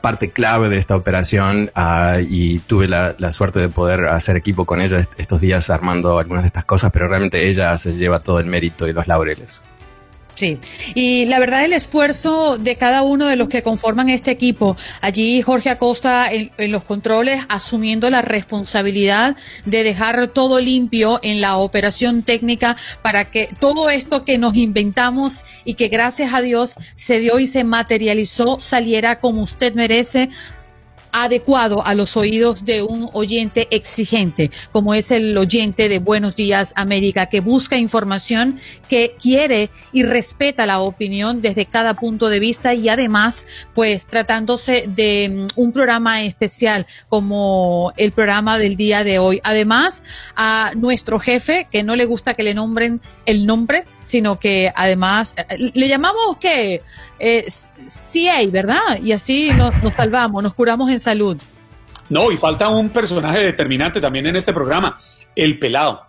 parte 0.00 0.30
clave 0.30 0.68
de 0.68 0.78
esta 0.78 0.96
operación 0.96 1.70
ah, 1.74 2.18
y 2.20 2.60
tuve 2.60 2.88
la, 2.88 3.14
la, 3.18 3.32
suerte 3.32 3.60
de 3.60 3.68
poder 3.68 4.06
hacer 4.06 4.36
equipo 4.36 4.64
con 4.64 4.80
ella 4.80 5.06
estos 5.16 5.40
días 5.40 5.70
armando 5.70 6.18
algunas 6.18 6.42
de 6.44 6.48
estas 6.48 6.64
cosas, 6.64 6.92
pero 6.92 7.08
realmente 7.08 7.48
ella 7.48 7.76
se 7.76 7.92
lleva 7.92 8.20
todo 8.20 8.38
el 8.38 8.46
mérito 8.46 8.86
y 8.86 8.92
los 8.92 9.06
laureles. 9.06 9.62
Sí, 10.34 10.58
y 10.94 11.26
la 11.26 11.38
verdad 11.38 11.64
el 11.64 11.74
esfuerzo 11.74 12.56
de 12.56 12.76
cada 12.76 13.02
uno 13.02 13.26
de 13.26 13.36
los 13.36 13.48
que 13.48 13.62
conforman 13.62 14.08
este 14.08 14.30
equipo, 14.30 14.76
allí 15.02 15.42
Jorge 15.42 15.68
Acosta 15.68 16.32
en, 16.32 16.50
los 16.70 16.84
controles 16.84 17.44
asumiendo 17.48 18.08
la 18.08 18.22
responsabilidad 18.22 19.36
de 19.66 19.82
dejar 19.82 20.28
todo 20.28 20.58
limpio 20.58 21.20
en 21.22 21.42
la 21.42 21.56
operación 21.56 22.22
técnica 22.22 22.76
para 23.02 23.26
que 23.26 23.48
todo 23.60 23.90
esto 23.90 24.24
que 24.24 24.38
nos 24.38 24.56
inventamos 24.56 25.44
y 25.64 25.74
que 25.74 25.88
gracias 25.88 26.32
a 26.32 26.40
Dios 26.40 26.76
se 26.94 27.20
dio 27.20 27.38
y 27.38 27.46
se 27.46 27.64
materializó 27.64 28.58
saliera 28.58 29.20
como 29.20 29.42
usted 29.42 29.74
merece 29.74 30.30
adecuado 31.12 31.84
a 31.86 31.94
los 31.94 32.16
oídos 32.16 32.64
de 32.64 32.82
un 32.82 33.08
oyente 33.12 33.68
exigente, 33.70 34.50
como 34.72 34.94
es 34.94 35.10
el 35.10 35.36
oyente 35.36 35.88
de 35.88 35.98
Buenos 35.98 36.36
Días 36.36 36.72
América, 36.74 37.26
que 37.26 37.40
busca 37.40 37.76
información, 37.76 38.58
que 38.88 39.16
quiere 39.20 39.70
y 39.92 40.02
respeta 40.02 40.66
la 40.66 40.80
opinión 40.80 41.42
desde 41.42 41.66
cada 41.66 41.94
punto 41.94 42.28
de 42.28 42.40
vista 42.40 42.74
y 42.74 42.88
además, 42.88 43.46
pues 43.74 44.06
tratándose 44.06 44.84
de 44.88 45.28
mm, 45.30 45.60
un 45.60 45.72
programa 45.72 46.22
especial 46.22 46.86
como 47.08 47.92
el 47.96 48.12
programa 48.12 48.58
del 48.58 48.76
día 48.76 49.04
de 49.04 49.18
hoy. 49.18 49.40
Además, 49.44 50.02
a 50.34 50.72
nuestro 50.74 51.18
jefe, 51.18 51.68
que 51.70 51.82
no 51.82 51.94
le 51.94 52.06
gusta 52.06 52.34
que 52.34 52.42
le 52.42 52.54
nombren 52.54 53.00
el 53.26 53.46
nombre, 53.46 53.84
sino 54.02 54.38
que 54.38 54.70
además 54.74 55.34
eh, 55.36 55.70
le 55.74 55.88
llamamos 55.88 56.36
que 56.38 56.82
eh, 57.18 57.44
CA, 57.86 58.50
¿verdad? 58.50 59.00
Y 59.02 59.12
así 59.12 59.50
nos, 59.50 59.74
salvamos, 59.94 60.42
nos 60.42 60.54
curamos 60.54 60.90
en 60.90 60.98
salud. 60.98 61.36
No, 62.08 62.30
y 62.30 62.36
falta 62.36 62.68
un 62.68 62.90
personaje 62.90 63.38
determinante 63.38 64.00
también 64.00 64.26
en 64.26 64.36
este 64.36 64.52
programa, 64.52 65.00
el 65.34 65.58
pelado. 65.58 66.02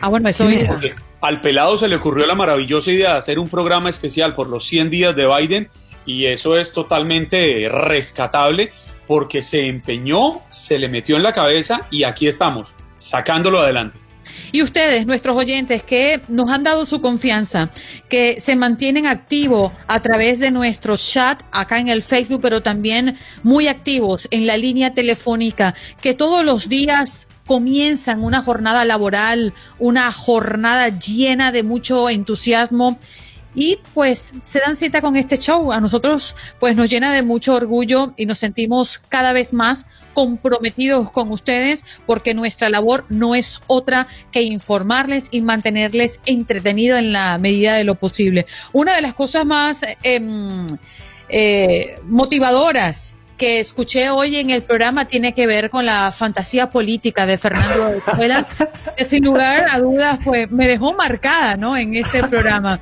Ah, 0.00 0.08
bueno, 0.08 0.28
eso 0.28 0.48
es. 0.48 0.94
Al 1.20 1.40
pelado 1.42 1.76
se 1.76 1.88
le 1.88 1.96
ocurrió 1.96 2.26
la 2.26 2.34
maravillosa 2.34 2.90
idea 2.90 3.12
de 3.12 3.18
hacer 3.18 3.38
un 3.38 3.48
programa 3.48 3.90
especial 3.90 4.32
por 4.32 4.48
los 4.48 4.66
100 4.66 4.90
días 4.90 5.16
de 5.16 5.26
Biden 5.26 5.68
y 6.06 6.26
eso 6.26 6.56
es 6.56 6.72
totalmente 6.72 7.68
rescatable 7.70 8.72
porque 9.06 9.42
se 9.42 9.66
empeñó, 9.66 10.40
se 10.48 10.78
le 10.78 10.88
metió 10.88 11.16
en 11.16 11.22
la 11.22 11.34
cabeza 11.34 11.86
y 11.90 12.04
aquí 12.04 12.26
estamos, 12.26 12.74
sacándolo 12.96 13.60
adelante. 13.60 13.98
Y 14.52 14.62
ustedes, 14.62 15.06
nuestros 15.06 15.36
oyentes, 15.36 15.82
que 15.82 16.20
nos 16.28 16.50
han 16.50 16.64
dado 16.64 16.84
su 16.84 17.00
confianza, 17.00 17.70
que 18.08 18.40
se 18.40 18.56
mantienen 18.56 19.06
activos 19.06 19.72
a 19.86 20.00
través 20.00 20.40
de 20.40 20.50
nuestro 20.50 20.96
chat 20.96 21.42
acá 21.52 21.78
en 21.78 21.88
el 21.88 22.02
Facebook, 22.02 22.40
pero 22.42 22.62
también 22.62 23.18
muy 23.42 23.68
activos 23.68 24.28
en 24.30 24.46
la 24.46 24.56
línea 24.56 24.94
telefónica, 24.94 25.74
que 26.00 26.14
todos 26.14 26.44
los 26.44 26.68
días 26.68 27.28
comienzan 27.46 28.22
una 28.22 28.42
jornada 28.42 28.84
laboral, 28.84 29.54
una 29.80 30.12
jornada 30.12 30.88
llena 30.88 31.50
de 31.50 31.64
mucho 31.64 32.08
entusiasmo 32.08 32.98
y 33.54 33.78
pues 33.94 34.34
se 34.42 34.60
dan 34.60 34.76
cita 34.76 35.00
con 35.00 35.16
este 35.16 35.38
show. 35.38 35.72
A 35.72 35.80
nosotros 35.80 36.36
pues 36.58 36.76
nos 36.76 36.88
llena 36.88 37.12
de 37.14 37.22
mucho 37.22 37.54
orgullo 37.54 38.12
y 38.16 38.26
nos 38.26 38.38
sentimos 38.38 38.98
cada 39.08 39.32
vez 39.32 39.52
más 39.52 39.88
comprometidos 40.14 41.10
con 41.10 41.30
ustedes 41.30 41.84
porque 42.06 42.34
nuestra 42.34 42.68
labor 42.68 43.04
no 43.08 43.34
es 43.34 43.60
otra 43.66 44.06
que 44.32 44.42
informarles 44.42 45.28
y 45.30 45.40
mantenerles 45.42 46.20
entretenidos 46.26 46.98
en 46.98 47.12
la 47.12 47.38
medida 47.38 47.74
de 47.74 47.84
lo 47.84 47.94
posible. 47.94 48.46
Una 48.72 48.94
de 48.94 49.02
las 49.02 49.14
cosas 49.14 49.44
más 49.44 49.84
em, 50.02 50.66
eh, 51.28 51.98
motivadoras 52.04 53.16
que 53.40 53.58
escuché 53.58 54.10
hoy 54.10 54.36
en 54.36 54.50
el 54.50 54.62
programa 54.62 55.06
tiene 55.06 55.32
que 55.32 55.46
ver 55.46 55.70
con 55.70 55.86
la 55.86 56.12
fantasía 56.12 56.68
política 56.68 57.24
de 57.24 57.38
Fernando 57.38 57.86
de 57.86 57.96
Escuela, 57.96 58.46
que 58.98 59.04
sin 59.06 59.24
lugar 59.24 59.64
a 59.70 59.80
dudas 59.80 60.20
pues 60.22 60.50
me 60.50 60.68
dejó 60.68 60.92
marcada 60.92 61.56
¿no? 61.56 61.74
en 61.74 61.94
este 61.96 62.22
programa. 62.24 62.78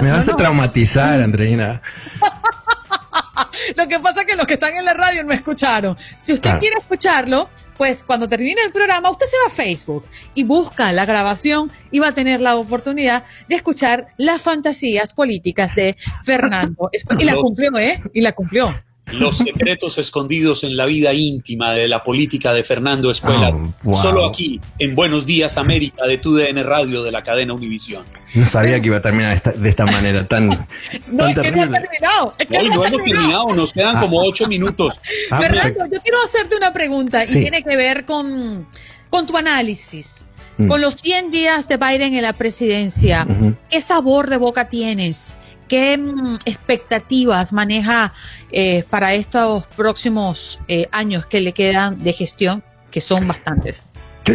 me 0.00 0.10
vas 0.10 0.26
a 0.30 0.34
traumatizar, 0.34 1.20
Andreina. 1.20 1.82
Lo 3.76 3.86
que 3.86 4.00
pasa 4.00 4.22
es 4.22 4.26
que 4.26 4.34
los 4.34 4.46
que 4.46 4.54
están 4.54 4.76
en 4.76 4.86
la 4.86 4.94
radio 4.94 5.22
no 5.24 5.34
escucharon. 5.34 5.94
Si 6.18 6.32
usted 6.32 6.58
quiere 6.58 6.76
escucharlo, 6.78 7.50
pues 7.76 8.02
cuando 8.02 8.26
termine 8.26 8.62
el 8.64 8.72
programa, 8.72 9.10
usted 9.10 9.26
se 9.26 9.36
va 9.36 9.48
a 9.48 9.54
Facebook 9.54 10.06
y 10.32 10.44
busca 10.44 10.90
la 10.92 11.04
grabación 11.04 11.70
y 11.90 11.98
va 11.98 12.08
a 12.08 12.14
tener 12.14 12.40
la 12.40 12.56
oportunidad 12.56 13.24
de 13.46 13.56
escuchar 13.56 14.06
las 14.16 14.40
fantasías 14.40 15.12
políticas 15.12 15.74
de 15.74 15.98
Fernando. 16.24 16.88
Y 17.18 17.24
la 17.24 17.34
cumplió, 17.36 17.76
¿eh? 17.76 18.02
Y 18.14 18.22
la 18.22 18.32
cumplió. 18.32 18.74
Los 19.12 19.38
secretos 19.38 19.96
escondidos 19.98 20.64
en 20.64 20.76
la 20.76 20.86
vida 20.86 21.12
íntima 21.12 21.72
de 21.72 21.88
la 21.88 22.02
política 22.02 22.52
de 22.52 22.62
Fernando 22.64 23.10
Escuela. 23.10 23.50
Oh, 23.84 23.94
Solo 24.02 24.28
aquí, 24.28 24.60
en 24.78 24.94
Buenos 24.94 25.24
Días 25.26 25.56
América 25.56 26.06
de 26.06 26.18
TUDN 26.18 26.62
Radio 26.64 27.02
de 27.02 27.10
la 27.12 27.22
cadena 27.22 27.54
Univisión. 27.54 28.04
No 28.34 28.46
sabía 28.46 28.80
que 28.80 28.86
iba 28.88 28.98
a 28.98 29.02
terminar 29.02 29.42
de 29.42 29.68
esta 29.68 29.86
manera 29.86 30.26
tan. 30.26 30.48
no, 31.10 31.26
es 31.26 31.38
que 31.38 31.50
no 31.50 31.62
ha 31.62 31.68
terminado. 31.70 32.34
Es 32.38 32.46
que 32.48 32.58
no, 32.58 32.64
no 32.64 32.84
hemos 32.84 32.90
terminado, 32.90 33.46
nos 33.56 33.72
quedan 33.72 33.96
Ah. 33.96 34.00
como 34.00 34.20
ocho 34.22 34.46
minutos. 34.48 34.94
Fernando, 35.28 35.84
yo 35.92 36.00
quiero 36.02 36.18
hacerte 36.24 36.56
una 36.56 36.72
pregunta 36.72 37.24
Sí. 37.24 37.38
y 37.38 37.42
tiene 37.42 37.62
que 37.62 37.76
ver 37.76 38.04
con, 38.04 38.66
con 39.10 39.26
tu 39.26 39.36
análisis. 39.36 40.24
Mm. 40.58 40.68
Con 40.68 40.80
los 40.80 40.94
100 40.96 41.30
días 41.30 41.68
de 41.68 41.76
Biden 41.76 42.14
en 42.14 42.22
la 42.22 42.32
presidencia. 42.34 43.26
¿qué 43.70 43.80
sabor 43.80 44.28
de 44.28 44.36
boca 44.36 44.68
tienes? 44.68 45.38
¿Qué 45.68 45.98
mm, 45.98 46.38
expectativas 46.46 47.52
maneja 47.52 48.12
eh, 48.50 48.84
para 48.88 49.14
estos 49.14 49.66
próximos 49.68 50.60
eh, 50.66 50.88
años 50.90 51.26
que 51.26 51.40
le 51.40 51.52
quedan 51.52 52.02
de 52.02 52.12
gestión, 52.12 52.64
que 52.90 53.00
son 53.00 53.28
bastantes? 53.28 53.84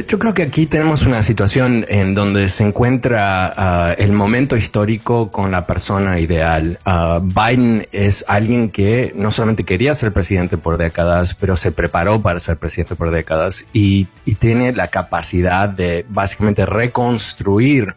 Yo, 0.07 0.17
creo 0.17 0.33
que 0.33 0.41
aquí 0.41 0.65
tenemos 0.65 1.03
una 1.03 1.21
situación 1.21 1.85
en 1.87 2.15
donde 2.15 2.49
se 2.49 2.63
encuentra 2.63 3.53
ah, 3.55 3.93
el 3.95 4.11
momento 4.11 4.55
histórico 4.55 5.31
con 5.31 5.51
la 5.51 5.67
persona 5.67 6.19
ideal. 6.19 6.79
Ah, 6.83 7.19
Biden 7.21 7.87
es 7.91 8.25
alguien 8.27 8.71
que 8.71 9.11
no 9.15 9.29
solamente 9.29 9.65
quería 9.65 9.93
ser 9.93 10.11
presidente 10.11 10.57
por 10.57 10.79
décadas, 10.79 11.35
pero 11.35 11.55
se 11.57 11.71
preparó 11.71 12.19
para 12.23 12.39
ser 12.39 12.57
presidente 12.57 12.95
por 12.95 13.11
décadas 13.11 13.67
y 13.71 14.07
tiene 14.39 14.73
la 14.73 14.87
capacidad 14.87 15.69
de 15.69 16.07
básicamente 16.09 16.65
reconstruir 16.65 17.93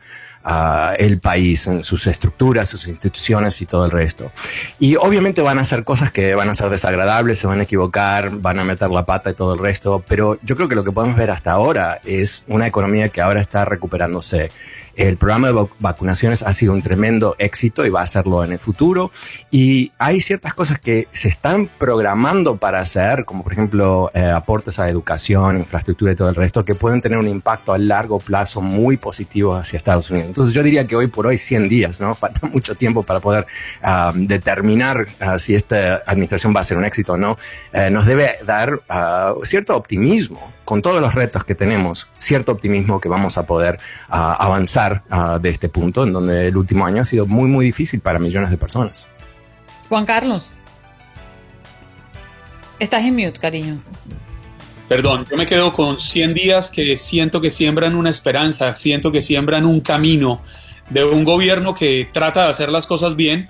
el 0.99 1.19
país 1.19 1.67
en 1.67 1.83
sus 1.83 2.07
estructuras, 2.07 2.69
sus 2.69 2.87
instituciones 2.87 3.61
y 3.61 3.67
todo 3.67 3.85
el 3.85 3.91
resto. 3.91 4.31
Y 4.79 4.97
obviamente 4.97 5.43
van 5.43 5.59
a 5.59 5.63
hacer 5.63 5.83
cosas 5.85 6.13
que 6.13 6.35
van 6.35 6.49
a 6.49 6.55
ser 6.55 6.71
desagradables, 6.71 7.39
se 7.39 7.47
van 7.47 7.61
a 7.61 7.65
equivocar, 7.65 8.31
van 8.31 8.59
a 8.61 8.65
meter 8.65 8.91
la 8.91 9.05
pata 9.05 9.31
y 9.31 9.35
todo 9.35 9.55
el 9.55 9.59
resto, 9.61 10.05
pero 10.07 10.39
yo 10.43 10.55
creo 10.57 10.69
que 10.69 10.75
lo 10.77 10.85
que 10.85 10.93
podemos 10.93 11.17
ver 11.17 11.31
hasta 11.31 11.51
ahora 11.51 12.01
es 12.05 12.45
una 12.47 12.67
economía 12.67 13.09
que 13.09 13.21
ahora 13.21 13.41
está 13.41 13.65
recuperándose. 13.65 14.51
El 14.95 15.19
programa 15.19 15.49
de 15.49 15.55
vac- 15.55 15.69
vacunaciones 15.79 16.43
ha 16.43 16.55
sido 16.55 16.73
un 16.73 16.81
tremendo 16.81 17.37
éxito 17.39 17.85
y 17.85 17.91
va 17.91 18.01
a 18.01 18.07
serlo 18.07 18.43
en 18.45 18.53
el 18.53 18.59
futuro. 18.59 19.11
Y 19.59 19.91
hay 19.97 20.21
ciertas 20.21 20.53
cosas 20.53 20.79
que 20.79 21.09
se 21.13 21.29
están 21.29 21.67
programando 21.79 22.59
para 22.59 22.79
hacer, 22.79 23.25
como 23.25 23.43
por 23.43 23.55
ejemplo 23.55 24.11
eh, 24.13 24.27
aportes 24.27 24.79
a 24.79 24.91
educación, 24.91 25.57
infraestructura 25.57 26.13
y 26.13 26.15
todo 26.15 26.29
el 26.29 26.35
resto, 26.35 26.63
que 26.63 26.75
pueden 26.75 27.01
tener 27.01 27.17
un 27.17 27.27
impacto 27.27 27.73
a 27.73 27.79
largo 27.79 28.19
plazo 28.19 28.61
muy 28.61 28.99
positivo 28.99 29.55
hacia 29.55 29.79
Estados 29.79 30.11
Unidos. 30.11 30.29
Entonces 30.29 30.53
yo 30.53 30.63
diría 30.63 30.87
que 30.87 30.95
hoy 30.95 31.07
por 31.07 31.27
hoy 31.27 31.39
100 31.39 31.71
días, 31.71 32.03
¿no? 32.03 32.15
Falta 32.27 32.47
mucho 32.49 32.75
tiempo 32.75 33.03
para 33.03 33.21
poder 33.21 33.47
ah, 33.81 34.13
determinar 34.15 35.07
ah, 35.21 35.39
si 35.39 35.55
esta 35.55 36.03
administración 36.07 36.55
va 36.55 36.61
a 36.61 36.65
ser 36.65 36.77
un 36.77 36.85
éxito 36.85 37.15
o 37.15 37.17
no. 37.17 37.39
Eh, 37.73 37.89
nos 37.89 38.05
debe 38.05 38.33
dar 38.45 38.83
ah, 38.91 39.33
cierto 39.45 39.75
optimismo 39.75 40.53
con 40.67 40.83
todos 40.83 41.01
los 41.01 41.15
retos 41.15 41.45
que 41.45 41.55
tenemos, 41.55 42.11
cierto 42.19 42.53
optimismo 42.53 43.01
que 43.01 43.09
vamos 43.09 43.39
a 43.39 43.47
poder 43.47 43.79
ah, 44.11 44.37
avanzar 44.39 45.03
de 45.41 45.49
este 45.49 45.71
punto 45.71 46.05
en 46.05 46.13
donde 46.13 46.49
el 46.49 46.57
último 46.59 46.85
año 46.85 47.01
ha 47.01 47.05
sido 47.05 47.25
muy, 47.25 47.49
muy 47.49 47.65
difícil 47.65 48.01
para 48.01 48.19
millones 48.19 48.51
de 48.51 48.59
personas. 48.59 49.09
Juan 49.89 50.07
Carlos. 50.07 50.53
Estás 52.79 53.05
en 53.05 53.15
mute, 53.15 53.39
cariño. 53.41 53.81
Perdón, 54.89 55.27
yo 55.29 55.37
me 55.37 55.47
quedo 55.47 55.73
con 55.73 56.01
100 56.01 56.35
días 56.35 56.71
que 56.71 56.97
siento 56.97 57.41
que 57.41 57.51
siembran 57.51 57.97
una 57.97 58.11
esperanza, 58.11 58.75
siento 58.75 59.11
que 59.11 59.21
siembran 59.21 59.65
un 59.65 59.81
camino 59.81 60.43
de 60.91 61.05
un 61.05 61.25
gobierno 61.25 61.75
que 61.75 62.09
trata 62.13 62.45
de 62.45 62.51
hacer 62.51 62.69
las 62.69 62.87
cosas 62.87 63.17
bien, 63.17 63.49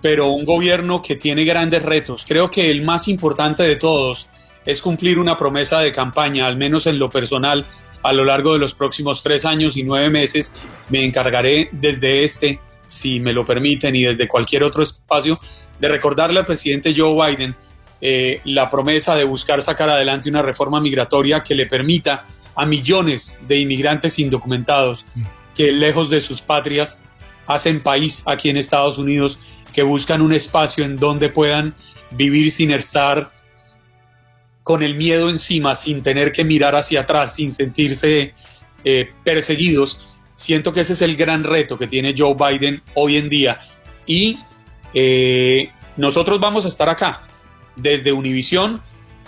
pero 0.00 0.30
un 0.30 0.44
gobierno 0.44 1.02
que 1.02 1.16
tiene 1.16 1.44
grandes 1.44 1.82
retos. 1.82 2.24
Creo 2.26 2.50
que 2.50 2.70
el 2.70 2.82
más 2.82 3.08
importante 3.08 3.64
de 3.64 3.76
todos 3.76 4.28
es 4.64 4.80
cumplir 4.80 5.18
una 5.18 5.36
promesa 5.36 5.80
de 5.80 5.90
campaña, 5.90 6.46
al 6.46 6.56
menos 6.56 6.86
en 6.86 6.98
lo 6.98 7.10
personal, 7.10 7.66
a 8.02 8.12
lo 8.12 8.24
largo 8.24 8.52
de 8.52 8.60
los 8.60 8.74
próximos 8.74 9.22
tres 9.22 9.44
años 9.44 9.76
y 9.76 9.82
nueve 9.82 10.10
meses. 10.10 10.54
Me 10.90 11.04
encargaré 11.04 11.68
desde 11.72 12.22
este, 12.22 12.60
si 12.92 13.20
me 13.20 13.32
lo 13.32 13.46
permiten, 13.46 13.96
y 13.96 14.04
desde 14.04 14.28
cualquier 14.28 14.62
otro 14.64 14.82
espacio, 14.82 15.38
de 15.80 15.88
recordarle 15.88 16.40
al 16.40 16.46
presidente 16.46 16.94
Joe 16.96 17.14
Biden 17.14 17.56
eh, 18.00 18.40
la 18.44 18.68
promesa 18.68 19.14
de 19.14 19.24
buscar 19.24 19.62
sacar 19.62 19.88
adelante 19.88 20.28
una 20.28 20.42
reforma 20.42 20.80
migratoria 20.80 21.42
que 21.42 21.54
le 21.54 21.66
permita 21.66 22.26
a 22.54 22.66
millones 22.66 23.38
de 23.46 23.60
inmigrantes 23.60 24.18
indocumentados 24.18 25.06
que 25.54 25.72
lejos 25.72 26.10
de 26.10 26.20
sus 26.20 26.42
patrias 26.42 27.02
hacen 27.46 27.80
país 27.80 28.22
aquí 28.26 28.50
en 28.50 28.56
Estados 28.56 28.98
Unidos, 28.98 29.38
que 29.72 29.82
buscan 29.82 30.20
un 30.20 30.32
espacio 30.32 30.84
en 30.84 30.96
donde 30.96 31.28
puedan 31.28 31.74
vivir 32.10 32.50
sin 32.50 32.72
estar 32.72 33.30
con 34.62 34.82
el 34.82 34.96
miedo 34.96 35.30
encima, 35.30 35.74
sin 35.74 36.02
tener 36.02 36.32
que 36.32 36.44
mirar 36.44 36.74
hacia 36.76 37.00
atrás, 37.00 37.36
sin 37.36 37.50
sentirse 37.50 38.34
eh, 38.84 39.10
perseguidos. 39.24 40.00
Siento 40.34 40.72
que 40.72 40.80
ese 40.80 40.94
es 40.94 41.02
el 41.02 41.16
gran 41.16 41.44
reto 41.44 41.78
que 41.78 41.86
tiene 41.86 42.14
Joe 42.16 42.34
Biden 42.34 42.82
hoy 42.94 43.16
en 43.16 43.28
día. 43.28 43.60
Y 44.06 44.38
eh, 44.94 45.70
nosotros 45.96 46.40
vamos 46.40 46.64
a 46.64 46.68
estar 46.68 46.88
acá, 46.88 47.22
desde 47.76 48.12
Univisión. 48.12 48.80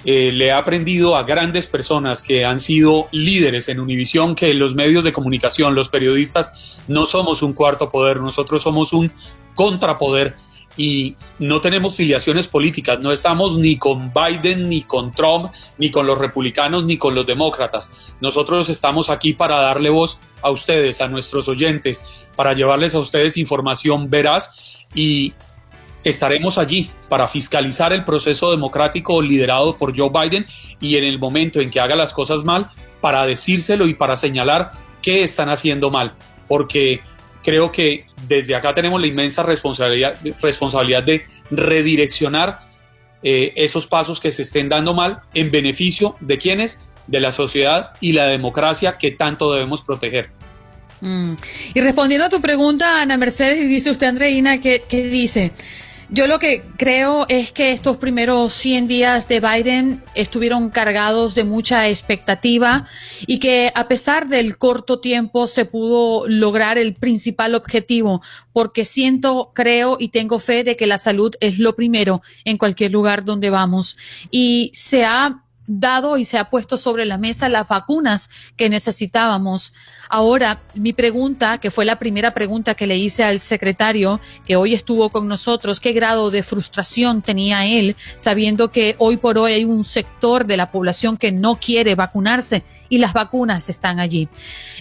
eh, 0.04 0.32
le 0.32 0.46
he 0.46 0.52
aprendido 0.52 1.16
a 1.16 1.22
grandes 1.22 1.66
personas 1.66 2.22
que 2.22 2.44
han 2.44 2.58
sido 2.58 3.08
líderes 3.10 3.70
en 3.70 3.80
Univisión 3.80 4.34
que 4.34 4.52
los 4.52 4.74
medios 4.74 5.02
de 5.02 5.14
comunicación, 5.14 5.74
los 5.74 5.88
periodistas, 5.88 6.82
no 6.88 7.06
somos 7.06 7.42
un 7.42 7.54
cuarto 7.54 7.88
poder, 7.88 8.20
nosotros 8.20 8.62
somos 8.62 8.92
un 8.92 9.10
contrapoder 9.54 10.34
y 10.76 11.14
no 11.38 11.60
tenemos 11.60 11.96
filiaciones 11.96 12.48
políticas, 12.48 13.00
no 13.00 13.12
estamos 13.12 13.56
ni 13.58 13.76
con 13.76 14.12
Biden, 14.12 14.68
ni 14.68 14.82
con 14.82 15.12
Trump, 15.12 15.52
ni 15.78 15.90
con 15.90 16.06
los 16.06 16.18
republicanos, 16.18 16.84
ni 16.84 16.96
con 16.96 17.14
los 17.14 17.26
demócratas. 17.26 17.90
Nosotros 18.20 18.68
estamos 18.68 19.10
aquí 19.10 19.34
para 19.34 19.60
darle 19.60 19.90
voz 19.90 20.18
a 20.42 20.50
ustedes, 20.50 21.00
a 21.00 21.08
nuestros 21.08 21.48
oyentes, 21.48 22.28
para 22.36 22.52
llevarles 22.52 22.94
a 22.94 23.00
ustedes 23.00 23.36
información 23.36 24.10
veraz 24.10 24.86
y 24.94 25.32
estaremos 26.02 26.58
allí 26.58 26.90
para 27.08 27.26
fiscalizar 27.26 27.92
el 27.92 28.04
proceso 28.04 28.50
democrático 28.50 29.22
liderado 29.22 29.76
por 29.76 29.96
Joe 29.96 30.10
Biden 30.10 30.46
y 30.80 30.96
en 30.96 31.04
el 31.04 31.18
momento 31.18 31.60
en 31.60 31.70
que 31.70 31.80
haga 31.80 31.96
las 31.96 32.12
cosas 32.12 32.44
mal, 32.44 32.68
para 33.00 33.26
decírselo 33.26 33.86
y 33.86 33.94
para 33.94 34.16
señalar 34.16 34.70
qué 35.02 35.22
están 35.22 35.50
haciendo 35.50 35.90
mal. 35.90 36.14
Porque 36.48 37.00
creo 37.44 37.70
que 37.70 38.06
desde 38.26 38.54
acá 38.54 38.74
tenemos 38.74 39.00
la 39.00 39.06
inmensa 39.06 39.42
responsabilidad, 39.42 40.16
responsabilidad 40.40 41.04
de 41.04 41.24
redireccionar 41.50 42.60
eh, 43.22 43.52
esos 43.56 43.86
pasos 43.86 44.18
que 44.18 44.30
se 44.30 44.42
estén 44.42 44.68
dando 44.68 44.94
mal 44.94 45.20
en 45.34 45.50
beneficio 45.50 46.16
de 46.20 46.38
quienes, 46.38 46.80
de 47.06 47.20
la 47.20 47.32
sociedad 47.32 47.92
y 48.00 48.12
la 48.12 48.26
democracia 48.26 48.96
que 48.98 49.12
tanto 49.12 49.52
debemos 49.52 49.82
proteger. 49.82 50.30
Mm. 51.00 51.34
Y 51.74 51.80
respondiendo 51.80 52.26
a 52.26 52.30
tu 52.30 52.40
pregunta, 52.40 53.02
Ana 53.02 53.16
Mercedes, 53.16 53.68
dice 53.68 53.90
usted, 53.90 54.06
Andreina, 54.06 54.60
que, 54.60 54.82
que 54.88 55.02
dice, 55.08 55.52
yo 56.10 56.26
lo 56.26 56.38
que 56.38 56.62
creo 56.76 57.26
es 57.28 57.52
que 57.52 57.72
estos 57.72 57.96
primeros 57.96 58.52
100 58.52 58.88
días 58.88 59.28
de 59.28 59.40
Biden 59.40 60.02
estuvieron 60.14 60.70
cargados 60.70 61.34
de 61.34 61.44
mucha 61.44 61.88
expectativa 61.88 62.86
y 63.26 63.38
que 63.38 63.72
a 63.74 63.88
pesar 63.88 64.28
del 64.28 64.58
corto 64.58 65.00
tiempo 65.00 65.46
se 65.46 65.64
pudo 65.64 66.28
lograr 66.28 66.78
el 66.78 66.94
principal 66.94 67.54
objetivo, 67.54 68.22
porque 68.52 68.84
siento, 68.84 69.52
creo 69.54 69.96
y 69.98 70.08
tengo 70.08 70.38
fe 70.38 70.64
de 70.64 70.76
que 70.76 70.86
la 70.86 70.98
salud 70.98 71.34
es 71.40 71.58
lo 71.58 71.74
primero 71.74 72.22
en 72.44 72.58
cualquier 72.58 72.92
lugar 72.92 73.24
donde 73.24 73.50
vamos. 73.50 73.96
Y 74.30 74.70
se 74.74 75.04
ha 75.04 75.42
dado 75.66 76.16
y 76.16 76.24
se 76.24 76.38
ha 76.38 76.50
puesto 76.50 76.76
sobre 76.76 77.04
la 77.06 77.18
mesa 77.18 77.48
las 77.48 77.68
vacunas 77.68 78.30
que 78.56 78.68
necesitábamos. 78.68 79.72
Ahora, 80.08 80.62
mi 80.74 80.92
pregunta, 80.92 81.58
que 81.58 81.70
fue 81.70 81.84
la 81.84 81.98
primera 81.98 82.34
pregunta 82.34 82.74
que 82.74 82.86
le 82.86 82.96
hice 82.96 83.24
al 83.24 83.40
secretario 83.40 84.20
que 84.46 84.56
hoy 84.56 84.74
estuvo 84.74 85.10
con 85.10 85.28
nosotros, 85.28 85.80
¿qué 85.80 85.92
grado 85.92 86.30
de 86.30 86.42
frustración 86.42 87.22
tenía 87.22 87.66
él 87.66 87.96
sabiendo 88.16 88.70
que 88.70 88.96
hoy 88.98 89.16
por 89.16 89.38
hoy 89.38 89.52
hay 89.52 89.64
un 89.64 89.84
sector 89.84 90.46
de 90.46 90.56
la 90.56 90.70
población 90.70 91.16
que 91.16 91.32
no 91.32 91.56
quiere 91.56 91.94
vacunarse 91.94 92.62
y 92.88 92.98
las 92.98 93.12
vacunas 93.12 93.68
están 93.68 94.00
allí? 94.00 94.28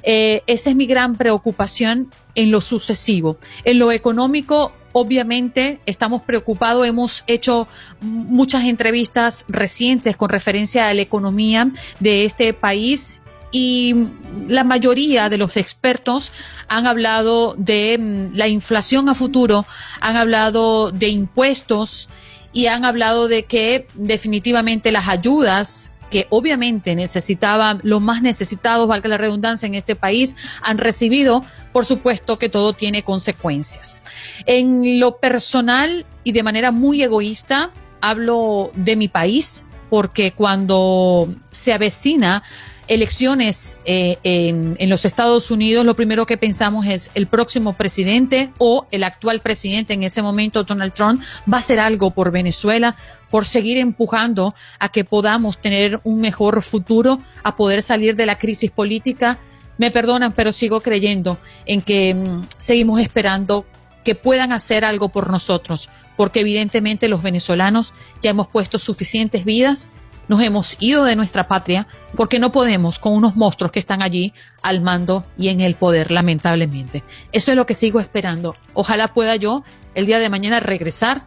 Eh, 0.03 0.43
esa 0.47 0.69
es 0.69 0.75
mi 0.75 0.85
gran 0.85 1.15
preocupación 1.15 2.11
en 2.35 2.51
lo 2.51 2.61
sucesivo. 2.61 3.37
En 3.63 3.79
lo 3.79 3.91
económico, 3.91 4.73
Obviamente 4.95 5.79
estamos 5.87 6.21
preocupados, 6.21 6.85
hemos 6.85 7.23
hecho 7.25 7.67
muchas 7.99 8.65
entrevistas 8.65 9.43
recientes 9.47 10.15
con 10.15 10.29
referencia 10.29 10.87
a 10.87 10.93
la 10.93 11.01
economía 11.01 11.71
de 11.99 12.25
este 12.25 12.53
país 12.53 13.22
y 13.53 14.07
la 14.49 14.65
mayoría 14.65 15.29
de 15.29 15.37
los 15.37 15.55
expertos 15.55 16.33
han 16.67 16.87
hablado 16.87 17.53
de 17.55 17.97
mm, 17.97 18.35
la 18.35 18.49
inflación 18.49 19.07
a 19.07 19.13
futuro, 19.13 19.65
han 20.01 20.17
hablado 20.17 20.91
de 20.91 21.07
impuestos 21.07 22.09
y 22.51 22.65
han 22.65 22.83
hablado 22.83 23.27
de 23.29 23.45
que 23.45 23.87
definitivamente 23.93 24.91
las 24.91 25.07
ayudas 25.07 25.97
que 26.09 26.27
obviamente 26.29 26.95
necesitaban, 26.95 27.79
los 27.83 28.01
más 28.01 28.21
necesitados, 28.21 28.87
valga 28.87 29.09
la 29.09 29.17
redundancia, 29.17 29.65
en 29.65 29.73
este 29.73 29.95
país, 29.95 30.35
han 30.61 30.77
recibido, 30.77 31.43
por 31.71 31.85
supuesto 31.85 32.37
que 32.37 32.49
todo 32.49 32.73
tiene 32.73 33.03
consecuencias. 33.03 34.03
En 34.45 34.99
lo 34.99 35.17
personal 35.17 36.05
y 36.23 36.31
de 36.31 36.43
manera 36.43 36.71
muy 36.71 37.01
egoísta, 37.01 37.71
hablo 37.99 38.71
de 38.75 38.95
mi 38.95 39.07
país, 39.07 39.65
porque 39.89 40.33
cuando 40.33 41.33
se 41.49 41.73
avecina 41.73 42.43
elecciones 42.87 43.77
eh, 43.85 44.17
en, 44.23 44.75
en, 44.79 44.89
los 44.89 45.05
Estados 45.05 45.51
Unidos, 45.51 45.85
lo 45.85 45.95
primero 45.95 46.25
que 46.25 46.37
pensamos 46.37 46.85
es 46.85 47.11
el 47.15 47.27
próximo 47.27 47.73
presidente 47.73 48.51
o 48.57 48.87
el 48.91 49.03
actual 49.03 49.39
presidente 49.39 49.93
en 49.93 50.03
ese 50.03 50.21
momento, 50.21 50.63
Donald 50.63 50.93
Trump, 50.93 51.21
va 51.51 51.57
a 51.57 51.59
hacer 51.59 51.79
algo 51.79 52.11
por 52.11 52.31
Venezuela, 52.31 52.95
por 53.29 53.45
seguir 53.45 53.77
empujando 53.77 54.53
a 54.79 54.89
que 54.89 55.05
podamos 55.05 55.57
tener 55.57 55.99
un 56.03 56.21
mejor 56.21 56.61
futuro, 56.61 57.19
a 57.43 57.55
poder 57.55 57.81
salir 57.81 58.15
de 58.15 58.25
la 58.25 58.37
crisis 58.37 58.71
política. 58.71 59.39
Me 59.77 59.89
perdonan, 59.89 60.33
pero 60.33 60.53
sigo 60.53 60.81
creyendo 60.81 61.39
en 61.65 61.81
que 61.81 62.13
mm, 62.13 62.43
seguimos 62.57 62.99
esperando 62.99 63.65
que 64.03 64.15
puedan 64.15 64.51
hacer 64.51 64.85
algo 64.85 65.09
por 65.09 65.29
nosotros, 65.31 65.89
porque 66.17 66.41
evidentemente 66.41 67.07
los 67.07 67.23
venezolanos 67.23 67.93
ya 68.21 68.29
hemos 68.29 68.47
puesto 68.47 68.77
suficientes 68.77 69.45
vidas 69.45 69.89
nos 70.27 70.41
hemos 70.41 70.75
ido 70.79 71.03
de 71.03 71.15
nuestra 71.15 71.47
patria 71.47 71.87
porque 72.15 72.39
no 72.39 72.51
podemos 72.51 72.99
con 72.99 73.13
unos 73.13 73.35
monstruos 73.35 73.71
que 73.71 73.79
están 73.79 74.01
allí 74.01 74.33
al 74.61 74.81
mando 74.81 75.25
y 75.37 75.49
en 75.49 75.61
el 75.61 75.75
poder, 75.75 76.11
lamentablemente. 76.11 77.03
Eso 77.31 77.51
es 77.51 77.57
lo 77.57 77.65
que 77.65 77.75
sigo 77.75 77.99
esperando. 77.99 78.55
Ojalá 78.73 79.13
pueda 79.13 79.35
yo 79.35 79.63
el 79.95 80.05
día 80.05 80.19
de 80.19 80.29
mañana 80.29 80.59
regresar 80.59 81.25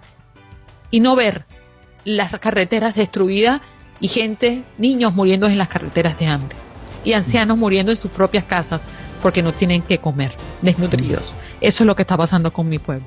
y 0.91 1.01
no 1.01 1.17
ver 1.17 1.45
las 2.05 2.39
carreteras 2.39 2.95
destruidas 2.95 3.61
y 4.01 4.09
gente, 4.09 4.65
niños 4.79 5.15
muriendo 5.15 5.47
en 5.47 5.59
las 5.59 5.69
carreteras 5.69 6.19
de 6.19 6.27
hambre 6.27 6.57
y 7.05 7.13
ancianos 7.13 7.57
muriendo 7.57 7.93
en 7.93 7.97
sus 7.97 8.11
propias 8.11 8.45
casas 8.45 8.83
porque 9.23 9.43
no 9.43 9.53
tienen 9.53 9.83
que 9.83 9.99
comer, 9.99 10.33
desnutridos. 10.63 11.35
Eso 11.61 11.83
es 11.83 11.87
lo 11.87 11.97
que 11.97 12.03
está 12.03 12.17
pasando 12.17 12.53
con 12.53 12.69
mi 12.69 12.79
pueblo. 12.79 13.07